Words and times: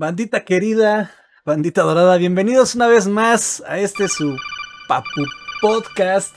Bandita 0.00 0.46
querida, 0.46 1.10
bandita 1.44 1.82
dorada, 1.82 2.16
bienvenidos 2.16 2.74
una 2.74 2.86
vez 2.86 3.06
más 3.06 3.62
a 3.66 3.78
este 3.78 4.08
su 4.08 4.34
Papu 4.88 5.26
Podcast 5.60 6.34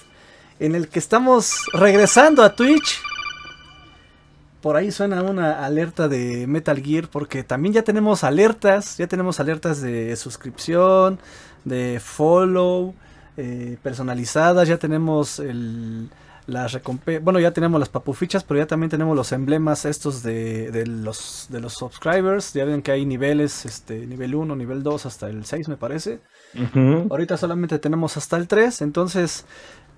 en 0.59 0.75
el 0.75 0.89
que 0.89 1.00
estamos 1.00 1.68
regresando 1.71 2.43
a 2.43 2.55
Twitch. 2.55 3.00
Por 4.61 4.75
ahí 4.75 4.91
suena 4.91 5.23
una 5.23 5.64
alerta 5.64 6.10
de 6.10 6.46
Metal 6.46 6.78
Gear 6.84 7.07
porque 7.07 7.43
también 7.43 7.73
ya 7.73 7.84
tenemos 7.84 8.25
alertas, 8.25 8.97
ya 8.97 9.07
tenemos 9.07 9.39
alertas 9.39 9.80
de 9.80 10.14
suscripción, 10.18 11.18
de 11.64 12.02
follow, 12.04 12.93
eh, 13.38 13.77
personalizadas, 13.82 14.68
ya 14.68 14.77
tenemos 14.77 15.39
el, 15.39 16.10
las 16.46 16.78
bueno, 17.21 17.39
ya 17.39 17.52
tenemos 17.52 17.79
las 17.79 17.89
papufichas, 17.89 18.43
pero 18.43 18.60
ya 18.60 18.68
también 18.68 18.89
tenemos 18.89 19.15
los 19.15 19.32
emblemas 19.32 19.86
estos 19.86 20.24
de, 20.24 20.83
los, 20.86 21.47
de 21.50 21.60
los 21.61 21.74
subscribers. 21.74 22.54
Ya 22.54 22.66
ven 22.66 22.82
que 22.82 22.92
hay 22.92 23.06
niveles, 23.06 23.66
este, 23.66 24.06
nivel 24.06 24.36
1, 24.36 24.56
nivel 24.56 24.83
2, 24.83 25.06
hasta 25.06 25.29
el 25.29 25.46
6 25.46 25.69
me 25.69 25.78
parece. 25.78 26.19
Ahorita 27.10 27.38
solamente 27.38 27.79
tenemos 27.79 28.18
hasta 28.18 28.38
el 28.38 28.47
3, 28.47 28.82
entonces... 28.82 29.46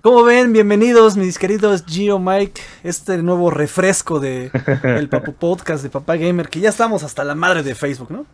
¿Cómo 0.02 0.22
ven? 0.22 0.52
Bienvenidos, 0.52 1.16
mis 1.16 1.36
queridos 1.36 1.84
Gio 1.84 2.20
Mike, 2.20 2.60
este 2.84 3.20
nuevo 3.24 3.50
refresco 3.50 4.20
de 4.20 4.52
el 4.84 5.08
Papu 5.08 5.32
Podcast 5.34 5.82
de 5.82 5.90
Papá 5.90 6.14
Gamer, 6.14 6.48
que 6.48 6.60
ya 6.60 6.68
estamos 6.68 7.02
hasta 7.02 7.24
la 7.24 7.34
madre 7.34 7.64
de 7.64 7.74
Facebook, 7.74 8.12
¿no? 8.12 8.24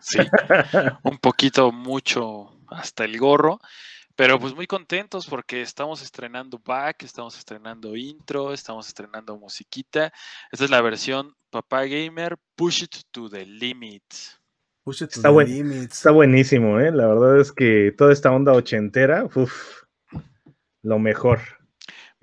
Sí, 0.00 0.18
un 1.02 1.18
poquito 1.18 1.70
mucho 1.70 2.56
hasta 2.68 3.04
el 3.04 3.18
gorro. 3.18 3.60
Pero 4.16 4.40
pues 4.40 4.54
muy 4.54 4.66
contentos 4.66 5.26
porque 5.26 5.60
estamos 5.60 6.02
estrenando 6.02 6.58
back, 6.64 7.02
estamos 7.02 7.38
estrenando 7.38 7.94
intro, 7.94 8.54
estamos 8.54 8.88
estrenando 8.88 9.36
musiquita. 9.36 10.10
Esta 10.50 10.64
es 10.64 10.70
la 10.70 10.80
versión 10.80 11.34
Papá 11.50 11.84
Gamer 11.84 12.38
Push 12.56 12.84
It 12.84 12.96
to 13.10 13.28
the 13.28 13.44
Limit. 13.44 14.02
Push 14.84 15.02
it 15.02 15.10
to 15.10 15.20
está, 15.20 15.28
the 15.28 15.44
limit. 15.44 15.92
está 15.92 16.12
buenísimo, 16.12 16.80
¿eh? 16.80 16.90
La 16.92 17.06
verdad 17.08 17.40
es 17.40 17.52
que 17.52 17.92
toda 17.96 18.12
esta 18.12 18.32
onda 18.32 18.52
ochentera, 18.52 19.24
uff, 19.34 19.82
lo 20.82 20.98
mejor. 20.98 21.40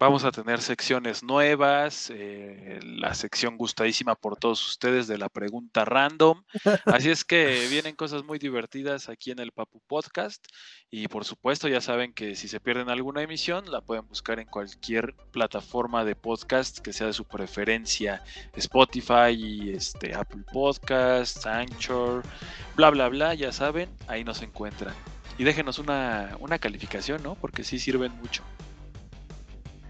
Vamos 0.03 0.25
a 0.25 0.33
tener 0.33 0.61
secciones 0.61 1.23
nuevas, 1.23 2.11
eh, 2.13 2.77
la 2.83 3.13
sección 3.13 3.55
gustadísima 3.55 4.15
por 4.15 4.35
todos 4.35 4.67
ustedes 4.67 5.07
de 5.07 5.17
la 5.17 5.29
pregunta 5.29 5.85
random. 5.85 6.43
Así 6.85 7.09
es 7.09 7.23
que 7.23 7.67
vienen 7.69 7.95
cosas 7.95 8.25
muy 8.25 8.37
divertidas 8.37 9.07
aquí 9.07 9.31
en 9.31 9.39
el 9.39 9.53
Papu 9.53 9.79
Podcast. 9.87 10.45
Y 10.91 11.07
por 11.07 11.23
supuesto, 11.23 11.69
ya 11.69 11.79
saben 11.79 12.11
que 12.11 12.35
si 12.35 12.49
se 12.49 12.59
pierden 12.59 12.89
alguna 12.89 13.21
emisión, 13.21 13.71
la 13.71 13.79
pueden 13.79 14.05
buscar 14.05 14.41
en 14.41 14.47
cualquier 14.47 15.15
plataforma 15.31 16.03
de 16.03 16.17
podcast 16.17 16.79
que 16.79 16.91
sea 16.91 17.07
de 17.07 17.13
su 17.13 17.23
preferencia. 17.23 18.25
Spotify, 18.57 19.71
este, 19.73 20.13
Apple 20.15 20.43
Podcasts, 20.51 21.45
Anchor, 21.45 22.23
bla, 22.75 22.89
bla, 22.89 23.07
bla, 23.07 23.35
ya 23.35 23.53
saben, 23.53 23.89
ahí 24.09 24.25
nos 24.25 24.41
encuentran. 24.41 24.93
Y 25.37 25.45
déjenos 25.45 25.79
una, 25.79 26.35
una 26.41 26.59
calificación, 26.59 27.23
¿no? 27.23 27.35
Porque 27.35 27.63
sí 27.63 27.79
sirven 27.79 28.11
mucho. 28.17 28.43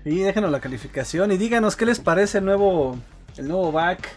Y 0.05 0.19
déjenos 0.19 0.51
la 0.51 0.59
calificación 0.59 1.31
y 1.31 1.37
díganos 1.37 1.75
qué 1.75 1.85
les 1.85 1.99
parece 1.99 2.39
el 2.39 2.45
nuevo, 2.45 2.97
el 3.37 3.47
nuevo 3.47 3.71
back, 3.71 4.09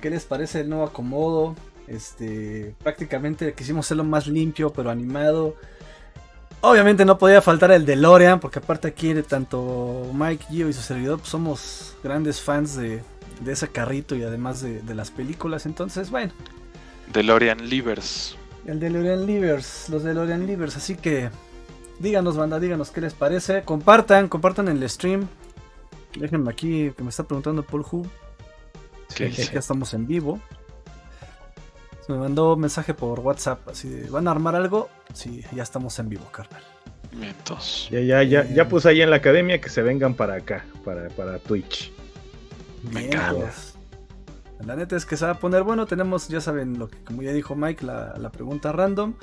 qué 0.00 0.10
les 0.10 0.24
parece 0.24 0.60
el 0.60 0.68
nuevo 0.68 0.84
acomodo. 0.84 1.54
Este, 1.86 2.74
prácticamente 2.82 3.52
quisimos 3.52 3.86
hacerlo 3.86 4.04
más 4.04 4.26
limpio, 4.26 4.72
pero 4.72 4.90
animado. 4.90 5.54
Obviamente 6.62 7.04
no 7.04 7.18
podía 7.18 7.42
faltar 7.42 7.70
el 7.72 7.84
de 7.84 7.94
Lorian, 7.94 8.40
porque 8.40 8.58
aparte 8.58 8.88
aquí 8.88 9.14
tanto 9.22 10.10
Mike, 10.14 10.46
Gio 10.50 10.68
y 10.68 10.72
su 10.72 10.80
servidor 10.80 11.18
pues 11.18 11.28
somos 11.28 11.94
grandes 12.02 12.40
fans 12.40 12.74
de, 12.74 13.02
ese 13.46 13.68
carrito 13.68 14.16
y 14.16 14.22
además 14.22 14.62
de, 14.62 14.80
de, 14.80 14.94
las 14.94 15.10
películas. 15.10 15.66
Entonces, 15.66 16.10
bueno. 16.10 16.32
DeLorean 17.12 17.68
Livers. 17.68 18.36
El 18.66 18.80
DeLorean 18.80 19.26
Livers, 19.26 19.90
los 19.90 20.02
DeLorean 20.02 20.46
Livers. 20.46 20.76
Así 20.76 20.96
que 20.96 21.28
Díganos, 21.98 22.36
banda, 22.36 22.58
díganos 22.58 22.90
qué 22.90 23.00
les 23.00 23.14
parece. 23.14 23.62
Compartan, 23.62 24.28
compartan 24.28 24.68
el 24.68 24.88
stream. 24.88 25.28
Déjenme 26.18 26.50
aquí 26.50 26.92
que 26.96 27.02
me 27.02 27.10
está 27.10 27.24
preguntando 27.24 27.62
Paul 27.62 27.84
Hu. 27.90 28.06
Que 29.14 29.30
ya 29.30 29.58
estamos 29.58 29.94
en 29.94 30.06
vivo. 30.06 30.40
me 32.08 32.16
mandó 32.16 32.54
un 32.54 32.60
mensaje 32.60 32.94
por 32.94 33.20
WhatsApp. 33.20 33.68
Así 33.68 34.02
¿van 34.10 34.26
a 34.28 34.32
armar 34.32 34.56
algo? 34.56 34.88
Sí, 35.12 35.44
ya 35.52 35.62
estamos 35.62 35.98
en 35.98 36.08
vivo, 36.08 36.24
carnal. 36.32 36.62
Ya, 37.90 38.00
ya, 38.00 38.22
ya, 38.24 38.44
ya 38.44 38.62
eh. 38.62 38.66
puse 38.66 38.88
ahí 38.88 39.00
en 39.00 39.10
la 39.10 39.16
academia 39.16 39.60
que 39.60 39.68
se 39.68 39.82
vengan 39.82 40.14
para 40.14 40.34
acá, 40.34 40.64
para, 40.84 41.08
para 41.10 41.38
Twitch. 41.38 41.92
Me 42.92 43.08
pues. 43.08 43.74
La 44.64 44.76
neta 44.76 44.96
es 44.96 45.04
que 45.04 45.16
se 45.16 45.24
va 45.24 45.32
a 45.32 45.38
poner 45.38 45.62
bueno. 45.62 45.86
Tenemos, 45.86 46.28
ya 46.28 46.40
saben, 46.40 46.78
lo 46.78 46.88
que 46.88 46.98
como 47.04 47.22
ya 47.22 47.32
dijo 47.32 47.54
Mike, 47.54 47.84
la, 47.84 48.14
la 48.18 48.30
pregunta 48.30 48.72
random. 48.72 49.14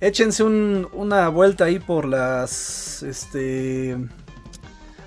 Échense 0.00 0.42
una 0.42 1.28
vuelta 1.28 1.64
ahí 1.64 1.78
por 1.78 2.04
las 2.04 3.02
este, 3.02 3.96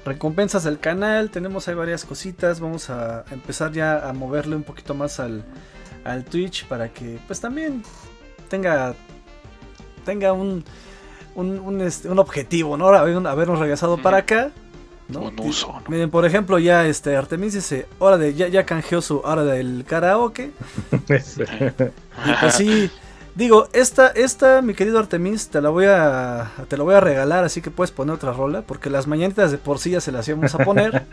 recompensas 0.04 0.64
del 0.64 0.80
canal. 0.80 1.30
Tenemos 1.30 1.68
ahí 1.68 1.76
varias 1.76 2.06
cositas. 2.06 2.60
Vamos 2.60 2.90
a 2.90 3.24
empezar 3.32 3.72
ya 3.72 4.10
a 4.10 4.14
moverle 4.14 4.56
un 4.56 4.64
poquito 4.64 4.96
más 4.96 5.20
al, 5.20 5.44
al 6.04 6.26
Twitch 6.26 6.66
para 6.66 6.90
que 6.90 7.20
pues 7.28 7.40
también 7.40 7.84
tenga, 8.50 8.96
tenga 10.06 10.34
un, 10.34 10.64
un, 11.36 11.82
este, 11.82 12.10
objetivo, 12.10 12.76
¿no? 12.76 12.88
Habernos 12.88 13.60
regresado 13.60 13.98
para 13.98 14.18
acá. 14.18 14.52
¿no? 15.08 15.32
Miren, 15.88 16.10
por 16.10 16.26
ejemplo, 16.26 16.60
ya 16.60 16.86
este 16.86 17.16
Artemis 17.16 17.54
dice, 17.54 17.88
hora 17.98 18.18
de, 18.18 18.34
ya, 18.34 18.48
ya 18.48 18.66
canjeó 18.66 19.02
su 19.02 19.20
hora 19.20 19.44
del 19.44 19.86
karaoke. 19.88 20.52
y 20.92 20.98
pues 22.40 22.54
sí, 22.56 22.92
Digo, 23.36 23.70
esta, 23.74 24.08
esta, 24.08 24.62
mi 24.62 24.74
querido 24.74 25.00
Artemis, 25.00 25.50
te 25.50 25.62
la 25.62 25.70
voy 25.70 25.86
a, 25.86 26.52
te 26.68 26.78
la 26.78 26.84
voy 26.84 26.96
a 26.96 27.00
regalar, 27.00 27.44
así 27.44 27.62
que 27.62 27.72
puedes 27.72 27.92
poner 27.92 28.16
otra 28.16 28.34
rola, 28.34 28.64
porque 28.64 28.90
las 28.90 29.08
mañanitas 29.08 29.52
de 29.52 29.58
por 29.58 29.80
sí 29.80 29.92
ya 29.92 30.02
se 30.02 30.12
las 30.12 30.28
íbamos 30.28 30.54
a 30.56 30.58
poner. 30.60 31.04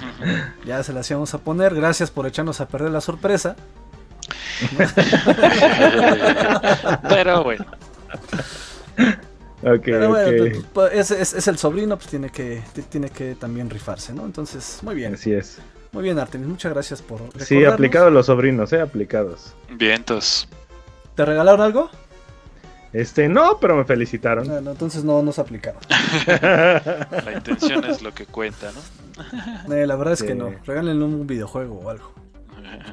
ya 0.64 0.82
se 0.82 0.92
las 0.92 1.10
íbamos 1.10 1.34
a 1.34 1.38
poner. 1.38 1.74
Gracias 1.74 2.10
por 2.10 2.26
echarnos 2.26 2.60
a 2.60 2.68
perder 2.68 2.92
la 2.92 3.00
sorpresa. 3.00 3.56
Pero 7.08 7.44
bueno. 7.44 7.66
Pero 9.62 10.08
bueno, 10.10 10.30
pues, 10.38 10.64
pues, 10.72 11.10
es, 11.10 11.32
es, 11.34 11.48
el 11.48 11.58
sobrino, 11.58 11.96
pues 11.96 12.08
tiene 12.08 12.30
que, 12.30 12.62
tiene 12.88 13.10
que 13.10 13.34
también 13.34 13.68
rifarse, 13.68 14.12
¿no? 14.12 14.24
Entonces, 14.24 14.78
muy 14.82 14.94
bien. 14.94 15.14
Así 15.14 15.32
es. 15.32 15.58
Muy 15.92 16.04
bien, 16.04 16.18
Artemis, 16.18 16.46
muchas 16.46 16.72
gracias 16.72 17.02
por. 17.02 17.20
Sí, 17.42 17.64
aplicados 17.64 18.12
los 18.12 18.26
sobrinos, 18.26 18.72
¿eh? 18.72 18.80
Aplicados. 18.80 19.54
Vientos. 19.70 20.48
¿Te 21.16 21.24
regalaron 21.24 21.62
algo? 21.62 21.90
Este, 22.92 23.28
no, 23.28 23.58
pero 23.58 23.74
me 23.74 23.84
felicitaron. 23.84 24.46
Bueno, 24.46 24.70
entonces 24.70 25.02
no 25.02 25.22
nos 25.22 25.38
aplicaron. 25.38 25.80
la 26.26 27.32
intención 27.34 27.84
es 27.84 28.02
lo 28.02 28.14
que 28.14 28.26
cuenta, 28.26 28.70
¿no? 28.72 28.80
Eh, 29.74 29.86
la 29.86 29.96
verdad 29.96 30.12
es 30.12 30.22
que 30.22 30.34
no. 30.34 30.54
Regálenle 30.66 31.04
un 31.04 31.26
videojuego 31.26 31.74
o 31.78 31.88
algo. 31.90 32.12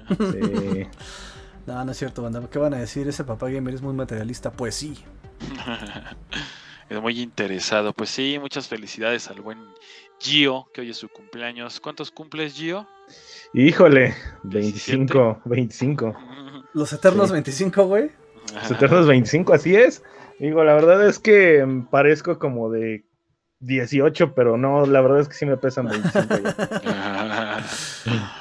Sí. 0.10 0.88
no, 1.68 1.84
no 1.84 1.92
es 1.92 1.98
cierto, 1.98 2.22
banda. 2.24 2.42
¿Qué 2.50 2.60
van 2.60 2.74
a 2.74 2.78
decir? 2.78 3.08
Ese 3.08 3.26
papá 3.26 3.50
gamer 3.50 3.74
es 3.74 3.82
muy 3.82 3.94
materialista. 3.94 4.52
Pues 4.52 4.76
sí. 4.76 5.04
es 6.90 7.02
muy 7.02 7.20
interesado. 7.20 7.92
Pues 7.94 8.10
sí, 8.10 8.38
muchas 8.40 8.70
felicidades 8.70 9.28
al 9.28 9.42
buen 9.42 9.60
Gio, 10.20 10.70
que 10.74 10.80
hoy 10.82 10.92
es 10.92 10.98
su 10.98 11.10
cumpleaños. 11.10 11.82
¿Cuántos 11.82 12.10
cumples, 12.10 12.54
Gio? 12.54 12.88
Híjole, 13.54 14.16
25, 14.44 15.42
25. 15.44 16.16
Los 16.74 16.94
Eternos 16.94 17.32
25, 17.32 17.86
güey. 17.86 18.12
Los 18.54 18.72
Eternos 18.72 19.08
25, 19.08 19.54
así 19.54 19.76
es. 19.76 20.04
Digo, 20.40 20.64
la 20.64 20.74
verdad 20.74 21.08
es 21.08 21.20
que 21.20 21.66
parezco 21.90 22.40
como 22.40 22.70
de 22.70 23.06
18, 23.60 24.34
pero 24.34 24.58
no, 24.58 24.86
la 24.86 25.02
verdad 25.02 25.22
es 25.22 25.28
que 25.28 25.36
sí 25.36 25.46
me 25.46 25.58
pesan 25.58 25.88
25. 25.88 26.26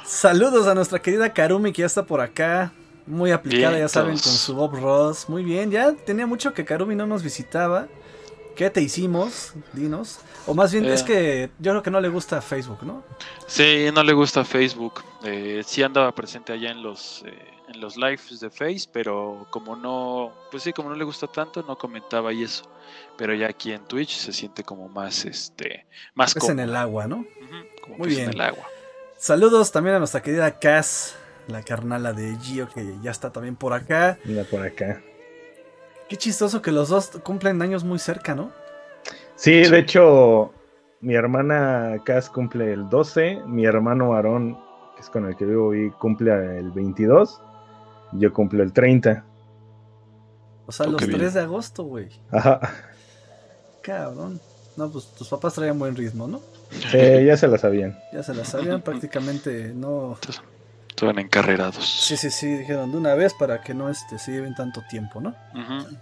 Saludos 0.05 0.67
a 0.67 0.75
nuestra 0.75 0.99
querida 0.99 1.33
Karumi 1.33 1.71
que 1.71 1.81
ya 1.81 1.85
está 1.85 2.05
por 2.05 2.21
acá. 2.21 2.73
Muy 3.05 3.31
aplicada, 3.31 3.77
ya 3.77 3.89
saben, 3.89 4.11
con 4.11 4.31
su 4.31 4.55
Bob 4.55 4.75
Ross. 4.75 5.27
Muy 5.27 5.43
bien, 5.43 5.71
ya 5.71 5.91
tenía 5.91 6.25
mucho 6.25 6.53
que 6.53 6.63
Karumi 6.63 6.95
no 6.95 7.05
nos 7.05 7.21
visitaba. 7.21 7.87
¿Qué 8.55 8.69
te 8.69 8.81
hicimos? 8.81 9.53
Dinos. 9.73 10.19
O 10.45 10.53
más 10.53 10.71
bien 10.71 10.85
es 10.85 11.01
eh. 11.01 11.05
que 11.05 11.49
yo 11.59 11.71
creo 11.71 11.83
que 11.83 11.91
no 11.91 11.99
le 11.99 12.07
gusta 12.07 12.41
Facebook, 12.41 12.83
¿no? 12.83 13.03
Sí, 13.47 13.87
no 13.93 14.03
le 14.03 14.13
gusta 14.13 14.45
Facebook. 14.45 15.01
Eh, 15.23 15.63
sí 15.65 15.83
andaba 15.83 16.13
presente 16.13 16.53
allá 16.53 16.71
en 16.71 16.83
los 16.83 17.23
eh, 17.25 17.52
en 17.73 17.81
los 17.81 17.97
lives 17.97 18.39
de 18.39 18.49
Face, 18.49 18.87
pero 18.91 19.47
como 19.49 19.75
no, 19.75 20.31
pues 20.51 20.63
sí, 20.63 20.73
como 20.73 20.89
no 20.89 20.95
le 20.95 21.03
gusta 21.03 21.27
tanto, 21.27 21.63
no 21.63 21.77
comentaba 21.77 22.31
y 22.33 22.43
eso. 22.43 22.63
Pero 23.17 23.33
ya 23.33 23.47
aquí 23.47 23.71
en 23.71 23.83
Twitch 23.85 24.17
se 24.17 24.33
siente 24.33 24.63
como 24.63 24.87
más, 24.89 25.25
este, 25.25 25.85
más 26.13 26.35
Es 26.35 26.49
en 26.49 26.59
el 26.59 26.75
agua, 26.75 27.07
¿no? 27.07 27.25
como 27.81 27.97
Muy 27.97 28.09
bien. 28.09 28.25
en 28.25 28.29
el 28.33 28.41
agua. 28.41 28.65
Saludos 29.17 29.71
también 29.71 29.95
a 29.95 29.99
nuestra 29.99 30.21
querida 30.21 30.59
Cass, 30.59 31.15
la 31.47 31.63
carnala 31.63 32.13
de 32.13 32.35
Gio, 32.37 32.67
que 32.69 32.95
ya 33.01 33.11
está 33.11 33.31
también 33.31 33.55
por 33.55 33.73
acá. 33.73 34.17
Mira 34.25 34.43
por 34.43 34.61
acá. 34.61 35.01
Qué 36.09 36.17
chistoso 36.17 36.61
que 36.61 36.71
los 36.71 36.89
dos 36.89 37.11
cumplen 37.23 37.61
años 37.61 37.83
muy 37.83 37.99
cerca, 37.99 38.35
¿no? 38.35 38.51
Sí, 39.35 39.63
de 39.63 39.79
hecho, 39.79 40.53
mi 41.01 41.15
hermana 41.15 41.95
Cass 42.05 42.29
cumple 42.29 42.73
el 42.73 42.89
12, 42.89 43.41
mi 43.47 43.65
hermano 43.65 44.13
Aarón, 44.13 44.57
que 44.95 45.01
es 45.01 45.09
con 45.09 45.25
el 45.25 45.35
que 45.35 45.45
vivo 45.45 45.67
hoy, 45.67 45.89
cumple 45.91 46.59
el 46.59 46.71
22 46.71 47.41
yo 48.15 48.33
cumplo 48.33 48.63
el 48.63 48.73
30. 48.73 49.23
O 50.65 50.71
sea, 50.71 50.85
Oh, 50.87 50.91
los 50.91 51.01
qué 51.01 51.07
bien. 51.07 51.19
3 51.19 51.33
de 51.33 51.39
agosto, 51.41 51.83
güey. 51.83 52.09
Ajá. 52.31 52.59
Cabrón. 53.81 54.39
No, 54.77 54.89
pues 54.89 55.05
tus 55.17 55.27
papás 55.27 55.53
traían 55.53 55.77
buen 55.77 55.95
ritmo, 55.95 56.27
¿no? 56.27 56.41
Sí, 56.71 56.97
ya 57.25 57.37
se 57.37 57.47
la 57.47 57.57
sabían. 57.57 57.99
Ya 58.11 58.23
se 58.23 58.33
la 58.33 58.43
sabían 58.43 58.81
prácticamente, 58.81 59.71
no. 59.75 60.17
Estaban 60.89 61.19
encarrerados. 61.19 61.85
Sí, 61.85 62.17
sí, 62.17 62.31
sí, 62.31 62.47
dijeron 62.47 62.91
de 62.91 62.97
una 62.97 63.13
vez 63.13 63.33
para 63.35 63.61
que 63.61 63.73
no 63.73 63.89
este, 63.89 64.17
se 64.17 64.31
lleven 64.31 64.55
tanto 64.55 64.81
tiempo, 64.89 65.21
¿no? 65.21 65.35
Ujú. 65.53 65.95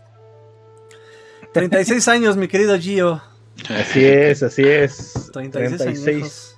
36 1.54 2.08
años, 2.08 2.38
mi 2.38 2.48
querido 2.48 2.78
Gio. 2.78 3.22
Así 3.70 4.06
es, 4.06 4.42
así 4.44 4.64
es. 4.64 5.30
36, 5.34 5.78
36 5.82 6.08
años. 6.18 6.51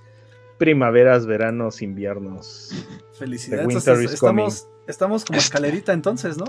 Primaveras, 0.64 1.26
veranos, 1.26 1.82
inviernos. 1.82 2.72
Felicidades. 3.20 3.66
Entonces, 3.68 4.14
estamos, 4.14 4.66
estamos 4.88 5.26
como 5.26 5.38
Este- 5.38 5.48
escalerita 5.48 5.92
entonces, 5.92 6.38
¿no? 6.38 6.46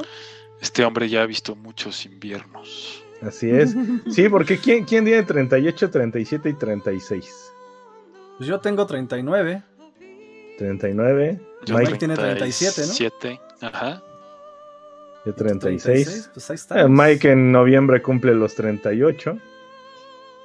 Este 0.60 0.84
hombre 0.84 1.08
ya 1.08 1.22
ha 1.22 1.26
visto 1.26 1.56
muchos 1.56 2.06
inviernos. 2.06 3.02
Así 3.22 3.50
es. 3.50 3.74
Sí, 4.14 4.28
porque 4.28 4.58
¿quién, 4.58 4.84
quién 4.84 5.04
tiene 5.04 5.24
38, 5.24 5.90
37 5.90 6.48
y 6.48 6.52
36? 6.54 7.52
Pues 8.38 8.48
yo 8.48 8.60
tengo 8.60 8.86
39. 8.86 9.64
39, 10.58 11.40
Yo 11.64 11.74
Mike 11.74 11.86
Mike 11.86 11.98
tiene 11.98 12.14
37, 12.14 12.80
¿no? 12.82 12.94
37, 12.94 13.40
Ajá. 13.62 14.02
de 15.24 15.32
36. 15.32 16.30
Pues 16.32 16.50
ahí 16.50 16.54
Eh, 16.54 16.60
está. 16.60 16.86
Mike 16.88 17.32
en 17.32 17.50
noviembre 17.50 18.00
cumple 18.00 18.32
los 18.36 18.54
38. 18.54 19.36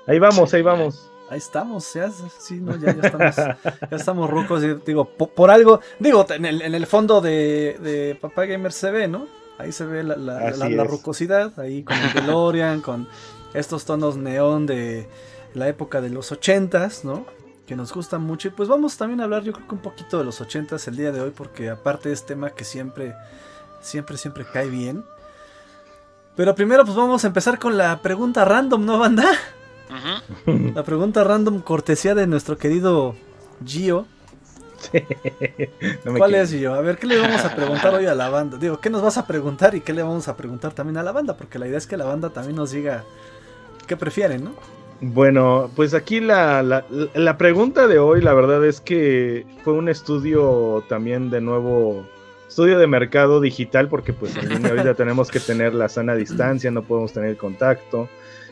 Ahí 0.07 0.17
vamos, 0.17 0.49
Sí. 0.49 0.55
ahí 0.55 0.61
vamos. 0.63 1.08
Ahí 1.29 1.37
estamos, 1.37 1.93
ya, 1.93 2.09
sí, 2.39 2.59
no, 2.59 2.75
ya, 2.75 2.95
ya 2.95 3.01
estamos, 3.03 3.35
ya 3.35 3.95
estamos 3.97 4.29
rucos. 4.29 4.63
y 4.63 4.73
digo, 4.85 5.05
po- 5.05 5.29
por, 5.29 5.51
algo, 5.51 5.79
digo, 5.99 6.25
en 6.29 6.45
el, 6.45 6.61
en 6.63 6.73
el 6.73 6.87
fondo 6.87 7.21
de, 7.21 7.77
de 7.81 8.17
Papá 8.19 8.45
Gamer 8.45 8.71
se 8.71 8.89
ve, 8.89 9.07
¿no? 9.07 9.27
Ahí 9.59 9.71
se 9.71 9.85
ve 9.85 10.03
la, 10.03 10.15
la, 10.15 10.39
rucosidad, 10.85 11.59
ahí 11.59 11.83
con 11.83 11.97
el 11.97 12.13
DeLorean, 12.13 12.81
con 12.81 13.07
estos 13.53 13.85
tonos 13.85 14.17
neón 14.17 14.65
de 14.65 15.07
la 15.53 15.67
época 15.67 16.01
de 16.01 16.09
los 16.09 16.31
ochentas, 16.31 17.03
¿no? 17.05 17.25
Que 17.67 17.75
nos 17.75 17.93
gustan 17.93 18.21
mucho. 18.21 18.47
Y 18.47 18.51
pues 18.51 18.67
vamos 18.67 18.97
también 18.97 19.21
a 19.21 19.25
hablar, 19.25 19.43
yo 19.43 19.53
creo 19.53 19.67
que 19.67 19.75
un 19.75 19.81
poquito 19.81 20.17
de 20.17 20.23
los 20.23 20.41
ochentas 20.41 20.87
el 20.87 20.95
día 20.95 21.11
de 21.11 21.21
hoy, 21.21 21.29
porque 21.29 21.69
aparte 21.69 22.11
es 22.11 22.25
tema 22.25 22.51
que 22.51 22.63
siempre, 22.63 23.13
siempre, 23.81 24.17
siempre 24.17 24.45
cae 24.51 24.69
bien. 24.69 25.03
Pero 26.35 26.55
primero 26.55 26.85
pues 26.85 26.95
vamos 26.95 27.23
a 27.23 27.27
empezar 27.27 27.59
con 27.59 27.77
la 27.77 28.01
pregunta 28.01 28.45
random, 28.45 28.83
¿no, 28.85 28.97
banda? 28.97 29.29
La 30.73 30.83
pregunta 30.83 31.23
random 31.23 31.61
cortesía 31.61 32.15
de 32.15 32.27
nuestro 32.27 32.57
querido 32.57 33.15
Gio. 33.65 34.05
No 36.05 36.11
me 36.13 36.17
¿Cuál 36.19 36.31
quiero. 36.31 36.43
es 36.45 36.51
Gio? 36.51 36.73
A 36.73 36.81
ver, 36.81 36.97
¿qué 36.97 37.07
le 37.07 37.17
vamos 37.17 37.43
a 37.43 37.55
preguntar 37.55 37.93
hoy 37.93 38.05
a 38.05 38.15
la 38.15 38.29
banda? 38.29 38.57
Digo, 38.57 38.79
¿qué 38.79 38.89
nos 38.89 39.01
vas 39.01 39.17
a 39.17 39.27
preguntar 39.27 39.75
y 39.75 39.81
qué 39.81 39.93
le 39.93 40.03
vamos 40.03 40.27
a 40.27 40.37
preguntar 40.37 40.73
también 40.73 40.97
a 40.97 41.03
la 41.03 41.11
banda? 41.11 41.35
Porque 41.35 41.59
la 41.59 41.67
idea 41.67 41.77
es 41.77 41.87
que 41.87 41.97
la 41.97 42.05
banda 42.05 42.29
también 42.29 42.55
nos 42.55 42.71
diga 42.71 43.03
qué 43.87 43.97
prefieren, 43.97 44.43
¿no? 44.45 44.51
Bueno, 45.01 45.69
pues 45.75 45.93
aquí 45.93 46.19
la, 46.19 46.61
la, 46.61 46.85
la 47.13 47.37
pregunta 47.37 47.87
de 47.87 47.99
hoy, 47.99 48.21
la 48.21 48.33
verdad 48.33 48.65
es 48.65 48.81
que 48.81 49.45
fue 49.63 49.73
un 49.73 49.87
estudio 49.89 50.83
también 50.89 51.29
de 51.29 51.39
nuevo, 51.41 52.05
estudio 52.47 52.77
de 52.77 52.87
mercado 52.87 53.39
digital, 53.39 53.87
porque 53.87 54.11
pues 54.13 54.35
en 54.35 54.49
línea 54.49 54.71
ahorita 54.71 54.95
tenemos 54.95 55.31
que 55.31 55.39
tener 55.39 55.73
la 55.73 55.87
sana 55.87 56.15
distancia, 56.15 56.69
no 56.69 56.83
podemos 56.83 57.13
tener 57.13 57.37
contacto. 57.37 58.09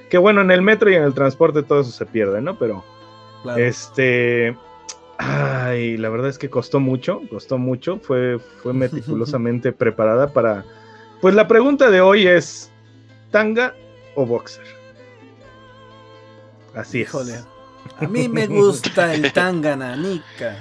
Que 0.09 0.18
bueno, 0.18 0.42
en 0.42 0.51
el 0.51 0.62
metro 0.62 0.89
y 0.89 0.95
en 0.95 1.04
el 1.04 1.13
transporte 1.13 1.63
todo 1.63 1.81
eso 1.81 1.92
se 1.92 2.06
pierde, 2.06 2.42
¿no? 2.42 2.57
Pero 2.57 2.83
Claro. 3.44 3.59
este, 3.63 4.57
ay, 5.18 5.98
la 5.98 6.09
verdad 6.09 6.30
es 6.30 6.38
que 6.38 6.50
costó 6.50 6.80
mucho, 6.80 7.21
costó 7.30 7.57
mucho, 7.57 8.00
fue, 8.00 8.39
fue 8.63 8.74
meticulosamente 8.74 9.71
preparada 9.71 10.31
para, 10.33 10.65
pues 11.21 11.36
la 11.36 11.48
pregunta 11.48 11.89
de 11.89 12.01
hoy 12.01 12.27
es, 12.27 12.71
¿tanga 13.31 13.74
o 14.15 14.25
boxer? 14.25 14.65
Así 16.74 17.01
es. 17.01 17.10
Híjole. 17.10 17.33
A 18.00 18.07
mí 18.07 18.27
me 18.27 18.48
gusta 18.48 19.13
el 19.13 19.31
tangananica. 19.33 20.57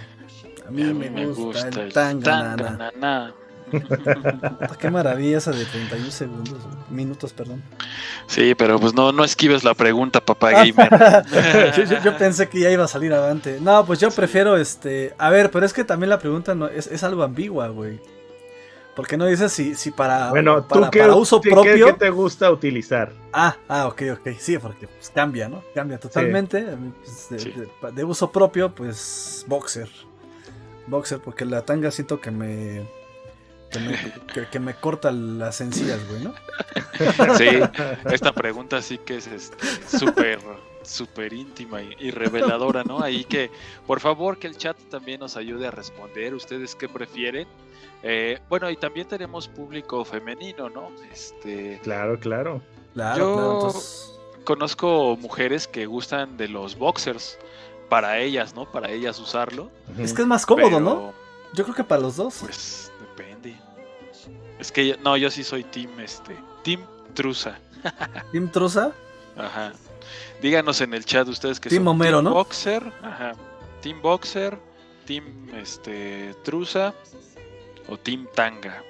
A 0.66 0.70
mí, 0.70 0.82
A 0.82 0.94
me, 0.94 1.26
gusta, 1.26 1.68
el 1.68 1.92
tanganana. 1.92 2.56
tanganana. 2.78 3.34
Qué 4.78 4.90
maravilla 4.90 5.38
esa 5.38 5.50
de 5.52 5.64
31 5.64 6.10
segundos, 6.10 6.58
minutos, 6.90 7.32
perdón. 7.32 7.62
Sí, 8.26 8.54
pero 8.54 8.78
pues 8.78 8.94
no, 8.94 9.12
no 9.12 9.24
esquives 9.24 9.64
la 9.64 9.74
pregunta, 9.74 10.20
papá 10.20 10.50
Ah, 10.54 10.64
gamer. 10.64 11.24
yo, 11.76 11.82
yo- 11.84 12.02
yo 12.02 12.16
pensé 12.16 12.48
que 12.48 12.60
ya 12.60 12.70
iba 12.70 12.84
a 12.84 12.88
salir 12.88 13.12
avante. 13.12 13.58
No, 13.60 13.84
pues 13.86 13.98
yo 14.00 14.10
prefiero 14.10 14.56
este. 14.56 15.14
A 15.18 15.30
ver, 15.30 15.50
pero 15.50 15.66
es 15.66 15.72
que 15.72 15.84
también 15.84 16.10
la 16.10 16.18
pregunta 16.18 16.54
no, 16.54 16.68
es, 16.68 16.86
es 16.86 17.02
algo 17.02 17.22
ambigua, 17.22 17.68
güey. 17.68 18.00
Porque 18.94 19.18
no 19.18 19.26
dices 19.26 19.52
si, 19.52 19.74
si 19.74 19.90
para, 19.90 20.30
Bueno, 20.30 20.64
¿tú 20.64 20.88
qué, 20.90 21.00
para 21.00 21.14
uso 21.14 21.38
qué- 21.40 21.50
propio. 21.50 21.86
qué 21.88 21.92
te 21.92 22.08
gusta 22.10 22.50
utilizar? 22.50 23.12
Ah, 23.32 23.54
ah, 23.68 23.88
ok, 23.88 24.02
ok. 24.14 24.28
Sí, 24.38 24.56
porque 24.58 24.88
pues, 24.88 25.10
cambia, 25.14 25.48
¿no? 25.50 25.62
Cambia 25.74 25.98
totalmente. 25.98 26.64
Pues, 27.04 27.26
de, 27.28 27.38
Sí. 27.38 27.50
de- 27.52 27.92
de 27.92 28.04
uso 28.04 28.32
propio, 28.32 28.74
pues 28.74 29.44
boxer. 29.48 29.90
Boxer, 30.86 31.18
porque 31.18 31.44
la 31.44 31.62
tanga 31.62 31.90
siento 31.90 32.20
que 32.20 32.30
me. 32.30 32.86
Que 33.70 33.80
me, 33.80 34.12
que- 34.32 34.46
que 34.48 34.60
me 34.60 34.74
corta 34.74 35.10
las 35.12 35.60
encías, 35.60 35.98
güey, 36.08 36.22
¿no? 36.24 36.34
Sí, 37.36 37.46
esta 38.10 38.32
pregunta 38.32 38.80
sí 38.80 38.98
que 38.98 39.16
es 39.18 39.26
este, 39.26 39.56
súper, 39.98 40.38
súper 40.82 41.32
íntima 41.32 41.82
y, 41.82 41.94
y 41.98 42.10
reveladora, 42.10 42.84
¿no? 42.84 43.00
Ahí 43.02 43.24
que, 43.24 43.50
por 43.86 44.00
favor, 44.00 44.38
que 44.38 44.46
el 44.46 44.56
chat 44.56 44.76
también 44.90 45.20
nos 45.20 45.36
ayude 45.36 45.66
a 45.66 45.70
responder. 45.70 46.34
¿Ustedes 46.34 46.74
qué 46.74 46.88
prefieren? 46.88 47.46
Eh, 48.02 48.38
bueno, 48.48 48.70
y 48.70 48.76
también 48.76 49.08
tenemos 49.08 49.48
público 49.48 50.04
femenino, 50.04 50.70
¿no? 50.70 50.90
Este, 51.12 51.80
Claro, 51.82 52.18
claro. 52.20 52.62
Claro, 52.94 53.18
Yo- 53.18 53.34
claro. 53.34 53.52
Entonces, 53.56 54.12
conozco 54.44 55.16
mujeres 55.20 55.66
que 55.66 55.86
gustan 55.86 56.36
de 56.36 56.48
los 56.48 56.78
boxers 56.78 57.36
para 57.88 58.18
ellas, 58.20 58.54
¿no? 58.54 58.70
Para 58.70 58.90
ellas 58.90 59.18
usarlo. 59.18 59.70
es 59.98 60.12
que 60.14 60.22
es 60.22 60.28
más 60.28 60.46
cómodo, 60.46 60.66
pero, 60.66 60.80
¿no? 60.80 61.12
Yo 61.52 61.64
creo 61.64 61.74
que 61.76 61.84
para 61.84 62.00
los 62.02 62.16
dos. 62.16 62.38
Pues. 62.40 62.90
Es 64.58 64.72
que 64.72 64.88
yo- 64.88 64.96
no, 65.04 65.16
yo 65.16 65.30
sí 65.30 65.44
soy 65.44 65.64
team 65.64 66.00
este, 66.00 66.36
team 66.64 66.80
truza. 67.14 67.58
Team 68.32 68.48
Truza. 68.50 68.92
Ajá. 69.36 69.72
Díganos 70.42 70.80
en 70.80 70.92
el 70.94 71.04
chat 71.04 71.28
ustedes 71.28 71.60
que 71.60 71.68
Team 71.68 71.82
son 71.82 71.88
Homero, 71.88 72.16
team 72.18 72.24
¿no? 72.24 72.34
boxer, 72.34 72.82
ajá. 73.02 73.32
Team 73.80 74.02
boxer, 74.02 74.58
team 75.06 75.24
este 75.54 76.34
truza 76.42 76.94
o 77.88 77.96
team 77.96 78.26
tanga. 78.34 78.82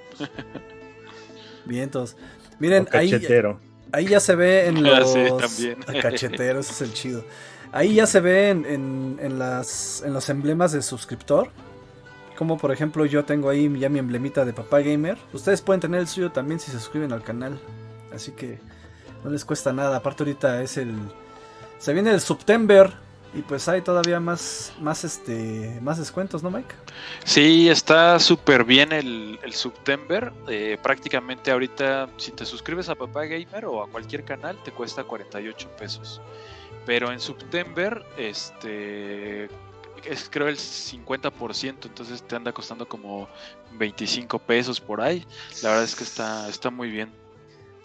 Bien, 1.64 1.84
entonces. 1.84 2.16
Miren, 2.58 2.88
O 2.92 2.96
ahí, 2.96 3.10
cachetero. 3.10 3.60
ahí 3.92 4.06
ya 4.06 4.20
se 4.20 4.34
ve 4.34 4.66
en 4.66 4.76
Ah, 4.86 5.00
los. 5.00 5.12
sí, 5.12 5.24
también. 5.38 5.82
Cachetero, 6.02 6.60
ese 6.60 6.72
es 6.72 6.80
el 6.80 6.92
chido. 6.94 7.24
Ahí 7.72 7.94
ya 7.94 8.06
se 8.06 8.20
ve 8.20 8.50
en, 8.50 8.64
en- 8.64 9.18
en 9.20 9.38
las, 9.38 10.02
en 10.06 10.14
los 10.14 10.28
emblemas 10.30 10.72
de 10.72 10.80
suscriptor. 10.80 11.50
Como 12.36 12.58
por 12.58 12.70
ejemplo, 12.70 13.06
yo 13.06 13.24
tengo 13.24 13.48
ahí 13.48 13.72
ya 13.78 13.88
mi 13.88 13.98
emblemita 13.98 14.44
de 14.44 14.52
Papá 14.52 14.80
Gamer. 14.80 15.16
Ustedes 15.32 15.62
pueden 15.62 15.80
tener 15.80 16.00
el 16.00 16.06
suyo 16.06 16.30
también 16.30 16.60
si 16.60 16.70
se 16.70 16.78
suscriben 16.78 17.12
al 17.12 17.22
canal. 17.22 17.58
Así 18.14 18.32
que 18.32 18.58
no 19.24 19.30
les 19.30 19.44
cuesta 19.44 19.72
nada. 19.72 19.96
Aparte, 19.96 20.22
ahorita 20.22 20.62
es 20.62 20.76
el. 20.76 20.94
Se 21.78 21.92
viene 21.92 22.10
el 22.10 22.20
September. 22.20 22.92
Y 23.34 23.42
pues 23.42 23.68
hay 23.68 23.82
todavía 23.82 24.18
más, 24.18 24.72
más 24.80 25.04
este, 25.04 25.78
más 25.82 25.98
descuentos, 25.98 26.42
¿no, 26.42 26.50
Mike? 26.50 26.74
Sí, 27.24 27.68
está 27.68 28.18
súper 28.18 28.64
bien 28.64 28.92
el, 28.92 29.38
el 29.42 29.52
September. 29.52 30.32
Eh, 30.48 30.78
prácticamente 30.82 31.50
ahorita, 31.50 32.08
si 32.16 32.32
te 32.32 32.46
suscribes 32.46 32.88
a 32.88 32.94
Papá 32.94 33.26
Gamer 33.26 33.66
o 33.66 33.82
a 33.82 33.90
cualquier 33.90 34.24
canal, 34.24 34.56
te 34.64 34.72
cuesta 34.72 35.04
48 35.04 35.68
pesos. 35.76 36.22
Pero 36.86 37.12
en 37.12 37.20
September, 37.20 38.06
este 38.16 39.50
es 40.04 40.28
creo 40.30 40.48
el 40.48 40.56
50%, 40.56 41.86
entonces 41.88 42.22
te 42.22 42.36
anda 42.36 42.52
costando 42.52 42.86
como 42.88 43.28
25 43.78 44.38
pesos 44.38 44.80
por 44.80 45.00
ahí. 45.00 45.24
La 45.62 45.70
verdad 45.70 45.84
es 45.84 45.94
que 45.94 46.04
está, 46.04 46.48
está 46.48 46.70
muy 46.70 46.90
bien. 46.90 47.10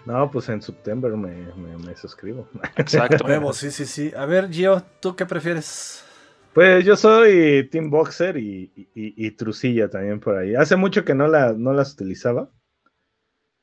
No, 0.05 0.29
pues 0.31 0.49
en 0.49 0.61
septiembre 0.61 1.11
me, 1.15 1.53
me- 1.55 1.77
me 1.77 1.95
suscribo. 1.95 2.47
Exacto. 2.75 3.23
Huevo, 3.27 3.53
sí, 3.53 3.69
sí, 3.71 3.85
sí. 3.85 4.11
A 4.17 4.25
ver, 4.25 4.49
Gio, 4.51 4.83
¿tú 4.99 5.15
qué 5.15 5.25
prefieres? 5.25 6.03
Pues 6.53 6.83
yo 6.83 6.95
soy 6.97 7.69
Team 7.71 7.89
Boxer 7.89 8.35
y, 8.37 8.71
y, 8.75 9.25
y 9.27 9.31
Trucilla 9.31 9.89
también 9.89 10.19
por 10.19 10.37
ahí. 10.37 10.55
Hace 10.55 10.75
mucho 10.75 11.05
que 11.05 11.13
no, 11.15 11.27
la, 11.27 11.53
no 11.53 11.71
las 11.73 11.93
utilizaba. 11.93 12.49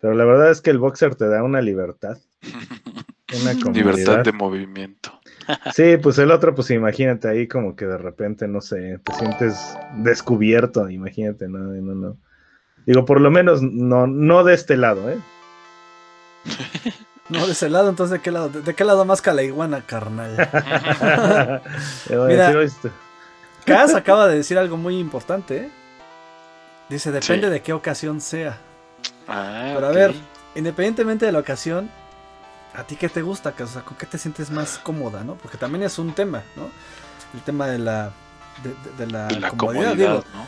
Pero 0.01 0.15
la 0.15 0.25
verdad 0.25 0.51
es 0.53 0.61
que 0.61 0.71
el 0.71 0.79
Boxer 0.79 1.17
te 1.17 1.27
da 1.29 1.43
una 1.43 1.61
libertad. 1.61 2.19
Una 3.43 3.53
comodidad. 3.61 3.75
Libertad 3.95 4.25
de 4.25 4.33
movimiento. 4.33 5.13
Sí, 5.75 5.97
pues 5.97 6.19
el 6.19 6.31
otro, 6.31 6.55
pues 6.55 6.71
imagínate 6.71 7.27
ahí 7.27 7.49
como 7.49 7.75
que 7.75 7.87
de 7.87 7.97
repente, 7.97 8.47
no 8.47 8.61
sé, 8.61 8.99
te 9.03 9.15
sientes 9.15 9.79
descubierto, 9.95 10.91
imagínate, 10.91 11.49
no, 11.49 11.59
no, 11.59 11.95
no. 11.95 12.17
Digo, 12.85 13.07
por 13.07 13.19
lo 13.23 13.31
menos 13.31 13.63
no, 13.63 14.07
no 14.07 14.45
de 14.45 14.53
este 14.53 14.77
lado, 14.77 15.11
¿eh? 15.11 15.19
No, 17.31 17.47
de 17.47 17.53
ese 17.53 17.69
lado, 17.71 17.89
entonces, 17.91 18.13
¿de 18.13 18.21
qué 18.21 18.31
lado? 18.31 18.49
¿De, 18.51 18.61
de 18.63 18.75
qué 18.75 18.85
lado 18.85 19.05
más 19.07 19.23
iguana, 19.43 19.83
carnal? 19.87 20.37
Le 22.09 22.17
voy 22.17 22.33
a 22.35 22.49
Mira. 22.51 22.67
Kaz 23.65 23.95
acaba 23.95 24.29
de 24.29 24.37
decir 24.37 24.57
algo 24.59 24.77
muy 24.79 24.99
importante, 24.99 25.57
¿eh? 25.59 25.69
Dice, 26.89 27.13
depende 27.13 27.49
Sí. 27.49 27.53
de 27.53 27.61
qué 27.63 27.75
ocasión 27.75 28.21
sea. 28.23 28.59
Ah, 29.27 29.73
Pero 29.75 29.87
a 29.87 29.93
ver, 29.93 30.15
independientemente 30.55 31.27
de 31.27 31.33
la 31.33 31.41
ocasión, 31.41 31.91
¿a 32.79 32.85
ti 32.85 32.97
qué 32.97 33.09
te 33.09 33.23
gusta? 33.23 33.55
O 33.63 33.67
sea, 33.67 33.83
¿con 33.83 33.97
qué 33.97 34.07
te 34.07 34.17
sientes 34.19 34.51
más 34.51 34.79
cómoda, 34.79 35.25
no? 35.25 35.35
Porque 35.35 35.59
también 35.59 35.83
es 35.85 35.99
un 35.99 36.15
tema, 36.15 36.43
¿no? 36.57 36.69
El 37.35 37.41
tema 37.43 37.67
de 37.67 37.79
la, 37.79 38.11
de, 38.63 39.05
de 39.05 39.11
la, 39.13 39.29
La 39.31 39.51
comodidad, 39.51 39.91
comodidad, 39.91 39.97
digo. 39.97 40.25
¿no? 40.35 40.47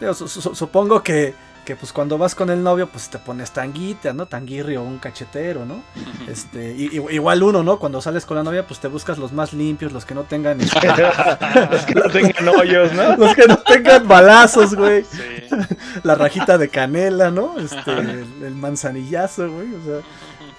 Digo, 0.00 0.14
su- 0.14 0.28
su- 0.28 0.54
supongo 0.54 1.02
que, 1.02 1.34
que 1.64 1.74
pues 1.76 1.92
cuando 1.92 2.16
vas 2.18 2.34
con 2.34 2.50
el 2.50 2.62
novio, 2.62 2.88
pues 2.88 3.08
te 3.10 3.18
pones 3.18 3.50
tanguita, 3.50 4.12
¿no? 4.12 4.26
Tanguirri 4.26 4.76
o 4.76 4.82
un 4.82 4.98
cachetero, 4.98 5.64
¿no? 5.64 5.82
Este, 6.28 6.72
y- 6.74 6.96
y- 6.98 7.14
igual 7.14 7.42
uno, 7.42 7.62
¿no? 7.62 7.78
Cuando 7.78 8.00
sales 8.00 8.24
con 8.26 8.36
la 8.36 8.42
novia, 8.42 8.66
pues 8.66 8.80
te 8.80 8.88
buscas 8.88 9.18
los 9.18 9.32
más 9.32 9.52
limpios, 9.52 9.92
los 9.92 10.04
que 10.04 10.14
no 10.14 10.24
tengan, 10.24 10.60
es 10.60 10.70
que 11.86 11.94
no 11.94 12.10
tengan 12.10 12.48
hoyos, 12.48 12.92
¿no? 12.92 13.16
los 13.16 13.34
que 13.34 13.46
no 13.46 13.56
tengan 13.58 14.06
balazos, 14.06 14.74
güey. 14.74 15.04
Sí. 15.04 15.20
La 16.04 16.14
rajita 16.14 16.58
de 16.58 16.68
canela, 16.68 17.30
¿no? 17.30 17.58
Este, 17.58 17.90
el, 17.92 18.26
el 18.44 18.54
manzanillazo, 18.54 19.50
güey. 19.50 19.74
O 19.74 19.84
sea, 19.84 20.00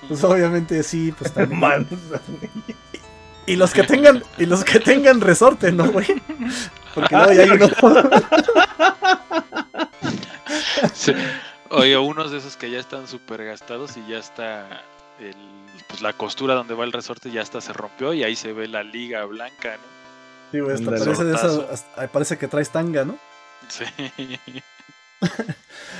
pues 0.09 0.21
obviamente 0.25 0.83
sí, 0.83 1.13
pues 1.17 1.31
también. 1.33 1.59
Man. 1.59 1.87
Y 3.45 3.55
los 3.55 3.71
que 3.73 3.83
tengan, 3.83 4.21
y 4.37 4.45
los 4.45 4.63
que 4.65 4.79
tengan 4.81 5.21
resorte, 5.21 5.71
¿no, 5.71 5.89
güey? 5.91 6.21
Porque 6.93 7.15
luego 7.15 7.31
ya 7.31 7.43
hay 7.43 7.49
uno. 7.51 7.69
Sí. 10.93 11.13
Oye, 11.69 11.97
unos 11.97 12.31
de 12.31 12.37
esos 12.39 12.57
que 12.57 12.69
ya 12.71 12.79
están 12.79 13.07
súper 13.07 13.45
gastados 13.45 13.95
y 13.97 14.05
ya 14.11 14.17
está 14.17 14.81
el, 15.19 15.35
pues 15.87 16.01
la 16.01 16.13
costura 16.13 16.55
donde 16.55 16.73
va 16.73 16.83
el 16.83 16.91
resorte 16.91 17.29
ya 17.31 17.41
hasta 17.41 17.61
se 17.61 17.73
rompió 17.73 18.13
y 18.13 18.23
ahí 18.23 18.35
se 18.35 18.53
ve 18.53 18.67
la 18.67 18.83
liga 18.83 19.23
blanca, 19.25 19.73
¿no? 19.77 19.83
Sí, 20.51 20.59
güey, 20.59 20.73
hasta 20.75 20.85
parece, 20.89 21.23
de 21.23 21.35
esas- 21.35 21.51
Sortazo. 21.53 21.73
hasta- 21.73 22.07
parece 22.07 22.37
que 22.37 22.47
traes 22.47 22.69
tanga, 22.71 23.05
¿no? 23.05 23.17
Sí. 23.67 23.85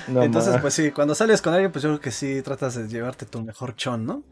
No 0.07 0.23
Entonces, 0.23 0.53
más. 0.53 0.61
pues 0.61 0.73
sí, 0.73 0.91
cuando 0.91 1.15
sales 1.15 1.41
con 1.41 1.53
alguien, 1.53 1.71
pues 1.71 1.83
yo 1.83 1.89
creo 1.89 2.01
que 2.01 2.11
sí 2.11 2.41
tratas 2.41 2.75
de 2.75 2.87
llevarte 2.87 3.25
tu 3.25 3.41
mejor 3.43 3.75
chon, 3.75 4.05
¿no? 4.05 4.23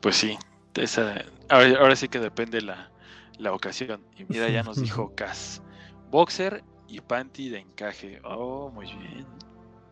Pues 0.00 0.16
sí, 0.16 0.36
esa, 0.74 1.24
ahora, 1.48 1.78
ahora 1.78 1.96
sí 1.96 2.08
que 2.08 2.18
depende 2.18 2.60
la, 2.60 2.90
la 3.38 3.52
ocasión. 3.52 4.02
Y 4.16 4.24
mira, 4.24 4.48
ya 4.48 4.62
nos 4.62 4.80
dijo 4.80 5.12
Cas. 5.16 5.62
Boxer 6.10 6.64
y 6.88 7.00
panty 7.00 7.48
de 7.50 7.58
encaje. 7.60 8.20
Oh, 8.24 8.70
muy 8.70 8.86
bien. 8.86 9.26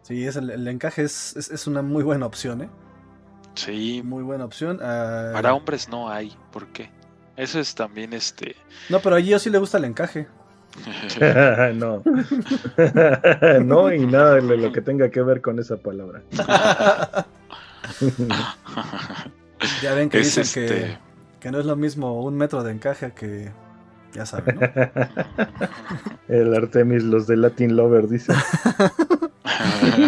Sí, 0.02 0.24
es 0.26 0.36
el, 0.36 0.50
el 0.50 0.66
encaje 0.68 1.02
es, 1.02 1.36
es, 1.36 1.50
es 1.50 1.66
una 1.66 1.82
muy 1.82 2.02
buena 2.02 2.26
opción, 2.26 2.62
¿eh? 2.62 2.70
Sí, 3.54 4.02
Muy 4.04 4.22
buena 4.22 4.44
opción. 4.44 4.78
Ah, 4.80 5.30
para 5.32 5.52
hombres 5.54 5.88
no 5.88 6.08
hay. 6.08 6.36
¿Por 6.52 6.68
qué? 6.68 6.92
Eso 7.36 7.58
es 7.58 7.74
también 7.74 8.12
este. 8.12 8.54
No, 8.88 9.00
pero 9.00 9.16
a 9.16 9.20
Gio 9.20 9.38
sí 9.38 9.50
le 9.50 9.58
gusta 9.58 9.78
el 9.78 9.84
encaje. 9.84 10.28
no. 11.74 12.02
no, 13.64 13.92
y 13.92 14.06
nada 14.06 14.34
de 14.36 14.56
lo 14.56 14.72
que 14.72 14.80
tenga 14.80 15.10
que 15.10 15.22
ver 15.22 15.40
con 15.40 15.58
esa 15.58 15.76
palabra. 15.76 16.22
Ya 19.82 19.94
ven 19.94 20.08
que 20.08 20.20
es 20.20 20.36
dicen 20.36 20.44
que, 20.54 20.66
este. 20.84 20.98
que 21.40 21.50
no 21.50 21.58
es 21.58 21.66
lo 21.66 21.74
mismo 21.74 22.22
un 22.22 22.36
metro 22.36 22.62
de 22.62 22.72
encaje 22.72 23.12
que. 23.12 23.50
Ya 24.14 24.24
saben, 24.24 24.58
¿no? 24.58 24.68
El 26.28 26.54
Artemis, 26.54 27.02
los 27.02 27.26
de 27.26 27.36
Latin 27.36 27.76
Lover, 27.76 28.08
dice. 28.08 28.32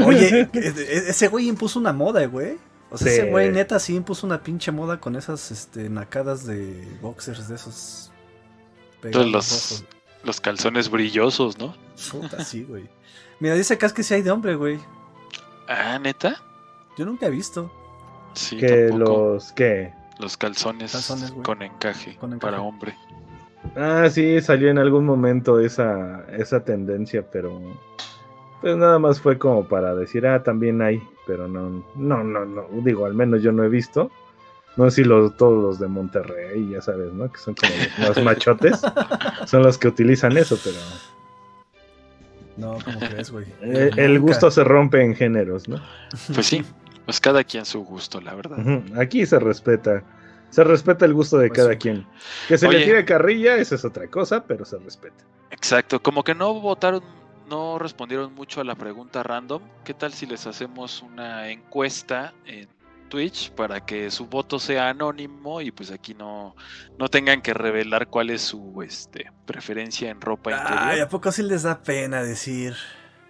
Oye, 0.07 0.49
e- 0.53 0.59
e- 0.59 1.11
ese 1.11 1.29
güey 1.29 1.49
impuso 1.49 1.79
una 1.79 1.93
moda, 1.93 2.25
güey. 2.27 2.57
O 2.91 2.97
sea, 2.97 3.09
Sí. 3.13 3.19
ese 3.21 3.31
güey 3.31 3.51
neta 3.51 3.79
sí 3.79 3.95
impuso 3.95 4.27
una 4.27 4.43
pinche 4.43 4.73
moda 4.73 4.99
con 5.01 5.17
esas 5.17 5.51
este, 5.51 5.91
nacadas 5.91 6.47
de 6.47 6.87
boxers 7.03 7.49
de 7.49 7.57
esos. 7.57 8.11
pegados 9.03 9.27
los, 9.31 9.51
rojos. 9.51 9.85
Los 10.25 10.41
calzones 10.41 10.91
brillosos, 10.91 11.59
¿no? 11.59 11.75
Puta, 12.11 12.45
sí, 12.45 12.65
güey. 12.65 12.89
Mira, 13.41 13.55
dice 13.55 13.79
Cas 13.79 13.93
que 13.93 14.03
sí 14.03 14.15
hay 14.15 14.23
de 14.23 14.31
hombre, 14.31 14.55
güey. 14.55 14.79
Ah, 15.69 15.99
neta. 15.99 16.41
Yo 16.97 17.07
nunca 17.07 17.27
he 17.27 17.31
visto. 17.31 17.71
Sí, 18.35 18.57
que 18.59 18.89
tampoco. 18.89 19.35
los 19.35 19.53
que 19.53 19.93
Los 20.19 20.37
calzones, 20.37 20.93
Calzones, 20.93 21.31
güey. 21.31 21.43
con, 21.43 21.63
encaje 21.63 22.17
Con 22.17 22.33
encaje. 22.35 22.51
para 22.53 22.63
hombre. 22.63 22.95
Ah, 23.77 24.09
sí, 24.11 24.41
salió 24.41 24.71
en 24.71 24.79
algún 24.79 25.05
momento 25.05 25.61
esa, 25.61 26.25
esa 26.37 26.65
tendencia, 26.65 27.29
pero 27.31 27.61
pues 28.61 28.77
nada 28.77 28.99
más 28.99 29.21
fue 29.21 29.39
como 29.39 29.65
para 29.67 29.95
decir, 29.95 30.27
ah, 30.27 30.43
también 30.43 30.81
hay, 30.83 31.03
pero 31.27 31.49
no, 31.49 31.85
no, 31.95 32.23
no, 32.25 32.45
no, 32.45 32.67
digo, 32.83 33.07
al 33.07 33.15
menos 33.15 33.43
yo 33.43 33.53
no 33.53 33.65
he 33.65 33.69
visto. 33.69 34.11
No 34.77 34.89
sé 34.91 35.03
si 35.03 35.05
los, 35.05 35.37
todos 35.37 35.63
los 35.63 35.79
de 35.81 35.89
Monterrey, 35.89 36.71
ya 36.71 36.81
sabes, 36.81 37.13
¿no? 37.13 37.31
Que 37.31 37.39
son 37.39 37.55
como 37.55 37.73
los 37.99 38.17
más 38.17 38.25
machotes, 38.25 38.81
son 39.47 39.63
los 39.63 39.77
que 39.79 39.89
utilizan 39.89 40.37
eso, 40.37 40.57
pero 40.63 40.77
No, 42.57 42.79
¿cómo 42.85 42.99
crees, 43.01 43.31
güey? 43.31 43.47
eh, 43.63 43.91
el 43.97 44.21
gusto 44.21 44.51
se 44.51 44.65
rompe 44.65 45.03
en 45.03 45.15
géneros, 45.15 45.69
¿no? 45.69 45.81
Pues 46.33 46.47
sí, 46.47 46.65
pues 47.05 47.21
cada 47.21 47.43
quien 47.45 47.65
su 47.65 47.81
gusto, 47.85 48.21
la 48.21 48.35
verdad. 48.35 48.59
Aquí 48.99 49.25
se 49.27 49.39
respeta, 49.39 50.03
se 50.51 50.63
respeta 50.65 51.05
el 51.05 51.15
gusto 51.15 51.39
de 51.39 51.49
Pues 51.49 51.59
cada 51.59 51.73
sí. 51.73 51.79
quien. 51.79 52.07
Que 52.49 52.59
se 52.59 52.69
Oye. 52.69 52.79
le 52.81 52.85
tire 52.85 53.05
carrilla, 53.05 53.57
esa 53.57 53.75
es 53.75 53.85
otra 53.85 54.07
cosa, 54.09 54.45
pero 54.45 54.65
se 54.65 54.79
respeta. 54.79 55.25
Exacto, 55.51 56.01
como 56.03 56.23
que 56.23 56.35
no 56.35 56.55
votaron, 56.61 57.03
no 57.49 57.79
respondieron 57.79 58.35
mucho 58.35 58.61
a 58.61 58.65
la 58.65 58.75
pregunta 58.77 59.23
random. 59.23 59.63
¿Qué 59.85 59.95
tal 59.95 60.13
si 60.13 60.27
les 60.27 60.47
hacemos 60.47 61.03
una 61.03 61.51
encuesta 61.51 62.33
en 62.47 62.69
Twitch 63.11 63.51
para 63.51 63.85
que 63.85 64.11
su 64.11 64.27
voto 64.27 64.59
sea 64.59 64.89
anónimo 64.89 65.61
y 65.61 65.71
pues 65.71 65.91
aquí 65.91 66.15
no, 66.15 66.57
no 66.99 67.09
tengan 67.11 67.43
que 67.43 67.53
revelar 67.53 68.09
cuál 68.09 68.31
es 68.31 68.41
su 68.41 68.81
este, 68.83 69.31
preferencia 69.45 70.09
en 70.11 70.23
ropa 70.23 70.51
Ay, 70.53 70.61
interior? 70.61 71.07
¿a 71.07 71.09
poco 71.11 71.31
sí 71.31 71.43
les 71.43 71.65
da 71.65 71.83
pena 71.83 72.23
decir? 72.23 72.75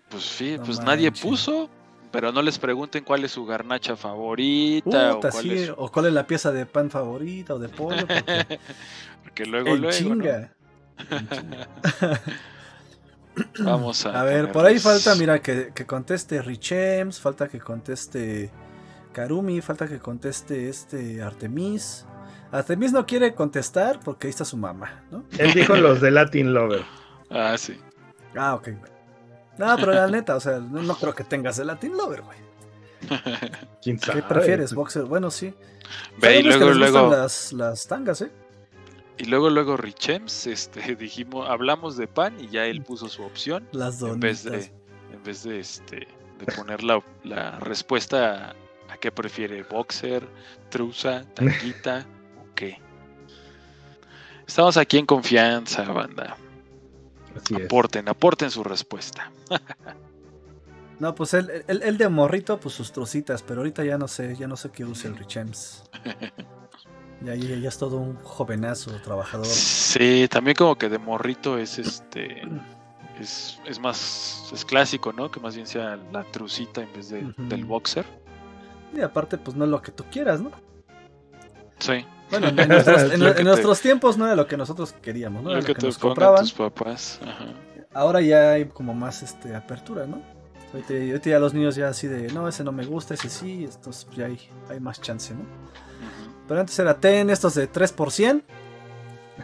Pues 0.08 0.22
sí, 0.22 0.56
No 0.58 0.64
pues 0.64 0.80
nadie 0.80 1.10
puso, 1.10 1.68
pero 2.12 2.30
no 2.30 2.42
les 2.42 2.58
pregunten 2.58 3.02
cuál 3.02 3.24
es 3.24 3.32
su 3.32 3.44
garnacha 3.44 3.96
favorita 3.96 4.84
Puta, 4.84 5.16
o 5.16 5.20
cuál 5.20 5.42
sí, 5.42 5.52
es 5.52 5.72
o 5.76 5.90
cuál 5.90 6.06
es 6.06 6.12
la 6.12 6.26
pieza 6.26 6.52
de 6.52 6.66
pan 6.66 6.90
favorita 6.90 7.54
o 7.54 7.58
de 7.58 7.68
pollo. 7.68 8.06
Porque 8.06 8.60
Porque 9.24 9.46
luego, 9.46 9.76
luego, 9.76 9.86
¿no? 9.86 9.90
chinga. 9.92 10.54
Vamos 13.60 14.04
a. 14.06 14.20
A 14.20 14.24
ver, 14.24 14.52
por 14.52 14.66
ahí 14.66 14.78
falta, 14.78 15.14
mira, 15.14 15.40
que, 15.40 15.72
que 15.74 15.86
conteste 15.86 16.42
Richems, 16.42 17.20
falta 17.20 17.48
que 17.48 17.60
conteste 17.60 18.50
Karumi, 19.12 19.60
falta 19.60 19.86
que 19.88 19.98
conteste 19.98 20.68
este 20.68 21.22
Artemis. 21.22 22.06
Artemis 22.52 22.92
no 22.92 23.06
quiere 23.06 23.34
contestar 23.34 24.00
porque 24.00 24.26
ahí 24.26 24.30
está 24.30 24.44
su 24.44 24.56
mamá, 24.56 25.04
¿no? 25.10 25.24
Él 25.38 25.52
dijo 25.52 25.76
los 25.76 26.00
de 26.00 26.10
Latin 26.10 26.52
Lover. 26.52 26.82
Ah, 27.30 27.56
sí. 27.56 27.78
Ah, 28.36 28.54
ok, 28.54 28.68
güey. 28.78 28.92
No, 29.58 29.76
pero 29.76 29.92
la 29.92 30.08
neta, 30.08 30.36
o 30.36 30.40
sea, 30.40 30.58
no, 30.58 30.82
no 30.82 30.94
creo 30.96 31.14
que 31.14 31.24
tengas 31.24 31.58
el 31.58 31.66
Latin 31.68 31.96
Lover, 31.96 32.22
güey. 32.22 32.38
¿Quién 33.82 33.98
¿Qué 33.98 34.22
prefieres, 34.22 34.74
boxer? 34.74 35.04
Bueno, 35.04 35.30
sí. 35.30 35.54
Ve, 36.18 36.40
y 36.40 36.42
que 36.42 36.48
luego, 36.48 36.70
luego. 36.72 37.10
Las, 37.10 37.52
las 37.52 37.86
tangas, 37.86 38.22
¿eh? 38.22 38.30
Y 39.18 39.24
luego, 39.24 39.50
luego 39.50 39.76
Richems, 39.76 40.46
este, 40.46 40.96
dijimos, 40.98 41.48
hablamos 41.48 41.96
de 41.96 42.06
pan 42.06 42.38
y 42.40 42.48
ya 42.48 42.66
él 42.66 42.82
puso 42.82 43.08
su 43.08 43.22
opción 43.22 43.68
Las 43.72 44.00
en 44.02 44.18
vez 44.18 44.44
donitas. 44.44 44.70
de, 44.70 45.14
en 45.16 45.22
vez 45.22 45.42
de 45.44 45.60
este, 45.60 46.08
de 46.38 46.52
poner 46.56 46.82
la, 46.82 47.02
la 47.22 47.58
respuesta 47.60 48.54
qué 49.00 49.10
prefiere, 49.10 49.62
boxer, 49.62 50.26
truza, 50.68 51.24
tanguita 51.34 52.06
o 52.38 52.54
qué. 52.54 52.78
Estamos 54.46 54.76
aquí 54.76 54.98
en 54.98 55.06
confianza, 55.06 55.82
banda. 55.84 56.36
Así 57.36 57.54
es. 57.54 57.64
Aporten, 57.64 58.08
aporten 58.08 58.50
su 58.50 58.62
respuesta. 58.62 59.30
No, 60.98 61.14
pues 61.14 61.32
él, 61.32 61.64
él, 61.66 61.80
él 61.82 61.96
de 61.96 62.08
morrito, 62.10 62.60
pues 62.60 62.74
sus 62.74 62.92
trocitas, 62.92 63.42
pero 63.42 63.60
ahorita 63.60 63.82
ya 63.84 63.96
no 63.96 64.06
sé, 64.06 64.36
ya 64.36 64.46
no 64.46 64.56
sé 64.56 64.70
qué 64.70 64.84
usa 64.84 65.10
el 65.10 65.16
Richems. 65.16 65.84
Ya, 67.22 67.34
ya, 67.34 67.54
ya 67.56 67.68
es 67.68 67.76
todo 67.76 67.98
un 67.98 68.16
jovenazo, 68.22 68.92
trabajador. 69.02 69.44
Sí, 69.44 70.26
también 70.30 70.54
como 70.54 70.76
que 70.76 70.88
de 70.88 70.98
morrito 70.98 71.58
es 71.58 71.78
este, 71.78 72.40
es, 73.20 73.60
es 73.66 73.78
más, 73.78 74.50
es 74.54 74.64
clásico, 74.64 75.12
¿no? 75.12 75.30
Que 75.30 75.38
más 75.38 75.54
bien 75.54 75.66
sea 75.66 75.98
la 76.12 76.24
trucita 76.24 76.80
en 76.80 76.92
vez 76.94 77.10
de, 77.10 77.30
del 77.36 77.66
boxer. 77.66 78.06
Y 78.94 79.00
aparte, 79.00 79.38
pues 79.38 79.56
no 79.56 79.64
es 79.64 79.70
lo 79.70 79.80
que 79.82 79.92
tú 79.92 80.04
quieras, 80.10 80.40
¿no? 80.40 80.50
Sí. 81.78 82.04
Bueno, 82.30 82.48
en 82.56 82.68
nuestros, 82.68 83.02
en- 83.12 83.20
Lo 83.20 83.24
que 83.26 83.30
en 83.30 83.36
te- 83.36 83.44
nuestros 83.44 83.80
tiempos 83.80 84.16
no 84.18 84.26
era 84.26 84.36
lo 84.36 84.46
que 84.46 84.56
nosotros 84.56 84.92
queríamos, 85.00 85.42
¿no? 85.42 85.50
Era 85.50 85.60
Lo 85.60 85.66
lo 85.68 85.74
que 85.74 85.80
te 85.80 85.86
nos 85.86 85.98
compraban. 85.98 86.40
tus 86.40 86.52
papás. 86.52 87.20
Ajá. 87.22 87.46
Ahora 87.92 88.20
ya 88.20 88.52
hay 88.52 88.66
como 88.66 88.94
más 88.94 89.22
este 89.22 89.54
apertura, 89.54 90.06
¿no? 90.06 90.22
Ahorita, 90.72 90.94
ahorita 90.94 91.30
ya 91.30 91.38
los 91.40 91.52
niños 91.54 91.74
ya 91.74 91.88
así 91.88 92.06
de, 92.06 92.32
no, 92.32 92.46
ese 92.46 92.62
no 92.62 92.70
me 92.70 92.84
gusta, 92.86 93.14
ese 93.14 93.28
sí, 93.28 93.64
entonces 93.64 94.06
ya 94.16 94.26
hay, 94.26 94.38
hay 94.68 94.78
más 94.78 95.00
chance, 95.00 95.34
¿no? 95.34 95.40
Pero 96.46 96.60
antes 96.60 96.78
era 96.78 96.94
ten 96.98 97.30
estos 97.30 97.54
de 97.54 97.70
3%. 97.70 98.42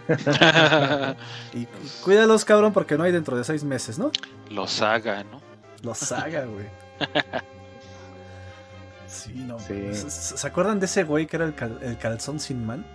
Y, 1.54 1.60
y 1.62 1.68
cuídalos, 2.04 2.44
cabrón, 2.44 2.72
porque 2.72 2.96
no 2.98 3.04
hay 3.04 3.12
dentro 3.12 3.36
de 3.36 3.42
6 3.44 3.64
meses, 3.64 3.98
¿no? 3.98 4.10
Los 4.50 4.70
saga, 4.70 5.24
¿no? 5.24 5.40
Los 5.82 5.98
saga, 5.98 6.44
güey. 6.44 6.66
Sí, 9.06 9.32
no. 9.34 9.58
Sí. 9.58 9.90
¿Se, 9.94 10.46
acuerdan 10.46 10.80
de 10.80 10.86
ese 10.86 11.04
güey 11.04 11.26
que 11.26 11.36
era 11.36 11.44
el, 11.44 11.54
cal- 11.54 11.78
el 11.82 11.98
calzón 11.98 12.40
sin 12.40 12.64
man? 12.64 12.86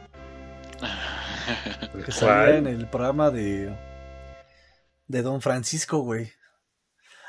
Que 2.06 2.12
salía 2.12 2.58
en 2.58 2.68
el 2.68 2.88
programa 2.88 3.30
de. 3.30 3.76
De 5.08 5.22
Don 5.22 5.42
Francisco, 5.42 6.00
güey. 6.00 6.32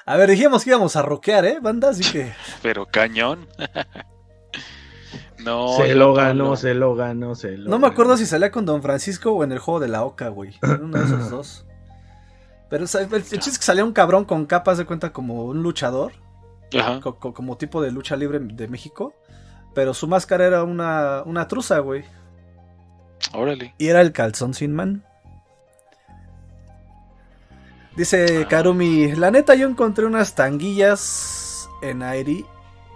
A 0.05 0.17
ver, 0.17 0.31
dijimos 0.31 0.65
que 0.65 0.71
íbamos 0.71 0.97
a 0.97 1.03
rockear, 1.03 1.45
¿eh, 1.45 1.59
banda? 1.61 1.91
Así 1.91 2.11
que. 2.11 2.33
Pero 2.63 2.87
cañón. 2.87 3.49
no. 5.39 5.77
Se 5.77 5.95
lo 5.95 6.15
ganó, 6.15 6.57
se 6.57 6.75
lo 6.75 6.95
ganó, 6.95 7.35
se 7.35 7.57
lo 7.57 7.71
No 7.71 7.79
me 7.79 7.87
acuerdo 7.87 8.17
si 8.17 8.27
salía 8.27 8.51
con 8.51 8.67
Don 8.67 8.83
Francisco 8.83 9.33
o 9.33 9.45
en 9.45 9.53
el 9.53 9.59
juego 9.59 9.81
de 9.81 9.89
la 9.89 10.05
Oca, 10.05 10.29
güey. 10.29 10.55
uno 10.63 10.99
de 10.99 11.05
esos 11.05 11.31
dos. 11.31 11.67
Pero 12.69 12.85
el, 12.85 13.23
chiste 13.23 13.51
es 13.51 13.59
que 13.59 13.65
salía 13.65 13.85
un 13.85 13.93
cabrón 13.93 14.25
con 14.25 14.47
capas 14.47 14.79
de 14.79 14.87
cuenta 14.87 15.13
como 15.13 15.45
un 15.45 15.63
luchador. 15.63 16.13
Ajá. 16.81 17.01
como 17.01 17.57
tipo 17.57 17.83
de 17.83 17.91
lucha 17.91 18.17
libre 18.17 18.39
de 18.41 18.69
México. 18.69 19.15
Pero 19.75 19.95
su 19.95 20.07
máscara 20.07 20.47
era 20.47 20.65
una, 20.65 21.23
una 21.25 21.49
truza, 21.49 21.79
güey. 21.79 22.05
Órale. 23.33 23.75
Y 23.79 23.89
era 23.89 24.01
el 24.01 24.13
calzón 24.13 24.55
sin 24.55 24.75
man. 24.75 25.05
Dice 27.97 28.43
ah. 28.43 28.49
Karumi, 28.49 29.13
la 29.13 29.31
neta 29.31 29.55
yo 29.55 29.69
encontré 29.69 30.07
unas 30.07 30.35
tanguillas 30.35 31.69
en 31.83 32.03
Airi 32.03 32.45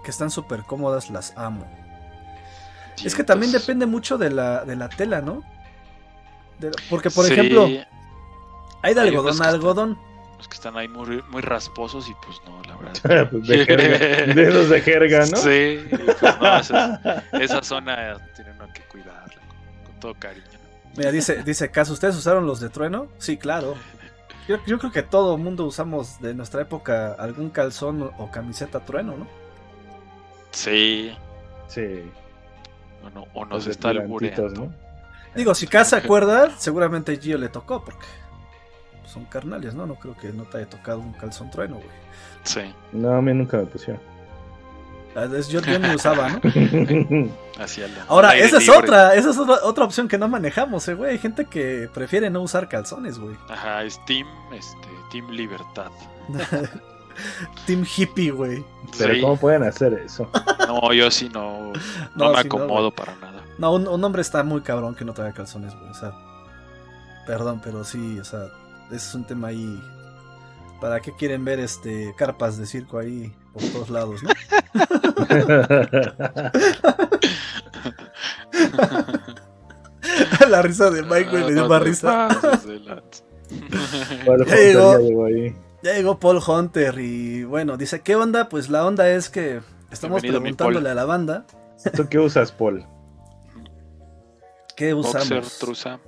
que 0.05 0.11
están 0.11 0.31
súper 0.31 0.63
cómodas, 0.63 1.11
las 1.11 1.37
amo. 1.37 1.67
es 3.05 3.15
que 3.15 3.25
también 3.25 3.53
depende 3.53 3.87
mucho 3.87 4.17
de 4.17 4.31
la, 4.31 4.65
de 4.65 4.77
la 4.77 4.89
tela, 4.89 5.21
¿no? 5.21 5.43
porque, 6.89 7.11
por 7.11 7.31
ejemplo, 7.31 7.69
hay 8.83 8.95
de 8.95 9.01
algodón 9.01 9.43
a 9.43 9.49
algodón. 9.49 9.99
Los 10.37 10.49
que 10.49 10.55
están 10.55 10.77
ahí 10.77 10.89
muy, 10.89 11.23
muy 11.31 11.43
rasposos 11.43 12.09
y 12.09 12.15
pues 12.25 12.39
no, 12.47 12.63
la 12.65 12.77
verdad. 12.77 13.29
Pues 13.31 13.47
de, 13.47 13.65
jerga, 13.65 14.35
de 14.35 14.43
esos 14.43 14.69
de 14.69 14.81
jerga, 14.83 15.21
¿no? 15.21 15.37
Sí, 15.37 15.87
pues 15.91 16.71
no, 16.71 17.41
esa, 17.41 17.63
zona 17.63 18.17
tiene 18.35 18.53
uno 18.53 18.69
que 18.73 18.83
cuidarla 18.83 19.41
con, 19.85 20.01
todo 20.01 20.15
cariño. 20.15 20.45
Mira, 20.97 21.11
dice, 21.11 21.43
dice 21.43 21.71
Caso, 21.71 21.93
¿ustedes 21.93 22.17
usaron 22.17 22.47
los 22.47 22.61
de 22.61 22.69
trueno? 22.69 23.09
Sí, 23.19 23.37
claro. 23.37 23.75
Yo, 24.49 24.59
yo 24.67 24.79
creo 24.79 24.93
que 24.93 25.03
todo 25.03 25.37
el 25.37 25.43
mundo 25.43 25.65
usamos 25.65 26.21
de 26.21 26.35
nuestra 26.35 26.63
época 26.63 27.15
algún 27.15 27.51
calzón 27.51 28.11
o 28.19 28.31
camiseta 28.31 28.81
trueno, 28.81 29.17
¿no? 29.17 29.27
Sí. 30.53 31.13
Sí. 31.69 32.03
O, 33.35 33.45
nos 33.45 33.67
está 33.67 33.91
albureando. 33.91 34.49
¿no? 34.49 34.75
Digo, 35.35 35.55
si 35.55 35.67
Cas 35.67 35.91
se 35.91 35.97
acuerda, 35.97 36.51
seguramente 36.59 37.19
Gio 37.19 37.39
le 37.39 37.49
tocó, 37.49 37.85
porque 37.85 38.07
son 39.07 39.25
carnales, 39.25 39.75
¿no? 39.75 39.87
No 39.87 39.95
creo 39.95 40.17
que 40.17 40.33
no 40.33 40.45
te 40.45 40.59
haya 40.59 40.69
tocado 40.69 41.01
un 41.01 41.13
calzón 41.13 41.51
trueno, 41.51 41.77
güey. 41.77 41.89
Sí. 42.45 42.61
No, 42.93 43.15
a 43.15 43.23
mí 43.23 43.33
nunca 43.35 43.57
me 43.59 43.67
pusieron. 43.67 44.01
Ah, 45.17 45.27
yo, 45.49 45.63
yo 45.63 45.79
ni 45.79 45.95
usaba, 45.95 46.29
¿no? 46.29 46.41
Así 47.59 47.83
Ahora, 48.07 48.37
esa 48.37 48.59
es 48.59 48.69
otra, 48.69 49.15
esa 49.15 49.31
es 49.31 49.39
otra, 49.39 49.85
opción 49.85 50.09
que 50.09 50.19
no 50.19 50.29
manejamos, 50.29 50.87
eh, 50.89 50.95
güey. 50.95 51.13
Hay 51.13 51.19
gente 51.19 51.47
que 51.47 51.89
prefiere 51.93 52.29
no 52.29 52.43
usar 52.43 52.69
calzones, 52.69 53.19
güey. 53.19 53.35
Ajá, 53.49 53.83
es 53.83 53.99
Team, 54.05 54.27
este, 54.53 54.89
Team 55.11 55.31
Libertad. 55.31 55.91
team 57.67 57.87
Hippie, 57.97 58.31
güey. 58.31 58.63
Pero 58.99 59.15
¿cómo 59.23 59.37
pueden 59.39 59.63
hacer 59.63 59.95
eso? 59.95 60.31
No, 60.67 60.93
yo 60.93 61.13
sí 61.13 61.31
no, 61.33 61.73
no, 62.17 62.33
me 62.33 62.41
acomodo 62.41 62.91
para 62.91 63.15
nada. 63.17 63.41
No, 63.57 63.73
un, 63.73 63.87
un, 63.87 64.03
hombre 64.03 64.21
está 64.21 64.43
muy 64.43 64.63
cabrón 64.63 64.97
que 64.97 65.05
no 65.05 65.15
traiga 65.15 65.33
calzones, 65.33 65.73
güey. 65.77 65.89
O 65.89 65.95
sea, 65.95 66.13
perdón, 67.25 67.61
pero 67.63 67.85
sí, 67.85 68.19
o 68.19 68.25
sea, 68.25 68.49
es 68.91 69.15
un 69.15 69.27
tema 69.27 69.49
ahí. 69.49 69.83
¿Para 70.81 71.01
qué 71.01 71.13
quieren 71.13 71.45
ver 71.45 71.61
este 71.61 72.15
carpas 72.17 72.57
de 72.59 72.67
circo 72.67 72.99
ahí 72.99 73.33
por 73.53 73.63
todos 73.63 73.91
lados, 73.91 74.23
no? 74.23 74.31
La 80.49 80.63
risa 80.63 80.91
de 80.91 81.03
Mike, 81.03 81.31
güey, 81.31 81.45
me 81.45 81.53
dio 81.53 81.69
más 81.69 81.83
risa. 81.83 82.29
ya, 84.27 84.57
llegó, 84.57 84.99
ya 85.83 85.95
llegó 85.95 86.19
Paul 86.19 86.41
Hunter 86.47 86.99
y 86.99 87.45
bueno, 87.45 87.77
dice, 87.77 88.01
¿qué 88.01 88.17
onda? 88.17 88.49
Pues 88.49 88.69
la 88.69 88.87
onda 88.87 89.09
es 89.09 89.31
que 89.31 89.61
estamos 89.91 90.23
preguntándole 90.23 90.91
a 90.91 90.95
la 90.95 91.05
banda. 91.05 91.47
¿Tú 91.97 92.09
qué 92.09 92.19
usas, 92.19 92.53
Paul? 92.53 92.85
¿Qué 94.77 94.95
usamos? 94.95 95.31
Boxer, 95.31 95.59
truza. 95.59 96.01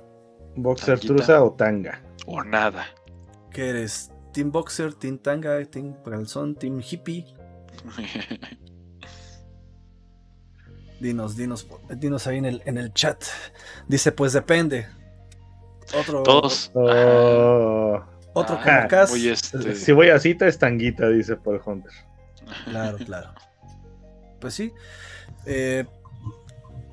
Boxer, 0.63 0.99
truza 0.99 1.43
o 1.43 1.51
tanga 1.51 2.01
o 2.29 2.43
nada. 2.43 2.85
¿Qué 3.51 3.69
eres? 3.69 4.11
¿Team 4.33 4.51
Boxer, 4.51 4.93
Team 4.93 5.17
Tanga, 5.17 5.63
Team 5.65 5.95
Calzón, 6.03 6.55
Team 6.55 6.79
Hippie? 6.79 7.25
dinos, 10.99 11.35
dinos, 11.35 11.67
dinos 11.97 12.27
ahí 12.27 12.37
en 12.37 12.45
el, 12.45 12.61
en 12.65 12.77
el 12.77 12.93
chat. 12.93 13.23
Dice, 13.87 14.11
pues 14.11 14.33
depende. 14.33 14.87
Otro. 15.97 16.21
Todos. 16.23 16.71
Oh. 16.75 17.99
Otro 18.33 18.59
ah, 18.63 18.87
este... 19.11 19.75
Si 19.75 19.91
voy 19.91 20.09
a 20.09 20.19
cita 20.19 20.47
es 20.47 20.59
tanguita, 20.59 21.09
dice 21.09 21.35
Paul 21.35 21.59
Hunter. 21.65 21.91
Claro, 22.65 22.97
claro. 22.97 23.33
Pues 24.39 24.53
sí. 24.53 24.71
Eh, 25.45 25.85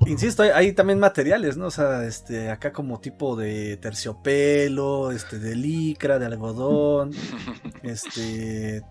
Insisto, 0.05 0.43
hay, 0.43 0.73
también 0.73 0.99
materiales, 0.99 1.57
¿no? 1.57 1.67
O 1.67 1.71
sea, 1.71 2.03
este, 2.05 2.51
acá 2.51 2.71
como 2.71 2.99
tipo 2.99 3.35
de 3.35 3.77
terciopelo, 3.77 5.11
este, 5.11 5.39
de 5.39 5.55
licra, 5.55 6.19
de 6.19 6.27
algodón, 6.27 7.11
este, 7.83 8.83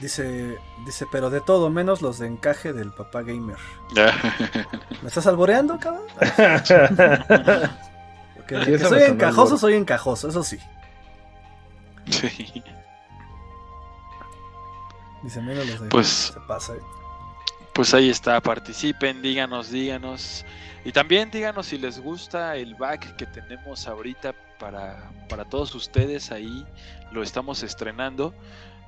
dice, 0.00 0.56
dice, 0.86 1.06
pero 1.10 1.28
de 1.28 1.40
todo 1.40 1.70
menos 1.70 2.02
los 2.02 2.18
de 2.18 2.28
encaje 2.28 2.72
del 2.72 2.92
papá 2.92 3.22
gamer. 3.22 3.56
¿Me 5.02 5.08
estás 5.08 5.26
alboreando, 5.26 5.78
cabrón? 5.78 6.04
Porque 8.36 8.78
soy 8.78 9.02
encajoso, 9.02 9.58
soy 9.58 9.74
encajoso, 9.74 10.28
eso 10.28 10.44
sí. 10.44 10.58
Sí. 12.10 12.62
Dice, 15.24 15.42
menos 15.42 15.66
los 15.66 15.80
de 15.80 15.88
pues, 15.88 16.06
se 16.06 16.40
pasa, 16.40 16.74
¿eh? 16.74 16.80
Pues 17.76 17.92
ahí 17.92 18.08
está, 18.08 18.40
participen, 18.40 19.20
díganos, 19.20 19.70
díganos. 19.70 20.46
Y 20.82 20.92
también 20.92 21.30
díganos 21.30 21.66
si 21.66 21.76
les 21.76 22.00
gusta 22.00 22.56
el 22.56 22.74
back 22.74 23.16
que 23.16 23.26
tenemos 23.26 23.86
ahorita 23.86 24.34
para, 24.58 25.10
para 25.28 25.44
todos 25.44 25.74
ustedes 25.74 26.32
ahí. 26.32 26.64
Lo 27.12 27.22
estamos 27.22 27.62
estrenando. 27.62 28.32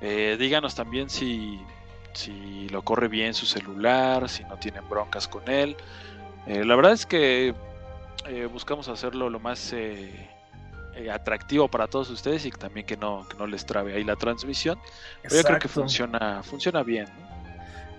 Eh, 0.01 0.37
díganos 0.39 0.73
también 0.73 1.07
si, 1.07 1.61
si 2.13 2.67
lo 2.69 2.81
corre 2.81 3.09
bien 3.09 3.35
su 3.35 3.45
celular, 3.45 4.27
si 4.27 4.43
no 4.45 4.57
tienen 4.57 4.89
broncas 4.89 5.27
con 5.27 5.47
él. 5.47 5.77
Eh, 6.47 6.65
la 6.65 6.75
verdad 6.75 6.93
es 6.93 7.05
que 7.05 7.53
eh, 8.27 8.45
buscamos 8.51 8.87
hacerlo 8.87 9.29
lo 9.29 9.39
más 9.39 9.71
atractivo 11.13 11.67
para 11.67 11.85
todos 11.85 12.09
ustedes 12.09 12.43
y 12.43 12.49
también 12.49 12.87
que 12.87 12.97
no, 12.97 13.27
que 13.29 13.37
no 13.37 13.45
les 13.45 13.67
trabe 13.67 13.93
ahí 13.93 14.03
la 14.03 14.15
transmisión. 14.15 14.79
Pero 15.21 15.35
yo 15.35 15.43
creo 15.43 15.59
que 15.59 15.67
funciona, 15.67 16.41
funciona 16.41 16.81
bien. 16.81 17.05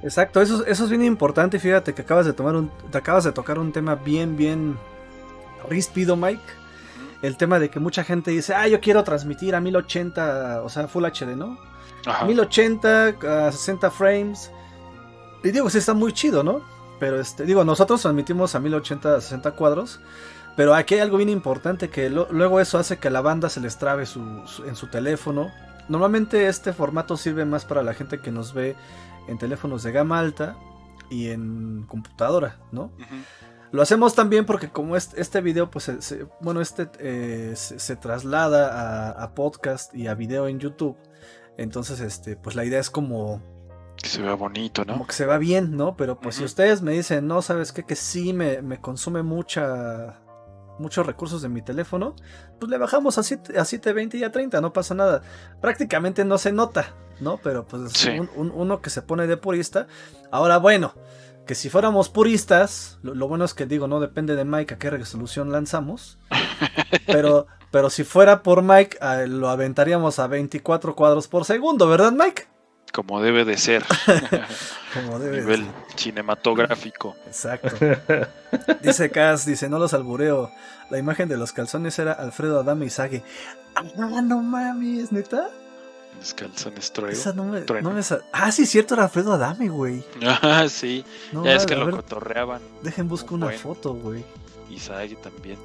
Exacto, 0.02 0.40
eso, 0.40 0.64
eso 0.66 0.84
es 0.84 0.90
bien 0.90 1.04
importante. 1.04 1.58
Fíjate 1.58 1.94
que 1.94 2.02
acabas 2.02 2.26
de 2.26 2.32
tomar 2.32 2.56
un, 2.56 2.70
te 2.90 2.98
acabas 2.98 3.24
de 3.24 3.32
tocar 3.32 3.58
un 3.58 3.72
tema 3.72 3.96
bien, 3.96 4.36
bien 4.36 4.78
ríspido, 5.68 6.16
Mike. 6.16 6.42
El 7.22 7.36
tema 7.36 7.58
de 7.58 7.68
que 7.68 7.80
mucha 7.80 8.02
gente 8.02 8.30
dice, 8.30 8.54
ah, 8.54 8.66
yo 8.66 8.80
quiero 8.80 9.04
transmitir 9.04 9.54
a 9.54 9.60
1080, 9.60 10.62
o 10.62 10.68
sea, 10.70 10.88
Full 10.88 11.04
HD, 11.04 11.36
¿no? 11.36 11.58
Ajá. 12.06 12.24
1080, 12.24 13.46
a 13.46 13.52
60 13.52 13.90
frames. 13.90 14.50
Y 15.44 15.50
digo, 15.50 15.68
sí 15.68 15.78
está 15.78 15.92
muy 15.92 16.12
chido, 16.12 16.42
¿no? 16.42 16.62
Pero 16.98 17.20
este, 17.20 17.44
digo, 17.44 17.62
nosotros 17.62 18.00
transmitimos 18.00 18.54
a 18.54 18.60
1080 18.60 19.16
a 19.16 19.20
60 19.20 19.50
cuadros. 19.52 20.00
Pero 20.56 20.74
aquí 20.74 20.94
hay 20.94 21.00
algo 21.00 21.18
bien 21.18 21.28
importante 21.28 21.88
que 21.88 22.10
luego 22.10 22.60
eso 22.60 22.78
hace 22.78 22.98
que 22.98 23.08
la 23.08 23.20
banda 23.20 23.48
se 23.48 23.60
les 23.60 23.78
trabe 23.78 24.02
en 24.02 24.76
su 24.76 24.86
teléfono. 24.88 25.50
Normalmente 25.88 26.48
este 26.48 26.72
formato 26.72 27.16
sirve 27.16 27.44
más 27.44 27.64
para 27.64 27.82
la 27.82 27.94
gente 27.94 28.18
que 28.20 28.30
nos 28.30 28.52
ve 28.52 28.76
en 29.30 29.38
teléfonos 29.38 29.82
de 29.84 29.92
gama 29.92 30.18
alta 30.18 30.56
y 31.08 31.28
en 31.28 31.84
computadora, 31.88 32.58
¿no? 32.72 32.90
Lo 33.72 33.82
hacemos 33.82 34.16
también 34.16 34.44
porque 34.44 34.68
como 34.68 34.96
este, 34.96 35.20
este 35.20 35.40
video, 35.40 35.70
pues, 35.70 35.90
bueno, 36.40 36.60
este 36.60 36.88
eh, 36.98 37.52
se, 37.54 37.96
traslada 37.96 39.10
a, 39.10 39.34
podcast 39.34 39.94
y 39.94 40.08
a 40.08 40.14
video 40.14 40.48
en 40.48 40.58
YouTube. 40.58 40.96
Entonces, 41.56 42.00
este, 42.00 42.36
pues 42.36 42.56
la 42.56 42.64
idea 42.64 42.80
es 42.80 42.90
como... 42.90 43.40
Que 43.96 44.08
se 44.08 44.22
vea 44.22 44.34
bonito, 44.34 44.84
¿no? 44.84 44.94
Como 44.94 45.06
que 45.06 45.12
se 45.12 45.26
vea 45.26 45.38
bien, 45.38 45.76
¿no? 45.76 45.96
Pero 45.96 46.18
pues 46.18 46.36
si 46.36 46.44
ustedes 46.44 46.82
me 46.82 46.92
dicen, 46.92 47.28
no, 47.28 47.42
¿sabes 47.42 47.70
qué? 47.70 47.84
Que 47.84 47.96
sí 47.96 48.32
me, 48.32 48.62
me 48.62 48.80
consume 48.80 49.22
mucha 49.22 50.20
muchos 50.80 51.06
recursos 51.06 51.42
de 51.42 51.48
mi 51.48 51.62
teléfono, 51.62 52.16
pues 52.58 52.70
le 52.70 52.78
bajamos 52.78 53.18
a, 53.18 53.22
7, 53.22 53.58
a 53.58 53.64
720 53.64 54.18
y 54.18 54.24
a 54.24 54.32
30, 54.32 54.60
no 54.60 54.72
pasa 54.72 54.94
nada. 54.94 55.22
Prácticamente 55.60 56.24
no 56.24 56.38
se 56.38 56.52
nota, 56.52 56.94
¿no? 57.20 57.38
Pero 57.38 57.66
pues 57.66 58.08
uno 58.34 58.80
que 58.80 58.90
se 58.90 59.02
pone 59.02 59.26
de 59.26 59.36
purista. 59.36 59.86
Ahora, 60.30 60.58
bueno, 60.58 60.94
que 61.46 61.54
si 61.54 61.68
fuéramos 61.68 62.08
puristas, 62.08 62.98
lo, 63.02 63.28
bueno 63.28 63.44
es 63.44 63.54
que 63.54 63.66
digo, 63.66 63.88
no 63.88 64.00
depende 64.00 64.36
de 64.36 64.44
Mike 64.44 64.74
a 64.74 64.78
qué 64.78 64.90
resolución 64.90 65.52
lanzamos. 65.52 66.18
pero, 67.06 67.46
pero 67.70 67.90
si 67.90 68.04
fuera 68.04 68.42
por 68.42 68.62
Mike, 68.62 68.98
lo 69.28 69.48
aventaríamos 69.48 70.18
a 70.18 70.26
24 70.26 70.94
cuadros 70.96 71.28
por 71.28 71.44
segundo, 71.44 71.88
¿verdad, 71.88 72.12
Mike? 72.12 72.48
Como 72.92 73.20
debe 73.22 73.44
de 73.44 73.56
ser. 73.56 73.84
Como 74.94 75.18
debe 75.18 75.40
Nivel 75.40 75.66
cinematográfico. 75.96 77.16
Exacto. 77.26 77.68
Dice 78.82 79.10
Cass, 79.10 79.46
dice, 79.46 79.68
no 79.68 79.78
los 79.78 79.94
albureo. 79.94 80.50
La 80.90 80.98
imagen 80.98 81.28
de 81.28 81.36
los 81.36 81.52
calzones 81.52 81.98
era 81.98 82.12
Alfredo 82.12 82.60
Adame 82.60 82.86
y 82.86 82.90
Sage. 82.90 83.22
Ah, 83.76 83.82
no 84.22 84.42
mames, 84.42 85.12
neta. 85.12 85.48
Los 86.18 86.34
calzones 86.34 86.92
trueno. 86.92 87.12
Esa 87.12 87.32
no 87.32 87.44
me, 87.44 87.60
no 87.60 87.90
me 87.92 88.02
Ah, 88.32 88.50
sí, 88.50 88.66
cierto, 88.66 88.94
era 88.94 89.04
Alfredo 89.04 89.32
Adame, 89.32 89.68
güey. 89.68 90.04
Ah, 90.42 90.66
sí. 90.68 91.04
ya 91.44 91.54
es 91.54 91.66
que 91.66 91.76
lo 91.76 91.90
cotorreaban. 91.90 92.60
Dejen 92.82 93.08
buscar 93.08 93.34
una 93.34 93.50
foto, 93.50 93.94
güey. 93.94 94.24
Isaac 94.68 95.16
también. 95.22 95.58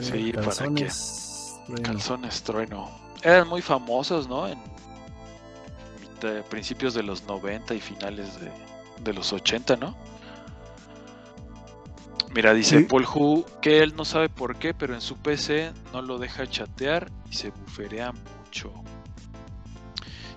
sí, 0.00 0.32
calzones 0.32 1.66
para 1.66 1.76
que. 1.76 1.82
Calzones 1.82 2.42
trueno. 2.42 2.90
Eran 3.22 3.48
muy 3.48 3.60
famosos, 3.60 4.28
¿no? 4.28 4.48
En 4.48 4.58
principios 6.48 6.94
de 6.94 7.02
los 7.02 7.24
90 7.24 7.74
y 7.74 7.80
finales 7.80 8.38
de, 9.02 9.12
los 9.12 9.32
80, 9.32 9.76
¿no? 9.76 9.96
Mira, 12.32 12.54
dice 12.54 12.82
Paul 12.82 13.06
Hu 13.12 13.44
que 13.60 13.82
él 13.82 13.94
no 13.96 14.04
sabe 14.04 14.28
por 14.28 14.56
qué, 14.56 14.72
pero 14.72 14.94
en 14.94 15.00
su 15.00 15.16
PC 15.16 15.72
no 15.92 16.00
lo 16.00 16.18
deja 16.18 16.46
chatear 16.46 17.10
y 17.28 17.34
se 17.34 17.50
buferea 17.50 18.12
mucho. 18.12 18.72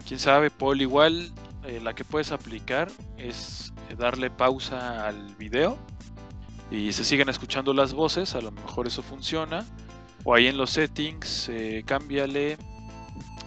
Quién 0.07 0.19
sabe, 0.19 0.49
Paul, 0.49 0.81
igual 0.81 1.31
eh, 1.65 1.79
la 1.81 1.93
que 1.93 2.03
puedes 2.03 2.31
aplicar 2.31 2.89
es 3.17 3.73
eh, 3.89 3.95
darle 3.95 4.29
pausa 4.31 5.07
al 5.07 5.35
video 5.35 5.77
y 6.71 6.91
se 6.91 7.03
siguen 7.03 7.29
escuchando 7.29 7.73
las 7.73 7.93
voces, 7.93 8.33
a 8.33 8.41
lo 8.41 8.51
mejor 8.51 8.87
eso 8.87 9.03
funciona. 9.03 9.65
O 10.23 10.33
ahí 10.33 10.47
en 10.47 10.57
los 10.57 10.71
settings, 10.71 11.49
eh, 11.49 11.83
cámbiale 11.85 12.57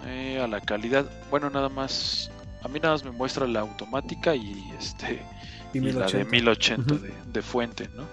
eh, 0.07 0.41
a 0.41 0.47
la 0.47 0.61
calidad. 0.61 1.07
Bueno, 1.31 1.51
nada 1.51 1.69
más. 1.69 2.31
A 2.63 2.69
mí 2.69 2.81
nada 2.81 2.95
más 2.95 3.05
me 3.05 3.11
muestra 3.11 3.47
la 3.47 3.61
automática 3.61 4.35
y 4.35 4.73
este. 4.79 5.23
Y, 5.73 5.81
la 5.81 6.07
de 6.07 6.25
1080 6.25 6.95
de, 7.27 7.43
fuente, 7.43 7.91
¿no? 7.95 8.05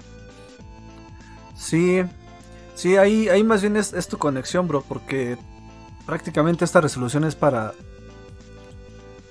Sí. 1.55 2.03
Sí, 2.75 2.97
ahí, 2.97 3.29
ahí 3.29 3.43
más 3.43 3.61
bien 3.61 3.77
es, 3.77 4.07
tu 4.07 4.17
conexión, 4.17 4.67
bro, 4.67 4.81
porque 4.81 5.37
prácticamente 6.05 6.65
esta 6.65 6.81
resolución 6.81 7.23
es 7.23 7.35
para 7.35 7.73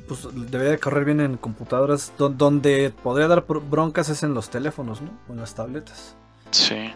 pues 0.08 0.28
debería 0.32 0.78
correr 0.78 1.04
bien 1.04 1.20
en 1.20 1.36
computadoras. 1.36 2.12
donde 2.16 2.92
podría 3.02 3.28
dar 3.28 3.44
broncas 3.46 4.08
es 4.08 4.22
en 4.22 4.34
los 4.34 4.48
teléfonos, 4.48 5.02
¿no? 5.02 5.10
O 5.28 5.32
en 5.32 5.40
las 5.40 5.54
tabletas. 5.54 6.14
Sí. 6.52 6.92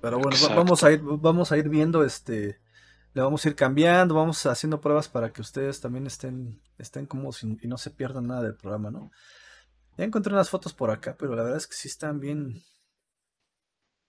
Pero 0.00 0.18
bueno, 0.18 0.36
vamos 0.54 0.84
a 0.84 0.92
ir, 0.92 1.00
vamos 1.02 1.52
a 1.52 1.58
ir 1.58 1.68
viendo 1.68 2.04
este. 2.04 2.60
Le 3.14 3.22
vamos 3.22 3.44
a 3.44 3.48
ir 3.48 3.56
cambiando, 3.56 4.14
vamos 4.14 4.44
haciendo 4.46 4.80
pruebas 4.80 5.08
para 5.08 5.32
que 5.32 5.40
ustedes 5.40 5.80
también 5.80 6.06
estén, 6.06 6.60
estén 6.78 7.06
cómodos 7.06 7.42
y, 7.42 7.66
no 7.66 7.78
se 7.78 7.90
pierdan 7.90 8.28
nada 8.28 8.42
del 8.42 8.54
programa, 8.54 8.90
¿no? 8.90 9.10
Ya 9.96 10.04
encontré 10.04 10.32
unas 10.32 10.50
fotos 10.50 10.72
por 10.72 10.90
acá, 10.90 11.16
pero 11.18 11.34
la 11.34 11.42
verdad 11.42 11.58
es 11.58 11.66
que 11.66 11.74
sí 11.74 11.88
están 11.88 12.20
bien. 12.20 12.62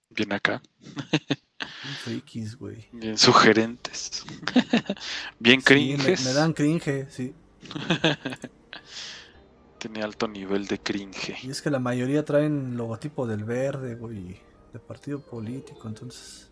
Bien 0.10 0.34
acá. 0.34 0.62
Bien 0.82 1.96
frikis, 2.04 2.56
güey. 2.56 2.88
Bien 2.92 3.18
sugerentes. 3.18 4.26
bien 5.40 5.62
cringes. 5.62 6.26
me, 6.26 6.34
dan 6.34 6.54
cringe, 6.54 7.08
sí. 7.10 7.34
Tiene 9.80 10.04
alto 10.04 10.28
nivel 10.28 10.68
de 10.68 10.80
cringe. 10.80 11.44
Y 11.44 11.50
es 11.50 11.62
que 11.62 11.70
la 11.70 11.80
mayoría 11.80 12.26
traen 12.26 12.76
logotipo 12.76 13.26
del 13.26 13.44
verde, 13.44 13.96
güey 13.96 14.49
de 14.74 14.80
partido 14.80 15.20
político, 15.20 15.88
entonces. 15.88 16.50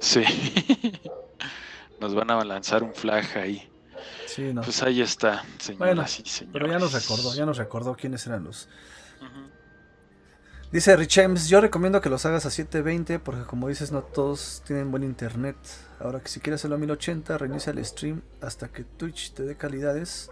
Sí. 0.00 0.22
nos 2.00 2.14
van 2.14 2.30
a 2.30 2.44
lanzar 2.44 2.82
un 2.82 2.94
flag 2.94 3.24
ahí. 3.36 3.68
Sí, 4.26 4.52
no. 4.52 4.62
Pues 4.62 4.82
ahí 4.82 5.00
está, 5.00 5.44
señoras 5.58 6.22
bueno, 6.24 6.52
Pero 6.52 6.66
ya 6.66 6.78
nos 6.78 6.92
recordó, 6.92 7.34
ya 7.34 7.46
nos 7.46 7.56
recordó 7.56 7.96
quiénes 7.96 8.26
eran 8.26 8.44
los. 8.44 8.68
Dice 10.72 10.96
Richems, 10.96 11.48
yo 11.48 11.60
recomiendo 11.60 12.00
que 12.00 12.10
los 12.10 12.26
hagas 12.26 12.44
a 12.44 12.50
720 12.50 13.20
porque 13.20 13.44
como 13.44 13.68
dices 13.68 13.92
no 13.92 14.02
todos 14.02 14.62
tienen 14.66 14.90
buen 14.90 15.04
internet. 15.04 15.56
Ahora 16.00 16.20
que 16.20 16.28
si 16.28 16.40
quieres 16.40 16.60
hacerlo 16.60 16.76
a 16.76 16.78
1080, 16.80 17.38
reinicia 17.38 17.70
el 17.70 17.84
stream 17.84 18.22
hasta 18.42 18.68
que 18.68 18.82
Twitch 18.82 19.32
te 19.32 19.44
dé 19.44 19.56
calidades. 19.56 20.28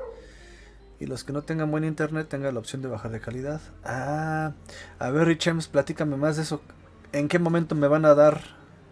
Y 0.98 1.06
los 1.06 1.22
que 1.24 1.32
no 1.32 1.42
tengan 1.42 1.70
buen 1.70 1.84
internet 1.84 2.28
tengan 2.28 2.52
la 2.52 2.60
opción 2.60 2.82
de 2.82 2.88
bajar 2.88 3.12
de 3.12 3.20
calidad. 3.20 3.60
Ah, 3.84 4.52
a 4.98 5.10
ver 5.10 5.28
Richems, 5.28 5.68
platícame 5.68 6.16
más 6.16 6.36
de 6.36 6.42
eso. 6.42 6.60
¿En 7.14 7.28
qué 7.28 7.38
momento 7.38 7.76
me 7.76 7.86
van 7.86 8.04
a 8.06 8.14
dar 8.16 8.40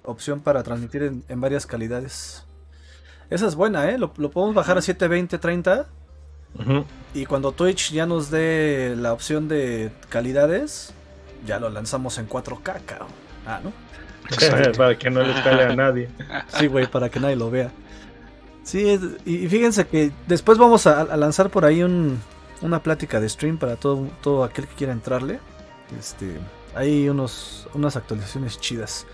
opción 0.04 0.40
para 0.40 0.62
transmitir 0.62 1.02
en, 1.28 1.40
varias 1.40 1.66
calidades? 1.66 2.44
Esa 3.30 3.48
es 3.48 3.56
buena, 3.56 3.90
¿eh? 3.90 3.98
Lo, 3.98 4.12
podemos 4.12 4.54
bajar 4.54 4.78
a 4.78 4.80
720, 4.80 5.38
30. 5.38 5.86
Y 7.14 7.26
cuando 7.26 7.50
Twitch 7.50 7.90
ya 7.90 8.06
nos 8.06 8.30
dé 8.30 8.94
la 8.96 9.12
opción 9.12 9.48
de 9.48 9.90
calidades, 10.08 10.94
ya 11.44 11.58
lo 11.58 11.68
lanzamos 11.68 12.16
en 12.18 12.28
4K, 12.28 12.80
Ah, 13.44 13.60
¿no? 13.64 13.72
para 14.76 14.96
que 14.96 15.10
no 15.10 15.22
le 15.22 15.34
cale 15.42 15.64
a 15.64 15.74
nadie. 15.74 16.08
Sí, 16.46 16.68
güey, 16.68 16.86
para 16.86 17.08
que 17.08 17.18
nadie 17.18 17.34
lo 17.34 17.50
vea. 17.50 17.72
Sí, 18.62 19.00
y 19.24 19.48
fíjense 19.48 19.88
que 19.88 20.12
después 20.28 20.58
vamos 20.58 20.86
a, 20.86 21.16
lanzar 21.16 21.50
por 21.50 21.64
ahí 21.64 21.82
una 21.82 22.82
plática 22.84 23.18
de 23.18 23.28
stream 23.28 23.58
para 23.58 23.74
todo, 23.74 24.06
todo 24.22 24.44
aquel 24.44 24.68
que 24.68 24.76
quiera 24.76 24.92
entrarle. 24.92 25.40
Este, 25.98 26.38
hay 26.74 27.08
unos, 27.08 27.68
unas 27.74 27.96
actualizaciones 27.96 28.60
chidas. 28.60 29.06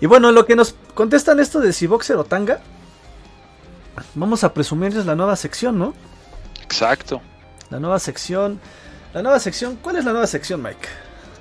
Y 0.00 0.06
bueno, 0.06 0.32
lo 0.32 0.46
que 0.46 0.56
nos 0.56 0.74
contestan 0.94 1.40
esto 1.40 1.60
de 1.60 1.72
si 1.72 1.86
Boxer 1.86 2.16
o 2.16 2.24
Tanga, 2.24 2.60
vamos 4.14 4.44
a 4.44 4.54
presumirles 4.54 5.06
la 5.06 5.14
nueva 5.14 5.36
sección, 5.36 5.78
¿no? 5.78 5.94
Exacto. 6.62 7.20
La 7.70 7.80
nueva 7.80 7.98
sección. 7.98 8.60
La 9.12 9.22
nueva 9.22 9.40
sección, 9.40 9.76
¿cuál 9.76 9.96
es 9.96 10.04
la 10.04 10.12
nueva 10.12 10.26
sección, 10.26 10.62
Mike? 10.62 10.88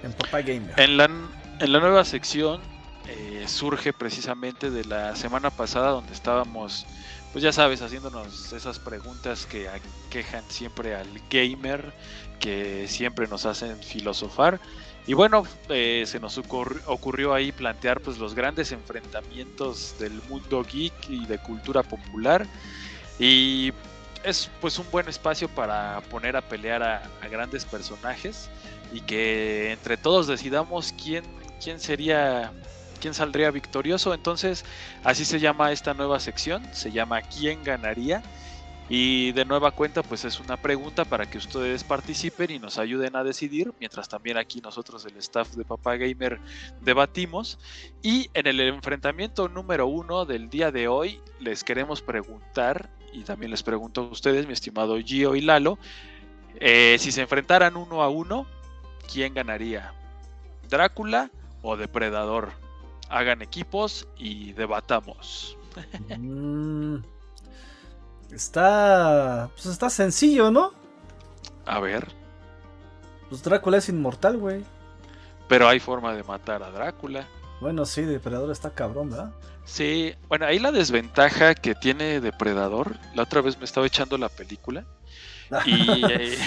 En 0.04 0.13
Papá 0.13 0.42
Gamer. 0.42 0.74
En 0.80 0.98
la, 0.98 1.06
en 1.06 1.72
la 1.72 1.80
nueva 1.80 2.06
sección 2.06 2.62
eh, 3.08 3.46
surge 3.48 3.94
precisamente 3.94 4.70
de 4.70 4.86
la 4.86 5.16
semana 5.16 5.50
pasada 5.50 5.92
donde 5.92 6.13
estábamos, 6.13 6.86
pues 7.32 7.44
ya 7.44 7.52
sabes, 7.52 7.82
haciéndonos 7.82 8.52
esas 8.54 8.80
preguntas 8.80 9.46
que 9.46 9.70
aquejan 9.70 10.44
siempre 10.50 10.96
al 10.96 11.08
gamer, 11.30 11.94
que 12.40 12.88
siempre 12.88 13.28
nos 13.28 13.46
hacen 13.46 13.78
filosofar. 13.84 14.60
Y 15.08 15.13
bueno, 15.13 15.43
eh, 15.70 16.04
se 16.06 16.20
nos 16.20 16.38
ocurrió, 16.38 17.34
ahí 17.34 17.54
plantear 17.54 18.02
pues 18.02 18.17
los 18.17 18.36
grandes 18.36 18.74
enfrentamientos 18.74 19.96
del 19.98 20.22
mundo 20.30 20.65
geek 20.70 21.10
y 21.10 21.26
de 21.26 21.39
cultura 21.39 21.82
popular. 21.82 22.46
Y 23.17 23.72
es 24.26 24.52
pues 24.60 24.78
un 24.78 24.91
buen 24.91 25.08
espacio 25.08 25.48
para 25.48 26.02
poner 26.12 26.36
a 26.36 26.41
pelear 26.41 26.84
a, 26.84 27.02
grandes 27.32 27.63
personajes 27.63 28.50
y 28.91 29.00
que 29.00 29.72
entre 29.72 29.96
todos 29.96 30.28
decidamos 30.28 30.93
quién, 31.02 31.24
quién 31.63 31.80
sería 31.80 32.52
quién 33.00 33.13
saldría 33.13 33.50
victorioso. 33.52 34.13
Entonces, 34.13 34.65
así 35.06 35.24
se 35.24 35.39
llama 35.39 35.72
esta 35.72 35.93
nueva 35.93 36.20
sección, 36.20 36.67
se 36.74 36.91
llama 36.91 37.22
¿Quién 37.22 37.63
ganaría? 37.63 38.24
Y 38.89 39.34
de 39.34 39.43
nueva 39.43 39.71
cuenta, 39.71 40.02
pues 40.02 40.23
es 40.23 40.39
una 40.39 40.56
pregunta 40.56 41.04
para 41.04 41.26
que 41.26 41.38
ustedes 41.38 41.84
participen 41.84 42.52
y 42.52 42.60
nos 42.60 42.78
ayuden 42.78 43.17
a 43.17 43.23
decidir, 43.23 43.73
mientras 43.80 44.08
también 44.08 44.38
aquí 44.38 44.62
nosotros, 44.62 45.06
el 45.06 45.17
staff 45.17 45.56
de 45.56 45.65
Papá 45.65 45.97
Gamer, 45.97 46.39
debatimos. 46.82 47.60
Y 48.02 48.30
en 48.34 48.47
el 48.47 48.62
enfrentamiento 48.62 49.50
número 49.50 49.88
uno 49.88 50.26
del 50.26 50.50
día 50.50 50.71
de 50.71 50.88
hoy, 50.88 51.19
les 51.39 51.65
queremos 51.65 52.02
preguntar, 52.02 52.89
y 53.12 53.23
también 53.23 53.52
les 53.52 53.62
pregunto 53.62 54.02
a 54.02 54.06
ustedes, 54.06 54.47
mi 54.47 54.54
estimado 54.54 54.97
Gio 55.00 55.36
y 55.36 55.41
Lalo, 55.41 55.78
eh, 56.56 56.95
si 57.00 57.12
se 57.12 57.21
enfrentaran 57.21 57.76
uno 57.76 58.02
a 58.02 58.10
uno, 58.10 58.47
¿quién 59.12 59.34
ganaría? 59.34 59.93
¿Drácula 60.69 61.30
o 61.62 61.76
Depredador? 61.76 62.52
Hagan 63.10 63.41
equipos 63.41 64.08
y 64.17 64.54
debatamos. 64.54 65.58
Está. 68.32 69.50
Pues 69.54 69.66
está 69.68 69.90
sencillo, 69.90 70.52
¿no? 70.52 70.74
A 71.66 71.80
ver. 71.80 72.08
Pues 73.30 73.44
Drácula 73.44 73.78
es 73.78 73.90
inmortal, 73.90 74.38
güey. 74.38 74.63
Pero 75.48 75.68
hay 75.68 75.80
forma 75.80 76.13
de 76.13 76.24
matar 76.24 76.63
a 76.63 76.72
Drácula. 76.72 77.28
Bueno, 77.60 77.86
sí, 77.86 78.04
Depredador 78.04 78.52
está 78.52 78.72
cabrón, 78.72 79.10
¿verdad? 79.10 79.32
Sí, 79.66 80.13
bueno, 80.30 80.46
ahí 80.46 80.60
la 80.60 80.72
desventaja 80.72 81.56
que 81.56 81.76
tiene 81.76 82.22
Depredador, 82.22 82.96
la 83.16 83.24
otra 83.24 83.42
vez 83.42 83.58
me 83.58 83.66
estaba 83.66 83.86
echando 83.86 84.18
la 84.18 84.30
película. 84.30 84.86
y 85.66 86.06
eh, 86.10 86.38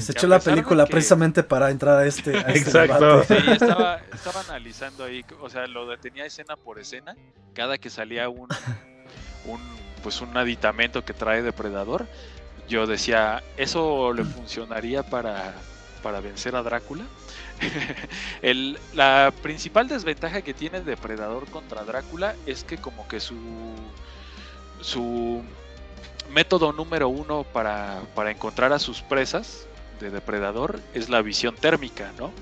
se 0.00 0.12
echó 0.12 0.26
la 0.26 0.40
película 0.40 0.86
precisamente 0.86 1.42
para 1.42 1.70
entrar 1.70 1.98
a 1.98 2.06
este, 2.06 2.36
a 2.36 2.40
este 2.40 2.58
Exacto. 2.58 3.24
Sí, 3.24 3.34
estaba, 3.50 4.00
estaba, 4.12 4.40
analizando 4.40 5.04
ahí, 5.04 5.24
o 5.40 5.48
sea, 5.48 5.66
lo 5.66 5.86
detenía 5.86 6.26
escena 6.26 6.56
por 6.56 6.78
escena, 6.78 7.16
cada 7.54 7.78
que 7.78 7.88
salía 7.88 8.28
un, 8.28 8.48
un 9.46 9.60
pues 10.02 10.20
un 10.20 10.36
aditamento 10.36 11.04
que 11.04 11.14
trae 11.14 11.42
Depredador. 11.42 12.08
Yo 12.68 12.86
decía, 12.86 13.42
¿eso 13.56 14.12
le 14.12 14.24
funcionaría 14.24 15.02
para, 15.04 15.54
para 16.02 16.20
vencer 16.20 16.56
a 16.56 16.62
Drácula? 16.62 17.10
El, 18.42 18.78
la 18.92 19.32
principal 19.42 19.88
desventaja 19.88 20.42
que 20.42 20.54
tiene 20.54 20.80
Depredador 20.82 21.48
contra 21.50 21.84
Drácula 21.84 22.36
es 22.46 22.64
que 22.64 22.78
como 22.78 23.06
que 23.08 23.20
su, 23.20 23.92
su 24.80 25.44
método 26.28 26.72
número 26.72 27.08
uno 27.08 27.44
para, 27.44 28.02
para 28.14 28.30
encontrar 28.30 28.72
a 28.72 28.78
sus 28.78 29.02
presas 29.02 29.68
de 29.98 30.10
Depredador 30.10 30.80
es 30.92 31.08
la 31.08 31.22
visión 31.22 31.56
térmica, 31.56 32.12
¿no? 32.18 32.34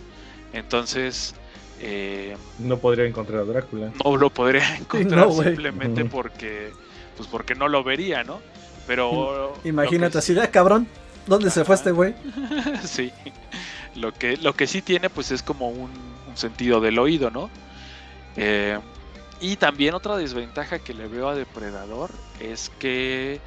Entonces, 0.53 1.35
Eh, 1.81 2.37
no 2.59 2.81
podría 2.81 3.07
encontrar 3.07 3.41
a 3.43 3.45
Drácula. 3.45 3.93
No 4.05 4.17
lo 4.17 4.31
podría 4.31 4.77
encontrar 4.79 5.33
simplemente 5.33 6.05
porque, 6.05 6.77
pues 7.19 7.29
porque 7.29 7.55
no 7.55 7.69
lo 7.69 7.85
vería, 7.85 8.25
¿no? 8.25 8.41
Pero 8.87 9.53
imagínate 9.65 10.17
así 10.17 10.33
de 10.33 10.49
cabrón, 10.51 10.89
¿dónde 11.27 11.51
se 11.51 11.65
fue 11.65 11.75
este 11.75 11.91
güey? 11.91 12.15
sí. 12.85 13.13
Lo 13.95 14.15
que, 14.15 14.37
lo 14.37 14.55
que 14.55 14.67
sí 14.67 14.81
tiene, 14.81 15.11
pues 15.11 15.31
es 15.33 15.43
como 15.43 15.69
un, 15.69 15.91
sentido 16.35 16.81
del 16.81 17.01
oído, 17.01 17.31
¿no? 17.31 17.51
Eh, 18.37 18.79
y 19.41 19.57
también 19.57 19.95
otra 19.95 20.17
desventaja 20.17 20.79
que 20.79 20.95
le 20.95 21.09
veo 21.09 21.29
a 21.29 21.35
Depredador 21.35 22.11
es 22.39 22.71
que, 22.79 23.41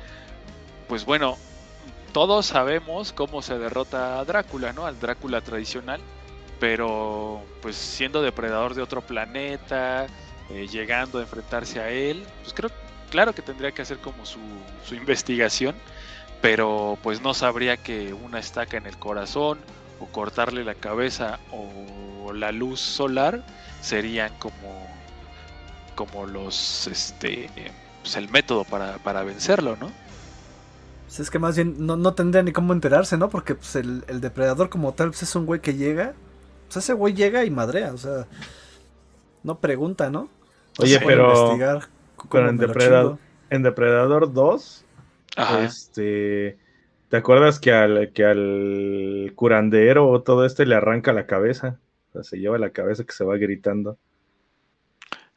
pues 0.90 1.06
bueno, 1.06 1.38
todos 2.12 2.48
sabemos 2.48 3.14
cómo 3.14 3.42
se 3.42 3.58
derrota 3.58 4.20
a 4.20 4.26
Drácula, 4.26 4.74
¿no? 4.74 4.86
Al 4.86 5.00
Drácula 5.00 5.40
tradicional, 5.40 6.02
pero 6.60 7.42
pues 7.62 7.78
siendo 7.78 8.22
depredador 8.22 8.74
de 8.74 8.82
otro 8.82 9.02
planeta, 9.02 10.08
eh, 10.50 10.68
llegando 10.68 11.20
a 11.20 11.22
enfrentarse 11.22 11.80
a 11.80 11.90
él, 11.90 12.26
pues 12.42 12.54
creo, 12.54 12.72
claro 13.12 13.34
que 13.36 13.44
tendría 13.44 13.72
que 13.72 13.84
hacer 13.84 14.00
como 14.00 14.26
su, 14.26 14.40
su 14.84 14.96
investigación, 14.96 15.76
pero 16.42 16.98
pues 17.04 17.22
no 17.22 17.36
sabría 17.36 17.78
que 17.78 18.14
una 18.14 18.40
estaca 18.40 18.78
en 18.78 18.88
el 18.88 18.98
corazón 18.98 19.60
o 20.00 20.08
cortarle 20.08 20.64
la 20.64 20.74
cabeza 20.74 21.40
o 21.52 22.34
la 22.34 22.52
luz 22.52 22.80
solar 22.80 23.46
serían 23.82 24.32
como 24.40 24.90
como 25.96 26.26
los 26.26 26.88
este 26.88 27.50
pues 28.02 28.16
el 28.16 28.30
método 28.30 28.64
para, 28.64 28.98
para 28.98 29.24
vencerlo, 29.24 29.78
¿no? 29.80 29.92
Pues 31.06 31.20
es 31.20 31.30
que 31.30 31.40
más 31.40 31.56
bien 31.56 31.76
no, 31.86 31.98
no 31.98 32.14
tendría 32.14 32.42
ni 32.42 32.52
cómo 32.52 32.74
enterarse, 32.74 33.18
¿no? 33.18 33.30
Porque 33.30 33.56
pues 33.56 33.76
el, 33.76 34.04
depredador 34.22 34.70
como 34.70 34.94
tal 34.94 35.10
pues 35.10 35.24
es 35.24 35.36
un 35.36 35.46
güey 35.46 35.60
que 35.60 35.76
llega. 35.76 36.14
Pues 36.68 36.78
ese 36.78 36.94
güey 36.94 37.14
llega 37.14 37.44
y 37.44 37.52
madrea, 37.52 37.94
o 37.94 37.98
sea. 37.98 38.26
No 39.44 39.60
pregunta, 39.60 40.10
¿no? 40.10 40.30
Oye, 40.80 41.00
pero. 41.06 41.54
En, 42.34 42.58
Depredador, 42.58 43.18
en 43.50 43.64
Depredador 43.64 44.34
2. 44.34 44.86
Este. 45.64 46.58
¿Te 47.10 47.18
acuerdas 47.18 47.60
que 47.60 47.74
al, 47.74 48.14
que 48.14 48.24
al 48.24 49.34
curandero 49.36 50.08
o 50.08 50.22
todo 50.22 50.46
este 50.46 50.66
le 50.66 50.76
arranca 50.76 51.12
la 51.12 51.26
cabeza? 51.26 51.78
O 52.10 52.14
sea, 52.14 52.24
se 52.24 52.40
lleva 52.40 52.58
la 52.58 52.72
cabeza 52.72 53.04
que 53.04 53.12
se 53.12 53.26
va 53.26 53.36
gritando. 53.38 53.98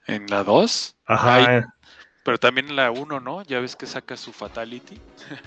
¿En 0.06 0.26
la 0.28 0.44
2? 0.44 0.96
Ajá. 1.06 1.74
Pero 2.24 2.38
también 2.38 2.74
la 2.74 2.90
1, 2.90 3.20
¿no? 3.20 3.42
Ya 3.42 3.60
ves 3.60 3.76
que 3.76 3.84
saca 3.84 4.16
su 4.16 4.32
Fatality. 4.32 4.98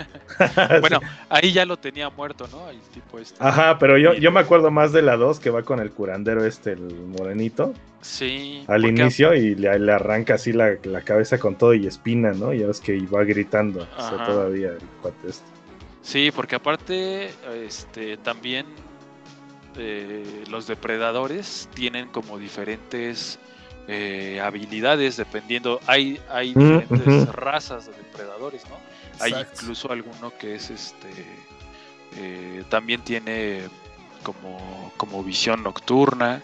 bueno, 0.80 1.00
ahí 1.28 1.52
ya 1.52 1.66
lo 1.66 1.78
tenía 1.78 2.12
muerto, 2.12 2.48
¿no? 2.52 2.70
El 2.70 2.80
tipo 2.94 3.18
este. 3.18 3.36
Ajá, 3.44 3.80
pero 3.80 3.98
yo, 3.98 4.13
yo 4.13 4.32
me 4.32 4.40
acuerdo 4.40 4.70
más 4.70 4.94
de 4.94 5.02
la 5.02 5.18
2 5.18 5.40
que 5.40 5.50
va 5.50 5.63
con 5.63 5.80
el 5.80 5.90
curandero 5.90 6.46
este, 6.46 6.74
el 6.74 6.94
morenito. 7.18 7.74
Sí. 8.02 8.63
Al 8.68 8.86
inicio 8.86 9.34
y 9.34 9.56
le, 9.56 9.70
arranca 9.92 10.36
así 10.36 10.54
la, 10.54 10.78
cabeza 11.04 11.40
con 11.40 11.56
todo 11.56 11.74
y 11.74 11.88
espina, 11.88 12.32
¿no? 12.34 12.54
Y 12.54 12.60
ya 12.60 12.68
ves 12.68 12.80
que 12.80 12.96
iba 12.96 13.24
gritando 13.24 13.88
o 13.98 14.02
sea, 14.02 14.24
todavía 14.24 14.70
el 14.70 14.88
cuate 15.02 15.30
este. 15.30 15.48
Sí, 16.04 16.32
porque 16.34 16.56
aparte, 16.56 17.32
este, 17.66 18.18
también 18.18 18.68
eh, 19.78 20.44
los 20.48 20.68
depredadores 20.68 21.70
tienen 21.74 22.08
como 22.10 22.38
diferentes 22.38 23.40
eh, 23.88 24.41
habilidades 24.41 25.17
dependiendo. 25.17 25.80
Hay, 25.88 26.19
hay 26.30 26.54
diferentes 26.54 27.30
razas 27.30 27.86
de 27.88 27.93
depredadores, 27.93 28.63
¿no? 28.69 28.78
Hay 29.19 29.34
incluso 29.34 29.91
alguno 29.91 30.32
que 30.38 30.56
es 30.56 30.69
este. 30.69 31.10
Eh, 32.17 32.63
también 32.69 33.02
tiene 33.02 33.62
como, 34.23 34.91
como 34.97 35.23
visión 35.23 35.63
nocturna. 35.63 36.41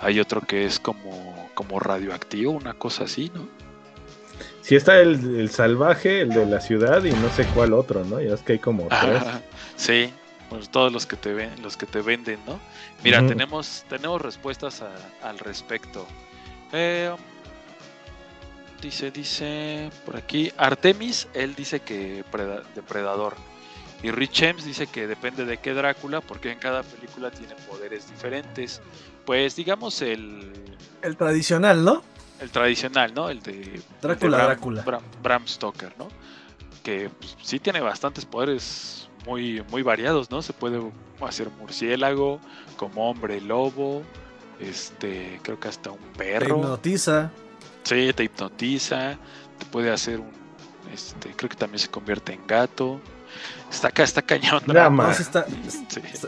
Hay 0.00 0.20
otro 0.20 0.40
que 0.40 0.66
es 0.66 0.78
como, 0.78 1.48
como 1.54 1.80
radioactivo, 1.80 2.52
una 2.52 2.74
cosa 2.74 3.04
así, 3.04 3.30
¿no? 3.34 3.48
Si 4.62 4.76
está 4.76 4.98
el, 5.00 5.50
salvaje, 5.50 6.22
el 6.22 6.30
de 6.30 6.46
la 6.46 6.60
ciudad 6.60 7.04
y 7.04 7.12
no 7.12 7.28
sé 7.30 7.44
cuál 7.54 7.72
otro, 7.74 8.04
¿no? 8.04 8.20
Ya 8.20 8.34
es 8.34 8.40
que 8.42 8.54
hay 8.54 8.58
como 8.58 8.88
tres. 8.88 9.22
sí, 9.76 10.10
pues 10.48 10.70
todos 10.70 10.92
los 10.92 11.06
que 11.06 11.16
te 11.16 11.32
ven, 11.34 11.50
los 11.62 11.76
que 11.76 11.86
te 11.86 12.00
venden, 12.00 12.38
¿no? 12.46 12.58
Mira, 13.02 13.26
tenemos, 13.26 13.84
tenemos 13.88 14.22
respuestas 14.22 14.82
al 15.22 15.38
respecto. 15.38 16.06
Eh, 16.76 17.14
dice, 18.82 19.12
dice 19.12 19.90
por 20.04 20.16
aquí, 20.16 20.52
Artemis, 20.56 21.28
él 21.32 21.54
dice 21.54 21.80
que 21.80 22.24
depredador. 22.74 23.36
Y 24.02 24.10
Rich 24.10 24.40
James 24.40 24.64
dice 24.64 24.88
que 24.88 25.06
depende 25.06 25.44
de 25.44 25.58
qué 25.58 25.72
Drácula, 25.72 26.20
porque 26.20 26.50
en 26.50 26.58
cada 26.58 26.82
película 26.82 27.30
tiene 27.30 27.54
poderes 27.68 28.10
diferentes. 28.10 28.82
Pues 29.24 29.54
digamos 29.54 30.02
el... 30.02 30.52
El 31.00 31.16
tradicional, 31.16 31.84
¿no? 31.84 32.02
El 32.40 32.50
tradicional, 32.50 33.14
¿no? 33.14 33.30
El 33.30 33.40
de... 33.40 33.80
Drácula, 34.02 34.44
Drácula. 34.44 35.00
Bram, 35.22 35.46
Stoker, 35.46 35.94
¿no? 35.96 36.08
Que 36.82 37.08
pues, 37.08 37.36
sí 37.40 37.60
tiene 37.60 37.80
bastantes 37.80 38.26
poderes 38.26 39.08
muy, 39.24 39.62
muy 39.70 39.82
variados, 39.82 40.28
¿no? 40.30 40.42
Se 40.42 40.52
puede 40.52 40.82
hacer 41.22 41.48
murciélago, 41.50 42.40
como 42.76 43.08
hombre 43.08 43.40
lobo, 43.40 44.02
este, 44.60 45.40
creo 45.42 45.58
que 45.58 45.68
hasta 45.68 45.90
un 45.90 45.98
perro. 46.16 46.46
Te 46.46 46.60
hipnotiza. 46.60 47.30
Sí, 47.82 48.12
te 48.14 48.24
hipnotiza. 48.24 49.18
Te 49.58 49.66
puede 49.66 49.90
hacer 49.90 50.20
un. 50.20 50.32
Este, 50.92 51.30
creo 51.34 51.48
que 51.48 51.56
también 51.56 51.78
se 51.78 51.88
convierte 51.88 52.32
en 52.32 52.46
gato. 52.46 53.00
Está 53.70 53.88
acá, 53.88 54.04
está 54.04 54.22
cañón. 54.22 54.62
está, 55.18 55.46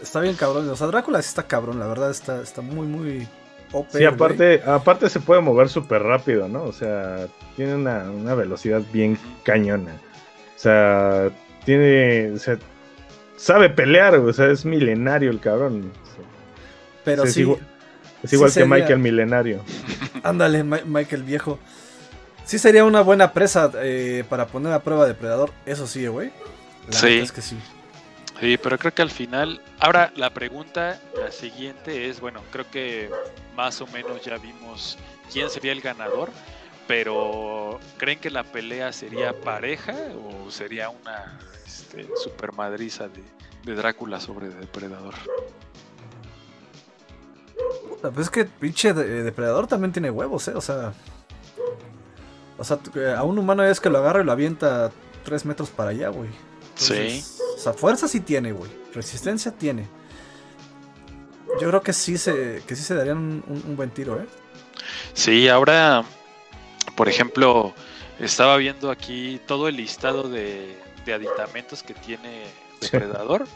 está, 0.02 0.20
bien 0.20 0.34
cabrón. 0.34 0.68
O 0.68 0.76
sea, 0.76 0.88
Drácula 0.88 1.22
sí 1.22 1.28
está 1.28 1.44
cabrón, 1.44 1.78
la 1.78 1.86
verdad 1.86 2.10
está, 2.10 2.42
está 2.42 2.62
muy, 2.62 2.86
muy 2.86 3.28
OP, 3.72 3.90
Sí, 3.90 4.04
aparte, 4.04 4.62
aparte 4.66 5.08
se 5.08 5.20
puede 5.20 5.40
mover 5.40 5.68
súper 5.68 6.02
rápido, 6.02 6.48
¿no? 6.48 6.64
O 6.64 6.72
sea, 6.72 7.28
tiene 7.54 7.74
una, 7.74 8.10
una 8.10 8.34
velocidad 8.34 8.82
bien 8.92 9.18
cañona. 9.44 9.92
O 10.56 10.58
sea, 10.58 11.30
tiene. 11.64 12.32
O 12.32 12.38
sea, 12.38 12.58
sabe 13.36 13.70
pelear, 13.70 14.16
o 14.16 14.32
sea, 14.32 14.50
es 14.50 14.64
milenario 14.64 15.30
el 15.30 15.40
cabrón. 15.40 15.92
Pero 17.04 17.26
sí. 17.26 17.46
Es 18.26 18.32
igual 18.32 18.52
que 18.52 18.64
Michael 18.64 18.98
Milenario. 18.98 19.62
Ándale, 20.22 20.62
Michael 20.64 21.22
viejo. 21.22 21.58
Sí 22.44 22.58
sería 22.58 22.84
una 22.84 23.00
buena 23.00 23.32
presa 23.32 23.72
eh, 23.76 24.24
para 24.28 24.46
poner 24.46 24.72
a 24.72 24.82
prueba 24.82 25.06
Depredador. 25.06 25.52
Eso 25.64 25.86
sí, 25.86 26.06
güey. 26.06 26.30
Sí. 26.90 27.18
Es 27.18 27.32
que 27.32 27.42
sí. 27.42 27.56
Sí, 28.40 28.58
pero 28.62 28.78
creo 28.78 28.94
que 28.94 29.02
al 29.02 29.10
final. 29.10 29.60
Ahora, 29.80 30.12
la 30.14 30.32
pregunta, 30.32 31.00
la 31.18 31.32
siguiente 31.32 32.08
es: 32.08 32.20
bueno, 32.20 32.42
creo 32.52 32.70
que 32.70 33.10
más 33.56 33.80
o 33.80 33.86
menos 33.88 34.22
ya 34.22 34.36
vimos 34.38 34.98
quién 35.32 35.50
sería 35.50 35.72
el 35.72 35.80
ganador. 35.80 36.30
Pero, 36.86 37.80
¿creen 37.96 38.20
que 38.20 38.30
la 38.30 38.44
pelea 38.44 38.92
sería 38.92 39.32
pareja 39.40 39.92
o 40.14 40.48
sería 40.52 40.88
una 40.88 41.36
este, 41.66 42.06
super 42.22 42.52
madriza 42.52 43.08
de, 43.08 43.24
de 43.64 43.74
Drácula 43.74 44.20
sobre 44.20 44.50
Depredador? 44.50 45.14
Pues 48.02 48.26
es 48.26 48.30
que 48.30 48.44
pinche 48.44 48.92
depredador 48.92 49.66
también 49.66 49.92
tiene 49.92 50.10
huevos, 50.10 50.46
¿eh? 50.48 50.52
O 50.54 50.60
sea. 50.60 50.92
O 52.58 52.64
sea, 52.64 52.78
a 53.16 53.22
un 53.22 53.38
humano 53.38 53.62
es 53.64 53.80
que 53.80 53.90
lo 53.90 53.98
agarra 53.98 54.22
y 54.22 54.24
lo 54.24 54.32
avienta 54.32 54.90
tres 55.24 55.44
metros 55.44 55.70
para 55.70 55.90
allá, 55.90 56.08
güey. 56.08 56.30
sí. 56.74 57.22
O 57.56 57.58
sea, 57.58 57.72
fuerza 57.72 58.06
sí 58.06 58.20
tiene, 58.20 58.52
güey. 58.52 58.70
Resistencia 58.92 59.50
tiene. 59.50 59.88
Yo 61.58 61.68
creo 61.68 61.80
que 61.80 61.94
sí 61.94 62.18
se, 62.18 62.62
que 62.66 62.76
sí 62.76 62.82
se 62.82 62.94
darían 62.94 63.42
un, 63.46 63.76
buen 63.76 63.90
tiro, 63.90 64.20
¿eh? 64.20 64.26
Sí, 65.14 65.48
ahora, 65.48 66.04
por 66.96 67.08
ejemplo, 67.08 67.72
estaba 68.20 68.58
viendo 68.58 68.90
aquí 68.90 69.40
todo 69.46 69.68
el 69.68 69.76
listado 69.76 70.28
de, 70.28 70.76
de 71.06 71.14
aditamentos 71.14 71.82
que 71.82 71.94
tiene 71.94 72.44
Depredador. 72.92 73.46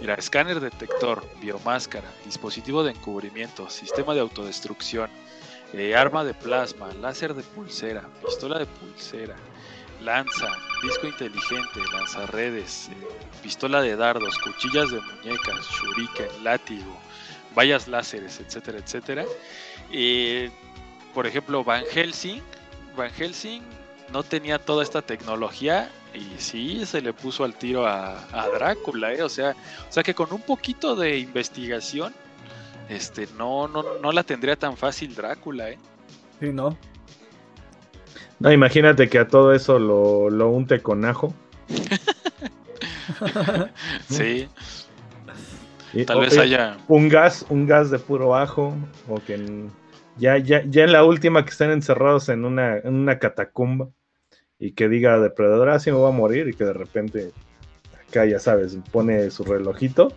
Mira, 0.00 0.14
escáner 0.14 0.60
detector, 0.60 1.24
biomáscara, 1.40 2.08
dispositivo 2.24 2.82
de 2.82 2.92
encubrimiento, 2.92 3.68
sistema 3.70 4.14
de 4.14 4.20
autodestrucción, 4.20 5.10
eh, 5.72 5.94
arma 5.94 6.24
de 6.24 6.34
plasma, 6.34 6.92
láser 6.94 7.34
de 7.34 7.42
pulsera, 7.42 8.08
pistola 8.24 8.58
de 8.58 8.66
pulsera, 8.66 9.36
lanza, 10.02 10.48
disco 10.82 11.06
inteligente, 11.06 11.80
lanzarredes, 11.92 12.88
eh, 12.88 12.94
pistola 13.42 13.80
de 13.82 13.96
dardos, 13.96 14.38
cuchillas 14.38 14.90
de 14.90 15.00
muñecas, 15.00 15.66
shuriken, 15.68 16.44
látigo, 16.44 16.96
vallas 17.56 17.86
láseres, 17.86 18.40
etcétera, 18.40 18.78
etcétera. 18.78 19.24
Por 21.14 21.26
ejemplo, 21.26 21.64
Van 21.64 21.84
Helsing, 21.92 22.40
Van 22.96 23.10
Helsing 23.12 23.62
no 24.12 24.22
tenía 24.22 24.58
toda 24.58 24.82
esta 24.82 25.02
tecnología 25.02 25.90
y 26.14 26.38
sí, 26.38 26.84
se 26.86 27.00
le 27.00 27.12
puso 27.12 27.44
al 27.44 27.54
tiro 27.54 27.86
a, 27.86 28.26
Drácula, 28.54 29.12
¿eh? 29.12 29.22
O 29.22 29.28
sea, 29.28 29.54
o 29.88 29.92
sea 29.92 30.02
que 30.02 30.14
con 30.14 30.32
un 30.32 30.40
poquito 30.40 30.96
de 30.96 31.18
investigación, 31.18 32.12
este, 32.88 33.28
no, 33.38 33.68
no, 33.68 33.84
no 34.02 34.12
la 34.12 34.22
tendría 34.22 34.56
tan 34.56 34.76
fácil 34.76 35.14
Drácula, 35.14 35.70
¿eh? 35.70 35.78
Sí, 36.40 36.52
¿no? 36.52 36.76
No, 38.38 38.50
imagínate 38.50 39.08
que 39.08 39.18
a 39.18 39.28
todo 39.28 39.52
eso 39.52 39.78
lo, 39.78 40.30
lo 40.30 40.48
unte 40.48 40.80
con 40.80 41.04
ajo. 41.04 41.34
sí. 44.08 44.48
Tal 46.06 46.20
vez 46.20 46.38
haya. 46.38 46.78
Un 46.88 47.08
gas, 47.08 47.44
un 47.50 47.66
gas 47.66 47.90
de 47.90 47.98
puro 47.98 48.34
ajo. 48.34 48.74
O 49.08 49.16
que 49.16 49.68
Ya, 50.16 50.38
ya, 50.38 50.62
ya 50.64 50.84
en 50.84 50.92
la 50.92 51.04
última 51.04 51.44
que 51.44 51.50
están 51.50 51.70
encerrados 51.70 52.30
en 52.30 52.44
una, 52.44 52.78
en 52.78 52.94
una 52.94 53.18
catacumba 53.18 53.88
y 54.60 54.72
que 54.72 54.88
diga 54.88 55.18
depredador, 55.18 55.70
así 55.70 55.90
ah, 55.90 55.94
me 55.94 55.98
voy 55.98 56.10
a 56.10 56.14
morir 56.14 56.48
y 56.48 56.54
que 56.54 56.64
de 56.64 56.74
repente 56.74 57.32
acá 58.08 58.26
ya 58.26 58.38
sabes, 58.38 58.76
pone 58.92 59.30
su 59.30 59.42
relojito 59.42 60.12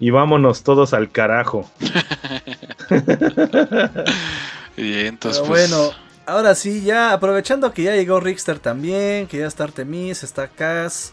y 0.00 0.10
vámonos 0.10 0.62
todos 0.62 0.94
al 0.94 1.10
carajo. 1.10 1.70
y 4.76 5.00
entonces, 5.00 5.42
pues, 5.46 5.70
bueno, 5.70 5.90
ahora 6.24 6.54
sí, 6.54 6.82
ya 6.82 7.12
aprovechando 7.12 7.72
que 7.72 7.82
ya 7.82 7.94
llegó 7.94 8.20
Rickster 8.20 8.58
también, 8.58 9.26
que 9.26 9.38
ya 9.38 9.46
está 9.46 9.64
Artemis, 9.64 10.22
está 10.22 10.48
Kaz, 10.48 11.12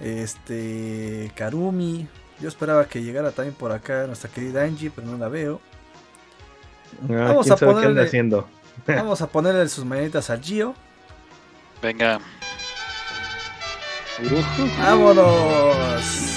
este, 0.00 1.32
Karumi. 1.34 2.06
Yo 2.40 2.48
esperaba 2.48 2.86
que 2.86 3.02
llegara 3.02 3.32
también 3.32 3.54
por 3.54 3.72
acá 3.72 4.06
nuestra 4.06 4.30
querida 4.30 4.62
Angie, 4.62 4.92
pero 4.94 5.08
no 5.08 5.18
la 5.18 5.28
veo. 5.28 5.60
Ah, 7.08 7.28
vamos, 7.28 7.50
a 7.50 7.56
ponerle, 7.56 8.02
haciendo? 8.02 8.48
vamos 8.86 9.22
a 9.22 9.26
ponerle 9.26 9.68
sus 9.68 9.84
mañanitas 9.84 10.30
a 10.30 10.38
Gio. 10.38 10.74
Venga. 11.82 12.20
¡Vámonos! 14.78 16.30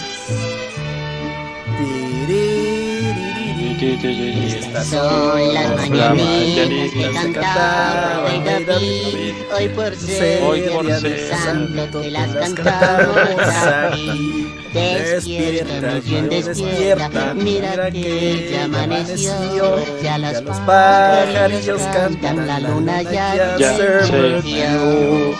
Estas 3.84 4.88
son 4.88 5.54
las 5.54 5.90
mañanitas 5.90 6.92
que 6.94 7.12
cantaba 7.14 8.30
David. 8.66 9.34
Hoy 9.54 9.68
por 9.70 9.94
ser 9.94 10.42
hoy 10.42 10.62
por 10.62 10.86
ser 11.00 11.30
santo 11.36 12.00
te 12.00 12.12
las 12.12 12.30
cantamos 12.34 13.18
aquí. 13.18 14.48
Despierta, 14.74 16.00
bien 16.00 16.30
despierta, 16.30 17.34
mira 17.34 17.92
que 17.92 18.52
ya 18.54 18.64
amaneció. 18.64 19.34
Ya 20.02 20.18
los 20.18 20.42
pajarillos 20.62 21.82
cantan, 21.82 22.48
la 22.48 22.60
luna 22.62 23.02
ya 23.02 23.58
se 23.58 24.12
metió. 24.14 25.36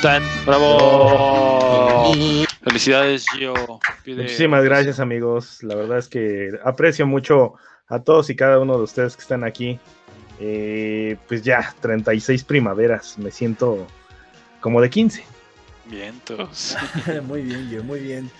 Tan, 0.00 0.22
bravo. 0.46 2.14
Felicidades, 2.64 3.26
Gio. 3.30 3.54
Muchísimas 4.06 4.64
gracias, 4.64 4.98
amigos. 4.98 5.62
La 5.62 5.74
verdad 5.74 5.98
es 5.98 6.08
que 6.08 6.50
aprecio 6.64 7.06
mucho 7.06 7.54
a 7.88 8.00
todos 8.00 8.30
y 8.30 8.36
cada 8.36 8.58
uno 8.58 8.78
de 8.78 8.84
ustedes 8.84 9.16
que 9.16 9.22
están 9.22 9.44
aquí. 9.44 9.78
Eh, 10.40 11.16
pues 11.28 11.42
ya, 11.42 11.74
36 11.80 12.42
primaveras. 12.44 13.18
Me 13.18 13.30
siento 13.30 13.86
como 14.60 14.80
de 14.80 14.90
15. 14.90 15.24
Vientos. 15.86 16.76
muy 17.24 17.42
bien, 17.42 17.68
Gio, 17.68 17.84
muy 17.84 18.00
bien. 18.00 18.30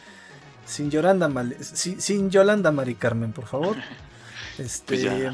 Sin 0.65 0.91
Yolanda, 0.91 1.31
sin, 1.61 2.31
Yolanda 2.31 2.73
Mari 2.73 2.95
Carmen, 2.95 3.33
por 3.33 3.47
favor. 3.47 3.77
Este. 4.59 5.31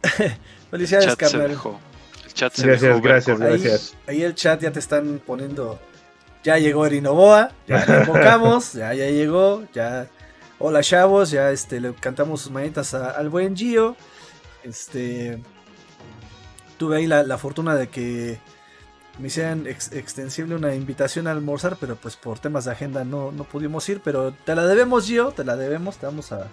Pues 0.00 0.32
Felicidades, 0.70 1.16
Carmen 1.16 1.56
gracias, 2.36 3.02
gracias, 3.02 3.38
gracias. 3.38 3.94
Ahí 4.06 4.22
el 4.22 4.34
chat 4.34 4.60
ya 4.60 4.70
te 4.70 4.78
están 4.78 5.20
poniendo. 5.24 5.78
Ya 6.46 6.58
llegó 6.58 6.86
Erinoboa, 6.86 7.50
ya 7.66 7.84
le 7.84 7.98
invocamos, 8.02 8.72
ya, 8.74 8.94
ya 8.94 9.10
llegó, 9.10 9.64
ya. 9.74 10.06
Hola 10.60 10.80
chavos, 10.80 11.32
ya 11.32 11.50
este, 11.50 11.80
le 11.80 11.92
cantamos 11.92 12.42
sus 12.42 12.52
manitas 12.52 12.94
al 12.94 13.28
buen 13.30 13.56
Gio. 13.56 13.96
Este. 14.62 15.42
Tuve 16.78 16.98
ahí 16.98 17.08
la, 17.08 17.36
fortuna 17.36 17.74
de 17.74 17.88
que 17.88 18.38
me 19.18 19.26
hicieran 19.26 19.66
extensible 19.66 20.54
una 20.54 20.72
invitación 20.72 21.26
a 21.26 21.32
almorzar, 21.32 21.78
pero 21.80 21.96
pues 21.96 22.14
por 22.14 22.38
temas 22.38 22.66
de 22.66 22.70
agenda 22.70 23.02
no, 23.02 23.32
no 23.32 23.42
pudimos 23.42 23.88
ir. 23.88 24.00
Pero 24.04 24.30
te 24.32 24.54
la 24.54 24.68
debemos, 24.68 25.08
Gio, 25.08 25.32
te 25.32 25.42
la 25.42 25.56
debemos, 25.56 25.96
te 25.96 26.06
vamos 26.06 26.30
a. 26.30 26.46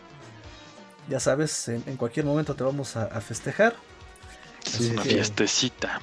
Ya 1.08 1.20
sabes, 1.20 1.68
en, 1.68 1.98
cualquier 1.98 2.26
momento 2.26 2.56
te 2.56 2.64
vamos 2.64 2.96
a 2.96 3.22
festejar 3.22 3.76
es 4.66 4.90
una 4.90 5.04
fiestecita. 5.04 6.02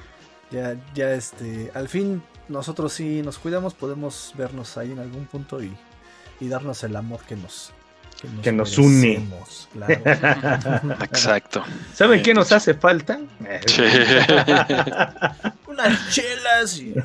Ya, 0.49 0.77
ya 0.93 1.13
este, 1.13 1.71
al 1.73 1.89
fin 1.89 2.23
nosotros 2.51 2.93
sí 2.93 3.21
nos 3.21 3.37
cuidamos, 3.39 3.73
podemos 3.73 4.33
vernos 4.37 4.77
ahí 4.77 4.91
en 4.91 4.99
algún 4.99 5.25
punto 5.25 5.63
y, 5.63 5.75
darnos 6.41 6.83
el 6.83 6.95
amor 6.95 7.21
que 7.21 7.35
nos, 7.35 7.71
que 8.41 8.51
nos, 8.51 8.79
une. 8.79 9.27
Exacto. 11.01 11.63
¿Saben 11.93 12.23
qué 12.23 12.33
nos 12.33 12.51
hace 12.51 12.73
falta? 12.73 13.19
Unas 15.67 16.09
chelas. 16.09 16.79
Y... 16.79 16.95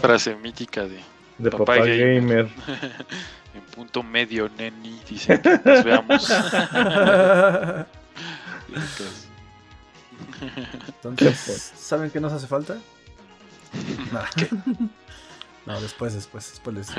Frase 0.00 0.34
mítica 0.34 0.82
de, 0.82 0.98
de 1.38 1.50
papá, 1.50 1.76
gamer. 1.76 2.48
en 3.54 3.62
punto 3.74 4.02
medio, 4.02 4.50
neni, 4.58 5.00
dice 5.08 5.40
que 5.40 5.60
nos 5.64 5.84
veamos. 5.84 6.32
Entonces, 11.04 11.72
¿saben 11.76 12.10
qué 12.10 12.18
nos 12.18 12.32
hace 12.32 12.48
falta? 12.48 12.76
No, 15.64 15.80
después, 15.80 16.12
después, 16.12 16.50
después 16.50 16.76
les 16.76 16.88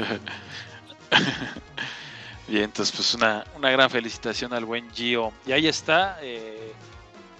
Bien, 2.47 2.63
entonces 2.63 2.95
pues 2.95 3.13
una, 3.13 3.43
una, 3.55 3.69
gran 3.71 3.89
felicitación 3.89 4.53
al 4.53 4.65
buen 4.65 4.89
Gio. 4.91 5.31
Y 5.45 5.51
ahí 5.51 5.67
está. 5.67 6.17
Eh, 6.21 6.73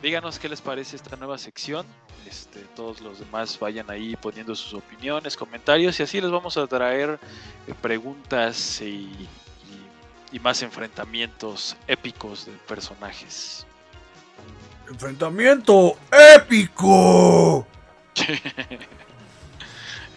díganos 0.02 0.40
qué 0.40 0.50
les 0.50 0.62
parece 0.62 0.96
esta 0.96 1.16
nueva 1.16 1.38
sección. 1.38 1.86
Este, 2.28 2.62
todos 2.76 3.02
los 3.02 3.20
demás 3.20 3.60
vayan 3.60 3.90
ahí 3.90 4.16
poniendo 4.16 4.56
sus 4.56 4.74
opiniones, 4.74 5.36
comentarios 5.36 6.00
y 6.00 6.04
así 6.04 6.22
les 6.22 6.32
vamos 6.32 6.56
a 6.58 6.66
traer 6.68 7.20
eh, 7.68 7.74
preguntas 7.82 8.82
y, 8.82 9.28
y 10.32 10.40
más 10.40 10.62
enfrentamientos 10.62 11.76
épicos 11.88 12.46
de 12.46 12.54
personajes. 12.68 13.66
Enfrentamiento 14.90 15.98
épico. 16.36 17.68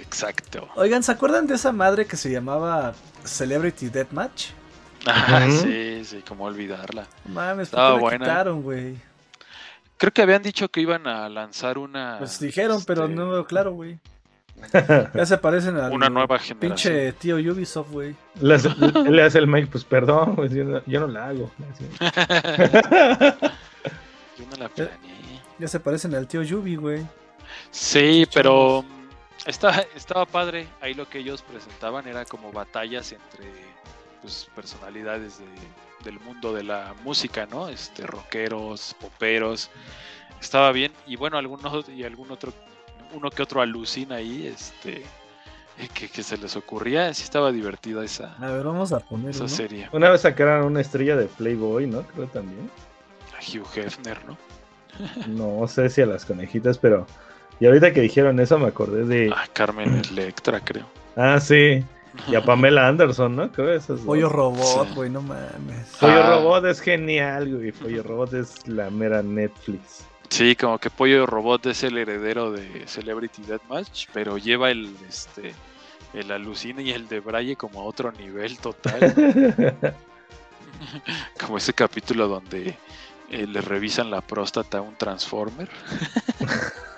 Exacto. 0.06 0.68
Oigan, 0.76 1.02
¿se 1.02 1.12
acuerdan 1.12 1.46
de 1.46 1.54
esa 1.54 1.72
madre 1.72 2.06
que 2.06 2.16
se 2.16 2.30
llamaba 2.30 2.94
Celebrity 3.24 3.88
Deathmatch? 3.88 4.50
Ah, 5.06 5.46
sí, 5.50 6.04
sí, 6.04 6.22
cómo 6.26 6.44
olvidarla. 6.44 7.06
Mames, 7.26 7.68
Estaba 7.68 7.98
buena. 7.98 8.42
güey? 8.50 8.96
Creo 9.98 10.12
que 10.12 10.22
habían 10.22 10.42
dicho 10.42 10.68
que 10.68 10.80
iban 10.80 11.06
a 11.06 11.28
lanzar 11.28 11.78
una. 11.78 12.16
Pues 12.18 12.40
dijeron, 12.40 12.82
pero 12.86 13.04
este, 13.04 13.14
no 13.14 13.30
veo 13.30 13.46
claro, 13.46 13.72
güey. 13.72 13.98
Ya 15.14 15.26
se 15.26 15.36
parecen 15.38 15.78
a 15.78 15.88
una 15.88 16.08
nueva 16.08 16.38
generación. 16.38 16.58
Pinche 16.60 17.12
tío 17.12 17.36
Ubisoft, 17.36 17.90
güey. 17.90 18.16
Le, 18.40 18.54
hace 19.22 19.38
el 19.38 19.46
Mike, 19.46 19.68
pues 19.70 19.84
perdón, 19.84 20.36
yo, 20.86 21.00
no, 21.00 21.06
la 21.06 21.28
hago. 21.28 21.50
Yo 24.38 24.44
no 24.50 24.56
la 24.58 24.68
planeé. 24.68 24.96
Ya, 25.58 25.68
se 25.68 25.80
parecen 25.80 26.14
al 26.14 26.26
tío 26.26 26.42
Yubi, 26.42 26.76
güey. 26.76 27.06
Sí, 27.70 28.26
pero 28.34 28.84
estaba, 29.46 29.84
estaba 29.94 30.26
padre. 30.26 30.66
Ahí 30.80 30.94
lo 30.94 31.08
que 31.08 31.18
ellos 31.18 31.42
presentaban 31.42 32.06
era 32.06 32.24
como 32.24 32.52
batallas 32.52 33.12
entre 33.12 33.50
pues, 34.20 34.48
personalidades 34.54 35.40
del 36.04 36.20
mundo 36.20 36.52
de 36.52 36.64
la 36.64 36.94
música, 37.04 37.46
¿no? 37.46 37.68
Este, 37.68 38.06
rockeros, 38.06 38.94
poperos. 39.00 39.70
Estaba 40.40 40.72
bien. 40.72 40.92
Y 41.06 41.16
bueno, 41.16 41.38
algunos 41.38 41.88
y 41.88 42.04
algún 42.04 42.30
otro, 42.30 42.52
uno 43.12 43.30
que 43.30 43.42
otro 43.42 43.60
alucina 43.60 44.16
ahí, 44.16 44.46
este. 44.46 45.04
Que, 45.92 46.22
se 46.22 46.38
les 46.38 46.56
ocurría, 46.56 47.12
sí 47.12 47.22
estaba 47.22 47.52
divertida 47.52 48.02
esa. 48.02 48.34
A 48.40 48.50
ver, 48.50 48.64
vamos 48.64 48.94
a 48.94 49.00
poner 49.00 49.30
esa 49.30 49.46
serie. 49.46 49.90
Una 49.92 50.08
vez 50.08 50.22
sacaron 50.22 50.64
una 50.64 50.80
estrella 50.80 51.16
de 51.16 51.26
Playboy, 51.26 51.86
¿no? 51.86 52.02
Creo 52.02 52.26
también. 52.28 52.70
Hugh 53.46 53.66
Hefner, 53.74 54.18
¿no? 54.24 54.38
no 55.28 55.68
sé 55.68 55.90
si 55.90 56.00
a 56.00 56.06
las 56.06 56.24
conejitas, 56.24 56.78
pero. 56.78 57.06
Y 57.60 57.66
ahorita 57.66 57.92
que 57.92 58.00
dijeron 58.02 58.38
eso 58.40 58.58
me 58.58 58.66
acordé 58.66 59.04
de. 59.04 59.30
Ah, 59.34 59.46
Carmen 59.52 60.02
Electra, 60.10 60.60
creo. 60.60 60.86
Ah, 61.16 61.40
sí. 61.40 61.84
Y 62.28 62.34
a 62.34 62.42
Pamela 62.44 62.88
Anderson, 62.88 63.36
¿no? 63.36 63.50
Creo 63.50 63.72
eso 63.72 63.96
Pollo 63.96 64.28
Robot, 64.28 64.94
güey, 64.94 65.10
no 65.10 65.22
mames. 65.22 65.96
Pollo 66.00 66.22
ah. 66.22 66.36
Robot 66.36 66.66
es 66.66 66.80
genial, 66.80 67.56
güey. 67.56 67.72
Pollo 67.72 68.02
Robot 68.02 68.34
es 68.34 68.66
la 68.68 68.90
mera 68.90 69.22
Netflix. 69.22 70.06
Sí, 70.28 70.56
como 70.56 70.78
que 70.78 70.90
Pollo 70.90 71.24
Robot 71.24 71.66
es 71.66 71.82
el 71.84 71.96
heredero 71.98 72.50
de 72.50 72.82
Celebrity 72.86 73.42
Deathmatch, 73.42 74.08
pero 74.12 74.38
lleva 74.38 74.70
el 74.70 74.94
este 75.08 75.54
el 76.14 76.30
alucine 76.30 76.82
y 76.82 76.90
el 76.90 77.08
de 77.08 77.20
Braille 77.20 77.56
como 77.56 77.80
a 77.80 77.84
otro 77.84 78.12
nivel 78.12 78.58
total. 78.58 79.14
como 81.40 81.58
ese 81.58 81.72
capítulo 81.72 82.28
donde 82.28 82.76
eh, 83.30 83.46
le 83.46 83.60
revisan 83.60 84.10
la 84.10 84.20
próstata 84.20 84.78
a 84.78 84.82
un 84.82 84.94
Transformer. 84.96 85.68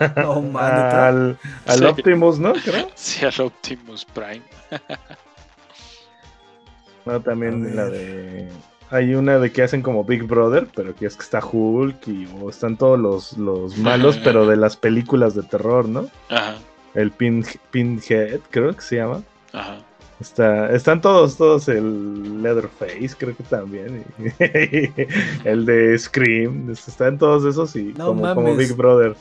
no, 0.17 0.59
al, 0.59 1.39
al 1.67 1.87
Optimus, 1.87 2.39
¿no? 2.39 2.53
Creo. 2.53 2.89
Sí, 2.95 3.25
al 3.25 3.41
Optimus 3.41 4.05
Prime. 4.05 4.43
no, 7.07 7.21
también 7.21 7.75
la 7.75 7.87
de. 7.87 8.49
Hay 8.91 9.15
una 9.15 9.39
de 9.39 9.53
que 9.53 9.63
hacen 9.63 9.83
como 9.83 10.05
Big 10.05 10.23
Brother, 10.23 10.67
pero 10.75 10.95
que 10.95 11.07
es 11.07 11.17
que 11.17 11.23
está 11.23 11.45
Hulk 11.45 12.09
y 12.09 12.27
o 12.41 12.49
están 12.49 12.79
todos 12.79 12.99
los, 12.99 13.37
los 13.37 13.77
malos, 13.77 14.19
pero 14.25 14.47
de 14.47 14.57
las 14.57 14.79
películas 14.79 15.35
de 15.35 15.43
terror, 15.43 15.87
¿no? 15.87 16.09
Ajá. 16.31 16.57
El 16.95 17.11
Pin, 17.11 17.45
Pinhead, 17.71 18.41
creo 18.51 18.75
que 18.75 18.81
se 18.81 18.97
llama. 18.97 19.23
Ajá. 19.53 19.77
Está, 20.21 20.71
están 20.73 21.01
todos, 21.01 21.37
todos 21.37 21.69
el 21.69 22.43
Leatherface, 22.43 23.11
creo 23.17 23.37
que 23.37 23.45
también. 23.45 24.05
el 25.45 25.65
de 25.65 25.97
Scream. 25.99 26.71
Están 26.73 27.19
todos 27.19 27.45
esos 27.45 27.75
y 27.77 27.95
No 27.97 28.07
como. 28.09 28.55
Big 28.57 28.75
Brother. 28.75 29.15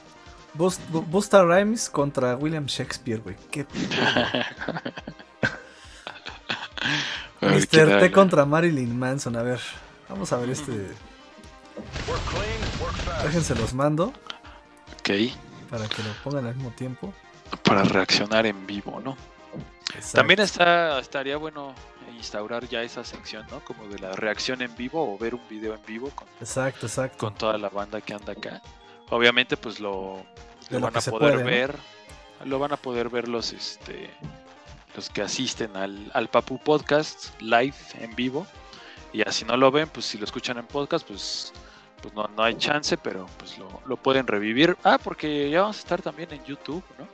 Bust- 0.56 0.82
Bu- 0.92 1.06
Busta 1.06 1.44
Rhymes 1.44 1.88
contra 1.90 2.36
William 2.36 2.66
Shakespeare, 2.66 3.22
güey. 3.22 3.36
Qué 3.52 3.66
Mr. 7.42 7.68
¿qué 7.68 7.86
T 7.86 7.86
tal? 8.00 8.12
contra 8.12 8.46
Marilyn 8.46 8.98
Manson. 8.98 9.36
A 9.36 9.44
ver, 9.44 9.60
vamos 10.10 10.32
a 10.34 10.38
ver 10.38 10.50
este. 10.50 10.72
Déjense 13.24 13.54
los 13.56 13.74
mando 13.76 14.06
Ok, 15.00 15.10
para 15.70 15.88
que 15.88 16.02
lo 16.02 16.10
pongan 16.24 16.46
al 16.48 16.56
mismo 16.56 16.72
tiempo. 16.72 17.14
para 17.64 17.84
reaccionar 17.84 18.46
en 18.48 18.66
vivo, 18.66 19.00
¿no? 19.04 19.16
Exacto. 19.90 20.18
También 20.18 20.40
está, 20.42 21.00
estaría 21.00 21.38
bueno 21.38 21.74
instaurar 22.16 22.68
ya 22.68 22.84
esa 22.84 23.04
sección, 23.04 23.46
¿no? 23.50 23.64
Como 23.64 23.88
de 23.88 24.00
la 24.00 24.14
reacción 24.14 24.62
en 24.62 24.76
vivo 24.76 25.14
o 25.14 25.18
ver 25.18 25.36
un 25.36 25.48
video 25.50 25.74
en 25.74 25.82
vivo 25.86 26.10
con, 26.12 26.28
Exacto, 26.40 26.88
exacto. 26.88 27.18
con 27.18 27.34
toda 27.36 27.58
la 27.58 27.70
banda 27.70 28.02
que 28.02 28.14
anda 28.14 28.34
acá. 28.34 28.62
Obviamente, 29.10 29.56
pues 29.56 29.80
lo, 29.80 30.26
lo 30.70 30.80
lo 30.80 30.86
van 30.86 30.98
a 30.98 31.02
poder 31.02 31.34
puede, 31.34 31.44
¿no? 31.44 31.46
ver. 31.46 31.76
Lo 32.46 32.60
van 32.60 32.74
a 32.74 32.78
poder 32.78 33.10
ver 33.10 33.28
los 33.28 33.54
este 33.54 34.10
los 34.96 35.10
que 35.10 35.22
asisten 35.22 35.76
al, 35.78 36.10
al 36.14 36.28
Papu 36.28 36.58
Podcast 36.58 37.40
live 37.40 37.76
en 38.00 38.16
vivo. 38.16 38.48
Y 39.14 39.22
así 39.22 39.46
no 39.46 39.56
lo 39.56 39.72
ven, 39.72 39.88
pues 39.88 40.06
si 40.06 40.18
lo 40.18 40.26
escuchan 40.26 40.58
en 40.58 40.66
podcast, 40.66 41.08
pues, 41.08 41.54
pues 42.02 42.14
no, 42.14 42.28
no 42.36 42.44
hay 42.44 42.56
chance, 42.56 42.98
pero 42.98 43.26
pues 43.38 43.58
lo, 43.58 43.68
lo 43.86 43.96
pueden 43.96 44.28
revivir. 44.28 44.76
Ah, 44.84 45.00
porque 45.02 45.50
ya 45.50 45.62
vamos 45.62 45.78
a 45.78 45.80
estar 45.80 46.02
también 46.02 46.34
en 46.34 46.44
YouTube, 46.44 46.84
¿no? 46.98 47.08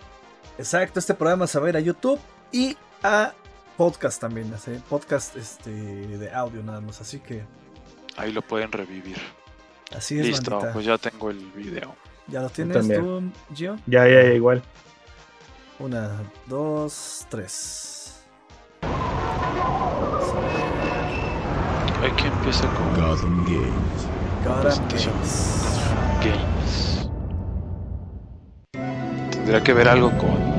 Exacto, 0.58 1.00
este 1.00 1.14
programa 1.14 1.46
se 1.46 1.60
va 1.60 1.68
a 1.68 1.70
ir 1.70 1.78
a 1.78 1.82
YouTube 1.82 2.20
y 2.54 2.78
a 3.04 3.34
podcast 3.76 4.22
también. 4.22 4.54
Podcast 4.88 5.36
este, 5.36 5.72
de 5.72 6.32
audio 6.34 6.64
nada 6.64 6.80
más. 6.80 7.02
Así 7.02 7.20
que 7.20 7.44
Ahí 8.16 8.32
lo 8.32 8.42
pueden 8.44 8.72
revivir. 8.72 9.18
así 9.96 10.20
es, 10.20 10.28
Listo, 10.28 10.52
bandita. 10.52 10.74
pues 10.74 10.86
ya 10.86 10.98
tengo 10.98 11.32
el 11.32 11.40
video. 11.52 11.96
¿Ya 12.28 12.42
lo 12.42 12.50
tienes 12.50 12.88
tú. 12.88 13.24
Gio? 13.54 13.76
Ya, 13.88 14.08
ya, 14.08 14.24
ya, 14.24 14.34
igual. 14.34 14.62
Una, 15.80 16.12
dos, 16.46 17.26
tres. 17.30 18.24
Aquí 22.04 22.28
empieza 22.28 22.68
con 22.74 22.94
Gotham 22.96 23.46
Games. 23.46 24.08
Gotham 24.46 24.88
presentación. 24.88 25.14
Games. 26.22 27.10
Games. 28.74 29.30
Tendría 29.32 29.64
que 29.64 29.74
ver 29.74 29.88
algo 29.90 30.10
con. 30.18 30.53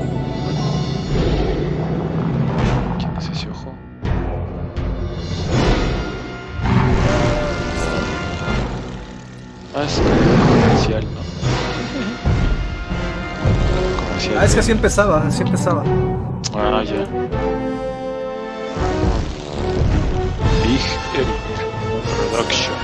Es 9.85 9.99
comercial, 9.99 11.05
¿no? 11.13 11.21
Comercial. 13.97 14.37
Ah, 14.39 14.45
es 14.45 14.53
que 14.55 14.59
así 14.61 14.71
empezaba, 14.71 15.27
así 15.27 15.43
empezaba. 15.43 15.83
Ah, 16.55 16.83
ya. 16.83 17.05
Big 20.63 20.81
Eric 21.13 21.39
Production. 22.31 22.75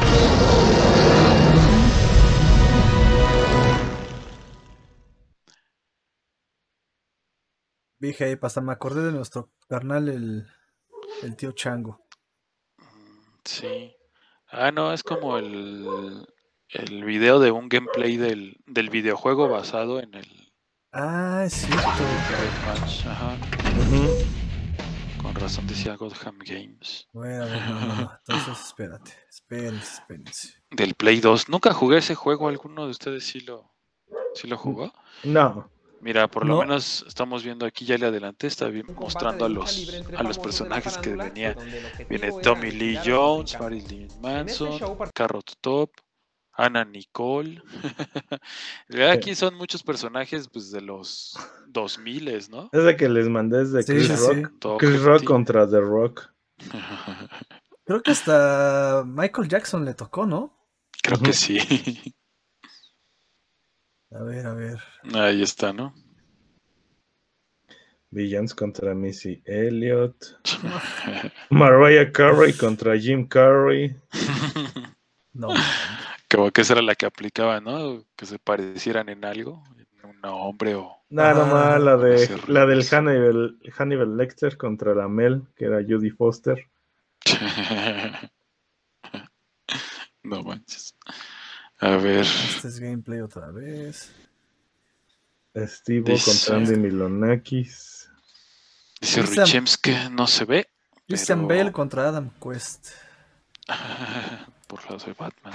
Dije, 7.98 8.40
hasta 8.40 8.62
me 8.62 8.74
acordé 8.74 9.04
de 9.06 9.12
nuestro 9.12 9.52
carnal, 9.68 10.08
el, 10.08 10.48
el 11.24 11.36
tío 11.36 11.52
Chango. 11.54 12.06
Sí. 13.44 13.96
Ah, 14.52 14.72
no, 14.72 14.94
es 14.94 15.02
como 15.02 15.38
el, 15.38 16.28
el 16.74 17.04
video 17.04 17.40
de 17.40 17.52
un 17.52 17.70
gameplay 17.70 18.18
del, 18.18 18.58
del 18.66 18.90
videojuego 18.90 19.48
basado 19.50 20.00
en 20.00 20.14
el 20.16 20.52
Ah, 20.94 21.44
es 21.46 21.54
cierto. 21.54 21.88
Ajá. 23.10 23.38
Ujú. 23.80 25.22
Con 25.22 25.36
razón 25.36 25.66
decía 25.68 25.96
Gotham 25.96 26.38
Games. 26.40 27.08
Bueno, 27.14 27.44
a 27.44 27.48
ver, 27.48 27.62
no, 27.70 27.80
no, 27.80 27.96
no. 27.96 28.12
Entonces, 28.28 28.66
espérate. 28.66 29.12
Espérense, 29.30 29.94
espérense. 30.02 30.54
Del 30.72 30.94
Play 30.96 31.22
2. 31.22 31.48
Nunca 31.48 31.74
jugué 31.74 32.00
ese 32.00 32.16
juego. 32.16 32.50
¿Alguno 32.50 32.86
de 32.86 32.92
ustedes 32.92 33.24
sí 33.26 33.40
lo, 33.42 33.72
sí 34.34 34.48
lo 34.50 34.58
jugó? 34.58 34.92
No. 35.24 35.70
Mira, 36.02 36.28
por 36.28 36.46
lo 36.46 36.56
No. 36.56 36.62
menos 36.62 37.06
estamos 37.08 37.44
viendo 37.44 37.66
aquí, 37.66 37.86
ya 37.86 37.96
le 37.98 38.08
adelanté, 38.08 38.48
está 38.48 38.68
bien 38.68 38.88
mostrando 38.96 39.46
a 39.46 39.50
los, 39.50 39.94
a 40.18 40.24
los 40.24 40.40
personajes 40.40 40.98
que 40.98 41.16
venía. 41.16 41.56
Viene 42.10 42.32
Tommy 42.42 42.72
Lee 42.72 42.98
Jones. 43.06 43.58
Marilyn 43.60 44.02
este 44.08 44.20
Manson, 44.20 44.80
Carrot 45.14 45.54
Top, 45.62 45.92
Ana 46.54 46.86
Nicole. 46.86 47.62
Realidad 48.90 49.12
aquí 49.14 49.36
son 49.36 49.56
muchos 49.56 49.84
personajes 49.84 50.48
pues, 50.50 50.72
de 50.72 50.82
los 50.82 51.38
2000, 51.68 52.50
¿no? 52.50 52.70
Ese 52.72 52.96
que 52.96 53.10
les 53.10 53.30
mandé 53.30 53.62
es 53.64 53.72
de 53.72 53.84
Sí, 53.84 53.94
Chris 53.94 54.08
sí, 54.08 54.14
Rock. 54.14 54.52
sí. 54.62 54.70
Chris 54.80 55.02
Rock 55.02 55.24
contra 55.24 55.70
The 55.70 55.80
Rock. 55.80 56.30
Creo 57.86 58.02
que 58.04 58.12
hasta 58.12 59.04
Michael 59.06 59.48
Jackson 59.48 59.84
le 59.86 59.94
tocó, 59.94 60.26
¿no? 60.26 60.58
Creo 61.02 61.20
que 61.20 61.34
sí. 61.34 61.58
A 64.12 64.24
ver, 64.24 64.46
a 64.46 64.54
ver. 64.54 64.80
Ahí 65.14 65.42
está, 65.42 65.74
¿no? 65.74 65.94
Billions 68.12 68.54
contra 68.54 68.94
Missy 68.94 69.42
Elliott. 69.46 70.38
Mariah 71.50 72.12
Carey 72.12 72.54
contra 72.54 72.98
Jim 73.00 73.26
Carrey. 73.28 73.96
No. 75.34 75.48
Como 76.32 76.50
que 76.52 76.62
esa 76.62 76.74
era 76.74 76.82
la 76.82 76.96
que 76.96 77.06
aplicaba, 77.06 77.60
¿no? 77.60 78.06
Que 78.16 78.26
se 78.26 78.40
parecieran 78.40 79.10
en 79.10 79.26
algo, 79.26 79.64
en 79.78 80.10
un 80.10 80.20
hombre 80.24 80.76
o... 80.76 80.96
Nada 81.10 81.44
Ah, 81.44 81.54
más 81.54 81.82
la 81.82 81.98
de 81.98 82.30
la 82.48 82.66
del. 82.66 82.86
Hannibal, 82.88 83.58
Hannibal 83.78 84.16
Lecter 84.16 84.56
contra 84.56 84.96
la 84.96 85.10
Mel, 85.10 85.44
que 85.58 85.66
era 85.66 85.80
Judy 85.86 86.10
Foster. 86.12 86.70
no 90.24 90.44
manches. 90.44 90.96
A 91.80 91.98
ver, 91.98 92.22
Este 92.26 92.68
es 92.68 92.80
gameplay 92.80 93.20
otra 93.22 93.52
vez. 93.52 94.12
Steve 95.56 96.12
Dice- 96.14 96.32
contra 96.32 96.56
Andy 96.58 96.78
Milonakis. 96.78 98.10
dice 99.02 99.22
Christian- 99.22 99.46
Richems 99.48 99.78
que 99.78 100.10
no 100.10 100.28
se 100.28 100.46
ve. 100.46 100.68
Christian 101.08 101.48
Pero- 101.48 101.60
Bale 101.60 101.72
contra 101.74 102.08
Adam 102.08 102.30
Quest. 102.42 102.90
Por 104.72 104.82
lado 104.86 105.06
de 105.06 105.12
Batman. 105.12 105.54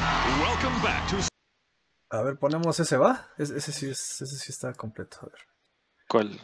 A 2.10 2.20
ver, 2.22 2.38
ponemos 2.38 2.78
ese, 2.78 2.98
¿va? 2.98 3.30
Es- 3.38 3.48
ese, 3.48 3.72
sí 3.72 3.88
es, 3.88 4.20
ese 4.20 4.36
sí 4.36 4.52
está 4.52 4.74
completo. 4.74 5.16
A 5.22 5.26
ver. 5.26 5.40
¿Cuál? 6.06 6.38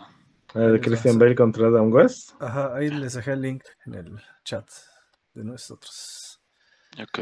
La 0.54 0.68
de 0.68 0.80
Christian. 0.80 1.18
Bale 1.18 1.34
contra 1.34 1.66
Adam 1.68 1.92
West. 1.92 2.30
Ajá, 2.40 2.74
ahí 2.74 2.88
les 2.88 3.12
dejé 3.12 3.32
el 3.32 3.42
link 3.42 3.62
en 3.84 3.94
el 3.94 4.22
chat 4.42 4.66
de 5.34 5.44
nosotros. 5.44 6.40
Ok. 6.98 7.20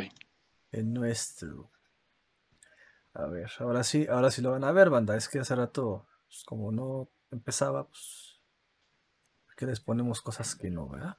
En 0.71 0.93
nuestro. 0.93 1.73
A 3.15 3.27
ver, 3.27 3.51
ahora 3.59 3.83
sí, 3.83 4.07
ahora 4.09 4.31
sí 4.31 4.43
lo 4.43 4.53
van 4.53 4.63
a 4.63 4.71
ver, 4.71 4.89
banda. 4.89 5.17
Es 5.17 5.29
que 5.29 5.41
hace 5.41 5.57
rato, 5.57 6.07
pues, 6.29 6.45
como 6.45 6.71
no 6.71 7.09
empezaba, 7.33 7.89
pues. 7.89 8.41
Que 9.57 9.67
les 9.67 9.81
ponemos 9.81 10.23
cosas 10.23 10.55
que 10.55 10.71
no, 10.71 10.89
¿verdad? 10.89 11.19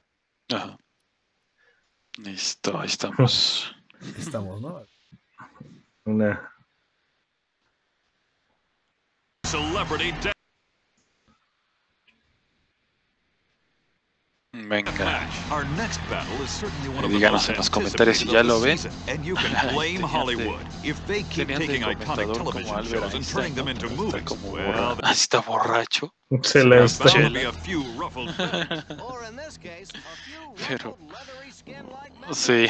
Ajá. 0.54 0.78
Listo, 2.16 2.80
ahí 2.80 2.86
estamos. 2.88 3.76
Estamos, 4.18 4.60
¿no? 4.60 4.82
Una. 6.04 6.48
Venga. 14.54 15.26
Our 15.50 15.64
next 15.78 15.98
battle 16.10 16.30
is 16.44 16.50
certainly 16.50 16.88
one 16.90 17.02
Y 17.02 17.06
of 17.06 17.10
the 17.10 17.16
díganos 17.16 17.48
en 17.48 17.56
los 17.56 17.70
comentarios 17.70 18.18
si 18.18 18.26
ya 18.26 18.42
lo 18.42 18.60
ven. 18.60 18.76
season, 18.76 18.92
and 19.08 19.24
you 19.24 19.34
can 19.34 19.50
blame 19.72 19.96
Tenían 19.96 20.00
de- 20.00 20.06
Hollywood 20.06 20.60
if 20.84 21.06
they 21.06 21.22
keep 21.22 21.48
Tenían 21.48 21.58
de 21.60 21.66
taking 21.68 21.82
iconic 21.82 21.98
comentador 22.04 22.36
como 22.38 22.50
television 22.52 22.76
Albert 22.76 22.92
shows 22.92 23.04
and 23.04 23.14
Einstein, 23.14 23.34
turning 23.34 23.54
¿no? 23.54 23.64
them 23.64 23.68
into 23.68 23.88
Pero 23.88 23.94
está 23.94 24.04
movies. 24.04 24.24
como 24.28 24.52
Well, 24.52 24.66
borra- 24.66 24.98
Ah, 25.02 25.12
está 25.12 25.40
borracho. 25.40 26.12
Se 26.42 26.64
la 26.64 26.84
está. 26.84 27.04
Pero-. 30.68 30.98
Sí, 32.32 32.66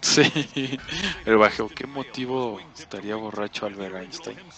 sí. 0.00 0.78
Pero 1.24 1.38
bajo 1.38 1.68
qué 1.68 1.86
motivo 1.86 2.60
estaría 2.76 3.16
borracho 3.16 3.66
Albert 3.66 3.96
Einstein. 3.96 4.38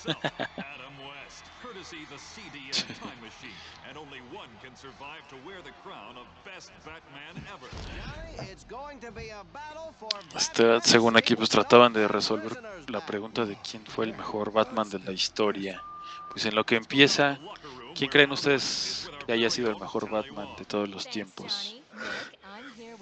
for 9.98 10.08
Este, 10.34 10.80
según 10.80 11.16
aquí 11.16 11.36
pues 11.36 11.50
trataban 11.50 11.92
de 11.92 12.08
resolver 12.08 12.60
la 12.88 13.04
pregunta 13.04 13.44
de 13.44 13.56
quién 13.56 13.84
fue 13.86 14.06
el 14.06 14.16
mejor 14.16 14.52
Batman 14.52 14.88
de 14.88 14.98
la 14.98 15.12
historia. 15.12 15.82
Pues 16.30 16.46
en 16.46 16.54
lo 16.54 16.64
que 16.64 16.76
empieza 16.76 17.38
¿Quién 17.94 18.10
creen 18.10 18.32
ustedes 18.32 19.10
que 19.26 19.32
haya 19.32 19.50
sido 19.50 19.70
el 19.70 19.78
mejor 19.78 20.08
Batman 20.08 20.48
de 20.56 20.64
todos 20.64 20.88
los 20.88 21.08
tiempos? 21.08 21.80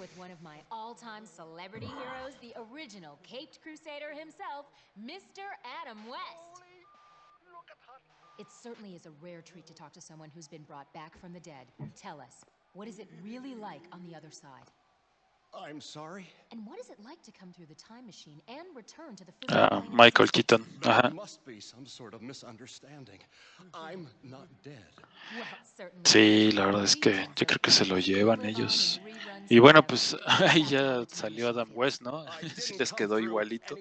With 0.01 0.17
one 0.17 0.31
of 0.31 0.41
my 0.41 0.55
all-time 0.71 1.27
celebrity 1.27 1.85
heroes, 1.85 2.33
the 2.41 2.55
original 2.73 3.19
Caped 3.21 3.61
Crusader 3.61 4.09
himself, 4.17 4.65
Mr. 4.99 5.45
Adam 5.79 5.99
West. 6.09 6.63
It 8.39 8.47
certainly 8.49 8.95
is 8.95 9.05
a 9.05 9.11
rare 9.21 9.43
treat 9.43 9.67
to 9.67 9.75
talk 9.75 9.93
to 9.93 10.01
someone 10.01 10.31
who's 10.33 10.47
been 10.47 10.63
brought 10.63 10.91
back 10.91 11.15
from 11.19 11.33
the 11.33 11.39
dead. 11.39 11.67
Tell 11.95 12.19
us, 12.19 12.43
what 12.73 12.87
is 12.87 12.97
it 12.97 13.09
really 13.23 13.53
like 13.53 13.83
on 13.91 14.01
the 14.09 14.15
other 14.15 14.31
side? 14.31 14.65
I'm 15.53 15.81
sorry. 15.81 16.27
And 16.51 16.65
what 16.65 16.79
is 16.79 16.89
it 16.89 16.97
like 17.03 17.21
to 17.23 17.31
come 17.31 17.51
through 17.51 17.67
the 17.67 17.75
time 17.75 18.05
machine 18.05 18.41
and 18.47 18.73
return 18.73 19.15
to 19.17 19.25
the 19.25 19.33
Ah, 19.49 19.67
physical 19.67 19.67
plane 19.81 19.87
of 19.87 19.93
Michael? 19.93 20.27
Keaton. 20.27 20.65
There 20.81 20.93
Ajá. 20.93 21.13
must 21.13 21.45
be 21.45 21.59
some 21.59 21.85
sort 21.85 22.13
of 22.13 22.21
misunderstanding. 22.21 23.19
I'm 23.73 24.07
not 24.23 24.47
dead. 24.63 24.93
Well, 25.35 25.43
certainly. 25.77 26.03
Sí, 26.05 26.51
la 26.53 26.65
verdad 26.65 26.83
es 26.85 26.95
que 26.95 27.27
yo 27.35 27.45
creo 27.45 27.59
que 27.61 27.71
se 27.71 27.85
lo 27.85 27.99
llevan 27.99 28.45
ellos. 28.45 29.01
Y 29.49 29.59
bueno, 29.59 29.85
pues 29.85 30.15
ahí 30.25 30.63
ya 30.65 31.05
salió 31.09 31.49
Adam 31.49 31.69
West, 31.75 32.01
¿no? 32.01 32.25
Sí 32.57 32.77
les 32.77 32.93
quedó 32.93 33.19
igualito. 33.19 33.75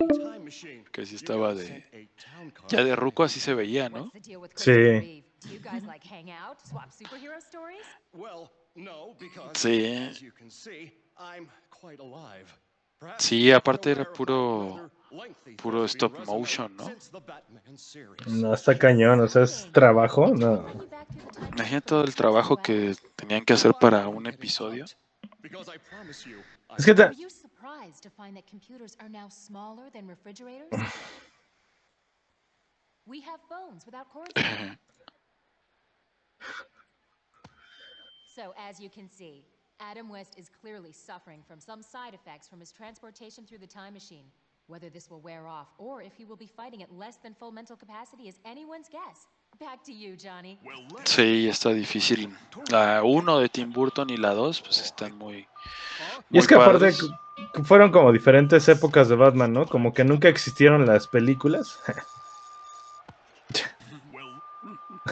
Que 0.93 1.07
sí 1.07 1.15
estaba 1.15 1.55
de... 1.55 2.09
Ya 2.69 2.83
de 2.83 2.97
ruco 2.97 3.23
así 3.23 3.39
se 3.39 3.55
veía, 3.55 3.89
¿no? 3.89 4.11
Sí. 4.57 5.23
Sí. 9.55 10.93
Sí, 13.19 13.51
aparte 13.53 13.91
era 13.93 14.05
puro- 14.13 14.91
puro 15.57 15.85
stop 15.85 16.13
motion, 16.27 16.77
¿no? 16.77 16.85
No, 18.27 18.55
está 18.55 18.79
cañón, 18.79 19.21
o 19.21 19.29
sea, 19.29 19.43
es 19.43 19.69
trabajo, 19.73 20.29
no. 20.29 20.67
Imagina 21.55 21.81
todo 21.81 22.05
el 22.05 22.15
trabajo 22.15 22.57
que 22.57 22.95
tenían 23.17 23.45
que 23.45 23.53
hacer 23.55 23.73
para 23.81 24.09
un 24.09 24.27
episodio. 24.27 24.85
Es 26.79 26.85
que 26.85 26.95
ta- 26.95 27.11
Adam 39.81 40.11
West 40.11 40.35
is 40.37 40.51
clearly 40.61 40.93
suffering 40.93 41.43
from 41.49 41.59
some 41.59 41.83
side 41.83 42.13
effects 42.13 42.47
from 42.47 42.61
his 42.61 42.71
transportation 42.71 43.47
through 43.47 43.59
the 43.59 43.67
time 43.67 43.95
machine. 43.95 44.25
Whether 44.69 44.91
this 44.91 45.11
will 45.11 45.21
wear 45.21 45.49
off 45.49 45.69
or 45.79 46.03
if 46.03 46.13
he 46.17 46.25
will 46.25 46.37
be 46.37 46.47
fighting 46.47 46.83
at 46.83 46.93
less 46.93 47.17
than 47.17 47.35
full 47.35 47.51
mental 47.51 47.77
capacity 47.77 48.29
is 48.29 48.39
anyone's 48.45 48.89
guess. 48.89 49.27
Back 49.59 49.83
to 49.85 49.93
you, 49.93 50.17
Johnny. 50.17 50.59
Sí, 51.05 51.49
está 51.49 51.71
difícil. 51.71 52.33
La 52.71 53.03
1 53.03 53.41
de 53.41 53.49
Tim 53.49 53.73
Burton 53.73 54.11
y 54.11 54.17
la 54.17 54.33
2 54.33 54.61
pues 54.61 54.81
están 54.81 55.19
muy... 55.19 55.49
Y 56.31 56.39
es 56.39 56.45
muy 56.45 56.47
que 56.47 56.55
aparte 56.55 56.93
fueron 57.65 57.91
como 57.91 58.13
diferentes 58.13 58.69
épocas 58.69 59.09
de 59.09 59.17
Batman, 59.17 59.53
¿no? 59.53 59.67
Como 59.67 59.93
que 59.93 60.05
nunca 60.05 60.29
existieron 60.29 60.87
las 60.87 61.09
películas. 61.09 61.81
well, 64.13 64.41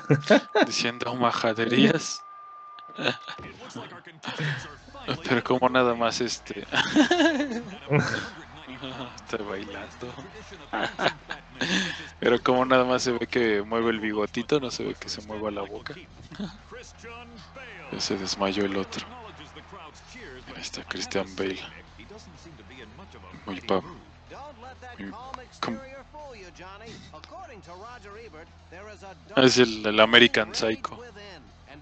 Diciendo 0.66 1.16
majaderías. 1.16 2.23
Pero 5.25 5.43
como 5.45 5.69
nada 5.69 5.95
más 5.95 6.21
este... 6.21 6.67
Está 9.17 9.37
bailando. 9.39 10.13
Pero 12.19 12.43
como 12.43 12.65
nada 12.65 12.85
más 12.85 13.03
se 13.03 13.13
ve 13.13 13.27
que 13.27 13.63
mueve 13.63 13.91
el 13.91 14.01
bigotito, 14.01 14.61
no 14.61 14.71
se 14.71 14.85
ve 14.85 14.95
que 14.95 15.09
se 15.09 15.23
mueva 15.23 15.51
la 15.51 15.63
boca. 15.63 15.95
Ya 17.91 18.01
se 18.01 18.17
desmayó 18.17 18.65
el 18.65 18.77
otro. 18.77 19.07
Ahí 20.47 20.61
está 20.61 20.85
Christian 20.85 21.35
Bale. 21.37 21.61
Muy 23.47 23.61
pa... 23.63 23.81
muy 23.81 25.11
com- 25.61 25.79
Es 29.37 29.59
el, 29.59 29.87
el 29.87 30.01
American 30.01 30.55
Psycho. 30.55 30.99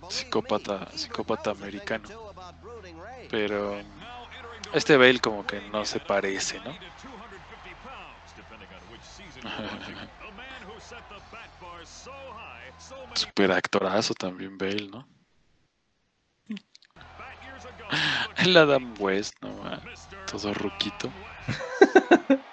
Psicópata, 0.08 0.88
psicópata 0.94 1.50
americano. 1.50 2.08
Pero 3.30 3.78
este 4.72 4.96
Bale 4.96 5.20
como 5.20 5.46
que 5.46 5.60
no 5.70 5.84
se 5.84 6.00
parece, 6.00 6.58
¿no? 6.60 6.76
Super 13.14 13.52
actorazo 13.52 14.14
también 14.14 14.58
Bale, 14.58 14.88
¿no? 14.88 15.06
El 18.38 18.56
Adam 18.56 18.94
West, 18.98 19.34
no 19.40 19.80
todo 20.30 20.54
ruquito. 20.54 21.10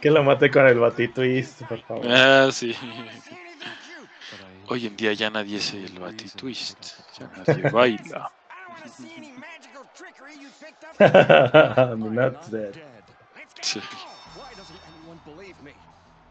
Que 0.00 0.10
lo 0.10 0.24
mate 0.24 0.50
con 0.50 0.66
el 0.66 0.78
batitwist, 0.78 1.62
por 1.64 1.78
favor. 1.82 2.06
Ah, 2.08 2.48
sí. 2.50 2.74
Hoy 4.70 4.86
en 4.86 4.96
día 4.96 5.12
ya 5.14 5.30
nadie 5.30 5.58
hace 5.58 5.84
el 5.84 5.98
batitwist, 5.98 6.78
ya 7.18 7.26
nadie 7.36 7.68
baila. 7.72 8.30
I'm 11.00 12.14
not 12.14 12.50
dead. 12.50 12.78
Sí. 13.62 13.80
Why 14.36 14.54
doesn't 14.56 14.78
anyone 14.86 15.18
believe 15.24 15.60
me? 15.60 15.72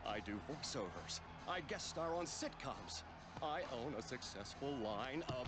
I 0.07 0.21
do 0.21 0.39
voiceovers. 0.47 1.19
I 1.47 1.59
guest 1.61 1.87
star 1.89 2.15
on 2.15 2.25
sitcoms. 2.25 3.03
I 3.41 3.61
own 3.71 3.95
a 3.95 4.01
successful 4.01 4.75
line 4.79 5.23
of 5.29 5.47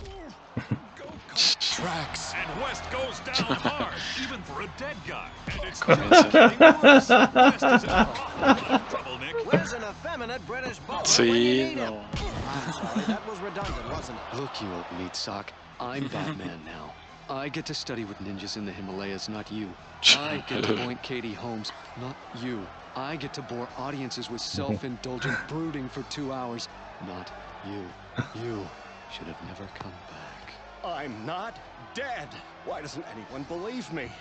go-kart 0.96 1.60
tracks. 1.60 2.34
And 2.34 2.62
West 2.62 2.90
goes 2.90 3.20
down 3.20 3.36
hard, 3.60 3.94
even 4.22 4.42
for 4.44 4.62
a 4.62 4.68
dead 4.80 4.96
guy. 5.08 5.30
And 5.52 5.64
it's 5.66 5.80
Comienza. 5.82 6.32
getting 6.32 6.60
worse. 6.60 7.10
West 7.10 7.64
is 7.66 7.84
in 7.84 7.90
a 7.90 7.94
lot 7.94 8.72
of 8.72 8.88
trouble, 8.90 9.18
Nick. 9.20 9.36
Where's 9.46 9.74
an 9.74 9.84
effeminate 9.84 10.46
British 10.48 10.80
bowler 10.80 11.00
when 11.02 11.28
you 11.28 11.34
Sí, 11.34 11.58
need 11.66 11.78
him? 11.78 11.94
no. 11.94 12.06
I'm 12.48 12.72
sorry, 12.72 13.06
that 13.08 13.26
was 13.28 13.40
redundant, 13.40 13.90
wasn't 13.92 14.20
it? 14.20 14.38
Look, 14.38 14.62
you 14.62 14.74
old 14.74 14.90
meat 14.92 15.16
sock. 15.16 15.52
I'm 15.80 16.08
Batman 16.14 16.64
now. 16.64 16.94
I 17.30 17.50
get 17.50 17.66
to 17.66 17.74
study 17.74 18.06
with 18.06 18.18
ninjas 18.20 18.56
in 18.56 18.66
the 18.66 18.72
Himalayas, 18.72 19.28
not 19.28 19.52
you. 19.52 19.76
I 20.18 20.44
get 20.48 20.64
to 20.64 20.76
point 20.76 21.02
Katie 21.02 21.34
Holmes, 21.34 21.72
not 22.00 22.16
you. 22.32 22.70
I 22.96 23.16
get 23.18 23.34
to 23.34 23.42
bore 23.42 23.68
audiences 23.78 24.30
with 24.30 24.42
self-indulgent 24.42 25.38
brooding 25.48 25.90
for 25.90 26.04
two 26.04 26.32
hours, 26.34 26.68
not 27.06 27.32
you. 27.66 27.94
You 28.34 28.68
should 29.10 29.28
have 29.28 29.42
never 29.48 29.68
come 29.74 29.94
back. 30.08 30.54
I'm 30.84 31.26
not 31.26 31.60
dead. 31.94 32.30
Why 32.66 32.82
doesn't 32.82 33.06
anyone 33.12 33.44
believe 33.44 33.92
me? 33.92 34.12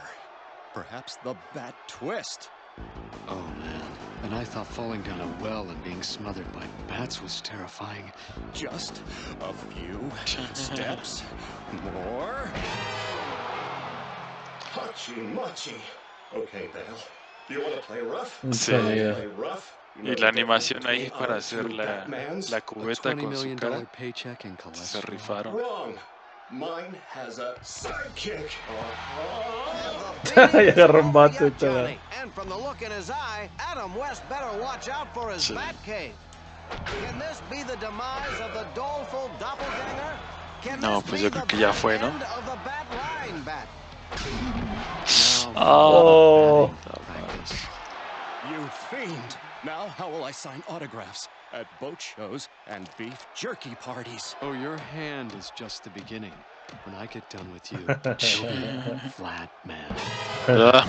Perhaps 0.73 1.17
the 1.23 1.35
bat 1.53 1.75
twist. 1.87 2.49
Oh 3.27 3.35
man, 3.59 3.81
and 4.23 4.33
I 4.33 4.43
thought 4.43 4.67
falling 4.67 5.01
down 5.01 5.19
a 5.19 5.43
well 5.43 5.69
and 5.69 5.83
being 5.83 6.01
smothered 6.01 6.51
by 6.53 6.63
bats 6.87 7.21
was 7.21 7.41
terrifying. 7.41 8.11
Just 8.53 9.01
a 9.41 9.53
few 9.53 9.99
steps 10.53 11.23
more. 11.93 12.49
Hachi 14.73 15.15
machi. 15.33 15.75
Okay, 16.33 16.67
Bale. 16.73 16.97
Do 17.47 17.53
you 17.55 17.61
want 17.61 17.75
to 17.75 17.81
play 17.81 17.99
rough? 18.01 18.39
Sí. 18.51 18.71
Play 18.71 19.27
rough? 19.27 19.77
Y 20.01 20.15
la 20.15 20.31
the 20.31 20.31
animación 20.31 20.79
difference 20.79 20.87
ahí 20.87 21.03
between 21.03 21.19
para 21.19 21.33
our 21.33 21.37
hacer 21.39 21.63
two 21.63 21.67
la, 21.67 21.85
Batmans? 21.85 22.49
la 22.49 22.57
A 22.57 22.61
cubeta 22.61 23.15
con 23.17 23.35
su 23.35 23.53
cara. 23.55 23.85
Se 24.73 25.01
cholesterol. 25.01 25.03
rifaron. 25.03 25.55
Wrong. 26.51 26.59
Mine 26.59 26.95
has 27.09 27.39
a 27.39 27.55
sidekick. 27.61 28.51
Y 30.35 30.69
agarró 30.69 30.99
un 31.03 31.11
bate 31.11 31.47
y 31.47 31.49
todo. 31.51 31.83
Johnny. 31.83 31.97
And 32.21 32.31
from 32.33 32.49
the 32.49 32.57
look 32.57 32.81
in 32.81 32.91
his 32.91 33.09
eye, 33.09 33.49
Adam 33.59 33.95
West 33.95 34.27
better 34.29 34.49
watch 34.59 34.89
out 34.89 35.13
for 35.13 35.31
his 35.31 35.43
Sí. 35.49 35.55
Batcave. 35.55 36.11
Can 37.03 37.19
this 37.19 37.41
be 37.49 37.63
the 37.63 37.75
demise 37.77 38.39
of 38.41 38.53
the 38.53 38.65
doleful 38.73 39.29
doppelganger? 39.39 40.17
Can 40.61 40.79
No, 40.79 41.01
this 41.01 41.09
pues 41.09 41.19
be 41.19 41.23
yo 41.23 41.29
the 41.29 41.39
creo 41.39 41.47
que 41.47 41.57
ya 41.59 41.67
bad 41.71 41.75
fue, 41.75 41.97
¿no? 41.99 42.07
end 42.07 42.23
of 42.23 42.45
the 42.45 42.57
bat 42.63 42.85
line 42.91 43.43
bat? 43.43 43.67
Now, 45.53 45.53
Oh. 45.55 46.71
You 48.49 48.69
fiend! 48.89 49.37
Now 49.63 49.87
how 49.87 50.09
will 50.09 50.23
I 50.23 50.31
sign 50.31 50.63
autographs 50.67 51.27
at 51.53 51.67
boat 51.79 52.01
shows 52.01 52.47
and 52.67 52.89
beef 52.97 53.27
jerky 53.33 53.75
parties? 53.75 54.35
Oh, 54.41 54.53
your 54.53 54.77
hand 54.77 55.33
is 55.35 55.51
just 55.51 55.83
the 55.83 55.89
beginning. 55.89 56.33
When 56.83 56.95
I 56.95 57.05
get 57.05 57.27
done 57.29 57.51
with 57.51 57.71
you, 57.71 57.79
you'll 58.33 58.45
be 58.45 59.09
flat 59.09 59.49
man. 59.65 59.91
Ah, 60.47 60.87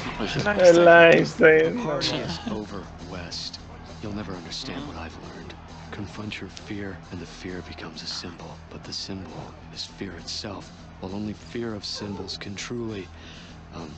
El 0.59 0.89
Einstein. 0.89 1.77
Party 1.83 2.17
is 2.17 2.39
over, 2.51 2.83
West. 3.11 3.59
You'll 4.03 4.15
never 4.15 4.33
understand 4.33 4.87
what 4.87 4.97
I've 4.97 5.17
learned. 5.29 5.55
Confront 5.91 6.41
your 6.41 6.51
fear, 6.51 6.97
and 7.11 7.21
the 7.21 7.27
fear 7.27 7.63
becomes 7.69 8.03
a 8.03 8.07
symbol. 8.07 8.57
But 8.71 8.83
the 8.85 8.93
symbol 8.93 9.55
is 9.75 9.85
fear 9.85 10.13
itself. 10.13 10.71
While 11.01 11.15
only 11.15 11.35
fear 11.35 11.75
of 11.75 11.85
symbols 11.85 12.37
can 12.39 12.55
truly, 12.55 13.07
um, 13.75 13.91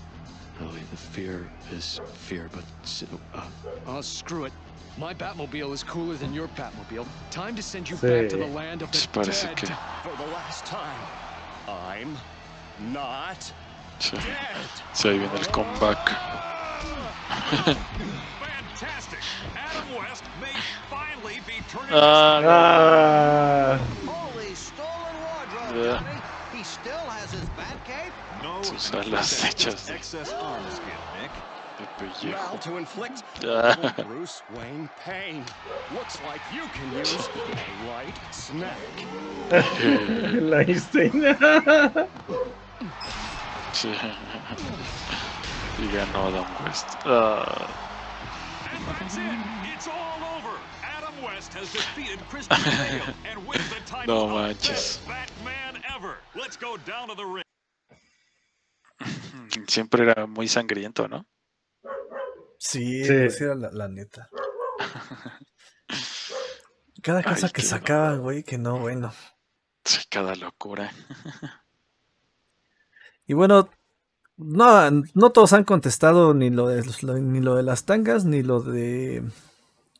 oh, 0.62 0.72
the 0.90 0.96
fear 0.96 1.48
is 1.72 2.00
fear, 2.14 2.48
but 2.52 2.64
sy- 2.86 3.06
uh, 3.34 3.42
oh, 3.86 4.00
screw 4.00 4.44
it. 4.44 4.52
My 4.96 5.12
Batmobile 5.12 5.72
is 5.72 5.82
cooler 5.82 6.16
than 6.16 6.32
your 6.32 6.48
Batmobile. 6.48 7.06
Time 7.30 7.56
to 7.56 7.62
send 7.62 7.90
you 7.90 7.96
back 7.96 8.28
to 8.28 8.36
the 8.36 8.46
land 8.46 8.82
of 8.82 8.90
the 8.92 8.98
Sí, 8.98 9.10
dead. 9.12 9.56
que. 9.56 9.66
For 10.02 10.16
the 10.16 10.26
last 10.30 10.64
time, 10.66 11.00
I'm 11.68 12.16
not 12.92 13.52
Sí, 13.98 14.12
dead. 14.16 14.70
sí, 14.92 15.08
ahí 15.08 15.18
viene 15.18 15.34
el 15.36 15.46
comeback. 15.50 15.98
Fantastic! 18.40 19.18
Adam 19.56 19.94
West 19.96 20.24
may 20.40 20.54
finally 20.90 21.40
be 21.46 21.62
turning 21.68 21.94
Ah, 21.94 23.78
Holy 24.04 24.54
stolen 24.54 25.16
wardrobe, 25.22 25.76
Yeah. 25.84 26.20
He 26.52 26.62
still 26.62 27.04
has 27.10 27.32
his 27.32 27.48
no 28.44 28.62
sus 28.62 28.90
alas 28.92 29.42
hechas 29.42 29.90
excess 29.90 30.30
arm 30.32 30.62
skin, 30.70 30.86
Nick. 30.86 31.03
De 31.78 31.86
pellejo. 31.98 32.58
Ah. 33.46 34.02
Bruce 34.04 34.42
Wayne 34.56 34.88
pain. 35.04 35.44
Looks 35.92 36.18
like 36.26 36.40
you 36.52 36.62
can 36.72 36.92
use 36.98 37.14
a 37.14 37.86
light 37.88 38.16
snack. 38.32 38.78
Einstein. 40.54 41.12
Sí. 43.72 43.90
Y 45.78 45.86
ganó 45.92 46.28
Adam 46.28 46.46
West. 46.64 46.86
Ah, 47.04 47.66
And 48.72 48.86
that's 48.98 49.16
it. 49.16 49.22
It's 49.74 49.88
all 49.88 50.22
over. 50.36 50.56
Adam 50.82 51.14
West 51.22 51.52
has 51.54 51.72
defeated 51.72 52.20
Christian 52.28 52.56
Bale 52.62 53.14
and 53.30 53.46
wins 53.46 53.68
the 53.70 53.80
title 53.86 54.28
No 54.28 54.34
manches. 54.34 54.98
best 55.06 55.06
Batman 55.08 55.82
ever. 55.96 56.16
Let's 56.36 56.56
go 56.56 56.76
down 56.86 57.08
to 57.08 57.14
the 57.16 57.24
ring. 57.26 57.44
siempre 59.68 60.02
era 60.08 60.26
muy 60.26 60.46
sangriento, 60.48 61.08
¿no? 61.08 61.24
Sí, 62.66 63.04
Sí. 63.04 63.12
pues 63.12 63.40
era 63.42 63.54
la, 63.54 63.70
la 63.70 63.88
neta. 63.88 64.30
Cada 67.02 67.18
Ay, 67.18 67.24
cosa 67.24 67.48
que 67.48 67.60
qué 67.60 67.62
sacaba, 67.62 68.16
güey, 68.16 68.42
que 68.42 68.56
no, 68.56 68.78
bueno. 68.78 69.12
Sí, 69.84 70.00
cada 70.08 70.34
locura. 70.34 70.90
Y 73.26 73.34
bueno, 73.34 73.68
no, 74.38 74.90
no 75.14 75.30
todos 75.30 75.52
han 75.52 75.64
contestado 75.64 76.32
ni 76.34 76.48
lo 76.50 76.68
de 76.68 76.82
ni 77.20 77.40
lo 77.40 77.54
de 77.54 77.62
las 77.62 77.84
tangas, 77.84 78.24
ni 78.24 78.42
lo 78.42 78.60
de 78.60 79.22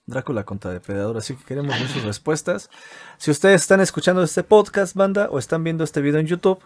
Drácula 0.07 0.45
contra 0.45 0.71
Depredador, 0.73 1.17
así 1.19 1.37
que 1.37 1.45
queremos 1.45 1.79
ver 1.79 1.89
sus 1.89 2.03
respuestas. 2.05 2.71
Si 3.19 3.31
ustedes 3.31 3.61
están 3.63 3.81
escuchando 3.81 4.23
este 4.23 4.43
podcast, 4.43 4.95
banda, 4.95 5.29
o 5.31 5.39
están 5.39 5.65
viendo 5.65 5.85
este 5.85 6.01
video 6.01 6.21
en 6.21 6.27
YouTube, 6.27 6.63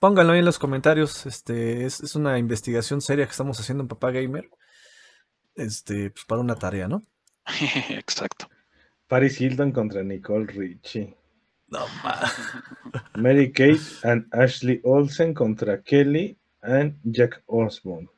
pónganlo 0.00 0.32
ahí 0.32 0.40
en 0.40 0.44
los 0.44 0.58
comentarios. 0.58 1.26
Este 1.26 1.84
es, 1.84 2.00
es 2.00 2.14
una 2.16 2.38
investigación 2.38 3.00
seria 3.00 3.24
que 3.26 3.32
estamos 3.32 3.58
haciendo 3.60 3.82
en 3.82 3.88
Papá 3.88 4.10
Gamer. 4.10 4.50
Este, 5.54 6.10
pues 6.10 6.24
para 6.24 6.40
una 6.40 6.56
tarea, 6.56 6.88
¿no? 6.88 7.02
Exacto. 7.90 8.48
Paris 9.06 9.40
Hilton 9.40 9.72
contra 9.72 10.02
Nicole 10.02 10.46
Richie. 10.46 11.14
No 11.68 11.86
ma- 12.02 12.30
Mary 13.16 13.52
Kate 13.52 13.80
and 14.04 14.26
Ashley 14.34 14.80
Olsen 14.84 15.34
contra 15.34 15.82
Kelly 15.82 16.36
and 16.62 16.96
Jack 17.04 17.42
Osborne. 17.46 18.08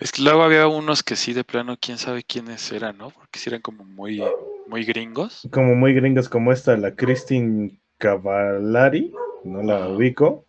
Es 0.00 0.12
que 0.12 0.22
luego 0.22 0.42
había 0.42 0.68
unos 0.68 1.02
que 1.02 1.16
sí, 1.16 1.32
de 1.32 1.42
plano, 1.44 1.76
quién 1.80 1.98
sabe 1.98 2.22
quiénes 2.22 2.70
eran, 2.70 2.98
¿no? 2.98 3.10
Porque 3.10 3.38
sí 3.38 3.50
eran 3.50 3.60
como 3.62 3.84
muy, 3.84 4.22
muy 4.68 4.84
gringos. 4.84 5.48
Como 5.50 5.74
muy 5.74 5.92
gringas 5.92 6.28
como 6.28 6.52
esta, 6.52 6.76
la 6.76 6.94
Christine 6.94 7.80
Cavallari, 7.98 9.12
no 9.44 9.62
la 9.62 9.88
ubico, 9.88 10.46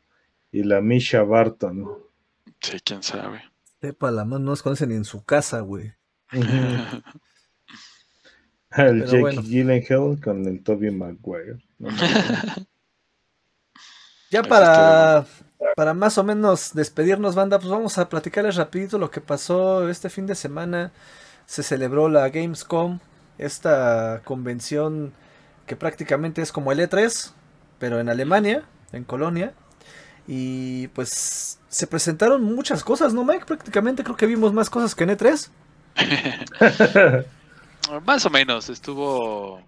y 0.51 0.63
la 0.63 0.81
Misha 0.81 1.23
Barton. 1.23 1.87
Sí, 2.61 2.77
quién 2.83 3.01
sabe. 3.01 3.41
Sepa 3.81 4.11
la 4.11 4.23
mano, 4.23 4.39
no 4.45 4.51
nos 4.51 4.61
conocen 4.61 4.89
ni 4.89 4.95
en 4.95 5.05
su 5.05 5.23
casa, 5.23 5.61
güey. 5.61 5.93
El 6.31 7.03
Pero 8.69 9.05
Jake 9.05 9.19
bueno. 9.19 9.41
Gyllenhaal 9.41 10.21
con 10.21 10.45
el 10.45 10.63
Toby 10.63 10.91
Maguire. 10.91 11.59
No. 11.77 11.89
Ya 14.31 14.43
para, 14.43 15.25
para 15.75 15.93
más 15.95 16.19
o 16.19 16.23
menos 16.23 16.73
despedirnos, 16.75 17.33
banda, 17.33 17.57
pues 17.57 17.71
vamos 17.71 17.97
a 17.97 18.09
platicarles 18.09 18.57
rapidito 18.57 18.99
lo 18.99 19.09
que 19.09 19.21
pasó 19.21 19.89
este 19.89 20.09
fin 20.09 20.27
de 20.27 20.35
semana. 20.35 20.91
Se 21.47 21.63
celebró 21.63 22.09
la 22.09 22.29
Gamescom, 22.29 22.99
esta 23.39 24.21
convención 24.23 25.13
que 25.65 25.75
prácticamente 25.75 26.43
es 26.43 26.51
como 26.51 26.71
el 26.71 26.79
E3, 26.79 27.31
pero 27.79 27.99
en 27.99 28.09
Alemania, 28.09 28.65
en 28.91 29.03
Colonia. 29.03 29.53
Y 30.27 30.89
pues 30.89 31.59
se 31.69 31.87
presentaron 31.87 32.43
muchas 32.43 32.83
cosas, 32.83 33.13
¿no, 33.15 33.25
Mike? 33.25 33.45
Prácticamente 33.45 34.03
creo 34.03 34.15
que 34.15 34.27
vimos 34.27 34.53
más 34.53 34.69
cosas 34.69 34.93
que 34.93 35.05
en 35.05 35.09
E 35.11 35.17
E3. 35.17 35.49
Más 38.05 38.25
o 38.25 38.29
menos, 38.29 38.69
estuvo. 38.69 39.61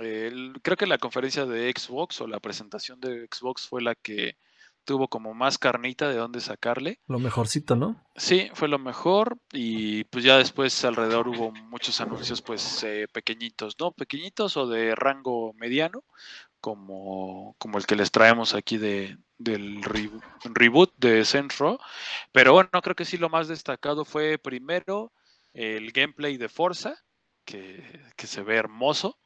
eh, 0.00 0.52
creo 0.62 0.76
que 0.76 0.86
la 0.86 0.98
conferencia 0.98 1.46
de 1.46 1.72
Xbox 1.76 2.20
o 2.20 2.26
la 2.26 2.40
presentación 2.40 3.00
de 3.00 3.26
Xbox 3.32 3.66
fue 3.68 3.82
la 3.82 3.94
que 3.94 4.36
tuvo 4.84 5.08
como 5.08 5.34
más 5.34 5.58
carnita 5.58 6.08
de 6.08 6.16
dónde 6.16 6.40
sacarle. 6.40 7.00
Lo 7.06 7.18
mejorcito, 7.18 7.76
¿no? 7.76 8.02
Sí, 8.16 8.50
fue 8.54 8.66
lo 8.68 8.78
mejor 8.78 9.38
y 9.52 10.04
pues 10.04 10.24
ya 10.24 10.38
después 10.38 10.84
alrededor 10.84 11.28
hubo 11.28 11.52
muchos 11.52 12.00
anuncios 12.00 12.40
pues 12.42 12.82
eh, 12.84 13.06
pequeñitos, 13.12 13.76
¿no? 13.78 13.92
Pequeñitos 13.92 14.56
o 14.56 14.66
de 14.66 14.94
rango 14.94 15.52
mediano, 15.54 16.02
como, 16.60 17.54
como 17.58 17.78
el 17.78 17.86
que 17.86 17.96
les 17.96 18.10
traemos 18.10 18.54
aquí 18.54 18.78
de, 18.78 19.18
del 19.38 19.82
re- 19.82 20.10
reboot 20.44 20.92
de 20.96 21.24
Centro. 21.24 21.78
Pero 22.32 22.52
bueno, 22.54 22.70
creo 22.82 22.94
que 22.96 23.04
sí 23.04 23.16
lo 23.16 23.28
más 23.28 23.48
destacado 23.48 24.04
fue 24.04 24.38
primero 24.38 25.12
el 25.52 25.92
gameplay 25.92 26.36
de 26.36 26.48
Forza, 26.48 26.94
que, 27.44 27.82
que 28.16 28.26
se 28.26 28.42
ve 28.42 28.56
hermoso. 28.56 29.18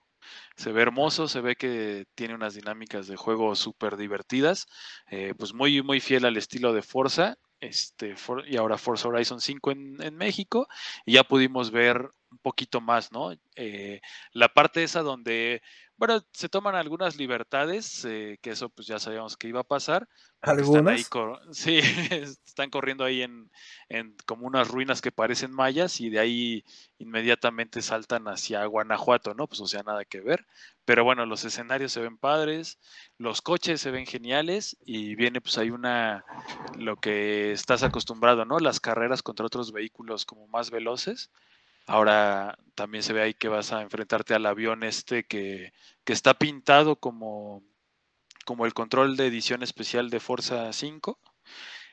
Se 0.57 0.73
ve 0.73 0.83
hermoso, 0.83 1.29
se 1.29 1.43
ve 1.43 1.55
que 1.55 2.07
tiene 2.15 2.35
unas 2.35 2.55
dinámicas 2.55 3.07
de 3.07 3.17
juego 3.17 3.55
súper 3.55 3.99
divertidas, 3.99 4.67
eh, 5.11 5.35
pues 5.37 5.53
muy, 5.53 5.83
muy 5.83 6.01
fiel 6.01 6.25
al 6.25 6.39
estilo 6.39 6.73
de 6.73 6.81
Forza, 6.81 7.37
este, 7.61 8.15
y 8.47 8.57
ahora 8.57 8.79
Forza 8.79 9.09
Horizon 9.09 9.41
5 9.41 9.71
en, 9.73 10.03
en 10.03 10.17
México, 10.17 10.67
y 11.05 11.13
ya 11.15 11.25
pudimos 11.25 11.71
ver 11.71 12.09
un 12.31 12.39
poquito 12.39 12.81
más, 12.81 13.13
¿no? 13.13 13.33
Eh, 13.55 14.01
la 14.33 14.49
parte 14.49 14.83
esa 14.83 15.03
donde, 15.03 15.63
bueno, 15.97 16.21
se 16.33 16.49
toman 16.49 16.75
algunas 16.75 17.17
libertades, 17.17 18.05
eh, 18.05 18.39
que 18.43 18.51
eso 18.51 18.69
pues 18.69 18.87
ya 18.89 18.99
sabíamos 18.99 19.37
que 19.37 19.49
iba 19.49 19.61
a 19.61 19.65
pasar. 19.65 20.09
porque 20.41 20.63
Están 20.63 20.89
ahí 20.89 21.05
¿Algunas? 21.05 21.41
sí, 21.53 21.79
están 21.79 22.71
corriendo 22.71 23.05
ahí 23.05 23.23
en, 23.23 23.51
en 23.89 24.17
como 24.27 24.47
unas 24.47 24.69
ruinas 24.69 25.01
que 25.01 25.13
parecen 25.13 25.53
mayas 25.53 26.01
y 26.01 26.11
de 26.11 26.19
ahí 26.19 26.65
inmediatamente 26.99 27.81
saltan 27.81 28.27
hacia 28.27 28.65
Guanajuato, 28.67 29.35
¿no? 29.35 29.47
Pues 29.47 29.61
o 29.61 29.67
sea, 29.67 29.83
nada 29.83 30.05
que 30.05 30.21
ver. 30.21 30.47
Pero 30.85 31.05
bueno, 31.05 31.27
los 31.27 31.45
escenarios 31.45 31.93
se 31.93 32.01
ven 32.01 32.19
padres, 32.19 32.79
los 33.17 33.41
coches 33.41 33.81
se 33.81 33.91
ven 33.91 34.07
geniales 34.07 34.77
y 34.85 35.15
viene 35.15 35.41
pues 35.41 35.59
hay 35.59 35.71
una, 35.71 36.25
lo 36.77 36.97
que 36.97 37.53
estás 37.53 37.83
acostumbrado, 37.83 38.45
¿no? 38.45 38.59
Las 38.59 38.81
carreras 38.81 39.23
contra 39.23 39.47
otros 39.47 39.73
vehículos 39.73 40.25
como 40.27 40.47
más 40.49 40.71
veloces. 40.71 41.31
Ahora 41.87 42.59
también 42.75 43.03
se 43.03 43.13
ve 43.13 43.23
ahí 43.23 43.35
que 43.35 43.49
vas 43.49 43.73
a 43.73 43.83
enfrentarte 43.83 44.35
al 44.35 44.47
avión 44.47 44.83
este 44.83 45.25
que, 45.27 45.73
que 46.05 46.13
está 46.13 46.35
pintado 46.35 46.97
como, 46.97 47.63
como 48.45 48.67
el 48.67 48.75
control 48.75 49.17
de 49.17 49.27
edición 49.27 49.63
especial 49.63 50.11
de 50.11 50.21
Forza 50.21 50.73
5 50.73 51.19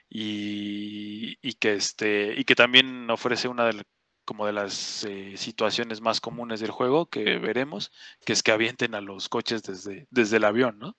y, 0.09 1.37
y 1.41 1.53
que 1.53 1.73
este 1.73 2.33
y 2.37 2.43
que 2.45 2.55
también 2.55 3.09
ofrece 3.09 3.47
una 3.47 3.65
de, 3.65 3.83
como 4.25 4.45
de 4.45 4.53
las 4.53 5.03
eh, 5.03 5.35
situaciones 5.37 6.01
más 6.01 6.21
comunes 6.21 6.59
del 6.59 6.71
juego 6.71 7.07
que 7.07 7.37
veremos, 7.37 7.91
que 8.25 8.33
es 8.33 8.43
que 8.43 8.51
avienten 8.51 8.95
a 8.95 9.01
los 9.01 9.29
coches 9.29 9.63
desde, 9.63 10.07
desde 10.09 10.37
el 10.37 10.45
avión, 10.45 10.79
¿no? 10.79 10.95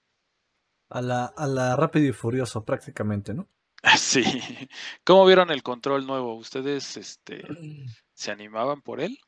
A 0.90 1.00
la, 1.00 1.24
a 1.24 1.46
la 1.46 1.74
rápido 1.76 2.08
y 2.08 2.12
furioso, 2.12 2.64
prácticamente, 2.64 3.32
¿no? 3.32 3.48
Sí. 3.96 4.22
¿Cómo 5.04 5.26
vieron 5.26 5.50
el 5.50 5.62
control 5.62 6.06
nuevo? 6.06 6.36
¿Ustedes 6.36 6.96
este, 6.96 7.42
se 8.22 8.30
animaban 8.30 8.80
por 8.82 9.00
él? 9.00 9.18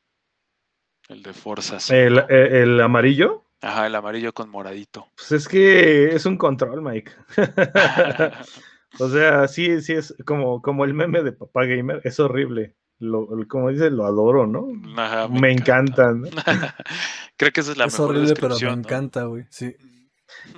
El 1.09 1.21
de 1.21 1.33
Forza 1.33 1.79
5. 1.79 1.93
El, 1.99 2.17
el- 2.29 2.53
el 2.55 2.81
amarillo, 2.81 3.43
Ajá, 3.61 3.87
el 3.87 3.95
amarillo 3.95 4.33
con 4.33 4.49
moradito. 4.49 5.07
pues 5.15 5.31
es 5.33 5.47
que 5.47 6.05
es 6.15 6.25
un 6.25 6.37
control, 6.37 6.81
Mike. 6.81 7.11
O 8.99 9.09
sea, 9.09 9.47
sí, 9.49 9.81
sí 9.81 9.91
es 9.91 10.15
como, 10.25 10.61
como 10.61 10.85
el 10.85 10.93
meme 10.93 11.21
de 11.21 11.33
Papá 11.33 11.65
Gamer, 11.65 11.99
es 12.05 12.17
horrible. 12.21 12.75
Lo, 12.99 13.27
lo- 13.35 13.45
como 13.49 13.69
dice, 13.69 13.89
lo 13.91 14.05
adoro, 14.05 14.47
¿no? 14.47 14.67
Ajá, 14.97 15.27
Me 15.27 15.51
encantan. 15.51 16.21
¿no? 16.21 16.29
Creo 17.37 17.51
que 17.51 17.59
esa 17.59 17.71
es 17.73 17.77
la 17.77 17.85
es 17.85 17.91
mejor 17.99 18.15
horrible, 18.15 18.33
pero 18.39 18.57
me 18.57 18.71
encanta, 18.71 19.23
güey. 19.25 19.43
Sí. 19.49 19.75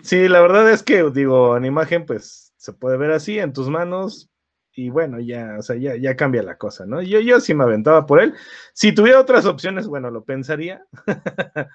Sí, 0.03 0.27
la 0.27 0.39
verdad 0.41 0.69
es 0.71 0.83
que, 0.83 1.09
digo, 1.09 1.57
en 1.57 1.65
imagen, 1.65 2.05
pues 2.05 2.53
se 2.57 2.73
puede 2.73 2.97
ver 2.97 3.09
así 3.11 3.39
en 3.39 3.53
tus 3.53 3.69
manos 3.69 4.29
y 4.77 4.89
bueno, 4.89 5.19
ya, 5.19 5.55
o 5.57 5.63
sea, 5.63 5.75
ya, 5.75 5.95
ya 5.95 6.15
cambia 6.15 6.43
la 6.43 6.55
cosa, 6.55 6.85
¿no? 6.85 7.01
Yo, 7.01 7.19
yo 7.19 7.39
sí 7.39 7.55
me 7.55 7.63
aventaba 7.63 8.05
por 8.05 8.21
él. 8.21 8.35
Si 8.73 8.93
tuviera 8.93 9.19
otras 9.19 9.47
opciones, 9.47 9.87
bueno, 9.87 10.11
lo 10.11 10.23
pensaría. 10.23 10.85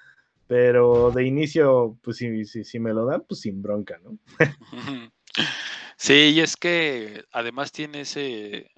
Pero 0.47 1.11
de 1.11 1.27
inicio, 1.27 1.99
pues 2.01 2.19
si, 2.19 2.45
si, 2.45 2.63
si 2.63 2.79
me 2.79 2.95
lo 2.95 3.05
dan, 3.05 3.25
pues 3.29 3.41
sin 3.41 3.61
bronca, 3.61 3.99
¿no? 4.05 4.19
Sí, 5.97 6.33
y 6.35 6.41
es 6.41 6.57
que 6.57 7.25
además 7.33 7.73
tiene 7.73 8.03
ese, 8.03 8.71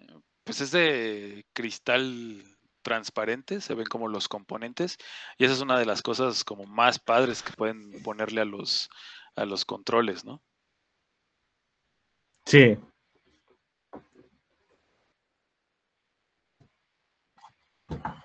pues 0.45 0.61
es 0.61 0.71
de 0.71 1.45
cristal 1.53 2.43
transparente, 2.83 3.61
se 3.61 3.75
ven 3.75 3.87
como 3.87 4.09
los 4.09 4.29
componentes, 4.29 4.97
y 5.39 5.45
esa 5.45 5.55
es 5.55 5.61
una 5.61 5.79
de 5.79 5.87
las 5.87 6.03
cosas 6.03 6.45
como 6.45 6.65
más 6.65 6.99
padres 6.99 7.43
que 7.43 7.53
pueden 7.53 8.03
ponerle 8.03 8.43
a 8.43 8.45
los, 8.45 8.89
a 9.37 9.45
los 9.45 9.65
controles, 9.65 10.25
¿no? 10.25 10.43
Sí. 12.47 12.77
Gracias. 18.03 18.24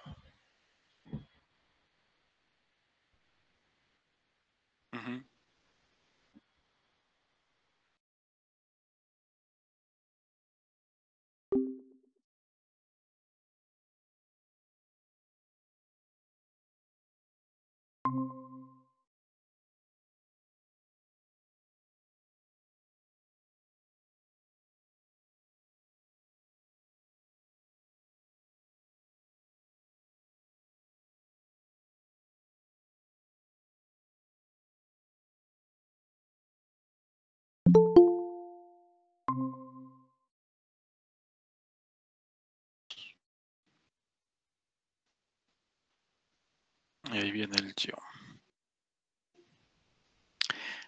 Viene 47.39 47.55
el 47.57 47.73
Gio. 47.73 47.97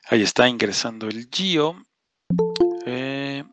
Ahí 0.09 0.21
está 0.21 0.49
ingresando 0.49 1.07
el 1.07 1.29
Gio. 1.31 1.85
Eh, 2.85 3.45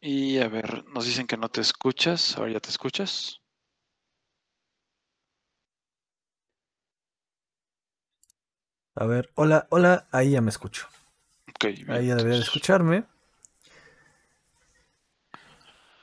y 0.00 0.38
a 0.38 0.48
ver, 0.48 0.84
nos 0.86 1.06
dicen 1.06 1.28
que 1.28 1.36
no 1.36 1.48
te 1.48 1.60
escuchas. 1.60 2.36
Ahora 2.36 2.52
ya 2.52 2.60
te 2.60 2.70
escuchas. 2.70 3.40
A 8.96 9.06
ver, 9.06 9.30
hola, 9.36 9.68
hola, 9.70 10.08
ahí 10.10 10.32
ya 10.32 10.40
me 10.40 10.50
escucho. 10.50 10.88
Ok, 11.50 11.66
bien, 11.66 11.90
Ahí 11.90 12.06
ya 12.08 12.16
debería 12.16 12.38
de 12.38 12.44
escucharme. 12.44 13.04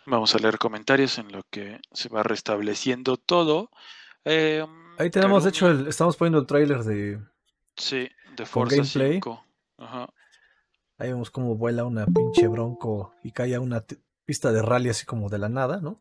Vamos 0.05 0.33
a 0.33 0.39
leer 0.39 0.57
comentarios 0.57 1.17
en 1.17 1.31
lo 1.31 1.43
que 1.49 1.79
se 1.91 2.09
va 2.09 2.23
restableciendo 2.23 3.17
todo. 3.17 3.69
Eh, 4.23 4.65
Ahí 4.97 5.09
tenemos, 5.09 5.43
de 5.43 5.49
hecho, 5.49 5.69
el, 5.69 5.87
estamos 5.87 6.15
poniendo 6.17 6.39
el 6.39 6.45
tráiler 6.45 6.83
de... 6.83 7.19
Sí, 7.75 8.09
de 8.35 8.37
con 8.37 8.45
Forza 8.45 8.75
gameplay. 8.77 9.13
5. 9.13 9.45
Ajá. 9.77 10.13
Ahí 10.97 11.09
vemos 11.09 11.31
cómo 11.31 11.55
vuela 11.55 11.83
una 11.83 12.05
pinche 12.05 12.47
bronco 12.47 13.15
y 13.23 13.31
cae 13.31 13.55
a 13.55 13.59
una 13.59 13.83
pista 14.25 14.51
de 14.51 14.61
rally 14.61 14.89
así 14.89 15.05
como 15.05 15.29
de 15.29 15.39
la 15.39 15.49
nada, 15.49 15.81
¿no? 15.81 15.99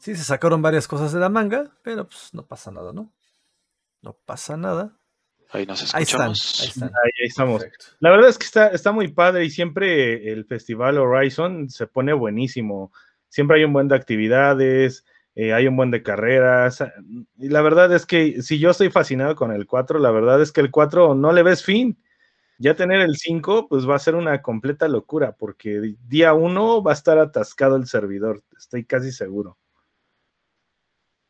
Sí, 0.00 0.16
se 0.16 0.24
sacaron 0.24 0.62
varias 0.62 0.88
cosas 0.88 1.12
de 1.12 1.20
la 1.20 1.28
manga, 1.28 1.70
pero 1.82 2.08
pues 2.08 2.34
no 2.34 2.46
pasa 2.46 2.70
nada, 2.70 2.92
¿no? 2.92 3.12
No 4.02 4.14
pasa 4.24 4.56
nada. 4.56 4.96
Ahí 5.52 5.66
nos 5.66 5.94
Ahí 5.94 6.02
están, 6.02 6.32
escuchamos. 6.32 6.60
ahí 6.60 6.68
están. 6.68 6.88
Ahí, 6.88 7.10
ahí 7.20 7.26
estamos. 7.28 7.62
Perfecto. 7.62 7.86
La 8.00 8.10
verdad 8.10 8.28
es 8.28 8.38
que 8.38 8.44
está, 8.46 8.68
está 8.68 8.92
muy 8.92 9.08
padre 9.08 9.44
y 9.44 9.50
siempre 9.50 10.32
el 10.32 10.44
Festival 10.46 10.98
Horizon 10.98 11.68
se 11.68 11.86
pone 11.86 12.12
buenísimo. 12.12 12.92
Siempre 13.28 13.58
hay 13.58 13.64
un 13.64 13.72
buen 13.72 13.88
de 13.88 13.96
actividades, 13.96 15.04
eh, 15.40 15.54
hay 15.54 15.66
un 15.66 15.74
buen 15.74 15.90
de 15.90 16.02
carreras. 16.02 16.84
Y 17.38 17.48
la 17.48 17.62
verdad 17.62 17.90
es 17.94 18.04
que 18.04 18.42
si 18.42 18.58
yo 18.58 18.68
estoy 18.68 18.90
fascinado 18.90 19.34
con 19.36 19.52
el 19.52 19.66
4, 19.66 19.98
la 19.98 20.10
verdad 20.10 20.42
es 20.42 20.52
que 20.52 20.60
el 20.60 20.70
4 20.70 21.14
no 21.14 21.32
le 21.32 21.42
ves 21.42 21.64
fin. 21.64 21.98
Ya 22.58 22.74
tener 22.76 23.00
el 23.00 23.16
5, 23.16 23.66
pues 23.66 23.88
va 23.88 23.96
a 23.96 24.00
ser 24.00 24.16
una 24.16 24.42
completa 24.42 24.86
locura, 24.86 25.34
porque 25.38 25.94
día 26.06 26.34
1 26.34 26.82
va 26.82 26.90
a 26.90 26.94
estar 26.94 27.18
atascado 27.18 27.76
el 27.76 27.86
servidor, 27.86 28.42
estoy 28.54 28.84
casi 28.84 29.12
seguro. 29.12 29.56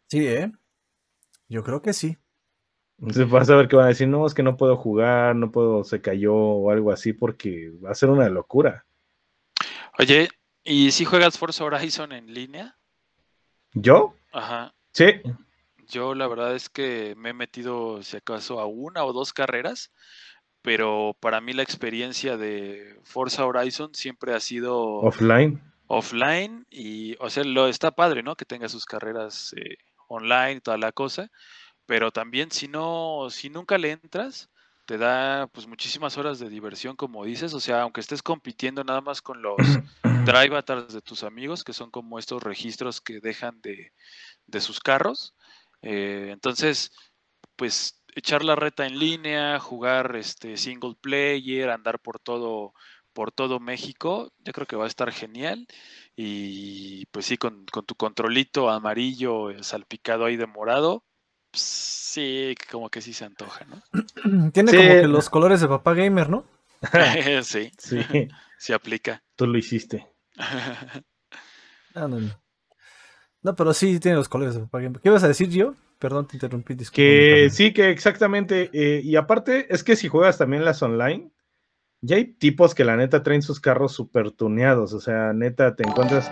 Sí, 0.08 0.26
¿eh? 0.26 0.50
Yo 1.48 1.62
creo 1.62 1.80
que 1.80 1.92
sí. 1.92 2.18
Entonces 2.98 3.30
vas 3.30 3.48
a 3.48 3.54
ver 3.54 3.68
que 3.68 3.76
van 3.76 3.84
a 3.84 3.90
decir, 3.90 4.08
no, 4.08 4.26
es 4.26 4.34
que 4.34 4.42
no 4.42 4.56
puedo 4.56 4.76
jugar, 4.76 5.36
no 5.36 5.52
puedo, 5.52 5.84
se 5.84 6.00
cayó 6.00 6.34
o 6.34 6.72
algo 6.72 6.90
así, 6.90 7.12
porque 7.12 7.70
va 7.84 7.92
a 7.92 7.94
ser 7.94 8.10
una 8.10 8.28
locura. 8.28 8.86
Oye, 10.00 10.30
¿y 10.64 10.90
si 10.90 11.04
juegas 11.04 11.38
Forza 11.38 11.62
Horizon 11.62 12.10
en 12.10 12.34
línea? 12.34 12.79
¿Yo? 13.74 14.14
Ajá. 14.32 14.74
Sí. 14.92 15.06
Yo 15.88 16.14
la 16.14 16.26
verdad 16.28 16.54
es 16.54 16.68
que 16.68 17.14
me 17.16 17.30
he 17.30 17.34
metido, 17.34 18.02
si 18.02 18.16
acaso, 18.16 18.60
a 18.60 18.66
una 18.66 19.04
o 19.04 19.12
dos 19.12 19.32
carreras, 19.32 19.90
pero 20.62 21.16
para 21.20 21.40
mí 21.40 21.52
la 21.52 21.62
experiencia 21.62 22.36
de 22.36 22.98
Forza 23.02 23.46
Horizon 23.46 23.94
siempre 23.94 24.34
ha 24.34 24.40
sido 24.40 24.78
Offline. 24.98 25.60
offline 25.86 26.66
y, 26.70 27.16
o 27.18 27.30
sea, 27.30 27.44
lo 27.44 27.66
está 27.66 27.90
padre, 27.92 28.22
¿no? 28.22 28.36
Que 28.36 28.44
tenga 28.44 28.68
sus 28.68 28.84
carreras 28.84 29.54
eh, 29.56 29.78
online 30.08 30.52
y 30.52 30.60
toda 30.60 30.78
la 30.78 30.92
cosa, 30.92 31.30
pero 31.86 32.12
también 32.12 32.50
si 32.50 32.68
no, 32.68 33.28
si 33.30 33.50
nunca 33.50 33.78
le 33.78 33.92
entras, 33.92 34.50
te 34.86 34.98
da 34.98 35.46
pues 35.48 35.66
muchísimas 35.66 36.18
horas 36.18 36.38
de 36.38 36.48
diversión, 36.48 36.96
como 36.96 37.24
dices, 37.24 37.54
o 37.54 37.60
sea, 37.60 37.82
aunque 37.82 38.00
estés 38.00 38.22
compitiendo 38.22 38.84
nada 38.84 39.00
más 39.00 39.22
con 39.22 39.40
los 39.42 39.56
drive 40.20 40.54
avatars 40.54 40.92
de 40.92 41.02
tus 41.02 41.22
amigos, 41.24 41.64
que 41.64 41.72
son 41.72 41.90
como 41.90 42.18
estos 42.18 42.42
registros 42.42 43.00
que 43.00 43.20
dejan 43.20 43.60
de, 43.62 43.92
de 44.46 44.60
sus 44.60 44.80
carros, 44.80 45.34
eh, 45.82 46.30
entonces, 46.32 46.92
pues 47.56 48.02
echar 48.14 48.44
la 48.44 48.56
reta 48.56 48.86
en 48.86 48.98
línea, 48.98 49.58
jugar 49.60 50.16
este 50.16 50.56
single 50.56 50.94
player, 51.00 51.70
andar 51.70 52.00
por 52.00 52.18
todo, 52.18 52.74
por 53.12 53.32
todo 53.32 53.60
México, 53.60 54.32
yo 54.38 54.52
creo 54.52 54.66
que 54.66 54.76
va 54.76 54.84
a 54.84 54.88
estar 54.88 55.12
genial. 55.12 55.66
Y 56.16 57.06
pues 57.06 57.26
sí, 57.26 57.36
con, 57.38 57.64
con 57.66 57.84
tu 57.86 57.94
controlito 57.94 58.70
amarillo 58.70 59.50
eh, 59.50 59.62
salpicado 59.62 60.24
ahí 60.24 60.36
de 60.36 60.46
morado, 60.46 61.04
pues, 61.50 61.62
sí, 61.62 62.54
como 62.70 62.90
que 62.90 63.00
sí 63.00 63.12
se 63.12 63.24
antoja, 63.24 63.64
¿no? 63.66 63.82
Tiene 64.52 64.70
Sí. 64.70 64.76
como 64.76 65.00
que 65.00 65.08
los 65.08 65.30
colores 65.30 65.60
de 65.60 65.68
papá 65.68 65.94
gamer, 65.94 66.28
¿no? 66.30 66.44
sí, 67.44 67.70
Sí, 67.78 68.00
se 68.58 68.74
aplica. 68.74 69.22
tú 69.36 69.46
lo 69.46 69.58
hiciste. 69.58 70.06
Ah, 71.92 72.06
no, 72.06 72.20
no. 72.20 72.30
No, 73.42 73.56
pero 73.56 73.74
sí 73.74 73.98
tiene 73.98 74.16
los 74.16 74.28
colores 74.28 74.54
de 74.54 74.60
papá 74.60 74.78
gamer. 74.78 75.00
¿Qué 75.00 75.08
ibas 75.08 75.24
a 75.24 75.28
decir, 75.28 75.48
yo? 75.48 75.74
Perdón, 75.98 76.28
te 76.28 76.36
interrumpí. 76.36 76.76
Que 76.92 77.48
sí, 77.50 77.72
que 77.72 77.90
exactamente. 77.90 78.70
eh, 78.72 79.00
y 79.02 79.16
aparte, 79.16 79.66
es 79.74 79.82
que 79.82 79.96
si 79.96 80.06
juegas 80.08 80.38
también 80.38 80.64
las 80.64 80.82
online, 80.82 81.32
ya 82.00 82.16
hay 82.16 82.26
tipos 82.26 82.74
que 82.74 82.84
la 82.84 82.96
neta 82.96 83.22
traen 83.22 83.42
sus 83.42 83.60
carros 83.60 83.92
super 83.92 84.30
tuneados. 84.30 84.92
O 84.92 85.00
sea, 85.00 85.32
neta, 85.32 85.74
te 85.74 85.82
encuentras 85.82 86.30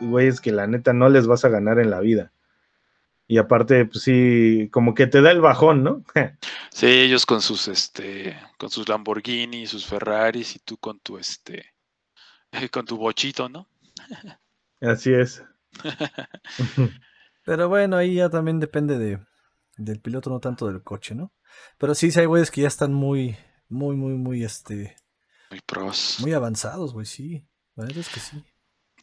güeyes 0.00 0.40
que 0.40 0.52
la 0.52 0.66
neta 0.66 0.92
no 0.92 1.08
les 1.08 1.26
vas 1.26 1.44
a 1.44 1.48
ganar 1.48 1.78
en 1.78 1.90
la 1.90 2.00
vida. 2.00 2.32
Y 3.26 3.38
aparte, 3.38 3.84
pues 3.84 4.02
sí, 4.04 4.68
como 4.72 4.94
que 4.94 5.06
te 5.06 5.20
da 5.20 5.30
el 5.30 5.40
bajón, 5.40 5.82
¿no? 5.84 6.04
Sí, 6.70 6.86
ellos 6.86 7.26
con 7.26 7.40
sus 7.42 7.68
este, 7.68 8.38
con 8.56 8.70
sus 8.70 8.88
Lamborghini, 8.88 9.66
sus 9.66 9.86
Ferraris 9.86 10.54
y 10.56 10.60
tú 10.60 10.76
con 10.76 11.00
tu 11.00 11.18
este, 11.18 11.66
con 12.70 12.84
tu 12.84 12.96
bochito, 12.96 13.48
¿no? 13.48 13.68
Así 14.80 15.12
es. 15.12 15.42
Pero 17.44 17.68
bueno, 17.68 17.96
ahí 17.96 18.16
ya 18.16 18.28
también 18.28 18.60
depende 18.60 18.98
de, 18.98 19.18
del 19.76 20.00
piloto, 20.00 20.30
no 20.30 20.40
tanto 20.40 20.66
del 20.66 20.82
coche, 20.82 21.14
¿no? 21.14 21.32
Pero 21.78 21.94
sí, 21.94 22.10
sí 22.10 22.20
hay 22.20 22.26
güeyes 22.26 22.50
que 22.50 22.62
ya 22.62 22.68
están 22.68 22.92
muy, 22.92 23.36
muy, 23.68 23.96
muy, 23.96 24.14
muy, 24.14 24.44
este, 24.44 24.96
Muy 25.50 25.60
pros. 25.60 26.18
muy 26.20 26.32
avanzados, 26.32 26.92
güey, 26.92 27.06
sí. 27.06 27.46
La 27.74 27.84
verdad 27.84 28.00
es 28.00 28.08
que 28.08 28.20
sí. 28.20 28.44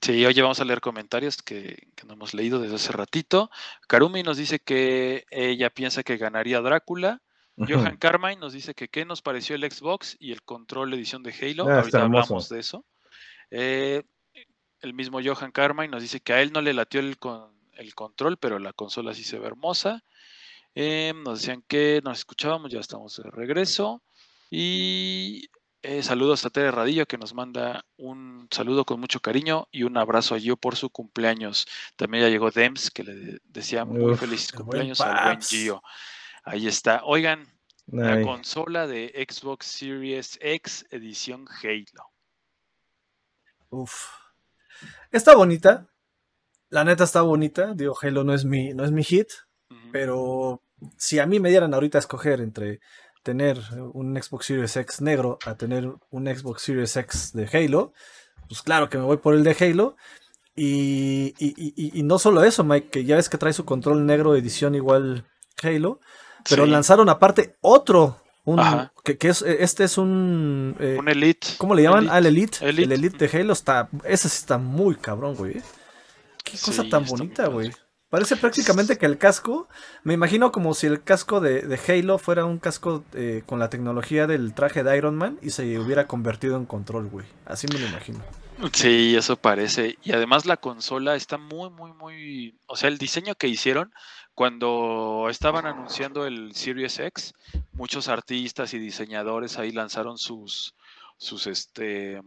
Sí, 0.01 0.26
oye, 0.26 0.41
vamos 0.41 0.60
a 0.60 0.66
leer 0.66 0.82
comentarios 0.82 1.41
que, 1.41 1.88
que 1.95 2.06
no 2.06 2.14
hemos 2.14 2.34
leído 2.34 2.60
desde 2.60 2.76
hace 2.76 2.91
ratito. 2.91 3.49
Karumi 3.88 4.22
nos 4.22 4.38
dice 4.38 4.60
que 4.60 5.26
ella 5.32 5.70
piensa 5.72 6.03
que 6.03 6.18
ganaría 6.18 6.62
Drácula. 6.62 7.22
Johan 7.58 7.95
Carmine 7.97 8.36
nos 8.36 8.51
dice 8.51 8.74
que 8.74 8.89
qué 8.89 9.06
nos 9.06 9.22
pareció 9.22 9.56
el 9.56 9.72
Xbox 9.72 10.18
y 10.20 10.34
el 10.34 10.43
control 10.43 10.93
edición 10.93 11.24
de 11.24 11.34
Halo. 11.34 11.70
Ah, 11.70 11.80
Ahorita 11.80 12.03
hablamos 12.03 12.49
de 12.49 12.60
eso. 12.60 12.86
Eh, 13.52 14.04
el 14.82 14.93
mismo 14.93 15.20
Johan 15.24 15.52
Carmine 15.52 15.89
nos 15.89 16.02
dice 16.02 16.20
que 16.20 16.34
a 16.34 16.41
él 16.41 16.52
no 16.52 16.62
le 16.62 16.74
latió 16.74 17.00
el, 17.00 17.18
con, 17.18 17.52
el 17.74 17.96
control, 17.96 18.38
pero 18.38 18.60
la 18.60 18.74
consola 18.74 19.14
sí 19.14 19.24
se 19.24 19.39
ve 19.39 19.48
hermosa. 19.48 20.04
Eh, 20.76 21.14
nos 21.16 21.39
decían 21.39 21.64
que 21.68 22.02
nos 22.04 22.20
escuchábamos, 22.20 22.72
ya 22.72 22.80
estamos 22.80 23.16
de 23.18 23.30
regreso. 23.32 24.04
Y 24.52 25.50
eh, 25.82 26.04
saludos 26.04 26.46
a 26.46 26.50
Tere 26.50 26.72
Radillo 26.72 27.06
que 27.06 27.18
nos 27.18 27.34
manda 27.34 27.86
un 27.98 28.48
saludo 28.52 28.86
con 28.86 29.00
mucho 29.00 29.20
cariño 29.20 29.68
y 29.72 29.84
un 29.84 29.98
abrazo 29.98 30.36
a 30.36 30.39
Gio 30.39 30.58
por 30.58 30.76
su 30.76 30.89
cumpleaños. 30.89 31.68
También 31.96 32.24
ya 32.24 32.30
llegó 32.30 32.52
Dems, 32.52 32.91
que 32.91 33.04
le 33.04 33.39
decía 33.43 33.86
muy 33.86 34.12
Uf, 34.12 34.20
feliz 34.20 34.52
buen 34.52 34.64
cumpleaños 34.64 35.02
al 35.02 35.24
buen. 35.24 35.41
Gio. 35.41 35.84
Ahí 36.43 36.68
está. 36.68 37.02
Oigan, 37.04 37.48
la 37.88 38.22
consola 38.22 38.88
de 38.88 39.26
Xbox 39.30 39.68
Series 39.68 40.38
X 40.41 40.86
edición 40.91 41.48
Halo. 41.62 42.14
Uf. 43.70 44.07
Está 45.11 45.36
bonita. 45.36 45.88
La 46.70 46.84
neta 46.84 47.03
está 47.03 47.22
bonita. 47.22 47.74
Digo, 47.76 47.95
Halo 48.01 48.24
no 48.24 48.34
es 48.34 48.45
mi, 48.45 48.74
no 48.74 48.84
es 48.86 48.91
mi 48.91 49.03
hit. 49.03 49.30
Pero 49.91 50.61
si 50.97 51.20
a 51.20 51.26
mí 51.26 51.39
me 51.39 51.49
dieran 51.49 51.74
ahorita 51.74 51.97
a 51.97 51.99
escoger 52.01 52.41
entre 52.41 52.80
tener 53.24 53.57
un 53.93 54.22
Xbox 54.22 54.45
Series 54.45 54.76
X 54.78 55.01
negro 55.01 55.39
a 55.45 55.55
tener 55.55 55.91
un 56.11 56.26
Xbox 56.28 56.61
Series 56.61 56.95
X 56.97 57.32
de 57.34 57.47
Halo, 57.51 57.93
pues 58.47 58.61
claro 58.61 58.89
que 58.89 58.97
me 58.97 59.03
voy 59.05 59.18
por 59.18 59.34
el 59.34 59.43
de 59.43 59.55
Halo. 59.59 59.95
Y, 60.55 61.34
y- 61.39 61.53
y- 61.76 61.99
y 61.99 62.03
no 62.03 62.20
solo 62.20 62.43
eso, 62.43 62.63
Mike, 62.63 62.89
que 62.89 63.03
ya 63.05 63.16
ves 63.16 63.28
que 63.30 63.38
trae 63.38 63.51
su 63.53 63.66
control 63.66 64.05
negro 64.05 64.36
edición 64.36 64.76
igual 64.76 65.26
Halo, 65.63 65.99
pero 66.49 66.66
Sí, 66.66 66.72
lanzaron 66.72 67.09
aparte 67.09 67.57
otro, 67.61 68.22
un, 68.46 68.89
que, 69.04 69.18
que 69.18 69.28
es, 69.30 69.41
este 69.41 69.84
es 69.84 69.98
un... 69.98 70.76
eh, 70.80 70.98
un 70.98 71.10
Elite. 71.10 71.48
¿Cómo 71.58 71.76
le 71.76 71.84
llaman? 71.84 72.06
Elite. 72.06 72.14
Ah, 72.14 72.20
el 72.20 72.26
Elite. 72.28 72.58
Elite. 72.66 72.84
El 72.84 72.91
Elite 72.91 73.28
de 73.28 73.39
Halo 73.39 73.54
está. 73.54 73.89
Ese 74.04 74.30
sí 74.30 74.38
está 74.39 74.58
muy 74.58 74.96
cabrón, 74.96 75.36
güey. 75.36 75.62
Qué 76.43 76.58
cosa 76.58 76.84
tan 76.88 77.06
bonita, 77.06 77.48
güey. 77.48 77.72
Parece 78.10 78.38
prácticamente 78.38 78.98
que 78.98 79.08
el 79.08 79.18
casco. 79.18 79.68
Me 80.04 80.14
imagino 80.14 80.52
como 80.52 80.74
si 80.74 80.88
el 80.88 81.04
casco 81.04 81.41
de, 81.41 81.64
de 81.64 81.80
Halo 81.88 82.18
fuera 82.18 82.46
un 82.46 82.60
casco 82.60 83.04
eh, 83.14 83.41
con 83.46 83.60
la 83.60 83.70
tecnología 83.70 84.28
del 84.28 84.54
traje 84.54 84.84
de 84.84 84.96
Iron 84.96 85.16
Man 85.16 85.39
y 85.41 85.50
se 85.50 85.80
hubiera 85.80 86.08
convertido 86.08 86.56
en 86.56 86.66
control, 86.66 87.10
güey. 87.10 87.26
Así 87.46 87.68
me 87.68 87.80
lo 87.80 87.88
imagino. 87.88 88.20
Sí, 88.72 89.16
eso 89.18 89.36
parece. 89.36 89.98
Y 90.02 90.14
además 90.14 90.46
la 90.46 90.56
consola 90.56 91.16
está 91.16 91.38
muy, 91.38 91.70
muy, 91.72 91.91
muy... 91.91 92.58
O 92.68 92.78
sea, 92.78 92.88
el 92.88 92.98
diseño 92.98 93.36
que 93.36 93.50
hicieron 93.50 93.91
cuando 94.36 95.28
estaban 95.30 95.66
anunciando 95.66 96.26
el 96.28 96.54
Series 96.54 97.00
X, 97.00 97.34
muchos 97.72 98.10
artistas 98.10 98.74
y 98.74 98.80
diseñadores 98.80 99.58
ahí 99.58 99.72
lanzaron 99.72 100.18
sus, 100.18 100.76
sus, 101.18 101.48
este, 101.48 102.22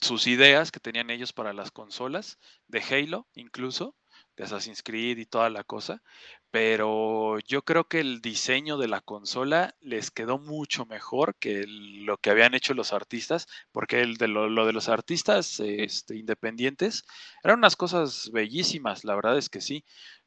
sus 0.00 0.26
ideas 0.26 0.72
que 0.72 0.80
tenían 0.80 1.10
ellos 1.10 1.32
para 1.32 1.52
las 1.52 1.70
consolas, 1.70 2.38
de 2.66 2.82
Halo 2.82 3.28
incluso, 3.34 3.94
de 4.36 4.42
Assassin's 4.42 4.82
Creed 4.82 5.18
y 5.18 5.26
toda 5.26 5.50
la 5.50 5.62
cosa. 5.62 6.02
Pero 6.50 7.38
yo 7.40 7.62
creo 7.62 7.84
que 7.84 8.00
el 8.00 8.20
diseño 8.20 8.76
de 8.76 8.88
la 8.88 9.00
consola 9.00 9.74
les 9.80 10.10
quedó 10.10 10.38
mucho 10.38 10.84
mejor 10.86 11.36
que 11.36 11.64
lo 11.66 12.16
que 12.16 12.30
habían 12.30 12.54
hecho 12.54 12.74
los 12.74 12.92
artistas 12.92 13.46
porque 13.70 14.00
el 14.00 14.16
de 14.16 14.28
lo, 14.28 14.48
lo 14.48 14.66
de 14.66 14.72
los 14.72 14.88
artistas 14.88 15.60
este, 15.60 16.16
independientes 16.16 17.04
eran 17.44 17.58
unas 17.58 17.76
cosas 17.76 18.30
bellísimas, 18.32 19.04
la 19.04 19.14
verdad 19.16 19.38
es 19.38 19.48
que 19.48 19.60
sí, 19.60 19.84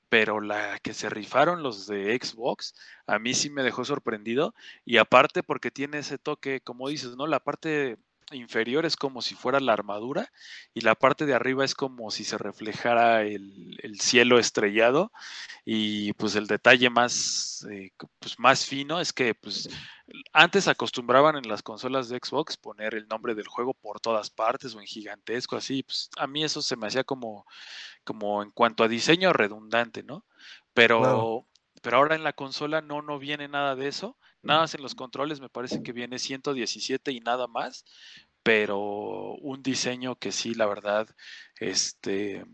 pero 0.10 0.42
la 0.42 0.80
que 0.80 0.94
se 0.94 1.10
rifaron 1.10 1.64
los 1.64 1.88
de 1.88 2.18
Xbox, 2.22 2.74
a 3.06 3.20
mí 3.20 3.34
sí 3.34 3.50
me 3.50 3.64
dejó 3.64 3.86
sorprendido 3.86 4.54
y 4.86 4.98
aparte 4.98 5.44
porque 5.44 5.72
tiene 5.72 6.00
ese 6.00 6.18
toque, 6.18 6.62
como 6.62 6.90
dices, 6.90 7.16
¿no? 7.16 7.28
La 7.28 7.40
parte 7.40 7.98
inferior 8.32 8.86
es 8.86 8.98
como 8.98 9.22
si 9.22 9.36
fuera 9.36 9.60
la 9.60 9.74
armadura 9.74 10.32
y 10.74 10.82
la 10.82 10.96
parte 10.96 11.26
de 11.26 11.34
arriba 11.34 11.64
es 11.64 11.76
como 11.76 12.12
si 12.12 12.24
se 12.24 12.38
reflejara 12.38 13.24
el, 13.24 13.80
el 13.82 14.00
cielo 14.02 14.38
estrellado 14.38 15.12
y 15.64 16.14
pues 16.14 16.36
el 16.36 16.48
detalle 16.48 16.90
más, 16.90 17.66
eh, 17.72 17.92
pues, 18.20 18.38
más 18.40 18.66
fino 18.66 19.00
es 19.00 19.14
que 19.14 19.34
pues 19.34 19.70
antes 20.34 20.68
acostumbraban 20.68 21.36
en 21.36 21.48
las 21.48 21.64
consolas 21.64 22.10
de 22.10 22.20
Xbox 22.24 22.58
poner 22.58 22.96
el 22.96 23.08
nombre 23.08 23.36
del 23.36 23.48
juego 23.48 23.74
por 23.74 24.00
todas 24.00 24.30
partes 24.30 24.74
o 24.76 24.80
en 24.80 24.88
gigantesco, 24.88 25.56
así. 25.56 25.84
Pues 25.84 26.10
a 26.18 26.28
mí 26.28 26.44
eso 26.44 26.62
se 26.62 26.76
me 26.76 26.88
hacía 26.88 27.04
como, 27.04 27.46
como 28.04 28.42
en 28.42 28.52
cuanto 28.52 28.84
a 28.84 28.88
diseño 28.88 29.34
redundante, 29.34 30.04
¿no? 30.04 30.26
Pero, 30.74 31.46
pero 31.82 31.98
ahora 31.98 32.16
en 32.16 32.24
la 32.24 32.34
consola 32.34 32.82
no, 32.82 33.02
no 33.02 33.20
viene 33.20 33.48
nada 33.48 33.76
de 33.76 33.88
eso. 33.88 34.18
Nada 34.42 34.62
más 34.62 34.76
en 34.76 34.82
los 34.82 34.96
controles 34.96 35.42
me 35.42 35.50
parece 35.50 35.84
que 35.84 35.92
viene 35.92 36.20
117 36.20 37.12
y 37.12 37.20
nada 37.20 37.48
más. 37.48 37.84
Pero 38.44 38.80
un 38.80 39.62
diseño 39.62 40.16
que 40.16 40.32
sí, 40.32 40.54
la 40.54 40.68
verdad, 40.68 41.08
este, 41.60 42.46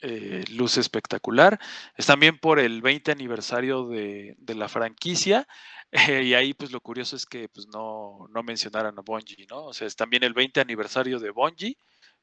eh, 0.00 0.44
luce 0.50 0.80
espectacular. 0.80 1.60
Es 1.96 2.06
también 2.06 2.38
por 2.38 2.58
el 2.58 2.80
20 2.80 3.12
aniversario 3.12 3.86
de, 3.88 4.36
de 4.38 4.54
la 4.54 4.68
franquicia. 4.68 5.46
Eh, 5.92 6.22
y 6.24 6.34
ahí, 6.34 6.54
pues 6.54 6.72
lo 6.72 6.80
curioso 6.80 7.16
es 7.16 7.26
que 7.26 7.48
pues, 7.48 7.68
no, 7.68 8.28
no 8.32 8.42
mencionaron 8.42 8.98
a 8.98 9.02
Bungie, 9.02 9.46
¿no? 9.48 9.66
O 9.66 9.72
sea, 9.72 9.86
es 9.86 9.96
también 9.96 10.24
el 10.24 10.34
20 10.34 10.60
aniversario 10.60 11.18
de 11.18 11.30
Bungie, 11.30 11.76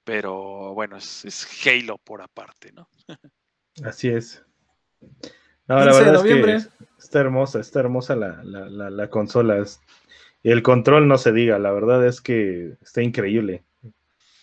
pero 0.03 0.73
bueno, 0.73 0.97
es, 0.97 1.23
es 1.25 1.47
Halo 1.65 1.97
por 1.97 2.21
aparte, 2.21 2.71
¿no? 2.71 2.89
así 3.83 4.09
es. 4.09 4.43
No, 5.67 5.79
la 5.79 5.91
15 5.91 5.99
de 5.99 6.11
verdad 6.11 6.49
es 6.49 6.67
que 6.67 6.71
está 6.97 7.19
hermosa, 7.19 7.59
está 7.59 7.79
hermosa 7.79 8.15
la, 8.15 8.43
la, 8.43 8.69
la, 8.69 8.89
la 8.89 9.09
consola. 9.09 9.63
el 10.43 10.63
control 10.63 11.07
no 11.07 11.17
se 11.17 11.31
diga, 11.31 11.59
la 11.59 11.71
verdad 11.71 12.05
es 12.07 12.21
que 12.21 12.77
está 12.81 13.01
increíble. 13.03 13.63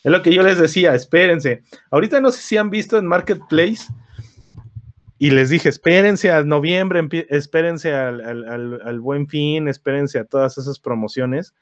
Es 0.06 0.12
lo 0.12 0.22
que 0.22 0.32
yo 0.32 0.44
les 0.44 0.56
decía, 0.56 0.94
espérense. 0.94 1.64
Ahorita 1.90 2.20
no 2.20 2.30
sé 2.30 2.40
si 2.40 2.56
han 2.56 2.70
visto 2.70 2.96
en 2.96 3.06
Marketplace 3.06 3.92
y 5.18 5.30
les 5.30 5.48
dije, 5.50 5.68
espérense 5.68 6.30
a 6.30 6.42
noviembre, 6.44 7.06
espérense 7.30 7.92
al, 7.94 8.20
al- 8.20 8.48
al- 8.48 8.80
al 8.84 9.00
buen 9.00 9.26
fin, 9.28 9.68
espérense 9.68 10.18
a 10.18 10.24
todas 10.24 10.58
esas 10.58 10.78
promociones. 10.78 11.54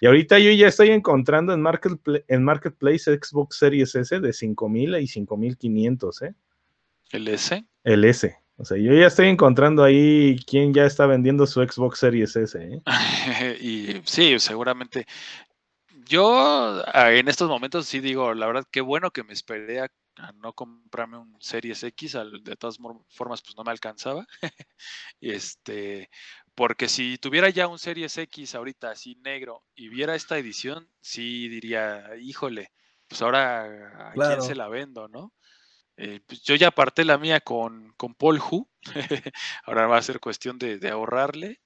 Y 0.00 0.06
ahorita 0.06 0.38
yo 0.38 0.50
ya 0.52 0.68
estoy 0.68 0.90
encontrando 0.90 1.52
en, 1.54 1.60
Marketpla- 1.62 2.24
en 2.28 2.44
Marketplace 2.44 3.10
Xbox 3.18 3.58
Series 3.58 3.94
S 3.94 4.20
de 4.20 4.32
5000 4.32 4.94
y 4.96 5.06
5500, 5.06 6.22
¿eh? 6.22 6.34
El 7.12 7.28
S. 7.28 7.64
El 7.84 8.04
S. 8.04 8.36
O 8.58 8.64
sea, 8.64 8.78
yo 8.78 8.92
ya 8.94 9.06
estoy 9.06 9.28
encontrando 9.28 9.84
ahí 9.84 10.36
quién 10.46 10.72
ya 10.72 10.86
está 10.86 11.06
vendiendo 11.06 11.46
su 11.46 11.62
Xbox 11.62 11.98
Series 11.98 12.34
S, 12.36 12.58
¿eh? 12.58 12.80
y 13.60 14.00
sí, 14.04 14.38
seguramente. 14.38 15.06
Yo 16.06 16.82
ah, 16.86 17.12
en 17.12 17.28
estos 17.28 17.48
momentos 17.48 17.86
sí 17.86 18.00
digo, 18.00 18.32
la 18.34 18.46
verdad, 18.46 18.64
qué 18.70 18.80
bueno 18.80 19.10
que 19.10 19.24
me 19.24 19.32
esperé 19.32 19.80
a, 19.80 19.88
a 20.18 20.32
no 20.32 20.52
comprarme 20.54 21.18
un 21.18 21.36
Series 21.40 21.82
X, 21.84 22.14
al- 22.16 22.42
de 22.44 22.56
todas 22.56 22.78
formas, 23.08 23.42
pues 23.42 23.56
no 23.56 23.64
me 23.64 23.70
alcanzaba. 23.70 24.26
Este, 25.20 26.10
porque 26.54 26.88
si 26.88 27.18
tuviera 27.18 27.50
ya 27.50 27.68
un 27.68 27.78
Series 27.78 28.16
X 28.18 28.54
ahorita 28.54 28.90
así 28.90 29.16
negro 29.16 29.64
y 29.74 29.88
viera 29.88 30.14
esta 30.14 30.38
edición, 30.38 30.90
sí 31.00 31.48
diría, 31.48 32.04
híjole, 32.20 32.72
pues 33.08 33.22
ahora 33.22 34.12
a 34.12 34.12
Claro. 34.14 34.26
quién 34.26 34.42
se 34.42 34.54
la 34.54 34.68
vendo, 34.68 35.08
¿no? 35.08 35.32
Eh, 35.96 36.20
pues 36.26 36.42
yo 36.42 36.54
ya 36.56 36.68
aparté 36.68 37.04
la 37.04 37.18
mía 37.18 37.40
con, 37.40 37.92
con 37.96 38.14
Paul 38.14 38.40
Hu. 38.40 38.68
ahora 39.64 39.86
va 39.86 39.98
a 39.98 40.02
ser 40.02 40.20
cuestión 40.20 40.58
de, 40.58 40.78
de 40.78 40.90
ahorrarle, 40.90 41.60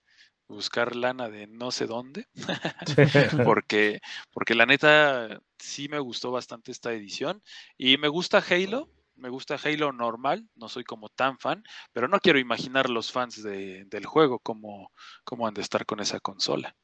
buscar 0.51 0.97
lana 0.97 1.29
de 1.29 1.47
no 1.47 1.71
sé 1.71 1.87
dónde 1.87 2.27
porque, 3.45 4.01
porque 4.33 4.55
la 4.55 4.67
neta 4.67 5.41
sí 5.59 5.89
me 5.89 5.99
gustó 5.99 6.31
bastante 6.31 6.73
esta 6.73 6.93
edición 6.93 7.43
y 7.79 7.97
me 7.99 8.09
gusta 8.09 8.43
Halo, 8.49 8.91
me 9.17 9.29
gusta 9.29 9.57
Halo 9.63 9.93
normal, 9.93 10.49
no 10.55 10.69
soy 10.69 10.85
como 10.85 11.09
tan 11.09 11.39
fan, 11.39 11.63
pero 11.93 12.09
no 12.09 12.21
quiero 12.21 12.39
imaginar 12.39 12.91
los 12.91 13.13
fans 13.13 13.43
de- 13.43 13.85
del 13.87 14.07
juego 14.07 14.39
cómo, 14.39 14.93
cómo 15.25 15.47
han 15.47 15.55
de 15.55 15.63
estar 15.63 15.87
con 15.87 16.01
esa 16.01 16.21
consola. 16.21 16.75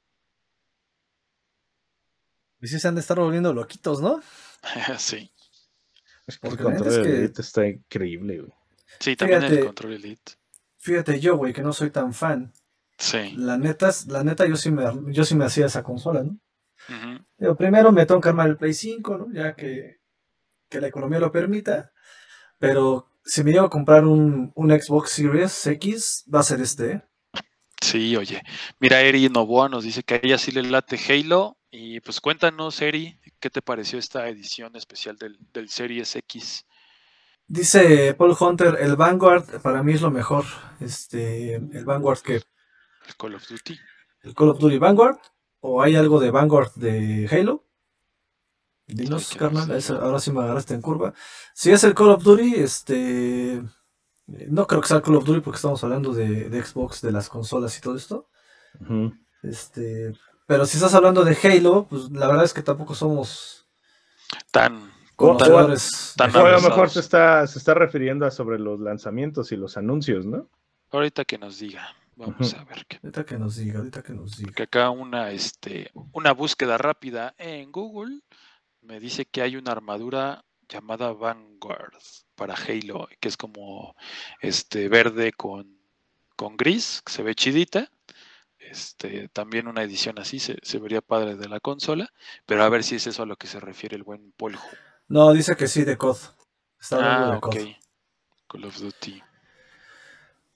Y 2.60 2.68
sí 2.68 2.80
se 2.80 2.88
han 2.88 2.94
de 2.94 3.00
estar 3.00 3.18
volviendo 3.18 3.52
loquitos, 3.52 4.00
¿no? 4.00 4.20
sí, 4.98 5.30
El 6.26 6.38
Porque 6.40 6.62
la 6.64 6.70
neta 6.70 6.84
control 6.84 7.00
es 7.00 7.06
que- 7.06 7.18
Elite 7.24 7.42
está 7.42 7.66
increíble, 7.66 8.38
güey. 8.40 8.52
sí, 9.00 9.16
también 9.16 9.42
el 9.42 9.48
Fíjate. 9.50 9.66
Control 9.66 9.92
Elite. 9.94 10.32
Fíjate 10.78 11.20
yo, 11.20 11.36
güey, 11.36 11.52
que 11.52 11.62
no 11.62 11.72
soy 11.72 11.90
tan 11.90 12.14
fan. 12.14 12.52
Sí. 12.98 13.32
La 13.36 13.58
neta, 13.58 13.90
la 14.08 14.24
neta 14.24 14.46
yo 14.46 14.56
sí 14.56 14.70
me, 14.70 14.84
yo 15.12 15.24
sí 15.24 15.34
me 15.34 15.44
hacía 15.44 15.66
esa 15.66 15.82
consola, 15.82 16.22
¿no? 16.22 16.38
primero 17.56 17.92
me 17.92 18.06
tengo 18.06 18.20
que 18.20 18.28
armar 18.28 18.48
el 18.48 18.56
Play 18.56 18.72
5, 18.72 19.18
¿no? 19.18 19.32
Ya 19.32 19.54
que, 19.54 19.96
que 20.68 20.80
la 20.80 20.86
economía 20.88 21.18
lo 21.18 21.32
permita. 21.32 21.92
Pero 22.58 23.10
si 23.24 23.42
me 23.44 23.52
llego 23.52 23.66
a 23.66 23.70
comprar 23.70 24.04
un, 24.04 24.52
un 24.54 24.70
Xbox 24.70 25.10
Series 25.10 25.66
X, 25.66 26.24
va 26.32 26.40
a 26.40 26.44
ser 26.44 26.60
este. 26.60 26.92
¿eh? 26.92 27.02
Sí, 27.82 28.16
oye. 28.16 28.42
Mira, 28.78 29.02
Eri 29.02 29.28
Novoa 29.28 29.68
nos 29.68 29.84
dice 29.84 30.02
que 30.02 30.14
a 30.14 30.20
ella 30.22 30.38
sí 30.38 30.52
le 30.52 30.62
late 30.62 30.98
Halo. 31.08 31.58
Y 31.70 32.00
pues 32.00 32.20
cuéntanos, 32.20 32.80
Eri, 32.80 33.20
¿qué 33.38 33.50
te 33.50 33.60
pareció 33.60 33.98
esta 33.98 34.28
edición 34.28 34.76
especial 34.76 35.16
del, 35.18 35.36
del 35.52 35.68
Series 35.68 36.16
X? 36.16 36.64
Dice 37.48 38.14
Paul 38.14 38.36
Hunter, 38.38 38.78
el 38.80 38.96
Vanguard 38.96 39.60
para 39.60 39.82
mí 39.82 39.92
es 39.92 40.00
lo 40.00 40.10
mejor. 40.10 40.44
Este, 40.80 41.56
el 41.56 41.84
Vanguard 41.84 42.20
que 42.20 42.40
El 43.06 43.16
Call 43.16 43.34
of 43.34 43.48
Duty. 43.48 43.78
el 44.22 44.34
Call 44.34 44.48
of 44.50 44.58
Duty 44.58 44.78
Vanguard 44.78 45.18
o 45.60 45.82
hay 45.82 45.96
algo 45.96 46.20
de 46.20 46.30
Vanguard 46.30 46.72
de 46.74 47.28
Halo. 47.30 47.64
Dinos, 48.86 49.32
no 49.32 49.38
carnal, 49.38 49.82
ahora 50.00 50.20
sí 50.20 50.30
me 50.30 50.40
agarraste 50.42 50.74
en 50.74 50.80
curva. 50.82 51.12
Si 51.54 51.72
es 51.72 51.82
el 51.84 51.94
Call 51.94 52.10
of 52.10 52.22
Duty, 52.22 52.54
este 52.54 53.54
eh, 53.56 53.62
no 54.48 54.66
creo 54.66 54.80
que 54.80 54.88
sea 54.88 54.98
el 54.98 55.02
Call 55.02 55.16
of 55.16 55.24
Duty 55.24 55.40
porque 55.40 55.56
estamos 55.56 55.82
hablando 55.82 56.12
de, 56.12 56.48
de 56.48 56.62
Xbox, 56.64 57.00
de 57.00 57.12
las 57.12 57.28
consolas 57.28 57.76
y 57.76 57.80
todo 57.80 57.96
esto. 57.96 58.28
Este, 59.42 60.12
pero 60.46 60.66
si 60.66 60.76
estás 60.76 60.94
hablando 60.94 61.24
de 61.24 61.36
Halo, 61.42 61.86
pues 61.88 62.10
la 62.10 62.28
verdad 62.28 62.44
es 62.44 62.54
que 62.54 62.62
tampoco 62.62 62.94
somos 62.94 63.66
tan 64.50 64.92
Conocedores. 65.16 66.12
tan 66.16 66.34
O 66.36 66.44
a 66.44 66.50
lo 66.50 66.60
mejor 66.60 66.90
se 66.90 67.00
está, 67.00 67.46
se 67.46 67.58
está 67.58 67.72
refiriendo 67.72 68.26
a 68.26 68.30
sobre 68.30 68.58
los 68.58 68.78
lanzamientos 68.80 69.50
y 69.50 69.56
los 69.56 69.78
anuncios, 69.78 70.26
¿no? 70.26 70.48
Ahorita 70.90 71.24
que 71.24 71.38
nos 71.38 71.58
diga, 71.58 71.96
vamos 72.16 72.54
a 72.54 72.64
ver 72.64 72.84
qué. 72.86 72.98
Ahorita 73.02 73.24
que 73.24 73.38
nos 73.38 73.56
diga, 73.56 73.78
ahorita 73.78 74.02
que 74.02 74.12
nos 74.12 74.36
diga. 74.36 74.52
Que 74.52 74.62
acá 74.64 74.90
una, 74.90 75.30
este, 75.30 75.90
una 76.12 76.32
búsqueda 76.32 76.78
rápida 76.78 77.34
en 77.38 77.70
Google 77.72 78.20
me 78.82 79.00
dice 79.00 79.26
que 79.26 79.42
hay 79.42 79.56
una 79.56 79.72
armadura 79.72 80.44
llamada 80.68 81.12
Vanguard 81.12 81.92
para 82.34 82.54
Halo, 82.54 83.08
que 83.20 83.28
es 83.28 83.36
como 83.36 83.94
este 84.40 84.88
verde 84.88 85.32
con, 85.32 85.78
con 86.36 86.56
gris, 86.56 87.02
que 87.04 87.12
se 87.12 87.22
ve 87.22 87.34
chidita. 87.34 87.90
Este, 88.58 89.28
también 89.28 89.68
una 89.68 89.82
edición 89.84 90.18
así 90.18 90.40
se, 90.40 90.58
se 90.62 90.78
vería 90.80 91.00
padre 91.00 91.36
de 91.36 91.48
la 91.48 91.60
consola, 91.60 92.10
pero 92.46 92.64
a 92.64 92.68
ver 92.68 92.82
si 92.82 92.96
es 92.96 93.06
eso 93.06 93.22
a 93.22 93.26
lo 93.26 93.36
que 93.36 93.46
se 93.46 93.60
refiere 93.60 93.94
el 93.94 94.02
buen 94.02 94.32
Hu. 94.40 94.50
No, 95.08 95.32
dice 95.32 95.54
que 95.54 95.68
sí, 95.68 95.84
de 95.84 95.96
COD. 95.96 96.16
Está 96.80 96.98
Ah, 97.00 97.30
de 97.30 97.36
ok. 97.36 97.42
COD. 97.42 97.76
Call 98.48 98.64
of 98.64 98.78
Duty. 98.78 99.22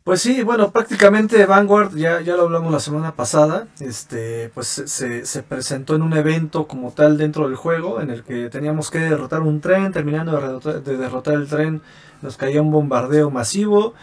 Pues 0.02 0.22
sí, 0.22 0.42
bueno, 0.42 0.70
prácticamente 0.72 1.44
Vanguard, 1.44 1.94
ya, 1.94 2.20
ya 2.22 2.34
lo 2.34 2.42
hablamos 2.44 2.72
la 2.72 2.80
semana 2.80 3.14
pasada, 3.14 3.68
este, 3.80 4.50
pues 4.54 4.66
se- 4.66 4.88
se, 4.88 5.26
se 5.26 5.42
presentó 5.42 5.94
en 5.94 6.02
un 6.02 6.14
evento 6.14 6.66
como 6.66 6.90
tal 6.90 7.18
dentro 7.18 7.46
del 7.46 7.54
juego, 7.56 8.00
en 8.00 8.10
el 8.10 8.24
que 8.24 8.48
teníamos 8.48 8.90
que 8.90 8.98
derrotar 8.98 9.42
un 9.42 9.60
tren, 9.60 9.92
terminando 9.92 10.32
de 10.32 10.40
derrotar, 10.40 10.82
de 10.82 10.96
derrotar 10.96 11.34
el 11.34 11.46
tren, 11.48 11.82
nos 12.22 12.36
caía 12.38 12.62
un 12.62 12.70
bombardeo 12.72 13.30
masivo, 13.30 13.94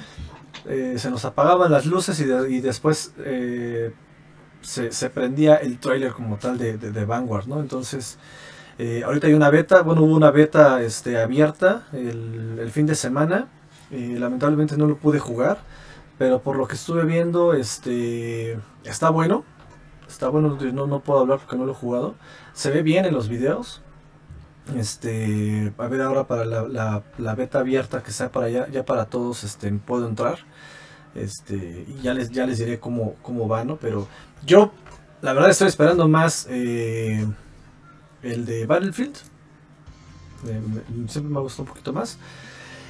eh, 0.68 0.95
se 0.98 1.10
nos 1.12 1.26
apagaban 1.26 1.72
las 1.72 1.86
luces 1.88 2.20
y, 2.22 2.26
de- 2.26 2.52
y 2.52 2.62
después 2.62 3.14
eh, 3.20 3.93
se, 4.62 4.91
se 4.91 5.10
prendía 5.10 5.56
el 5.58 5.80
trailer 5.80 6.14
como 6.14 6.38
tal 6.38 6.58
de, 6.58 6.78
de- 6.78 7.06
Vanguard, 7.06 7.48
¿no? 7.48 7.60
Entonces, 7.62 8.18
eh, 8.80 9.04
ahorita 9.06 9.28
hay 9.28 9.34
una 9.34 9.50
beta, 9.50 9.82
bueno, 9.82 10.04
hubo 10.04 10.16
una 10.16 10.32
beta 10.32 10.82
este, 10.82 11.20
abierta 11.22 11.88
el, 11.93 12.60
el 12.62 12.72
fin 12.72 12.86
de 12.86 12.95
semana, 12.95 13.48
eh, 13.91 14.18
lamentablemente 14.20 14.78
no 14.78 14.88
lo 14.88 14.98
pude 14.98 15.20
jugar. 15.20 15.60
Pero 16.18 16.41
por 16.41 16.55
lo 16.57 16.68
que 16.68 16.76
estuve 16.76 17.05
viendo, 17.05 17.53
este 17.53 18.57
está 18.84 19.09
bueno. 19.09 19.43
Está 20.07 20.30
bueno, 20.30 20.57
no, 20.74 20.88
no 20.88 20.99
puedo 21.01 21.20
hablar 21.20 21.39
porque 21.39 21.57
no 21.57 21.65
lo 21.65 21.74
he 21.74 21.76
jugado. 21.76 22.15
Se 22.53 22.72
ve 22.72 22.82
bien 22.82 23.05
en 23.05 23.13
los 23.13 23.28
videos. 23.30 23.82
Este, 24.76 25.74
a 25.78 25.88
ver 25.88 26.01
ahora 26.01 26.28
para 26.28 26.43
la, 26.45 27.03
la- 27.18 27.36
beta 27.36 27.59
abierta 27.59 28.03
que 28.03 28.11
sea 28.11 28.32
para 28.32 28.49
ya, 28.49 28.68
ya 28.70 28.84
para 28.86 29.05
todos, 29.05 29.43
este, 29.45 29.72
puedo 29.74 30.07
entrar. 30.07 30.39
Este, 31.15 31.86
y 31.88 32.01
ya 32.01 32.13
les, 32.13 32.30
ya 32.32 32.45
les 32.45 32.59
diré 32.59 32.80
cómo, 32.80 33.15
cómo 33.22 33.47
va, 33.47 33.63
¿no? 33.63 33.78
Pero 33.78 34.07
yo, 34.45 34.72
la 35.22 35.34
verdad, 35.34 35.49
estoy 35.51 35.68
esperando 35.70 36.07
más 36.07 36.47
eh, 36.49 37.26
el 38.24 38.45
de 38.45 38.65
Battlefield. 38.65 39.15
Eh, 40.47 40.61
siempre 41.07 41.32
me 41.32 41.38
ha 41.39 41.41
gustado 41.41 41.63
un 41.63 41.70
poquito 41.70 41.93
más. 41.93 42.18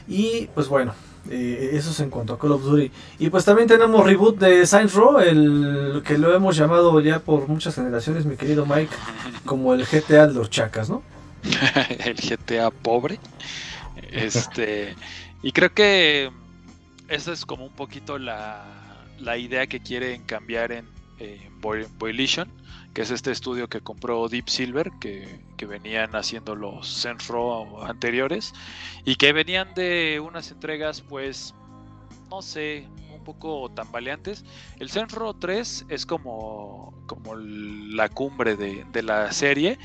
Y 0.07 0.47
pues 0.55 0.67
bueno, 0.67 0.93
eh, 1.29 1.71
eso 1.73 1.91
es 1.91 1.99
en 1.99 2.09
cuanto 2.09 2.33
a 2.33 2.39
Call 2.39 2.51
of 2.51 2.63
Duty. 2.63 2.91
Y 3.19 3.29
pues 3.29 3.45
también 3.45 3.67
tenemos 3.67 4.05
reboot 4.05 4.37
de 4.39 4.65
Saints 4.65 4.93
Row, 4.93 5.19
el 5.19 6.01
que 6.05 6.17
lo 6.17 6.33
hemos 6.33 6.55
llamado 6.55 6.99
ya 7.01 7.19
por 7.19 7.47
muchas 7.47 7.75
generaciones, 7.75 8.25
mi 8.25 8.35
querido 8.35 8.65
Mike, 8.65 8.93
como 9.45 9.73
el 9.73 9.85
GTA 9.85 10.27
de 10.27 10.33
los 10.33 10.49
chacas, 10.49 10.89
¿no? 10.89 11.03
el 12.05 12.15
GTA 12.15 12.71
pobre. 12.71 13.19
Este, 14.11 14.95
y 15.41 15.51
creo 15.51 15.73
que 15.73 16.31
esa 17.07 17.31
es 17.31 17.45
como 17.45 17.65
un 17.65 17.73
poquito 17.73 18.17
la, 18.17 18.65
la 19.19 19.37
idea 19.37 19.67
que 19.67 19.79
quieren 19.79 20.23
cambiar 20.23 20.71
en, 20.71 20.85
Boylition, 21.59 22.47
que 22.97 23.03
es 23.03 23.11
este 23.11 23.29
estudio 23.29 23.69
que 23.69 23.79
compró 23.79 24.27
Deep 24.27 24.49
Silver, 24.49 24.89
que, 24.99 25.39
que 25.55 25.67
venían 25.67 26.15
haciendo 26.15 26.55
los 26.55 27.07
Row 27.27 27.83
anteriores, 27.83 28.55
y 29.05 29.17
que 29.17 29.33
venían 29.33 29.71
de 29.75 30.19
unas 30.19 30.49
entregas, 30.49 31.01
pues, 31.01 31.53
no 32.31 32.41
sé, 32.41 32.87
un 33.13 33.23
poco 33.23 33.69
tambaleantes. 33.69 34.43
El 34.79 34.89
Row 34.89 35.35
3 35.35 35.85
es 35.89 36.07
como, 36.07 36.91
como 37.05 37.35
la 37.35 38.09
cumbre 38.09 38.55
de, 38.55 38.83
de 38.91 39.03
la 39.03 39.31
serie, 39.31 39.77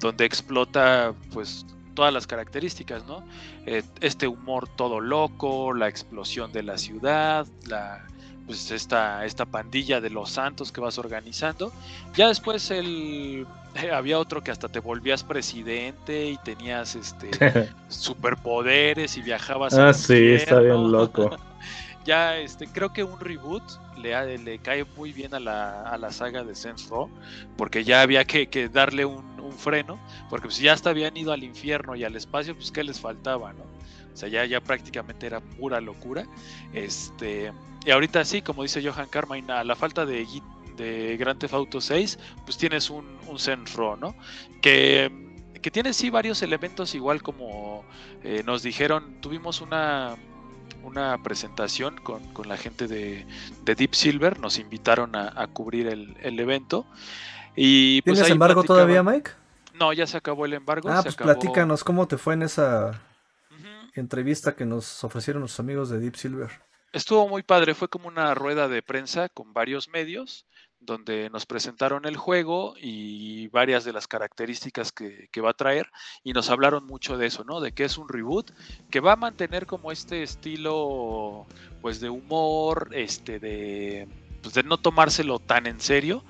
donde 0.00 0.24
explota 0.24 1.14
pues 1.32 1.66
todas 1.94 2.12
las 2.12 2.26
características, 2.26 3.06
¿no? 3.06 3.22
Eh, 3.64 3.84
este 4.00 4.26
humor 4.26 4.68
todo 4.74 4.98
loco, 4.98 5.72
la 5.72 5.86
explosión 5.86 6.50
de 6.50 6.64
la 6.64 6.78
ciudad, 6.78 7.46
la 7.68 8.04
pues 8.46 8.70
esta, 8.70 9.24
esta 9.24 9.44
pandilla 9.44 10.00
de 10.00 10.10
los 10.10 10.30
santos 10.30 10.72
que 10.72 10.80
vas 10.80 10.98
organizando. 10.98 11.72
Ya 12.14 12.28
después 12.28 12.70
el 12.70 13.46
había 13.92 14.18
otro 14.18 14.42
que 14.42 14.50
hasta 14.50 14.68
te 14.68 14.80
volvías 14.80 15.22
presidente 15.22 16.30
y 16.30 16.36
tenías 16.38 16.94
este 16.94 17.30
superpoderes 17.88 19.16
y 19.16 19.22
viajabas 19.22 19.74
ah, 19.74 19.92
sí, 19.92 20.32
está 20.32 20.60
bien 20.60 20.90
loco. 20.90 21.36
ya 22.04 22.38
este 22.38 22.68
creo 22.68 22.92
que 22.92 23.02
un 23.02 23.18
reboot 23.18 23.62
le, 23.98 24.38
le 24.38 24.58
cae 24.60 24.84
muy 24.96 25.12
bien 25.12 25.34
a 25.34 25.40
la, 25.40 25.82
a 25.82 25.98
la 25.98 26.12
saga 26.12 26.44
de 26.44 26.54
Saints 26.54 26.88
Row 26.88 27.10
porque 27.56 27.84
ya 27.84 28.02
había 28.02 28.24
que, 28.24 28.48
que 28.48 28.68
darle 28.68 29.04
un, 29.04 29.40
un 29.40 29.52
freno 29.52 29.98
porque 30.30 30.46
pues 30.46 30.58
ya 30.58 30.72
hasta 30.72 30.90
habían 30.90 31.16
ido 31.16 31.32
al 31.32 31.42
infierno 31.42 31.96
y 31.96 32.04
al 32.04 32.14
espacio 32.14 32.54
pues 32.54 32.70
qué 32.70 32.84
les 32.84 33.00
faltaba 33.00 33.52
no 33.52 33.75
o 34.16 34.18
sea 34.18 34.30
ya 34.30 34.46
ya 34.46 34.62
prácticamente 34.62 35.26
era 35.26 35.40
pura 35.40 35.78
locura 35.78 36.24
este 36.72 37.52
y 37.84 37.90
ahorita 37.90 38.24
sí 38.24 38.40
como 38.40 38.62
dice 38.62 38.82
Johan 38.82 39.08
Carmine 39.10 39.52
a 39.52 39.62
la 39.62 39.76
falta 39.76 40.06
de 40.06 40.26
de 40.78 41.16
Grand 41.18 41.38
Theft 41.38 41.52
Auto 41.52 41.80
6 41.82 42.18
pues 42.46 42.56
tienes 42.56 42.88
un, 42.88 43.04
un 43.28 43.66
Row 43.74 43.96
no 43.98 44.14
que 44.62 45.12
que 45.60 45.70
tiene 45.70 45.92
sí 45.92 46.08
varios 46.08 46.40
elementos 46.40 46.94
igual 46.94 47.22
como 47.22 47.84
eh, 48.24 48.42
nos 48.46 48.62
dijeron 48.62 49.20
tuvimos 49.20 49.60
una 49.60 50.16
una 50.82 51.20
presentación 51.22 51.96
con, 51.98 52.22
con 52.32 52.48
la 52.48 52.56
gente 52.56 52.86
de, 52.86 53.26
de 53.64 53.74
Deep 53.74 53.94
Silver, 53.96 54.38
nos 54.38 54.56
invitaron 54.58 55.16
a, 55.16 55.32
a 55.34 55.48
cubrir 55.48 55.88
el, 55.88 56.16
el 56.22 56.38
evento. 56.38 56.86
Y 57.56 58.02
pues 58.02 58.18
¿Tienes 58.18 58.30
embargo 58.30 58.62
todavía, 58.62 59.02
Mike? 59.02 59.32
No, 59.74 59.92
ya 59.92 60.06
se 60.06 60.16
acabó 60.16 60.44
el 60.46 60.52
embargo. 60.54 60.88
Ah, 60.88 60.98
se 60.98 61.04
pues 61.04 61.14
acabó- 61.16 61.32
platícanos 61.32 61.82
cómo 61.82 62.06
te 62.06 62.18
fue 62.18 62.34
en 62.34 62.42
esa. 62.42 63.00
Entrevista 64.00 64.54
que 64.56 64.66
nos 64.66 65.04
ofrecieron 65.04 65.42
los 65.42 65.58
amigos 65.60 65.90
de 65.90 65.98
Deep 65.98 66.16
Silver. 66.16 66.50
Estuvo 66.92 67.28
muy 67.28 67.42
padre, 67.42 67.74
fue 67.74 67.88
como 67.88 68.08
una 68.08 68.34
rueda 68.34 68.68
de 68.68 68.82
prensa 68.82 69.28
con 69.28 69.52
varios 69.52 69.88
medios 69.88 70.46
donde 70.78 71.30
nos 71.30 71.46
presentaron 71.46 72.04
el 72.06 72.16
juego 72.16 72.74
y 72.80 73.48
varias 73.48 73.84
de 73.84 73.92
las 73.92 74.06
características 74.06 74.92
que, 74.92 75.28
que 75.32 75.40
va 75.40 75.50
a 75.50 75.56
traer 75.56 75.90
y 76.22 76.32
nos 76.32 76.48
hablaron 76.50 76.86
mucho 76.86 77.18
de 77.18 77.26
eso, 77.26 77.44
¿no? 77.44 77.60
De 77.60 77.72
que 77.72 77.84
es 77.84 77.98
un 77.98 78.08
reboot 78.08 78.52
que 78.90 79.00
va 79.00 79.12
a 79.12 79.16
mantener 79.16 79.66
como 79.66 79.90
este 79.90 80.22
estilo 80.22 81.46
pues 81.80 82.00
de 82.00 82.08
humor, 82.08 82.90
este 82.92 83.40
de 83.40 84.08
pues 84.46 84.54
de 84.54 84.62
no 84.62 84.78
tomárselo 84.78 85.40
tan 85.40 85.66
en 85.66 85.80
serio, 85.80 86.22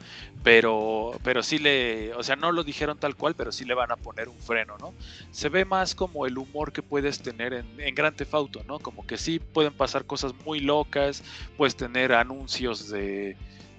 pero 0.43 1.12
pero 1.23 1.43
sí 1.43 1.59
le, 1.59 2.14
o 2.14 2.23
sea, 2.23 2.35
no 2.35 2.51
lo 2.51 2.64
dijeron 2.64 2.97
tal 2.99 3.14
cual, 3.14 3.35
pero 3.35 3.53
sí 3.53 3.67
le 3.67 3.75
van 3.75 3.93
a 3.93 3.97
poner 3.97 4.31
un 4.31 4.39
freno, 4.39 4.79
¿no? 4.81 4.95
se 5.33 5.51
ve 5.51 5.67
más 5.67 5.95
como 5.95 6.25
el 6.25 6.39
humor 6.39 6.73
que 6.73 6.81
puedes 6.81 7.21
tener 7.21 7.53
en, 7.53 7.79
en 7.79 7.95
Grand 7.95 8.17
Theft 8.17 8.33
Auto, 8.33 8.64
¿no? 8.67 8.79
Como 8.79 9.07
que 9.07 9.19
sí 9.19 9.39
pueden 9.39 9.75
pasar 9.75 10.07
cosas 10.07 10.33
muy 10.47 10.61
locas, 10.61 11.23
puedes 11.59 11.77
tener 11.77 12.14
anuncios 12.14 12.89
de, 12.89 13.37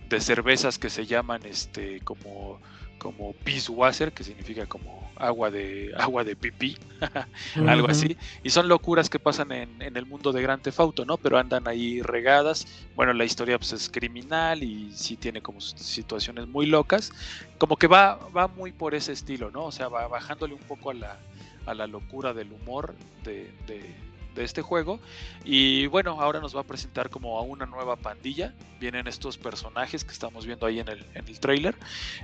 de 0.08 0.22
cervezas 0.22 0.78
que 0.78 0.92
se 0.92 1.08
llaman 1.08 1.44
este 1.44 2.00
como 2.02 2.60
como 3.08 3.34
Water, 3.70 4.12
que 4.12 4.26
significa 4.26 4.66
como 4.66 5.10
agua 5.16 5.50
de 5.50 5.94
agua 5.98 6.26
de 6.26 6.36
pipí, 6.36 6.76
algo 7.66 7.88
así. 7.90 8.18
Y 8.44 8.50
son 8.50 8.68
locuras 8.68 9.10
que 9.10 9.18
pasan 9.18 9.54
en, 9.54 9.82
en 9.82 9.96
el 9.96 10.06
mundo 10.06 10.34
de 10.34 10.42
Grand 10.42 10.62
Theft 10.62 10.80
Auto, 10.82 11.06
¿no? 11.06 11.16
Pero 11.18 11.38
andan 11.38 11.70
ahí 11.70 12.02
regadas. 12.02 12.68
Bueno, 12.96 13.14
la 13.14 13.24
historia 13.24 13.58
pues 13.58 13.72
es 13.72 13.90
criminal 13.90 14.62
y 14.62 14.92
sí 14.92 15.16
tiene 15.16 15.42
como 15.42 15.62
situaciones 15.62 16.50
muy 16.50 16.66
locas. 16.66 17.14
Como 17.58 17.78
que 17.78 17.88
va, 17.88 18.16
va 18.36 18.50
muy 18.50 18.74
por 18.74 18.94
ese 18.94 19.14
estilo, 19.14 19.52
¿no? 19.52 19.64
O 19.68 19.72
sea, 19.72 19.88
va 19.88 20.06
bajándole 20.10 20.54
un 20.54 20.64
poco 20.64 20.90
a 20.90 20.94
la, 20.94 21.18
a 21.66 21.74
la 21.74 21.88
locura 21.88 22.34
del 22.34 22.52
humor 22.52 22.94
de, 23.24 23.50
de- 23.68 24.07
de 24.38 24.46
este 24.46 24.62
juego. 24.62 25.00
Y 25.44 25.88
bueno, 25.88 26.22
ahora 26.22 26.40
nos 26.40 26.56
va 26.56 26.62
a 26.62 26.64
presentar 26.64 27.10
como 27.10 27.38
a 27.38 27.42
una 27.42 27.66
nueva 27.66 27.98
pandilla. 27.98 28.54
Vienen 28.80 29.08
estos 29.08 29.38
personajes 29.38 30.06
que 30.06 30.12
estamos 30.12 30.46
viendo 30.46 30.66
ahí 30.66 30.80
en 30.80 30.88
el, 30.88 31.06
en 31.14 31.28
el 31.28 31.40
trailer. 31.40 31.76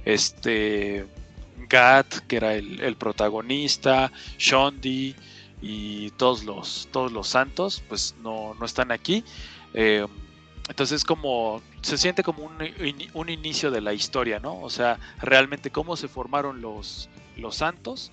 Este 0.05 1.05
Gat, 1.69 2.15
que 2.27 2.37
era 2.37 2.53
el, 2.53 2.95
protagonista, 2.95 4.11
Shondi 4.37 5.15
y 5.61 6.11
todos 6.11 6.43
los, 6.43 6.87
todos 6.91 7.11
los 7.11 7.27
santos, 7.27 7.83
pues 7.89 8.15
no, 8.21 8.53
no 8.59 8.65
están 8.65 8.91
aquí. 8.91 9.23
Eh, 9.73 10.05
entonces 10.69 11.03
como 11.03 11.61
se 11.81 11.97
siente 11.97 12.23
como 12.23 12.43
un, 12.43 12.53
un 13.13 13.29
inicio 13.29 13.69
de 13.71 13.81
la 13.81 13.93
historia, 13.93 14.39
¿no? 14.39 14.59
O 14.59 14.69
sea, 14.69 14.97
realmente 15.21 15.71
cómo 15.71 15.97
se 15.97 16.07
formaron 16.07 16.61
los, 16.61 17.09
los 17.35 17.55
santos 17.55 18.11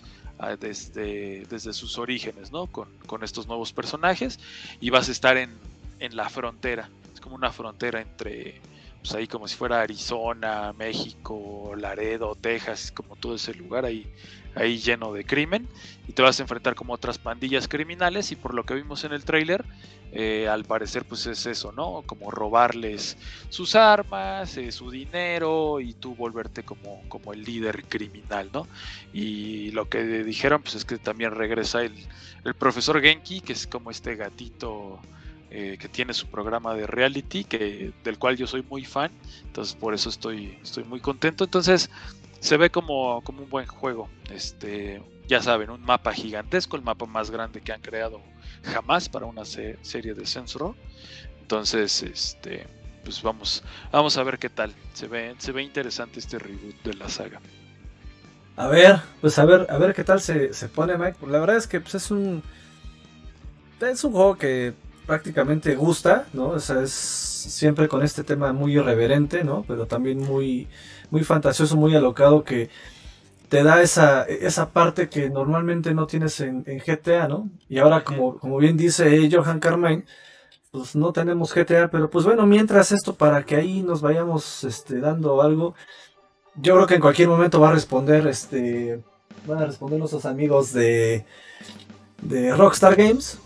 desde, 0.59 1.47
desde 1.49 1.73
sus 1.73 1.99
orígenes, 1.99 2.51
¿no? 2.51 2.67
Con, 2.67 2.89
con 3.07 3.23
estos 3.25 3.47
nuevos 3.47 3.73
personajes 3.73 4.39
y 4.81 4.91
vas 4.91 5.09
a 5.09 5.13
estar 5.13 5.37
en, 5.37 5.51
en 5.99 6.17
la 6.17 6.29
frontera. 6.29 6.89
Es 7.13 7.21
como 7.21 7.37
una 7.37 7.53
frontera 7.53 8.01
entre 8.01 8.61
pues 9.01 9.15
ahí 9.15 9.27
como 9.27 9.49
si 9.49 9.57
fuera 9.57 9.81
Arizona, 9.81 10.75
México, 10.75 11.73
Laredo, 11.77 12.35
Texas, 12.35 12.93
como 12.93 13.17
todo 13.17 13.37
ese 13.37 13.55
lugar 13.55 13.87
ahí, 13.87 14.07
ahí 14.55 14.79
lleno 14.79 15.13
de 15.13 15.25
crimen 15.25 15.69
y 16.07 16.13
te 16.13 16.23
vas 16.23 16.39
a 16.39 16.43
enfrentar 16.43 16.75
como 16.75 16.93
otras 16.93 17.19
pandillas 17.19 17.67
criminales 17.67 18.31
y 18.33 18.37
por 18.37 18.53
lo 18.53 18.65
que 18.65 18.75
vimos 18.75 19.05
en 19.05 19.13
el 19.13 19.25
tráiler 19.25 19.65
eh, 20.13 20.49
al 20.49 20.65
parecer 20.65 21.05
pues 21.05 21.27
es 21.27 21.47
eso, 21.47 21.73
¿no? 21.73 22.03
Como 22.07 22.31
robarles 22.31 23.17
sus 23.49 23.75
armas, 23.75 24.57
eh, 24.57 24.73
su 24.73 24.91
dinero 24.91 25.81
y 25.81 25.95
tú 25.95 26.15
volverte 26.17 26.63
como, 26.65 27.03
como 27.09 27.33
el 27.33 27.45
líder 27.45 27.85
criminal, 27.85 28.51
¿no? 28.53 28.67
Y 29.13 29.71
lo 29.71 29.89
que 29.89 30.05
dijeron 30.25 30.63
pues 30.63 30.75
es 30.75 30.85
que 30.85 30.99
también 30.99 31.33
regresa 31.33 31.83
el, 31.83 31.95
el 32.45 32.55
profesor 32.55 33.01
Genki, 33.01 33.41
que 33.41 33.53
es 33.53 33.67
como 33.67 33.91
este 33.91 34.17
gatito 34.17 35.01
eh, 35.53 35.79
que 35.81 35.89
tiene 35.89 36.15
su 36.15 36.29
programa 36.29 36.75
de 36.75 36.87
reality, 36.87 37.43
que, 37.43 37.93
del 38.05 38.19
cual 38.19 38.37
yo 38.37 38.47
soy 38.47 38.63
muy 38.63 38.85
fan, 38.85 39.11
entonces 39.45 39.75
por 39.75 39.95
eso 39.95 40.09
estoy, 40.09 40.57
estoy 40.63 40.85
muy 40.85 41.01
contento. 41.01 41.43
Entonces 41.45 41.91
se 42.39 42.57
ve 42.57 42.71
como, 42.71 43.21
como 43.23 43.43
un 43.43 43.51
buen 43.51 43.67
juego. 43.67 44.09
Este, 44.31 45.03
ya 45.27 45.43
saben, 45.43 45.71
un 45.71 45.83
mapa 45.83 46.13
gigantesco, 46.13 46.77
el 46.77 46.83
mapa 46.83 47.07
más 47.07 47.31
grande 47.31 47.61
que 47.61 47.73
han 47.73 47.81
creado 47.81 48.21
jamás 48.63 49.09
para 49.09 49.27
una 49.27 49.45
serie 49.45 50.15
de 50.15 50.27
Sensor. 50.27 50.75
Entonces, 51.41 52.03
este, 52.03 52.67
pues 53.05 53.23
vamos, 53.23 53.63
vamos 53.91 54.17
a 54.17 54.23
ver 54.23 54.39
qué 54.39 54.49
tal. 54.49 54.73
Se 54.93 55.09
ve, 55.09 55.35
se 55.39 55.53
ve 55.53 55.63
interesante 55.63 56.21
este 56.21 56.39
reboot 56.39 56.83
de 56.85 56.95
la 56.95 57.09
saga. 57.09 57.41
A 58.57 58.69
ver, 58.69 59.01
pues 59.21 59.39
a 59.39 59.45
ver, 59.45 59.67
a 59.71 59.79
ver 59.79 59.95
qué 59.95 60.05
tal 60.05 60.21
se, 60.21 60.53
se 60.53 60.69
pone 60.69 60.97
Mike. 60.99 61.19
La 61.27 61.41
verdad 61.41 61.57
es 61.57 61.67
que 61.67 61.81
pues, 61.81 61.95
es 61.95 62.11
un. 62.11 62.43
Es 63.81 64.05
un 64.05 64.13
juego 64.13 64.37
que 64.37 64.75
prácticamente 65.07 65.75
gusta, 65.75 66.27
¿no? 66.35 66.55
Es 66.57 66.67
siempre 66.95 67.89
con 67.89 68.03
este 68.03 68.23
tema 68.23 68.53
muy 68.53 68.77
irreverente, 68.77 69.43
¿no? 69.43 69.65
Pero 69.67 69.87
también 69.87 70.19
muy, 70.19 70.69
muy 71.11 71.25
fantasioso, 71.25 71.77
muy 71.77 71.97
alocado 71.97 72.45
que 72.45 72.69
te 73.51 73.65
da 73.65 73.83
esa, 73.83 74.23
esa 74.23 74.71
parte 74.71 75.09
que 75.09 75.29
normalmente 75.29 75.93
no 75.93 76.07
tienes 76.07 76.41
en, 76.41 76.63
GTA, 76.65 77.27
¿no? 77.27 77.51
Y 77.69 77.79
ahora, 77.79 78.05
como, 78.05 78.39
como 78.39 78.59
bien 78.59 78.77
dice 78.77 79.29
Johan 79.31 79.59
Carmine, 79.59 80.05
pues 80.71 80.95
no 80.95 81.13
tenemos 81.13 81.53
GTA, 81.53 81.91
pero 81.91 82.09
pues 82.09 82.25
bueno, 82.25 82.47
mientras 82.47 82.93
esto, 82.93 83.17
para 83.17 83.43
que 83.43 83.57
ahí 83.57 83.83
nos 83.83 84.03
vayamos 84.03 84.63
este, 84.63 85.01
dando 85.01 85.43
algo, 85.43 85.75
yo 86.55 86.77
creo 86.77 86.87
que 86.87 86.95
en 86.95 87.01
cualquier 87.01 87.29
momento 87.29 87.61
va 87.61 87.71
a 87.71 87.73
responder, 87.73 88.25
este, 88.29 89.03
van 89.49 89.59
a 89.59 89.67
responder 89.67 89.99
nuestros 89.99 90.27
amigos 90.27 90.73
de, 90.73 91.27
de 92.23 92.55
Rockstar 92.55 92.95
Games, 92.95 93.41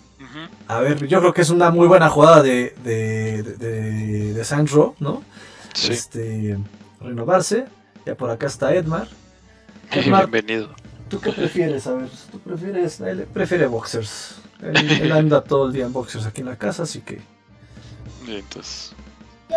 a 0.68 0.80
ver, 0.80 1.06
yo 1.06 1.20
creo 1.20 1.32
que 1.32 1.42
es 1.42 1.50
una 1.50 1.70
muy 1.70 1.86
buena 1.86 2.10
jugada 2.10 2.42
de, 2.42 2.74
de, 2.84 3.42
de, 3.42 4.34
de 4.34 4.44
Sandro, 4.44 4.96
¿no? 4.98 5.22
Sí. 5.72 5.92
Este, 5.92 6.58
renovarse. 7.00 7.66
Ya 8.04 8.16
por 8.16 8.30
acá 8.30 8.46
está 8.46 8.74
Edmar. 8.74 9.08
Bienvenido. 9.92 10.70
¿Tú 11.08 11.20
qué 11.20 11.32
prefieres? 11.32 11.86
A 11.86 11.94
ver, 11.94 12.08
tú 12.30 12.38
prefieres, 12.40 13.00
él 13.00 13.26
prefiere 13.32 13.66
boxers. 13.66 14.36
Él, 14.62 15.12
anda 15.12 15.42
todo 15.42 15.66
el 15.66 15.72
día 15.72 15.86
en 15.86 15.92
boxers 15.92 16.26
aquí 16.26 16.40
en 16.40 16.48
la 16.48 16.56
casa, 16.56 16.84
así 16.84 17.00
que. 17.00 17.20
entonces. 18.26 18.92
Yo, 19.50 19.56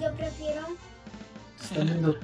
yo 0.00 0.12
prefiero. 0.14 0.66
¿Te 1.58 1.64
están, 1.64 1.86
viendo, 1.86 2.16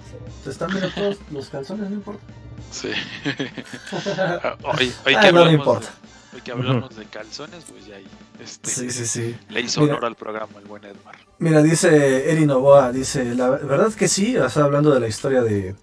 te 0.45 0.51
están 0.51 0.71
viendo 0.71 0.91
todos 0.91 1.19
los 1.31 1.49
calzones, 1.49 1.91
no 1.91 1.97
importa. 1.97 2.23
Sí. 2.71 2.89
hoy, 4.63 4.93
hoy 5.07 5.15
ah, 5.15 5.21
que 5.21 5.33
no 5.33 5.51
importa. 5.51 5.89
Hoy 6.33 6.41
que 6.41 6.53
hablamos 6.53 6.97
de 6.97 7.05
calzones, 7.07 7.65
pues 7.65 7.87
ya 7.87 7.97
ahí. 7.97 8.07
Este, 8.41 8.71
sí, 8.71 8.91
sí, 8.91 9.07
sí. 9.07 9.37
Le 9.49 9.61
hizo 9.61 9.81
Mira, 9.81 9.95
honor 9.95 10.07
al 10.07 10.17
programa 10.17 10.59
el 10.59 10.65
buen 10.65 10.85
Edmar. 10.85 11.17
Mira, 11.39 11.63
dice 11.63 12.31
Eri 12.31 12.47
Novoa, 12.47 12.91
dice, 12.93 13.35
la 13.35 13.51
verdad 13.51 13.93
que 13.93 14.09
sí, 14.09 14.37
o 14.37 14.49
sea, 14.49 14.65
hablando 14.65 14.93
de 14.93 15.01
la 15.01 15.09
historia 15.09 15.43
de, 15.43 15.77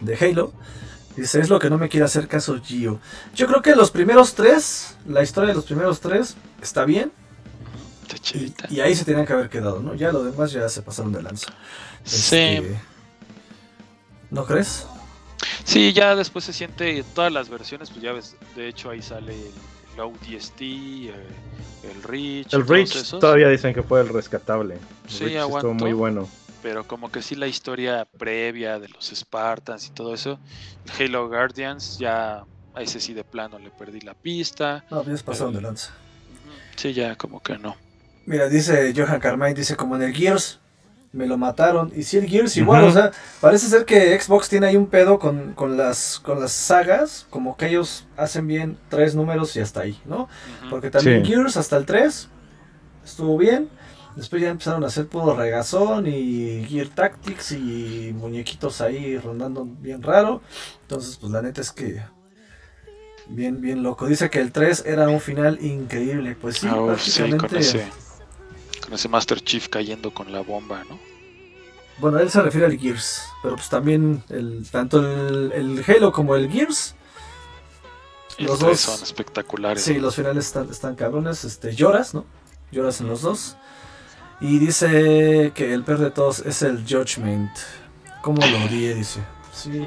de 0.00 0.16
Halo, 0.16 0.52
dice, 1.16 1.40
es 1.40 1.48
lo 1.48 1.58
que 1.58 1.70
no 1.70 1.78
me 1.78 1.88
quiere 1.88 2.04
hacer 2.04 2.28
caso 2.28 2.60
Gio. 2.62 3.00
Yo 3.34 3.46
creo 3.46 3.62
que 3.62 3.74
los 3.74 3.90
primeros 3.90 4.34
tres, 4.34 4.96
la 5.06 5.22
historia 5.22 5.48
de 5.48 5.54
los 5.54 5.64
primeros 5.64 6.00
tres, 6.00 6.36
está 6.62 6.84
bien. 6.84 7.12
Y, 8.34 8.54
y, 8.74 8.80
ahí 8.80 8.94
se 8.94 9.04
tenían 9.04 9.26
que 9.26 9.34
haber 9.34 9.50
quedado, 9.50 9.80
¿no? 9.80 9.94
Ya 9.94 10.12
lo 10.12 10.24
demás 10.24 10.50
ya 10.50 10.68
se 10.68 10.80
pasaron 10.80 11.12
de 11.12 11.22
lanza. 11.22 11.52
Sí. 12.04 12.36
Este, 12.36 12.80
¿No 14.30 14.44
crees? 14.44 14.86
Sí, 15.64 15.92
ya 15.92 16.16
después 16.16 16.44
se 16.44 16.52
siente 16.52 17.04
todas 17.14 17.32
las 17.32 17.48
versiones, 17.48 17.90
pues 17.90 18.02
ya 18.02 18.12
ves, 18.12 18.36
de 18.56 18.68
hecho 18.68 18.90
ahí 18.90 19.02
sale 19.02 19.34
el 19.94 20.00
ODST, 20.00 20.60
el, 20.60 21.12
el 21.90 22.02
Reach. 22.02 22.52
El 22.54 22.66
Reach 22.66 23.10
todavía 23.10 23.48
dicen 23.48 23.74
que 23.74 23.82
fue 23.82 24.00
el 24.00 24.08
rescatable. 24.08 24.74
El 24.74 25.10
sí, 25.10 25.24
Reach 25.24 25.48
estuvo 25.48 25.74
muy 25.74 25.92
bueno. 25.92 26.28
Pero 26.62 26.86
como 26.86 27.10
que 27.12 27.22
sí 27.22 27.34
la 27.34 27.46
historia 27.46 28.06
previa 28.18 28.78
de 28.78 28.88
los 28.88 29.12
Spartans 29.14 29.86
y 29.86 29.90
todo 29.90 30.14
eso, 30.14 30.38
Halo 30.98 31.28
Guardians 31.28 31.98
ya 31.98 32.44
a 32.74 32.82
ese 32.82 33.00
sí 33.00 33.14
de 33.14 33.24
plano 33.24 33.58
le 33.58 33.70
perdí 33.70 34.00
la 34.00 34.14
pista. 34.14 34.84
No, 34.90 35.04
ya 35.04 35.16
pasaron 35.24 35.54
de 35.54 35.60
lanza. 35.60 35.92
Sí, 36.76 36.92
ya 36.92 37.16
como 37.16 37.40
que 37.42 37.58
no. 37.58 37.76
Mira, 38.26 38.48
dice 38.48 38.92
Johan 38.94 39.20
Carmine, 39.20 39.54
dice 39.54 39.76
como 39.76 39.96
en 39.96 40.02
el 40.02 40.14
Gears, 40.14 40.60
me 41.12 41.26
lo 41.26 41.38
mataron. 41.38 41.92
Y 41.96 42.02
si 42.02 42.18
el 42.18 42.26
Gears 42.28 42.56
igual, 42.56 42.82
uh 42.82 42.86
-huh. 42.86 42.90
o 42.90 42.92
sea, 42.92 43.10
parece 43.40 43.68
ser 43.68 43.84
que 43.84 44.18
Xbox 44.20 44.48
tiene 44.48 44.66
ahí 44.66 44.76
un 44.76 44.86
pedo 44.86 45.18
con, 45.18 45.54
con, 45.54 45.76
las, 45.76 46.18
con 46.20 46.40
las 46.40 46.52
sagas, 46.52 47.26
como 47.30 47.56
que 47.56 47.68
ellos 47.68 48.06
hacen 48.16 48.46
bien 48.46 48.78
tres 48.88 49.14
números 49.14 49.56
y 49.56 49.60
hasta 49.60 49.80
ahí, 49.80 50.00
¿no? 50.04 50.22
Uh 50.24 50.66
-huh. 50.66 50.70
Porque 50.70 50.90
también 50.90 51.24
sí. 51.24 51.32
Gears 51.32 51.56
hasta 51.56 51.76
el 51.76 51.86
3 51.86 52.28
estuvo 53.04 53.38
bien. 53.38 53.68
Después 54.18 54.42
ya 54.42 54.48
empezaron 54.48 54.82
a 54.82 54.88
hacer 54.88 55.06
puro 55.06 55.36
regazón 55.36 56.08
y 56.08 56.66
Gear 56.68 56.88
Tactics 56.88 57.52
y 57.52 58.12
muñequitos 58.16 58.80
ahí 58.80 59.16
rondando 59.16 59.64
bien 59.64 60.02
raro. 60.02 60.42
Entonces, 60.82 61.16
pues 61.18 61.30
la 61.30 61.40
neta 61.40 61.60
es 61.60 61.70
que 61.70 62.02
bien, 63.28 63.60
bien 63.60 63.84
loco. 63.84 64.08
Dice 64.08 64.28
que 64.28 64.40
el 64.40 64.50
3 64.50 64.86
era 64.86 65.08
un 65.08 65.20
final 65.20 65.64
increíble. 65.64 66.34
Pues 66.34 66.56
sí, 66.56 66.66
oh, 66.66 66.88
prácticamente... 66.88 67.62
Sí, 67.62 67.78
con 67.78 67.80
ese 67.84 67.90
con 68.84 68.92
ese 68.94 69.08
Master 69.08 69.40
Chief 69.40 69.68
cayendo 69.68 70.12
con 70.12 70.32
la 70.32 70.40
bomba, 70.40 70.82
¿no? 70.90 70.98
Bueno, 72.00 72.18
él 72.18 72.28
se 72.28 72.42
refiere 72.42 72.66
al 72.66 72.76
Gears, 72.76 73.22
pero 73.40 73.54
pues 73.54 73.68
también 73.68 74.24
el, 74.30 74.68
tanto 74.68 74.98
el, 74.98 75.52
el 75.52 75.84
Halo 75.86 76.10
como 76.10 76.34
el 76.34 76.50
Gears. 76.50 76.96
Los 78.38 78.58
dos 78.58 78.80
son 78.80 79.00
espectaculares. 79.00 79.80
Sí, 79.80 80.00
los 80.00 80.16
finales 80.16 80.46
están, 80.46 80.68
están 80.70 80.96
cabrones. 80.96 81.44
Este, 81.44 81.72
lloras, 81.72 82.14
¿no? 82.14 82.26
Lloras 82.72 83.00
en 83.00 83.06
los 83.06 83.22
dos. 83.22 83.56
Y 84.40 84.58
dice 84.58 85.52
que 85.54 85.72
el 85.72 85.82
peor 85.82 85.98
de 85.98 86.10
todos 86.10 86.40
es 86.40 86.62
el 86.62 86.84
Judgment. 86.88 87.50
¿Cómo 88.22 88.44
lo 88.46 88.64
odié? 88.64 88.94
Dice. 88.94 89.20
Sí. 89.52 89.86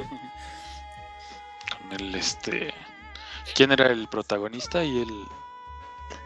Con 1.70 1.92
el 2.00 2.14
este. 2.14 2.74
¿Quién 3.54 3.72
era 3.72 3.86
el 3.88 4.08
protagonista 4.08 4.84
y 4.84 5.02
el 5.02 5.08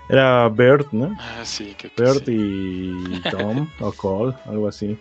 era 0.09 0.49
Bert, 0.49 0.93
¿no? 0.93 1.17
Ah, 1.19 1.45
sí, 1.45 1.75
que 1.77 1.91
Bert 1.97 2.25
sí. 2.25 2.33
y 2.33 3.21
Tom 3.31 3.69
o 3.81 3.93
Cole, 3.93 4.35
algo 4.47 4.69
así. 4.69 4.99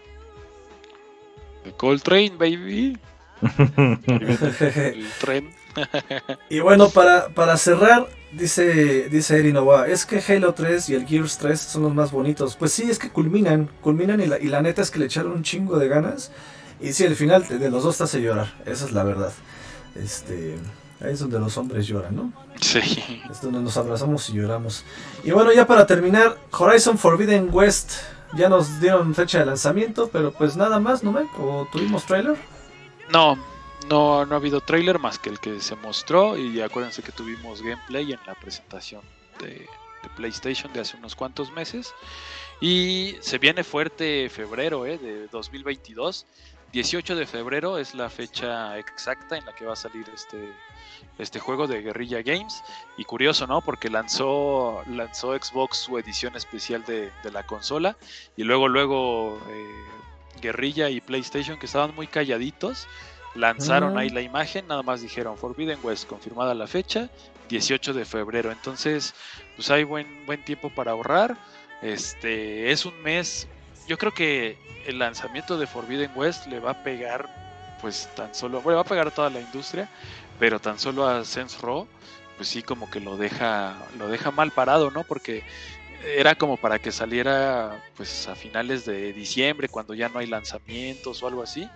The 1.64 1.72
Cole 1.74 2.00
Train, 2.00 2.38
baby. 2.38 2.98
el 4.08 5.08
tren. 5.20 5.54
y 6.50 6.60
bueno, 6.60 6.90
para, 6.90 7.30
para 7.30 7.58
cerrar, 7.58 8.08
dice, 8.38 9.10
dice 9.10 9.40
Erinova, 9.40 9.88
es 9.88 10.06
que 10.06 10.22
Halo 10.28 10.54
3 10.54 10.90
y 10.90 10.96
el 10.96 11.06
Gears 11.06 11.38
3 11.38 11.60
son 11.60 11.84
los 11.84 11.94
más 11.94 12.12
bonitos. 12.12 12.56
Pues 12.56 12.72
sí, 12.72 12.90
es 12.90 13.00
que 13.00 13.10
culminan, 13.10 13.70
culminan 13.82 14.22
y 14.22 14.28
la, 14.28 14.40
y 14.40 14.48
la 14.48 14.62
neta 14.62 14.82
es 14.82 14.92
que 14.92 15.00
le 15.00 15.06
echaron 15.06 15.32
un 15.32 15.44
chingo 15.44 15.78
de 15.78 15.88
ganas. 15.88 16.32
Y 16.82 16.94
sí, 16.94 17.04
el 17.04 17.16
final 17.16 17.48
de 17.48 17.70
los 17.70 17.84
dos 17.84 17.98
te 17.98 18.04
hace 18.04 18.22
llorar, 18.22 18.54
esa 18.66 18.86
es 18.86 18.92
la 18.92 19.04
verdad. 19.04 19.32
Este, 19.96 20.58
ahí 21.00 21.14
es 21.14 21.20
donde 21.20 21.40
los 21.40 21.58
hombres 21.58 21.88
lloran, 21.88 22.16
¿no? 22.16 22.34
Sí. 22.60 22.80
Es 23.32 23.42
donde 23.42 23.62
nos 23.62 23.78
abrazamos 23.78 24.30
y 24.30 24.34
lloramos. 24.34 24.84
Y 25.24 25.32
bueno, 25.32 25.54
ya 25.54 25.66
para 25.66 25.88
terminar, 25.88 26.38
Horizon 26.52 26.98
Forbidden 26.98 27.50
West. 27.52 27.94
Ya 28.36 28.50
nos 28.50 28.82
dieron 28.82 29.16
fecha 29.16 29.40
de 29.40 29.46
lanzamiento, 29.46 30.10
pero 30.12 30.34
pues 30.34 30.58
nada 30.58 30.80
más, 30.80 31.04
¿no, 31.04 31.14
Mike? 31.14 31.30
¿O 31.40 31.68
tuvimos 31.72 32.06
trailer? 32.06 32.36
No, 33.14 33.38
no, 33.90 34.26
no 34.26 34.36
ha 34.36 34.38
habido 34.38 34.62
trailer 34.62 35.00
más 35.00 35.20
que 35.20 35.30
el 35.30 35.40
que 35.40 35.60
se 35.60 35.76
mostró. 35.76 36.38
Y 36.38 36.62
acuérdense 36.62 37.04
que 37.04 37.12
tuvimos 37.12 37.62
gameplay 37.62 38.12
en 38.12 38.20
la 38.26 38.36
presentación 38.36 39.02
de, 39.40 39.68
PlayStation 40.16 40.72
de 40.72 40.82
hace 40.82 40.98
unos 40.98 41.16
cuantos 41.16 41.52
meses. 41.52 41.94
Y 42.62 43.16
se 43.22 43.38
viene 43.38 43.64
fuerte 43.64 44.30
febrero 44.30 44.86
¿eh? 44.86 44.98
de 44.98 45.28
2022. 45.28 46.26
18 46.72 47.16
de 47.16 47.26
febrero 47.26 47.78
es 47.78 47.96
la 47.96 48.10
fecha 48.10 48.78
exacta 48.78 49.38
en 49.38 49.46
la 49.46 49.56
que 49.56 49.66
va 49.66 49.74
a 49.74 49.78
salir 49.78 50.06
este, 50.14 50.52
este 51.18 51.40
juego 51.40 51.68
de 51.68 51.82
Guerrilla 51.82 52.22
Games. 52.22 52.64
Y 52.98 53.06
curioso, 53.06 53.48
¿no? 53.48 53.62
Porque 53.62 53.90
lanzó, 53.90 54.84
lanzó 54.88 55.36
Xbox 55.38 55.78
su 55.78 55.98
edición 55.98 56.36
especial 56.36 56.84
de, 56.84 57.12
de 57.24 57.32
la 57.32 57.46
consola. 57.46 57.98
Y 58.36 58.44
luego, 58.44 58.68
luego 58.68 59.40
eh, 59.50 59.86
Guerrilla 60.42 60.90
y 60.90 61.02
PlayStation, 61.02 61.58
que 61.58 61.66
estaban 61.66 61.96
muy 61.96 62.08
calladitos, 62.08 62.88
lanzaron 63.36 63.98
ahí 63.98 64.10
la 64.10 64.22
imagen. 64.22 64.68
Nada 64.68 64.84
más 64.84 65.02
dijeron 65.02 65.38
Forbidden 65.38 65.80
West, 65.84 66.08
confirmada 66.08 66.54
la 66.54 66.68
fecha, 66.68 67.10
18 67.50 67.94
de 67.94 68.06
febrero. 68.06 68.52
Entonces, 68.52 69.14
pues 69.56 69.70
hay 69.70 69.84
buen, 69.84 70.26
buen 70.26 70.44
tiempo 70.44 70.70
para 70.70 70.92
ahorrar. 70.92 71.38
Este 71.82 72.72
es 72.72 72.86
un 72.86 73.00
mes 73.04 73.48
yo 73.88 73.98
creo 73.98 74.12
que 74.14 74.58
el 74.88 75.00
lanzamiento 75.00 75.58
de 75.58 75.68
Forbidden 75.68 76.12
West 76.16 76.48
le 76.48 76.60
va 76.60 76.72
a 76.72 76.84
pegar, 76.84 77.30
pues 77.82 78.10
tan 78.16 78.34
solo, 78.34 78.62
bueno, 78.62 78.78
va 78.78 78.82
a 78.82 78.86
pegar 78.86 79.08
a 79.08 79.12
toda 79.12 79.30
la 79.30 79.40
industria, 79.40 79.90
pero 80.40 80.60
tan 80.60 80.80
solo 80.80 81.08
a 81.08 81.24
Sense 81.24 81.58
Row, 81.62 81.88
pues 82.38 82.50
sí 82.50 82.64
como 82.64 82.90
que 82.90 83.00
lo 83.00 83.18
deja, 83.18 83.76
lo 83.98 84.10
deja 84.10 84.32
mal 84.32 84.52
parado, 84.52 84.92
¿no? 84.92 85.04
Porque 85.04 85.44
era 86.18 86.36
como 86.36 86.58
para 86.58 86.80
que 86.80 86.92
saliera 86.92 87.84
pues 87.96 88.28
a 88.28 88.36
finales 88.36 88.86
de 88.86 89.14
diciembre, 89.14 89.70
cuando 89.70 89.94
ya 89.94 90.10
no 90.10 90.20
hay 90.20 90.28
lanzamientos 90.28 91.22
o 91.22 91.28
algo 91.28 91.44
así. 91.44 91.70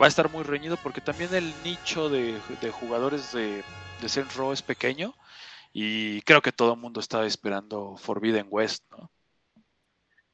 Va 0.00 0.06
a 0.06 0.08
estar 0.08 0.30
muy 0.30 0.42
reñido 0.42 0.76
porque 0.76 1.00
también 1.00 1.34
el 1.34 1.52
nicho 1.64 2.08
de, 2.08 2.40
de 2.60 2.70
jugadores 2.70 3.32
de, 3.32 3.62
de 4.00 4.08
Saints 4.08 4.36
Row 4.36 4.52
es 4.52 4.62
pequeño 4.62 5.14
y 5.72 6.22
creo 6.22 6.42
que 6.42 6.52
todo 6.52 6.74
el 6.74 6.80
mundo 6.80 7.00
está 7.00 7.24
esperando 7.24 7.96
Forbidden 7.96 8.46
West, 8.50 8.84
¿no? 8.90 9.10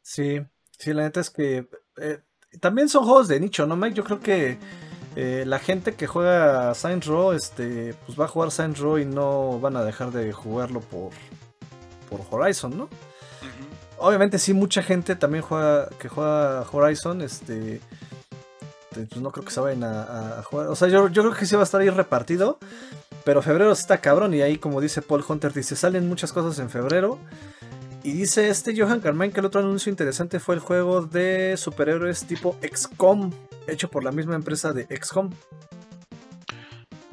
Sí, 0.03 0.41
sí, 0.79 0.93
la 0.93 1.03
neta 1.03 1.21
es 1.21 1.31
que 1.31 1.69
eh, 2.01 2.21
también 2.61 2.89
son 2.89 3.05
juegos 3.05 3.29
de 3.29 3.39
nicho, 3.39 3.67
¿no, 3.67 3.77
Mike? 3.77 3.95
Yo 3.95 4.05
creo 4.05 4.21
que 4.21 4.59
eh, 5.17 5.45
la 5.47 5.59
gente 5.59 5.95
que 5.95 6.07
juega 6.07 6.75
Saints 6.75 7.07
Row, 7.07 7.33
este, 7.33 7.95
pues 8.07 8.19
va 8.19 8.25
a 8.25 8.29
jugar 8.29 8.51
Saints 8.51 8.81
Row 8.81 8.99
y 8.99 9.05
no 9.05 9.61
van 9.61 9.77
a 9.77 9.85
dejar 9.85 10.11
de 10.11 10.33
jugarlo 10.33 10.81
por, 10.81 11.11
por 12.09 12.21
Horizon, 12.31 12.77
¿no? 12.77 12.89
Obviamente 13.99 14.39
sí, 14.39 14.55
mucha 14.55 14.83
gente 14.83 15.17
también 15.17 15.43
juega 15.43 15.89
que 15.99 16.09
juega 16.09 16.65
Horizon, 16.71 17.21
este, 17.21 17.81
pues 18.91 19.17
no 19.17 19.31
creo 19.31 19.45
que 19.45 19.51
se 19.53 19.61
vayan 19.61 19.85
a, 19.85 20.39
a 20.39 20.43
jugar. 20.43 20.69
O 20.69 20.77
sea, 20.77 20.89
yo, 20.89 21.09
yo 21.09 21.23
creo 21.23 21.35
que 21.35 21.47
sí 21.47 21.55
va 21.55 21.63
a 21.63 21.65
estar 21.65 21.81
ahí 21.81 21.91
repartido. 21.91 22.59
Pero 23.25 23.43
febrero 23.43 23.73
está 23.73 23.99
cabrón 23.99 24.33
y 24.33 24.41
ahí 24.41 24.57
como 24.57 24.81
dice 24.81 25.03
Paul 25.03 25.23
Hunter, 25.29 25.53
dice, 25.53 25.77
salen 25.77 26.09
muchas 26.09 26.33
cosas 26.33 26.59
en 26.61 26.71
febrero. 26.71 27.19
Y 28.03 28.13
dice 28.13 28.49
este 28.49 28.75
Johan 28.81 29.01
Carmine 29.01 29.33
que 29.33 29.41
el 29.41 29.47
otro 29.47 29.61
anuncio 29.61 29.91
interesante 29.91 30.41
fue 30.41 30.55
el 30.55 30.61
juego 30.63 31.03
de 31.03 31.57
superhéroes 31.59 32.25
tipo 32.25 32.57
XCOM, 32.63 33.31
hecho 33.67 33.91
por 33.91 34.03
la 34.05 34.13
misma 34.13 34.35
empresa 34.35 34.73
de 34.73 34.87
XCOM. 34.97 35.31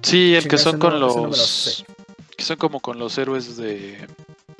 Sí, 0.02 0.36
el 0.36 0.48
que 0.48 0.58
son 0.58 0.80
con 0.80 1.00
no- 1.00 1.00
no 1.16 1.28
los... 1.28 1.84
que 2.38 2.44
son 2.46 2.58
como 2.58 2.80
con 2.80 3.00
los 3.00 3.18
héroes 3.18 3.58
de, 3.58 4.08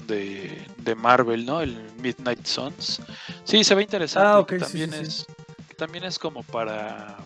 de, 0.08 0.68
de 0.78 0.96
Marvel, 0.96 1.46
¿no? 1.46 1.62
El 1.62 1.78
Midnight 2.02 2.46
Suns. 2.46 3.02
Sí, 3.44 3.64
se 3.64 3.76
ve 3.76 3.84
interesante. 3.84 4.28
Ah, 4.28 4.60
también 4.60 4.92
sí, 4.92 4.98
sí. 4.98 5.04
es 5.04 5.26
también 5.76 6.04
es 6.06 6.18
como 6.20 6.44
para 6.44 7.18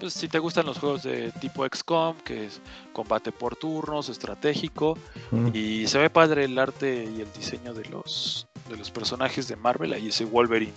pues 0.00 0.14
si 0.14 0.26
te 0.28 0.40
gustan 0.40 0.66
los 0.66 0.78
juegos 0.78 1.04
de 1.04 1.30
tipo 1.40 1.64
XCOM, 1.64 2.16
que 2.24 2.46
es 2.46 2.60
combate 2.92 3.30
por 3.30 3.54
turnos, 3.56 4.08
estratégico 4.08 4.98
Mm. 5.30 5.48
y 5.54 5.86
se 5.86 5.98
ve 5.98 6.10
padre 6.10 6.44
el 6.44 6.58
arte 6.58 7.04
y 7.04 7.20
el 7.20 7.32
diseño 7.32 7.72
de 7.72 7.84
los 7.86 8.46
de 8.68 8.76
los 8.76 8.90
personajes 8.90 9.48
de 9.48 9.56
Marvel, 9.56 9.92
ahí 9.92 10.08
ese 10.08 10.24
Wolverine 10.24 10.72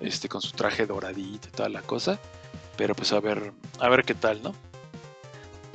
este 0.00 0.28
con 0.28 0.40
su 0.42 0.52
traje 0.52 0.86
doradito 0.86 1.48
y 1.48 1.50
toda 1.52 1.68
la 1.68 1.82
cosa. 1.82 2.18
Pero 2.76 2.94
pues 2.94 3.12
a 3.12 3.20
ver, 3.20 3.52
a 3.78 3.88
ver 3.88 4.04
qué 4.04 4.14
tal, 4.14 4.42
¿no? 4.42 4.54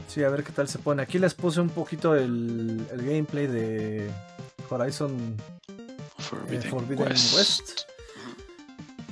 Sí, 0.07 0.23
a 0.23 0.29
ver 0.29 0.43
qué 0.43 0.51
tal 0.51 0.67
se 0.69 0.79
pone. 0.79 1.01
Aquí 1.03 1.19
les 1.19 1.33
puse 1.33 1.59
un 1.61 1.69
poquito 1.69 2.15
el, 2.15 2.85
el 2.91 3.01
gameplay 3.01 3.47
de 3.47 4.09
Horizon 4.69 5.35
Forbidden, 6.17 6.61
eh, 6.67 6.69
Forbidden 6.69 7.07
West. 7.09 7.35
West. 7.35 7.79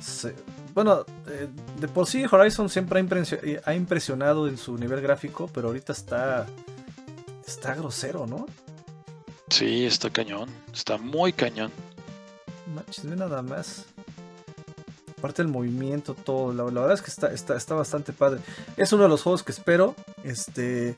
Se- 0.00 0.34
bueno, 0.74 1.04
eh, 1.28 1.48
de 1.80 1.88
por 1.88 2.06
sí 2.06 2.24
Horizon 2.30 2.68
siempre 2.68 2.98
ha, 2.98 3.02
impresio- 3.02 3.38
eh, 3.42 3.60
ha 3.64 3.74
impresionado 3.74 4.48
en 4.48 4.58
su 4.58 4.76
nivel 4.76 5.00
gráfico, 5.00 5.48
pero 5.52 5.68
ahorita 5.68 5.92
está 5.92 6.46
está 7.46 7.74
grosero, 7.74 8.26
¿no? 8.26 8.46
Sí, 9.50 9.84
está 9.86 10.10
cañón, 10.10 10.48
está 10.72 10.96
muy 10.98 11.32
cañón. 11.32 11.70
Manches, 12.74 13.08
ve 13.08 13.14
nada 13.16 13.42
más. 13.42 13.84
Aparte 15.18 15.42
el 15.42 15.48
movimiento, 15.48 16.14
todo. 16.14 16.52
La, 16.52 16.64
la 16.64 16.80
verdad 16.80 16.92
es 16.94 17.02
que 17.02 17.10
está, 17.10 17.28
está, 17.32 17.56
está 17.56 17.74
bastante 17.74 18.12
padre. 18.12 18.40
Es 18.76 18.92
uno 18.92 19.04
de 19.04 19.08
los 19.08 19.22
juegos 19.22 19.42
que 19.42 19.52
espero. 19.52 19.94
Este. 20.22 20.96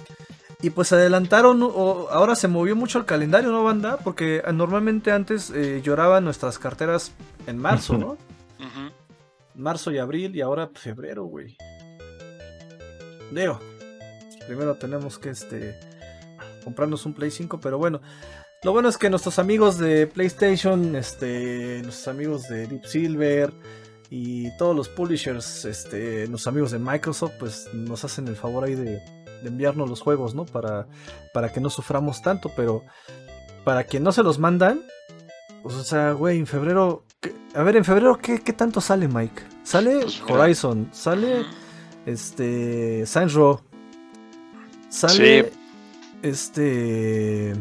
Y 0.63 0.71
pues 0.71 0.93
adelantaron. 0.93 1.63
o- 1.63 2.09
ahora 2.11 2.35
se 2.35 2.49
movió 2.49 2.75
mucho 2.77 2.99
el 2.99 3.05
calendario, 3.05 3.51
¿no, 3.51 3.63
banda? 3.63 3.99
Porque 3.99 4.39
eh, 4.45 4.53
normalmente 4.53 5.13
antes 5.13 5.51
eh, 5.51 5.81
lloraban 5.85 6.25
nuestras 6.25 6.59
carteras 6.59 7.13
en 7.47 7.59
marzo, 7.59 7.99
¿no? 7.99 8.17
Marzo 9.57 9.91
y 9.93 9.99
abril. 9.99 10.35
Y 10.37 10.41
ahora 10.41 10.71
febrero, 10.75 11.25
güey. 11.25 11.57
Digo. 13.33 13.59
Primero 14.47 14.77
tenemos 14.77 15.19
que 15.19 15.31
este. 15.31 15.79
Comprarnos 16.65 17.05
un 17.07 17.15
Play 17.15 17.31
5. 17.31 17.61
Pero 17.61 17.79
bueno. 17.79 18.01
Lo 18.63 18.73
bueno 18.73 18.89
es 18.89 18.97
que 18.97 19.11
nuestros 19.11 19.39
amigos 19.39 19.79
de 19.79 20.07
PlayStation, 20.07 20.97
este, 20.97 21.83
nuestros 21.85 22.09
amigos 22.09 22.49
de 22.49 22.67
Deep 22.67 22.87
Silver 22.87 23.53
y 24.11 24.57
todos 24.57 24.75
los 24.75 24.89
publishers, 24.89 25.67
este, 25.67 26.27
nuestros 26.27 26.47
amigos 26.49 26.71
de 26.73 26.79
Microsoft, 26.79 27.35
pues 27.39 27.69
nos 27.75 28.03
hacen 28.05 28.27
el 28.27 28.35
favor 28.35 28.65
ahí 28.65 28.75
de, 28.75 28.93
de 29.43 29.49
enviarnos 29.49 29.89
los 29.91 30.01
juegos, 30.01 30.35
¿no? 30.35 30.47
Para, 30.47 30.89
para 31.35 31.53
que 31.53 31.61
no 31.61 31.69
suframos 31.71 32.23
tanto, 32.23 32.51
pero 32.57 32.83
para 33.63 33.85
quien 33.85 34.03
no 34.03 34.11
se 34.11 34.23
los 34.25 34.39
mandan, 34.39 34.81
pues, 35.63 35.75
o 35.77 35.85
sea, 35.85 36.13
güey, 36.13 36.39
en 36.39 36.47
febrero, 36.47 37.05
¿qué- 37.06 37.06
a 37.57 37.63
ver, 37.63 37.77
en 37.77 37.85
febrero, 37.85 38.19
¿qué, 38.19 38.39
qué 38.41 38.53
tanto 38.53 38.81
sale, 38.81 39.09
Mike? 39.09 39.43
Sale 39.65 40.01
Pues. 40.03 40.21
Horizon, 40.29 40.89
sale, 40.93 41.45
este, 42.05 43.05
Saints 43.07 43.35
Row, 43.35 43.61
sale, 44.89 45.45
Sí. 45.45 45.59
este... 46.23 47.55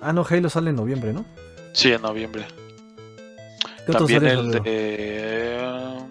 Ah, 0.00 0.12
no, 0.12 0.24
Halo 0.28 0.48
sale 0.50 0.70
en 0.70 0.76
noviembre, 0.76 1.12
¿no? 1.12 1.24
Sí, 1.72 1.92
en 1.92 2.02
noviembre. 2.02 2.46
¿Qué 3.84 3.92
otro 3.92 4.06
También 4.06 4.20
sale 4.20 4.32
en 4.32 4.38
el 4.38 4.52
febrero? 4.52 4.64
de. 4.64 5.98
um, 6.00 6.08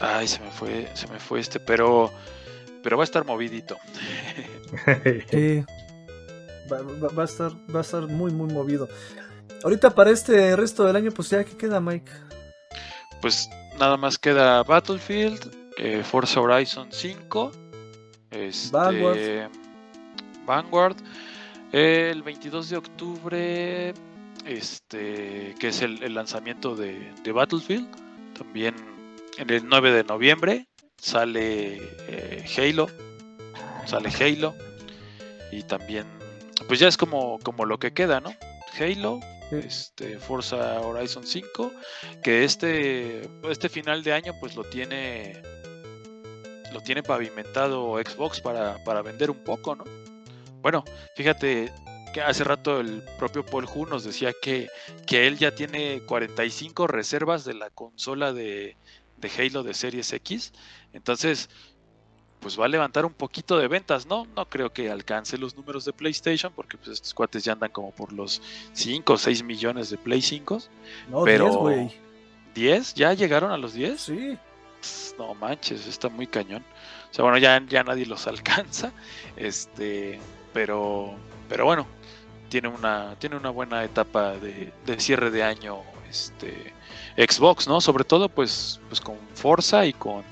Ay, 0.00 0.28
se 0.28 0.40
me 0.40 0.50
fue, 0.50 0.88
se 0.94 1.06
me 1.08 1.18
fue 1.18 1.40
este, 1.40 1.60
pero. 1.60 2.10
Pero 2.82 2.96
va 2.98 3.02
a 3.02 3.04
estar 3.04 3.24
movidito. 3.24 3.76
Sí. 5.30 5.64
Va, 6.72 6.80
va- 6.80 7.08
va 7.08 7.22
a 7.22 7.26
estar, 7.26 7.52
va 7.74 7.80
a 7.80 7.82
estar 7.82 8.06
muy, 8.06 8.30
muy 8.32 8.50
movido. 8.50 8.88
Ahorita 9.64 9.94
para 9.94 10.10
este 10.10 10.54
resto 10.56 10.84
del 10.84 10.94
año, 10.94 11.10
pues 11.10 11.30
ya, 11.30 11.42
¿qué 11.42 11.56
queda, 11.56 11.80
Mike? 11.80 12.12
Pues 13.22 13.48
nada 13.78 13.96
más 13.96 14.18
queda 14.18 14.62
Battlefield, 14.62 15.56
eh, 15.78 16.02
Forza 16.04 16.38
Horizon 16.42 16.88
5, 16.90 17.50
este, 18.30 18.70
Vanguard. 18.76 19.50
Vanguard, 20.44 20.96
el 21.72 22.22
22 22.22 22.68
de 22.68 22.76
octubre, 22.76 23.94
este, 24.44 25.54
que 25.58 25.68
es 25.68 25.80
el, 25.80 26.02
el 26.02 26.12
lanzamiento 26.12 26.76
de, 26.76 27.14
de 27.22 27.32
Battlefield. 27.32 27.88
También 28.34 28.74
en 29.38 29.48
el 29.48 29.66
9 29.66 29.92
de 29.92 30.04
noviembre 30.04 30.68
sale 30.98 31.78
eh, 32.08 32.44
Halo, 32.58 32.88
sale 33.86 34.10
Halo 34.10 34.54
y 35.50 35.62
también, 35.62 36.04
pues 36.68 36.80
ya 36.80 36.88
es 36.88 36.98
como, 36.98 37.38
como 37.38 37.64
lo 37.64 37.78
que 37.78 37.94
queda, 37.94 38.20
¿no? 38.20 38.34
Halo, 38.78 39.20
este, 39.50 40.18
Forza 40.18 40.80
Horizon 40.80 41.26
5, 41.26 41.72
que 42.22 42.44
este, 42.44 43.28
este 43.48 43.68
final 43.68 44.02
de 44.02 44.12
año 44.12 44.34
pues 44.40 44.56
lo 44.56 44.64
tiene 44.64 45.42
lo 46.72 46.80
tiene 46.80 47.04
pavimentado 47.04 47.96
Xbox 47.98 48.40
para, 48.40 48.82
para 48.82 49.00
vender 49.00 49.30
un 49.30 49.44
poco, 49.44 49.76
¿no? 49.76 49.84
Bueno, 50.60 50.82
fíjate 51.14 51.72
que 52.12 52.20
hace 52.20 52.42
rato 52.42 52.80
el 52.80 53.02
propio 53.18 53.44
Paul 53.44 53.66
Hu 53.72 53.86
nos 53.86 54.02
decía 54.02 54.32
que, 54.40 54.68
que 55.06 55.26
él 55.26 55.38
ya 55.38 55.54
tiene 55.54 56.02
45 56.06 56.86
reservas 56.86 57.44
de 57.44 57.54
la 57.54 57.70
consola 57.70 58.32
de, 58.32 58.76
de 59.18 59.30
Halo 59.38 59.62
de 59.62 59.74
Series 59.74 60.12
X. 60.12 60.52
Entonces, 60.92 61.48
pues 62.44 62.60
va 62.60 62.66
a 62.66 62.68
levantar 62.68 63.06
un 63.06 63.14
poquito 63.14 63.56
de 63.56 63.68
ventas, 63.68 64.04
¿no? 64.04 64.26
No 64.36 64.46
creo 64.50 64.70
que 64.70 64.90
alcance 64.90 65.38
los 65.38 65.56
números 65.56 65.86
de 65.86 65.94
PlayStation, 65.94 66.52
porque 66.54 66.76
pues 66.76 66.90
estos 66.90 67.14
cuates 67.14 67.42
ya 67.42 67.54
andan 67.54 67.70
como 67.70 67.90
por 67.90 68.12
los 68.12 68.42
5 68.74 69.14
o 69.14 69.16
6 69.16 69.42
millones 69.44 69.88
de 69.88 69.96
Play 69.96 70.20
5. 70.20 70.58
No, 71.08 71.24
pero 71.24 71.44
10, 71.46 71.56
güey. 71.56 72.00
¿10? 72.54 72.92
¿Ya 72.96 73.14
llegaron 73.14 73.50
a 73.50 73.56
los 73.56 73.72
10? 73.72 73.98
Sí. 73.98 74.38
No 75.16 75.34
manches, 75.34 75.86
está 75.86 76.10
muy 76.10 76.26
cañón. 76.26 76.62
O 77.10 77.14
sea, 77.14 77.22
bueno, 77.22 77.38
ya, 77.38 77.64
ya 77.66 77.82
nadie 77.82 78.04
los 78.04 78.26
alcanza. 78.26 78.92
Este, 79.38 80.20
pero, 80.52 81.14
pero 81.48 81.64
bueno, 81.64 81.86
tiene 82.50 82.68
una, 82.68 83.16
tiene 83.18 83.36
una 83.36 83.48
buena 83.48 83.82
etapa 83.84 84.32
de, 84.32 84.70
de 84.84 85.00
cierre 85.00 85.30
de 85.30 85.44
año, 85.44 85.78
este, 86.10 86.74
Xbox, 87.16 87.66
¿no? 87.66 87.80
Sobre 87.80 88.04
todo, 88.04 88.28
pues, 88.28 88.82
pues 88.90 89.00
con 89.00 89.16
Forza 89.32 89.86
y 89.86 89.94
con, 89.94 90.22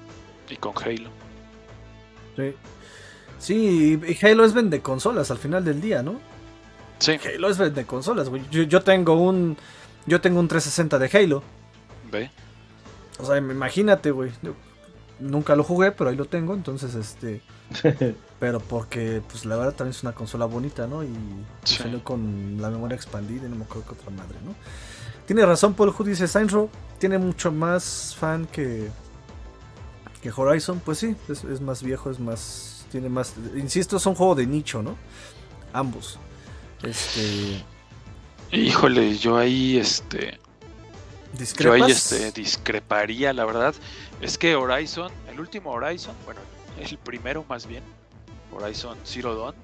y 0.51 0.57
con 0.57 0.75
Halo. 0.77 1.22
Sí. 2.37 2.55
Sí, 3.39 4.01
y 4.07 4.25
Halo 4.25 4.45
es 4.45 4.55
vende 4.55 4.81
consolas 4.81 5.31
al 5.31 5.39
final 5.39 5.65
del 5.65 5.81
día, 5.81 6.03
¿no? 6.03 6.21
Sí. 6.99 7.19
Halo 7.25 7.49
es 7.49 7.59
vende 7.59 7.85
consolas, 7.85 8.29
güey. 8.29 8.43
Yo, 8.51 8.63
yo 8.63 8.83
tengo 8.83 9.15
un. 9.15 9.57
Yo 10.07 10.21
tengo 10.21 10.41
un 10.41 10.49
360 10.49 10.99
de 10.99 11.19
Halo. 11.19 11.43
Ve. 12.11 12.31
O 13.19 13.27
sea, 13.27 13.37
imagínate, 13.39 14.11
güey. 14.11 14.31
Nunca 15.19 15.55
lo 15.57 15.65
jugué, 15.65 15.93
pero 15.93 16.11
ahí 16.11 16.17
lo 16.17 16.25
tengo, 16.27 16.55
entonces 16.55 16.95
este. 16.95 17.43
Pero 18.41 18.59
porque, 18.59 19.23
pues 19.31 19.45
la 19.45 19.57
verdad 19.57 19.73
también 19.73 19.93
es 19.95 20.03
una 20.03 20.13
consola 20.13 20.47
bonita, 20.47 20.89
¿no? 20.89 21.05
Y 21.05 21.11
Sí. 21.63 21.77
salió 21.77 22.03
con 22.03 22.57
la 22.61 22.71
memoria 22.71 22.97
expandida 22.97 23.47
y 23.47 23.49
no 23.49 23.55
me 23.55 23.65
acuerdo 23.65 23.85
qué 23.87 23.93
otra 23.95 24.11
madre, 24.11 24.37
¿no? 24.45 24.55
tiene 25.27 25.47
razón 25.47 25.75
Paul 25.75 25.93
Hood, 25.93 26.09
dice 26.09 26.27
Row 26.49 26.69
tiene 26.99 27.17
mucho 27.19 27.53
más 27.53 28.17
fan 28.19 28.47
que, 28.47 28.91
que 30.23 30.33
Horizon. 30.35 30.81
Pues 30.81 30.99
sí, 30.99 31.15
es, 31.29 31.45
es 31.45 31.61
más 31.61 31.83
viejo, 31.83 32.11
es 32.11 32.19
más... 32.19 32.87
Tiene 32.91 33.09
más... 33.09 33.35
Insisto, 33.57 33.99
es 33.99 34.07
un 34.07 34.15
juego 34.15 34.35
de 34.35 34.47
nicho, 34.47 34.83
¿no? 34.83 34.97
Ambos. 35.75 36.19
Este... 36.83 37.63
Híjole, 38.53 39.17
yo 39.17 39.39
ahí 39.39 39.79
este. 39.79 40.39
Yo 41.59 41.73
ahí 41.73 41.91
este, 41.91 42.31
discreparía, 42.33 43.33
la 43.33 43.47
verdad. 43.47 43.75
Es 44.21 44.37
que 44.37 44.55
Horizon, 44.55 45.11
el 45.31 45.41
último 45.41 45.71
Horizon, 45.71 46.15
bueno, 46.27 46.41
el 46.79 46.99
primero 46.99 47.47
más 47.49 47.67
bien, 47.67 47.83
Horizon 48.53 48.99
Zero 49.05 49.35
Dawn, 49.35 49.55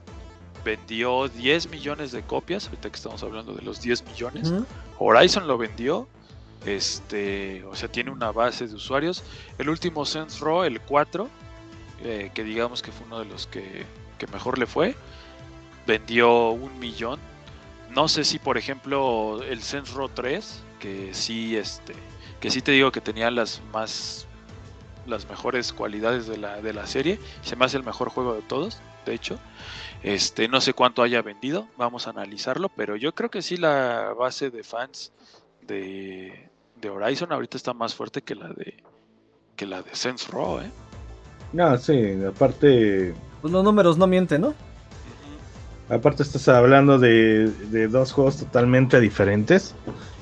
vendió 0.64 1.28
10 1.28 1.68
millones 1.68 2.12
de 2.12 2.22
copias. 2.22 2.64
Ahorita 2.64 2.88
que 2.88 2.96
estamos 2.96 3.22
hablando 3.22 3.52
de 3.52 3.60
los 3.60 3.82
10 3.82 4.04
millones. 4.06 4.52
Horizon 4.98 5.46
lo 5.46 5.58
vendió. 5.58 6.08
Este, 6.64 7.64
o 7.64 7.74
sea, 7.74 7.88
tiene 7.88 8.10
una 8.10 8.32
base 8.32 8.66
de 8.66 8.74
usuarios. 8.74 9.22
El 9.58 9.68
último 9.68 10.04
Saints 10.04 10.40
Row, 10.40 10.64
el 10.64 10.80
4, 10.80 11.28
eh, 12.04 12.30
que 12.34 12.44
digamos 12.44 12.82
que 12.82 12.92
fue 12.92 13.06
uno 13.06 13.20
de 13.20 13.24
los 13.26 13.46
que, 13.46 13.86
que 14.18 14.26
mejor 14.26 14.58
le 14.58 14.66
fue, 14.66 14.96
vendió 15.86 16.50
un 16.50 16.78
millón. 16.78 17.20
No 17.90 18.08
sé 18.08 18.24
si, 18.24 18.38
por 18.38 18.58
ejemplo, 18.58 19.42
el 19.42 19.62
Saints 19.62 19.92
Row 19.92 20.08
3, 20.08 20.62
que 20.78 21.14
sí, 21.14 21.56
este, 21.56 21.94
que 22.40 22.50
sí 22.50 22.60
te 22.60 22.72
digo 22.72 22.92
que 22.92 23.00
tenía 23.00 23.30
las 23.30 23.62
más, 23.72 24.26
las 25.06 25.28
mejores 25.28 25.72
cualidades 25.72 26.26
de 26.26 26.36
la, 26.36 26.60
de 26.60 26.72
la 26.72 26.86
serie. 26.86 27.18
Se 27.42 27.56
me 27.56 27.64
hace 27.64 27.78
el 27.78 27.84
mejor 27.84 28.10
juego 28.10 28.34
de 28.34 28.42
todos, 28.42 28.78
de 29.06 29.14
hecho. 29.14 29.38
Este, 30.02 30.46
no 30.48 30.60
sé 30.60 30.74
cuánto 30.74 31.02
haya 31.02 31.22
vendido, 31.22 31.66
vamos 31.76 32.06
a 32.06 32.10
analizarlo, 32.10 32.68
pero 32.68 32.94
yo 32.94 33.14
creo 33.14 33.30
que 33.30 33.42
sí 33.42 33.56
la 33.56 34.14
base 34.16 34.50
de 34.50 34.62
fans 34.62 35.12
de, 35.68 36.50
de 36.80 36.90
Horizon 36.90 37.32
ahorita 37.32 37.56
está 37.56 37.72
más 37.72 37.94
fuerte 37.94 38.22
que 38.22 38.34
la 38.34 38.48
de 38.48 38.82
que 39.54 39.66
la 39.66 39.82
de 39.82 39.94
Saints 39.94 40.28
Row, 40.28 40.60
¿eh? 40.60 40.70
No, 41.52 41.76
sí, 41.78 42.18
aparte, 42.26 43.14
Pues 43.40 43.52
los 43.52 43.62
números 43.62 43.96
no 43.98 44.06
mienten, 44.06 44.40
¿no? 44.42 44.54
aparte 45.88 46.22
estás 46.22 46.46
hablando 46.48 46.98
de, 46.98 47.50
de 47.70 47.88
dos 47.88 48.12
juegos 48.12 48.36
totalmente 48.36 49.00
diferentes. 49.00 49.74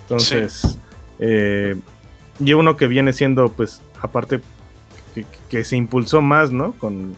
Entonces, 0.02 0.78
eh, 1.18 1.76
y 2.38 2.52
uno 2.52 2.76
que 2.76 2.86
viene 2.86 3.12
siendo, 3.12 3.50
pues, 3.50 3.80
aparte, 4.00 4.40
que, 5.14 5.26
que 5.48 5.64
se 5.64 5.76
impulsó 5.76 6.20
más, 6.22 6.52
¿no? 6.52 6.72
Con, 6.74 7.16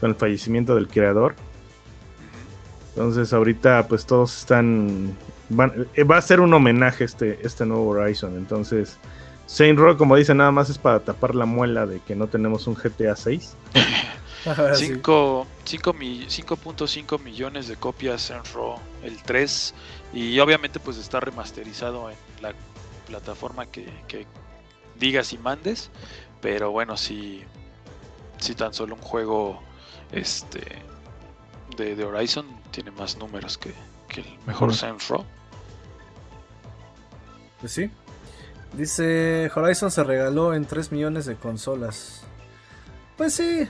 con 0.00 0.10
el 0.10 0.14
fallecimiento 0.16 0.74
del 0.76 0.86
creador. 0.86 1.34
Entonces, 2.90 3.32
ahorita, 3.32 3.88
pues, 3.88 4.06
todos 4.06 4.38
están. 4.38 5.16
Van- 5.48 5.86
eh, 5.94 6.04
va 6.04 6.16
a 6.18 6.22
ser 6.22 6.40
un 6.40 6.52
homenaje 6.54 7.04
este, 7.04 7.38
este 7.46 7.64
nuevo 7.66 7.88
Horizon. 7.88 8.36
Entonces, 8.36 8.96
Saint 9.46 9.78
Row, 9.78 9.96
como 9.96 10.16
dice, 10.16 10.34
nada 10.34 10.50
más 10.50 10.68
es 10.70 10.78
para 10.78 11.00
tapar 11.00 11.34
la 11.34 11.46
muela 11.46 11.86
de 11.86 12.00
que 12.00 12.14
no 12.14 12.26
tenemos 12.26 12.66
un 12.66 12.74
GTA 12.74 13.16
6. 13.16 13.56
Ahora 14.46 14.74
sí. 14.76 14.86
Cinco- 14.86 15.46
cinco 15.64 15.92
mi- 15.92 16.26
5.5 16.28 17.18
millones 17.22 17.66
de 17.68 17.76
copias 17.76 18.22
Saints 18.22 18.52
Row 18.52 18.76
el 19.02 19.20
3 19.22 19.74
y 20.14 20.38
obviamente 20.38 20.78
pues 20.80 20.96
está 20.96 21.18
remasterizado 21.20 22.08
en 22.10 22.16
la 22.40 22.52
plataforma 23.06 23.66
que, 23.66 23.86
que 24.06 24.26
digas 24.98 25.32
y 25.32 25.38
mandes 25.38 25.90
pero 26.40 26.70
bueno 26.70 26.96
si 26.96 27.42
si 28.38 28.54
tan 28.54 28.72
solo 28.72 28.94
un 28.94 29.00
juego 29.02 29.60
este 30.12 30.60
de, 31.76 31.96
de 31.96 32.04
Horizon 32.04 32.46
tiene 32.70 32.90
más 32.92 33.16
números 33.18 33.58
que, 33.58 33.74
que 34.08 34.20
el 34.22 34.26
mejor. 34.46 34.74
Saints 34.74 35.08
Row 35.08 35.24
Pues 37.60 37.72
sí. 37.72 37.90
Dice 38.72 39.50
Horizon 39.54 39.90
se 39.90 40.04
regaló 40.04 40.54
en 40.54 40.64
3 40.66 40.92
millones 40.92 41.26
de 41.26 41.36
consolas. 41.36 42.22
Pues 43.16 43.34
sí. 43.34 43.68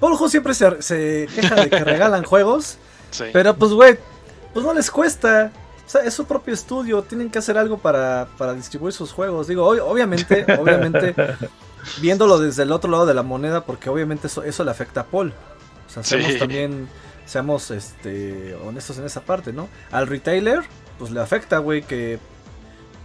Poljo 0.00 0.28
siempre 0.28 0.54
se, 0.54 0.82
se 0.82 1.28
queja 1.34 1.54
de 1.54 1.70
que 1.70 1.78
regalan 1.84 2.24
juegos. 2.24 2.78
Sí. 3.10 3.24
Pero 3.32 3.54
pues, 3.56 3.72
güey, 3.72 3.96
pues 4.52 4.64
no 4.64 4.74
les 4.74 4.90
cuesta. 4.90 5.52
O 5.86 5.88
sea, 5.88 6.02
es 6.02 6.14
su 6.14 6.24
propio 6.26 6.52
estudio. 6.52 7.02
Tienen 7.02 7.30
que 7.30 7.38
hacer 7.38 7.56
algo 7.56 7.78
para, 7.78 8.26
para 8.36 8.54
distribuir 8.54 8.92
sus 8.92 9.12
juegos. 9.12 9.46
Digo, 9.46 9.72
ob- 9.74 9.82
obviamente, 9.82 10.44
obviamente, 10.58 11.14
viéndolo 12.00 12.38
desde 12.38 12.64
el 12.64 12.72
otro 12.72 12.90
lado 12.90 13.06
de 13.06 13.14
la 13.14 13.22
moneda, 13.22 13.64
porque 13.64 13.88
obviamente 13.88 14.26
eso, 14.26 14.42
eso 14.42 14.64
le 14.64 14.70
afecta 14.72 15.02
a 15.02 15.04
Paul. 15.04 15.32
O 15.86 15.90
sea, 15.92 16.02
seamos 16.02 16.32
Sí. 16.32 16.38
también, 16.38 16.88
seamos 17.26 17.70
este, 17.70 18.54
honestos 18.56 18.98
en 18.98 19.04
esa 19.04 19.22
parte, 19.22 19.52
¿no? 19.52 19.68
Al 19.90 20.06
retailer, 20.06 20.62
pues 20.98 21.10
le 21.10 21.20
afecta, 21.20 21.58
güey, 21.58 21.82
que, 21.82 22.18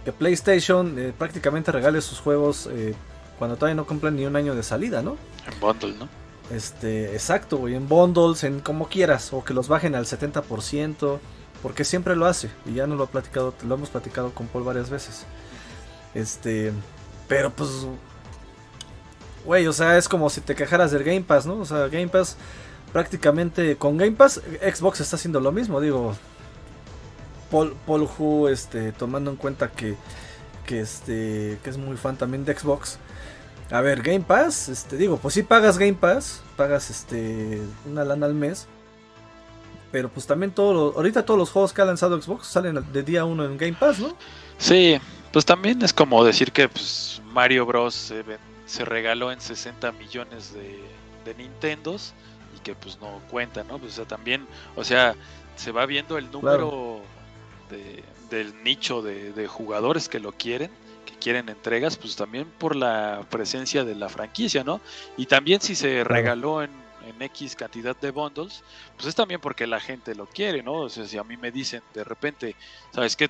que 0.04 0.12
PlayStation 0.12 0.98
eh, 0.98 1.12
prácticamente 1.16 1.72
regale 1.72 2.00
sus 2.00 2.20
juegos 2.20 2.68
eh, 2.70 2.94
cuando 3.38 3.56
todavía 3.56 3.74
no 3.74 3.86
cumplen 3.86 4.16
ni 4.16 4.26
un 4.26 4.36
año 4.36 4.54
de 4.54 4.62
salida, 4.62 5.02
¿no? 5.02 5.16
en 5.46 5.60
bundle 5.60 5.94
¿no? 5.98 6.08
Este, 6.50 7.12
exacto, 7.12 7.58
güey, 7.58 7.74
en 7.74 7.88
bundles, 7.88 8.42
en 8.42 8.60
como 8.60 8.88
quieras, 8.88 9.32
o 9.32 9.44
que 9.44 9.54
los 9.54 9.68
bajen 9.68 9.94
al 9.94 10.04
70%, 10.04 11.18
porque 11.62 11.84
siempre 11.84 12.16
lo 12.16 12.26
hace, 12.26 12.50
y 12.66 12.74
ya 12.74 12.86
no 12.88 12.96
lo 12.96 13.04
ha 13.04 13.06
platicado, 13.06 13.54
lo 13.66 13.74
hemos 13.76 13.88
platicado 13.88 14.32
con 14.34 14.48
Paul 14.48 14.64
varias 14.64 14.90
veces. 14.90 15.26
Este, 16.12 16.72
pero 17.28 17.50
pues, 17.50 17.86
güey, 19.44 19.66
o 19.68 19.72
sea, 19.72 19.96
es 19.96 20.08
como 20.08 20.28
si 20.28 20.40
te 20.40 20.56
quejaras 20.56 20.90
del 20.90 21.04
Game 21.04 21.22
Pass, 21.22 21.46
¿no? 21.46 21.54
O 21.54 21.64
sea, 21.64 21.86
Game 21.86 22.08
Pass, 22.08 22.36
prácticamente, 22.92 23.76
con 23.76 23.96
Game 23.96 24.12
Pass, 24.12 24.40
Xbox 24.60 25.00
está 25.00 25.16
haciendo 25.16 25.40
lo 25.40 25.52
mismo, 25.52 25.80
digo, 25.80 26.14
Paul, 27.50 27.74
Paul 27.86 28.08
Hu, 28.18 28.48
este, 28.48 28.92
tomando 28.92 29.30
en 29.30 29.36
cuenta 29.36 29.70
que, 29.70 29.96
que, 30.66 30.80
este, 30.80 31.58
que 31.62 31.70
es 31.70 31.76
muy 31.76 31.96
fan 31.96 32.16
también 32.16 32.44
de 32.44 32.56
Xbox. 32.56 32.98
A 33.70 33.80
ver, 33.80 34.02
Game 34.02 34.20
Pass, 34.20 34.68
este, 34.68 34.96
digo, 34.96 35.16
pues 35.18 35.34
sí 35.34 35.42
pagas 35.42 35.78
Game 35.78 35.94
Pass, 35.94 36.42
pagas 36.56 36.90
este 36.90 37.60
una 37.86 38.04
lana 38.04 38.26
al 38.26 38.34
mes. 38.34 38.66
Pero 39.92 40.08
pues 40.08 40.24
también 40.26 40.52
todo 40.52 40.92
ahorita 40.96 41.24
todos 41.24 41.38
los 41.38 41.50
juegos 41.50 41.72
que 41.72 41.82
ha 41.82 41.84
lanzado 41.84 42.20
Xbox 42.20 42.46
salen 42.46 42.78
de 42.92 43.02
día 43.02 43.24
uno 43.24 43.44
en 43.44 43.58
Game 43.58 43.72
Pass, 43.78 43.98
¿no? 43.98 44.16
Sí, 44.58 45.00
pues 45.32 45.44
también 45.44 45.82
es 45.82 45.92
como 45.92 46.24
decir 46.24 46.52
que 46.52 46.68
pues, 46.68 47.20
Mario 47.32 47.66
Bros. 47.66 47.94
se, 47.94 48.22
ven- 48.22 48.38
se 48.66 48.84
regaló 48.84 49.32
en 49.32 49.40
60 49.40 49.90
millones 49.92 50.52
de, 50.54 50.80
de 51.24 51.34
Nintendos 51.34 52.12
que 52.62 52.74
pues 52.76 53.00
no 53.00 53.22
cuenta, 53.28 53.64
¿no? 53.64 53.78
Pues, 53.78 53.92
o 53.94 53.96
sea, 53.96 54.06
también, 54.06 54.48
o 54.74 54.84
sea, 54.84 55.16
se 55.54 55.72
va 55.72 55.86
viendo 55.86 56.18
el 56.18 56.30
número 56.30 57.10
de- 57.68 58.04
del 58.30 58.62
nicho 58.62 59.02
de, 59.02 59.32
de 59.32 59.46
jugadores 59.48 60.08
que 60.08 60.20
lo 60.20 60.32
quieren, 60.32 60.78
que 61.04 61.18
quieren 61.18 61.48
entregas, 61.48 61.96
pues 61.96 62.16
también 62.16 62.52
por 62.58 62.76
la 62.76 63.26
presencia 63.30 63.84
de 63.84 63.94
la 63.94 64.08
franquicia, 64.08 64.64
¿no? 64.64 64.82
Y 65.16 65.26
también 65.26 65.60
si 65.60 65.74
se 65.76 66.04
regaló 66.04 66.62
en, 66.62 66.88
en 67.00 67.20
X 67.22 67.56
cantidad 67.56 67.96
de 67.98 68.10
bundles, 68.10 68.64
pues 68.96 69.08
es 69.08 69.14
también 69.14 69.40
porque 69.40 69.66
la 69.66 69.80
gente 69.80 70.14
lo 70.14 70.26
quiere, 70.28 70.62
¿no? 70.62 70.74
O 70.82 70.88
sea, 70.88 71.06
si 71.06 71.18
a 71.18 71.24
mí 71.24 71.36
me 71.36 71.50
dicen 71.52 71.82
de 71.92 72.04
repente, 72.04 72.56
¿sabes 72.90 73.16
qué? 73.16 73.28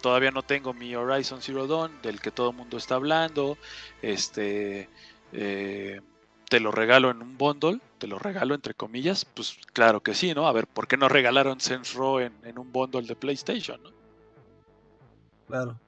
Todavía 0.00 0.30
no 0.30 0.42
tengo 0.42 0.72
mi 0.74 0.94
Horizon 0.94 1.42
Zero 1.42 1.66
Dawn, 1.66 2.00
del 2.00 2.20
que 2.20 2.32
todo 2.32 2.50
el 2.50 2.56
mundo 2.56 2.78
está 2.78 2.94
hablando, 2.94 3.58
este, 4.00 4.90
eh, 5.32 6.00
te 6.50 6.60
lo 6.60 6.72
regalo 6.72 7.10
en 7.10 7.22
un 7.22 7.38
bundle, 7.38 7.80
te 7.98 8.06
lo 8.08 8.18
regalo 8.18 8.54
entre 8.54 8.74
comillas, 8.74 9.24
pues 9.24 9.56
claro 9.72 10.02
que 10.02 10.14
sí, 10.14 10.34
¿no? 10.34 10.46
A 10.48 10.52
ver, 10.52 10.66
¿por 10.66 10.86
qué 10.88 10.96
no 10.98 11.08
regalaron 11.08 11.60
Saints 11.60 11.94
Row 11.94 12.18
en, 12.18 12.34
en 12.44 12.58
un 12.58 12.70
bundle 12.72 13.06
de 13.06 13.14
PlayStation, 13.16 13.80
¿no? 13.82 13.90
Claro. 15.46 15.80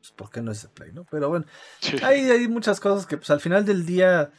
Pues 0.00 0.12
¿por 0.12 0.30
qué 0.30 0.40
no 0.40 0.52
es 0.52 0.62
de 0.62 0.68
Play, 0.68 0.90
no? 0.92 1.04
Pero 1.10 1.28
bueno, 1.28 1.44
Sí. 1.80 1.96
hay, 2.02 2.30
hay 2.30 2.48
muchas 2.48 2.80
cosas 2.80 3.06
que 3.06 3.16
pues 3.18 3.28
al 3.30 3.40
final 3.40 3.64
del 3.64 3.84
día 3.84 4.32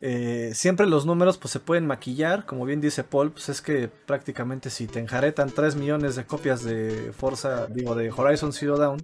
eh, 0.00 0.50
siempre 0.54 0.86
los 0.86 1.06
números 1.06 1.38
pues 1.38 1.52
se 1.52 1.60
pueden 1.60 1.86
maquillar, 1.86 2.44
como 2.44 2.64
bien 2.66 2.80
dice 2.82 3.02
Paul, 3.02 3.32
pues 3.32 3.48
es 3.48 3.62
que 3.62 3.88
prácticamente 3.88 4.68
si 4.68 4.86
te 4.86 4.98
enjaretan 4.98 5.50
3 5.50 5.76
millones 5.76 6.16
de 6.16 6.26
copias 6.26 6.62
de 6.64 7.12
Forza, 7.16 7.66
digo 7.68 7.94
de 7.94 8.10
Horizon 8.10 8.52
Zero 8.52 8.76
Dawn, 8.76 9.02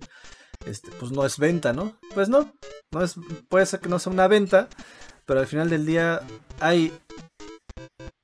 este, 0.66 0.90
pues 0.98 1.12
no 1.12 1.24
es 1.24 1.38
venta, 1.38 1.72
¿no? 1.72 1.96
Pues 2.12 2.28
no, 2.28 2.52
no 2.90 3.02
es, 3.02 3.14
puede 3.48 3.64
ser 3.64 3.80
que 3.80 3.88
no 3.88 3.98
sea 3.98 4.12
una 4.12 4.28
venta, 4.28 4.68
pero 5.30 5.38
al 5.38 5.46
final 5.46 5.70
del 5.70 5.86
día 5.86 6.22
hay 6.58 6.92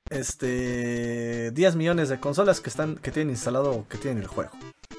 este 0.09 1.51
10 1.51 1.77
millones 1.77 2.09
de 2.09 2.19
consolas 2.19 2.59
que 2.59 2.69
están 2.69 2.97
que 2.97 3.11
tienen 3.11 3.29
instalado 3.29 3.71
o 3.71 3.87
que 3.87 3.97
tienen 3.97 4.21
el 4.21 4.27
juego, 4.27 4.51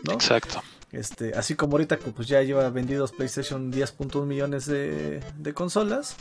¿no? 0.05 0.15
Exacto. 0.15 0.63
Este, 0.91 1.35
así 1.35 1.55
como 1.55 1.73
ahorita 1.73 1.99
que 1.99 2.11
pues 2.11 2.27
ya 2.27 2.41
lleva 2.41 2.71
vendidos 2.71 3.13
PlayStation 3.13 3.71
10.1 3.71 4.25
millones 4.25 4.65
de, 4.65 5.23
de 5.37 5.53
consolas. 5.53 6.17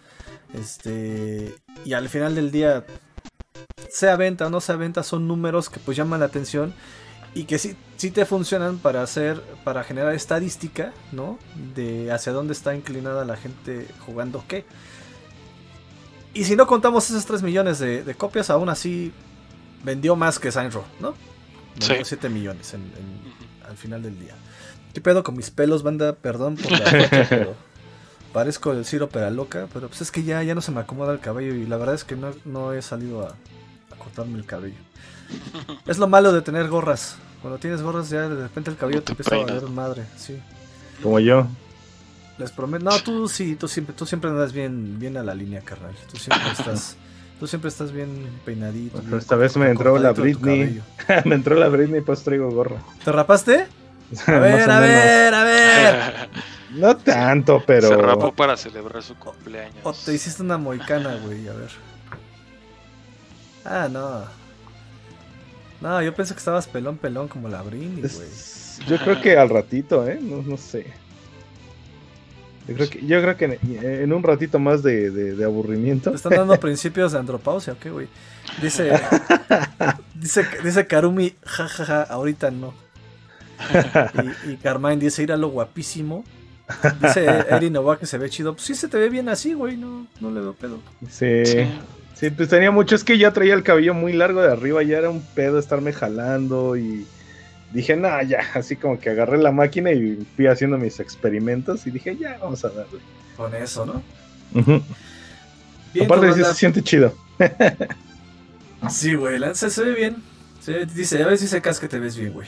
Este, 0.54 1.56
y 1.86 1.94
al 1.94 2.10
final 2.10 2.36
del 2.36 2.52
día, 2.52 2.86
sea 3.90 4.18
venta 4.18 4.48
o 4.48 4.50
no 4.50 4.60
sea 4.60 4.76
venta, 4.76 5.04
son 5.04 5.26
números 5.26 5.70
que 5.70 5.80
pues 5.80 5.96
llaman 5.96 6.20
la 6.20 6.26
atención 6.26 6.74
y 7.34 7.46
que 7.46 7.60
sí, 7.60 7.78
sí 7.96 8.12
te 8.12 8.26
funcionan 8.26 8.78
para 8.80 9.04
hacer, 9.04 9.42
para 9.64 9.86
generar 9.86 10.14
estadística, 10.14 10.92
¿no? 11.14 11.40
De 11.74 12.12
hacia 12.12 12.34
dónde 12.34 12.52
está 12.52 12.76
inclinada 12.76 13.24
la 13.24 13.38
gente 13.38 13.88
jugando 14.06 14.44
qué. 14.50 14.66
Y 16.40 16.44
si 16.46 16.56
no 16.56 16.68
contamos 16.68 17.10
esos 17.10 17.26
3 17.26 17.42
millones 17.44 17.80
de, 17.80 18.04
de 18.04 18.16
copias, 18.16 18.50
aún 18.50 18.70
así 18.70 19.12
vendió 19.84 20.16
más 20.16 20.40
que 20.40 20.52
Saints 20.52 20.76
Row, 20.76 20.84
¿no? 21.00 21.14
Vendió 21.80 21.98
Sí. 21.98 22.04
7 22.06 22.30
millones 22.30 22.74
en- 22.74 22.82
en- 22.82 23.68
al 23.68 23.78
final 23.78 24.02
del 24.04 24.20
día. 24.20 24.36
¿Qué 24.94 25.02
pedo 25.02 25.24
con 25.24 25.36
mis 25.36 25.52
pelos, 25.52 25.84
banda? 25.84 26.14
Perdón 26.14 26.56
por 26.56 26.72
la 26.72 26.78
foto, 26.80 26.90
pero 27.30 27.56
parezco 28.34 28.72
el 28.72 28.86
Ciro 28.86 29.10
loca, 29.32 29.68
pero 29.74 29.88
pues 29.88 30.02
es 30.02 30.12
que 30.12 30.24
ya, 30.24 30.42
ya 30.44 30.56
no 30.56 30.62
se 30.62 30.72
me 30.72 30.80
acomoda 30.80 31.14
el 31.14 31.20
cabello 31.20 31.54
y 31.54 31.66
la 31.66 31.78
verdad 31.78 31.96
es 31.96 32.04
que 32.04 32.16
no, 32.16 32.32
no 32.46 32.74
he 32.74 32.82
salido 32.82 33.28
a, 33.28 33.30
a 33.92 33.96
cortarme 33.98 34.38
el 34.38 34.46
cabello. 34.46 34.78
Es 35.88 35.98
lo 35.98 36.08
malo 36.08 36.32
de 36.34 36.42
tener 36.42 36.68
gorras. 36.70 37.18
Cuando 37.42 37.60
tienes 37.60 37.82
gorras 37.82 38.10
ya 38.10 38.28
de 38.30 38.44
repente 38.44 38.72
el 38.72 38.78
cabello 38.78 39.00
No 39.00 39.04
te 39.04 39.14
te 39.14 39.24
empieza 39.24 39.36
a 39.36 39.46
valer 39.46 39.70
madre, 39.70 40.04
sí. 40.18 40.40
Como 41.04 41.20
yo. 41.20 41.48
Les 42.38 42.52
prometo. 42.52 42.86
No, 42.86 43.00
tú 43.00 43.28
sí, 43.28 43.56
tú 43.56 43.68
siempre, 43.68 43.96
tú 43.96 44.06
siempre 44.06 44.30
andas 44.30 44.54
bien, 44.54 45.00
bien 45.00 45.18
a 45.18 45.24
la 45.24 45.34
línea, 45.34 45.62
carnal. 45.62 45.96
Tú 46.12 46.18
siempre 46.18 46.52
estás, 46.52 46.96
tú 47.40 47.48
siempre 47.48 47.70
estás 47.70 47.92
bien 47.92 48.28
peinadito. 48.46 48.98
Pero 48.98 49.08
bien 49.08 49.20
esta 49.20 49.36
vez 49.36 49.58
me 49.58 49.70
entró 49.70 49.98
la 49.98 50.12
Britney. 50.12 50.82
me 51.26 51.36
entró 51.36 51.56
la 51.56 51.68
Britney, 51.68 52.02
pues 52.02 52.24
traigo 52.24 52.50
gorra. 52.52 52.78
¿Te 53.04 53.12
rapaste? 53.12 53.68
A 54.28 54.32
ver, 54.40 54.70
a 54.70 54.80
ver, 54.80 55.34
a 55.34 55.44
ver. 55.44 56.30
No 56.72 56.96
tanto, 56.96 57.62
pero. 57.66 57.90
Se 57.90 57.98
rapó 57.98 58.32
para 58.34 58.56
celebrar 58.56 59.04
su 59.04 59.16
cumpleaños. 59.16 59.80
O 59.84 59.92
te 59.92 60.14
hiciste 60.14 60.44
una 60.44 60.58
moicana, 60.58 61.18
güey, 61.26 61.46
a 61.48 61.54
ver. 61.54 61.72
Ah, 63.66 63.90
no. 63.92 64.22
No, 65.82 66.02
yo 66.02 66.16
pensé 66.16 66.34
que 66.34 66.40
estabas 66.40 66.68
pelón, 66.68 66.98
pelón 66.98 67.28
como 67.28 67.50
la 67.50 67.62
Britney, 67.62 68.02
güey. 68.02 68.30
Yo 68.88 68.98
creo 69.00 69.22
que 69.22 69.38
al 69.38 69.50
ratito, 69.50 70.08
¿eh? 70.08 70.20
No, 70.22 70.42
no 70.42 70.56
sé. 70.56 70.94
Yo 72.68 72.76
creo 72.76 72.90
que, 72.90 73.06
yo 73.06 73.22
creo 73.22 73.38
que 73.38 73.46
en, 73.46 73.86
en 73.86 74.14
un 74.14 74.24
ratito 74.24 74.60
más 74.60 74.84
de, 74.84 75.10
de- 75.12 75.36
de 75.36 75.46
aburrimiento. 75.46 76.10
¿Te 76.12 76.18
están 76.18 76.34
dando 76.36 76.60
principios 76.60 77.14
de 77.14 77.20
andropausia 77.20 77.74
o 77.74 77.80
qué, 77.80 77.90
güey? 77.90 78.08
Dice, 78.62 78.92
dice, 80.16 80.46
dice 80.64 80.88
Karumi, 80.88 81.34
jajaja, 81.46 82.04
ahorita 82.04 82.52
no. 82.52 82.74
Y, 84.46 84.52
y 84.52 84.58
Carmine 84.58 84.98
dice, 84.98 85.24
ir 85.24 85.32
a 85.32 85.38
lo 85.38 85.50
guapísimo. 85.50 86.24
Dice 87.02 87.26
Eri 87.50 87.70
Nova 87.70 87.98
que 87.98 88.06
se 88.06 88.18
ve 88.18 88.30
chido. 88.30 88.54
Pues 88.54 88.66
sí 88.66 88.76
se 88.76 88.88
te 88.90 88.98
ve 88.98 89.10
bien 89.10 89.30
así, 89.30 89.54
güey, 89.54 89.78
no, 89.78 90.08
no 90.20 90.32
le 90.32 90.42
veo 90.42 90.54
pedo. 90.54 90.80
Sí. 91.10 91.44
Sí, 92.14 92.30
pues 92.32 92.50
tenía 92.50 92.72
mucho. 92.72 92.96
Es 92.96 93.04
que 93.04 93.18
ya 93.18 93.32
traía 93.32 93.54
el 93.54 93.64
cabello 93.64 93.94
muy 93.94 94.12
largo 94.12 94.42
de 94.42 94.52
arriba. 94.52 94.82
Ya 94.84 94.98
era 94.98 95.10
un 95.10 95.22
pedo 95.22 95.60
estarme 95.60 95.94
jalando. 95.94 96.76
Y 96.76 97.06
dije, 97.74 97.96
no, 97.96 98.22
ya. 98.24 98.40
Así 98.54 98.76
como 98.76 99.00
que 99.00 99.10
agarré 99.10 99.38
la 99.38 99.52
máquina 99.52 99.92
y 99.92 100.26
fui 100.36 100.48
haciendo 100.48 100.78
mis 100.78 101.00
experimentos. 101.00 101.86
Y 101.88 101.92
dije, 101.92 102.16
ya, 102.18 102.38
vamos 102.42 102.64
a 102.66 102.70
darle. 102.70 103.00
Con 103.36 103.54
eso, 103.56 103.86
¿no? 103.86 104.02
Ujú. 104.60 104.82
Bien, 105.94 106.06
Aparte, 106.06 106.34
sí 106.34 106.44
se 106.44 106.54
siente 106.54 106.82
chido. 106.84 107.14
Sí, 108.92 109.16
güey, 109.16 109.40
se, 109.56 109.70
se 109.72 109.84
ve 109.84 109.94
bien. 109.96 110.18
Se 110.62 110.72
ve- 110.72 110.86
dice, 110.86 111.22
a 111.24 111.26
ver 111.28 111.38
si 111.40 111.48
se 111.48 111.62
cas 111.62 111.80
que 111.80 111.88
te 111.88 111.98
ves 111.98 112.16
bien, 112.16 112.32
güey. 112.32 112.48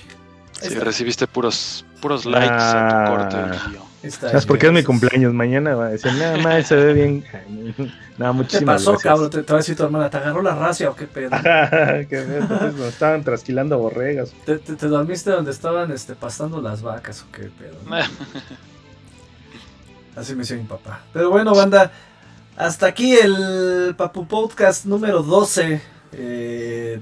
Sí, 0.61 0.75
recibiste 0.75 1.25
puros, 1.25 1.83
puros 2.01 2.25
likes 2.25 2.47
Ah. 2.51 3.03
a 3.03 3.05
tu 3.05 3.11
corte, 3.11 3.59
Gio. 3.71 3.88
Está 4.01 4.29
¿Sabes 4.29 4.45
por 4.45 4.57
qué 4.57 4.67
es 4.67 4.73
mi 4.73 4.83
cumpleaños? 4.83 5.33
Mañana 5.33 5.75
va 5.75 5.87
a 5.87 5.89
decir, 5.89 6.13
nada 6.13 6.37
más 6.37 6.67
se 6.67 6.75
ve 6.75 6.93
bien. 6.93 7.23
Nada, 8.17 8.31
¿Qué 8.31 8.37
muchísimas 8.37 8.75
pasó, 8.81 8.91
gracias. 8.91 9.13
cabrón? 9.13 9.29
Te, 9.29 9.43
te 9.43 9.53
va 9.53 9.59
a 9.59 9.61
decir 9.61 9.75
tu 9.77 9.83
hermana, 9.83 10.09
¿te 10.09 10.17
agarró 10.17 10.41
la 10.41 10.55
racia 10.55 10.89
o 10.89 10.95
qué 10.95 11.07
pedo? 11.07 11.29
que 12.09 12.19
entonces 12.19 12.73
nos 12.75 12.87
estaban 12.87 13.23
trasquilando 13.23 13.77
borregas. 13.77 14.33
¿Te, 14.45 14.57
te, 14.57 14.75
te 14.75 14.87
dormiste 14.87 15.31
donde 15.31 15.51
estaban 15.51 15.91
este, 15.91 16.15
pastando 16.15 16.61
las 16.61 16.81
vacas 16.81 17.25
o 17.27 17.31
qué 17.31 17.49
pedo? 17.57 17.77
no? 17.87 17.95
Así 20.15 20.33
me 20.33 20.39
decía 20.39 20.57
mi 20.57 20.63
papá. 20.63 21.01
Pero 21.13 21.29
bueno, 21.29 21.53
banda, 21.55 21.91
hasta 22.57 22.87
aquí 22.87 23.15
el 23.15 23.93
Papu 23.97 24.27
Podcast 24.27 24.85
número 24.85 25.23
12. 25.23 25.81
eh, 26.13 26.99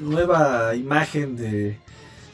nueva 0.00 0.74
imagen 0.74 1.36
de, 1.36 1.78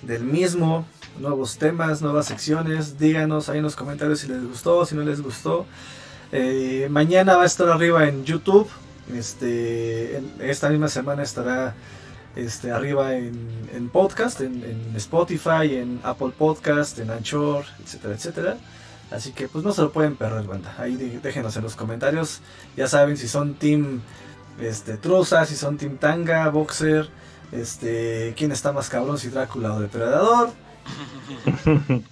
del 0.03 0.25
mismo. 0.25 0.87
Nuevos 1.19 1.59
temas, 1.59 2.01
nuevas 2.03 2.27
secciones. 2.27 2.99
Díganos 2.99 3.49
ahí 3.49 3.59
en 3.59 3.65
los 3.65 3.77
comentarios 3.77 4.21
si 4.21 4.29
les 4.29 4.43
gustó, 4.45 4.87
si 4.87 4.95
no 4.95 5.03
les 5.03 5.21
gustó. 5.21 5.67
Eh, 6.33 6.89
mañana 6.91 7.37
va 7.37 7.43
a 7.43 7.47
estar 7.47 7.69
arriba 7.69 8.09
en 8.09 8.25
YouTube. 8.25 8.69
Este, 9.15 10.23
esta 10.41 10.69
misma 10.69 10.89
semana 10.89 11.23
estará 11.23 11.75
este, 12.37 12.71
arriba 12.71 13.15
en, 13.17 13.69
en 13.75 13.89
podcast, 13.89 14.41
en, 14.41 14.93
Spotify, 14.97 15.77
en 15.77 16.01
Apple 16.05 16.33
Podcast, 16.37 16.99
en 16.99 17.11
Anchor, 17.11 17.65
etcétera, 17.85 18.15
etcétera. 18.15 18.57
Así 19.11 19.33
que 19.33 19.49
pues 19.49 19.65
no 19.65 19.73
se 19.73 19.83
lo 19.83 19.93
pueden 19.93 20.15
perder, 20.17 20.45
banda. 20.45 20.75
Ahí 20.79 20.97
déjenos 21.23 21.57
en 21.57 21.65
los 21.65 21.75
comentarios. 21.75 22.41
Ya 22.77 22.87
saben 22.87 23.17
si 23.17 23.27
son 23.27 23.55
Team 23.55 24.01
este, 24.61 24.97
Truza, 24.97 25.45
si 25.47 25.57
son 25.57 25.77
Team 25.77 25.97
Tanga, 25.97 26.49
Boxer, 26.51 27.09
este, 27.51 28.35
quién 28.37 28.53
está 28.53 28.73
más 28.73 28.89
cabrón, 28.89 29.19
si 29.19 29.29
Drácula 29.29 29.75
o 29.75 29.81
Depredador. 29.81 30.51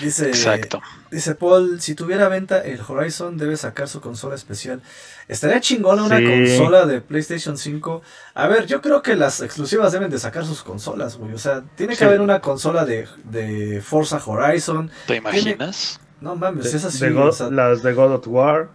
Dice, 0.00 0.26
Exacto. 0.26 0.82
dice 1.12 1.36
Paul, 1.36 1.80
si 1.80 1.94
tuviera 1.94 2.28
venta 2.28 2.58
el 2.60 2.80
Horizon 2.86 3.36
debe 3.38 3.56
sacar 3.56 3.86
su 3.86 4.00
consola 4.00 4.34
especial. 4.34 4.82
Estaría 5.28 5.60
chingona 5.60 6.02
una 6.02 6.18
Sí. 6.18 6.24
consola 6.24 6.84
de 6.84 7.00
PlayStation 7.00 7.56
5. 7.56 8.02
A 8.34 8.48
ver, 8.48 8.66
yo 8.66 8.80
creo 8.82 9.02
que 9.02 9.14
las 9.14 9.40
exclusivas 9.40 9.92
deben 9.92 10.10
de 10.10 10.18
sacar 10.18 10.44
sus 10.44 10.64
consolas, 10.64 11.16
güey. 11.16 11.32
O 11.32 11.38
sea, 11.38 11.62
tiene 11.76 11.92
que 11.92 12.00
Sí. 12.00 12.04
haber 12.06 12.20
una 12.22 12.40
consola 12.40 12.84
de, 12.84 13.06
de 13.22 13.80
Forza 13.82 14.20
Horizon. 14.24 14.90
¿Te 15.06 15.16
imaginas? 15.16 16.00
No 16.20 16.34
mames, 16.34 16.72
De- 16.72 16.76
es 16.78 16.84
así. 16.84 16.98
de 16.98 17.10
God- 17.12 17.28
o 17.28 17.32
sea, 17.32 17.50
las 17.50 17.84
de 17.84 17.92
God 17.92 18.14
of 18.14 18.26
War. 18.26 18.70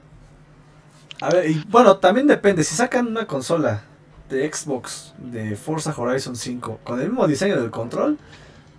a 1.20 1.30
ver, 1.32 1.50
y 1.50 1.62
bueno, 1.68 1.98
también 1.98 2.28
depende. 2.28 2.64
Si 2.64 2.76
sacan 2.76 3.08
una 3.08 3.28
consola 3.28 3.82
de 4.30 4.50
Xbox 4.50 5.14
de 5.18 5.58
Forza 5.58 5.94
Horizon 5.98 6.38
5 6.38 6.80
con 6.86 7.02
el 7.02 7.10
mismo 7.10 7.28
diseño 7.28 7.60
del 7.60 7.72
control, 7.72 8.18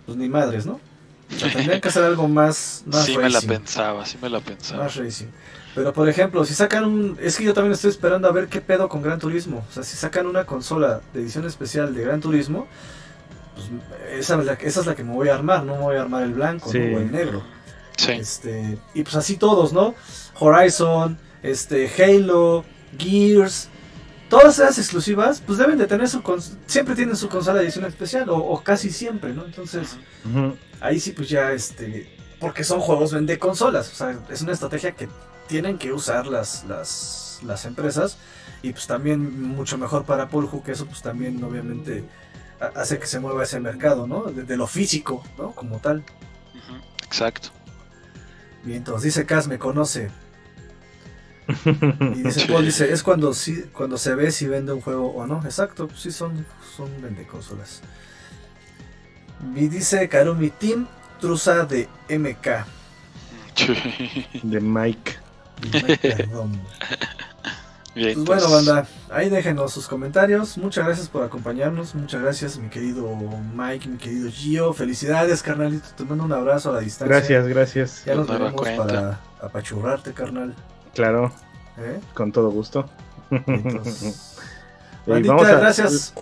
pues 0.05 0.17
ni 0.17 0.29
madres, 0.29 0.65
¿no? 0.65 0.79
O 1.33 1.39
sea, 1.39 1.51
tendrían 1.51 1.79
que 1.79 1.87
hacer 1.87 2.03
algo 2.03 2.27
más, 2.27 2.83
más 2.85 3.05
Sí 3.05 3.17
me 3.17 3.29
la 3.29 3.41
pensaba, 3.41 4.05
sí 4.05 4.17
me 4.21 4.29
la 4.29 4.39
pensaba. 4.41 4.83
Más 4.83 4.95
racing. 4.95 5.27
Pero 5.73 5.93
por 5.93 6.09
ejemplo, 6.09 6.43
si 6.43 6.53
sacan 6.53 6.83
un. 6.83 7.17
Es 7.21 7.37
que 7.37 7.43
yo 7.43 7.53
también 7.53 7.73
estoy 7.73 7.89
esperando 7.89 8.27
a 8.27 8.31
ver 8.31 8.47
qué 8.47 8.59
pedo 8.59 8.89
con 8.89 9.01
Gran 9.01 9.19
Turismo. 9.19 9.65
O 9.69 9.73
sea, 9.73 9.83
si 9.83 9.95
sacan 9.95 10.27
una 10.27 10.45
consola 10.45 11.01
de 11.13 11.21
edición 11.21 11.45
especial 11.45 11.93
de 11.95 12.03
Gran 12.03 12.19
Turismo, 12.19 12.67
pues 13.55 13.69
esa, 14.19 14.39
es 14.39 14.45
la, 14.45 14.53
esa 14.53 14.79
es 14.81 14.85
la 14.85 14.95
que 14.95 15.03
me 15.03 15.13
voy 15.13 15.29
a 15.29 15.35
armar. 15.35 15.63
No 15.63 15.75
me 15.75 15.81
voy 15.81 15.95
a 15.95 16.01
armar 16.01 16.23
el 16.23 16.33
blanco 16.33 16.69
Sí. 16.69 16.79
¿no? 16.79 16.97
o 16.97 16.99
el 16.99 17.11
negro. 17.11 17.43
Sí. 17.95 18.11
Este, 18.11 18.77
y 18.93 19.03
pues 19.03 19.15
así 19.15 19.37
todos, 19.37 19.71
¿no? 19.71 19.95
Horizon, 20.39 21.17
este, 21.43 21.89
Halo, 21.97 22.65
Gears. 22.97 23.69
Todas 24.31 24.57
esas 24.59 24.77
exclusivas, 24.79 25.41
pues 25.45 25.59
deben 25.59 25.77
de 25.77 25.85
tener 25.85 26.07
su. 26.07 26.23
Siempre 26.65 26.95
tienen 26.95 27.15
su 27.15 27.27
consola 27.29 27.59
de 27.59 27.65
edición 27.65 27.85
especial, 27.85 28.29
o, 28.29 28.37
o 28.37 28.63
casi 28.63 28.89
siempre, 28.89 29.33
¿no? 29.33 29.45
Entonces. 29.45 29.97
Ahí 30.79 30.99
sí, 30.99 31.11
pues 31.11 31.29
ya, 31.29 31.51
este. 31.51 32.17
Porque 32.39 32.63
son 32.63 32.79
juegos 32.79 33.13
vende 33.13 33.37
consolas. 33.37 33.91
O 33.91 33.93
sea, 33.95 34.17
es 34.29 34.41
una 34.41 34.53
estrategia 34.53 34.93
que 34.93 35.07
tienen 35.47 35.77
que 35.77 35.91
usar 35.93 36.25
las, 36.27 36.63
las, 36.63 37.39
las 37.43 37.65
empresas. 37.65 38.17
Y 38.63 38.71
pues 38.71 38.87
también 38.87 39.43
mucho 39.49 39.77
mejor 39.77 40.05
para 40.05 40.29
Polhu, 40.29 40.63
que 40.63 40.71
eso 40.71 40.85
pues 40.85 41.01
también 41.01 41.43
obviamente 41.43 42.03
ha- 42.61 42.79
hace 42.79 42.99
que 42.99 43.07
se 43.07 43.19
mueva 43.19 43.43
ese 43.43 43.59
mercado, 43.59 44.07
¿no? 44.07 44.23
De, 44.23 44.43
de 44.43 44.55
lo 44.57 44.65
físico, 44.65 45.23
¿no? 45.37 45.51
Como 45.51 45.77
tal. 45.79 46.03
Exacto. 47.03 47.49
Y 48.65 48.73
entonces 48.73 49.03
dice 49.03 49.25
Cas, 49.25 49.47
me 49.47 49.59
conoce. 49.59 50.09
Y 52.15 52.23
dice 52.23 52.45
Paul, 52.47 52.65
dice, 52.65 52.91
es 52.91 53.03
cuando 53.03 53.33
sí, 53.33 53.65
cuando 53.73 53.97
se 53.97 54.15
ve 54.15 54.31
si 54.31 54.47
vende 54.47 54.73
un 54.73 54.81
juego 54.81 55.11
o 55.11 55.25
no. 55.27 55.41
Exacto, 55.43 55.87
pues 55.87 56.01
sí 56.01 56.11
son, 56.11 56.45
son 56.75 56.89
vende 57.01 57.25
consolas. 57.25 57.81
Y 59.55 59.67
dice 59.67 60.07
Karumi, 60.07 60.49
Team 60.51 60.87
Truza 61.19 61.65
de 61.65 61.87
MK. 62.09 62.65
De 64.43 64.59
Mike. 64.59 65.17
Pues 67.93 68.15
bueno, 68.15 68.23
pues, 68.25 68.49
banda, 68.49 68.87
ahí 69.09 69.29
déjenos 69.29 69.73
sus 69.73 69.87
comentarios. 69.87 70.57
Muchas 70.57 70.85
gracias 70.85 71.09
por 71.09 71.23
acompañarnos. 71.23 71.93
Muchas 71.93 72.21
gracias, 72.21 72.57
mi 72.57 72.69
querido 72.69 73.05
Mike, 73.53 73.89
mi 73.89 73.97
querido 73.97 74.31
Gio. 74.31 74.73
Felicidades, 74.73 75.43
carnalito. 75.43 75.89
Te 75.97 76.05
mando 76.05 76.23
un 76.23 76.31
abrazo 76.31 76.69
a 76.71 76.75
la 76.75 76.79
distancia. 76.79 77.15
Gracias, 77.15 77.47
gracias. 77.47 78.05
Ya 78.05 78.15
nos 78.15 78.27
Nueva 78.27 78.51
veremos 78.51 78.69
para 78.77 79.19
apachurrarte, 79.41 80.13
carnal. 80.13 80.55
Claro, 80.93 81.31
¿Eh? 81.77 81.99
con 82.13 82.31
todo 82.31 82.49
gusto. 82.51 82.85
Entonces, 83.31 84.37
Y 85.07 85.23
vamos 85.23 85.47
a- 85.47 85.55
gracias. 85.55 86.13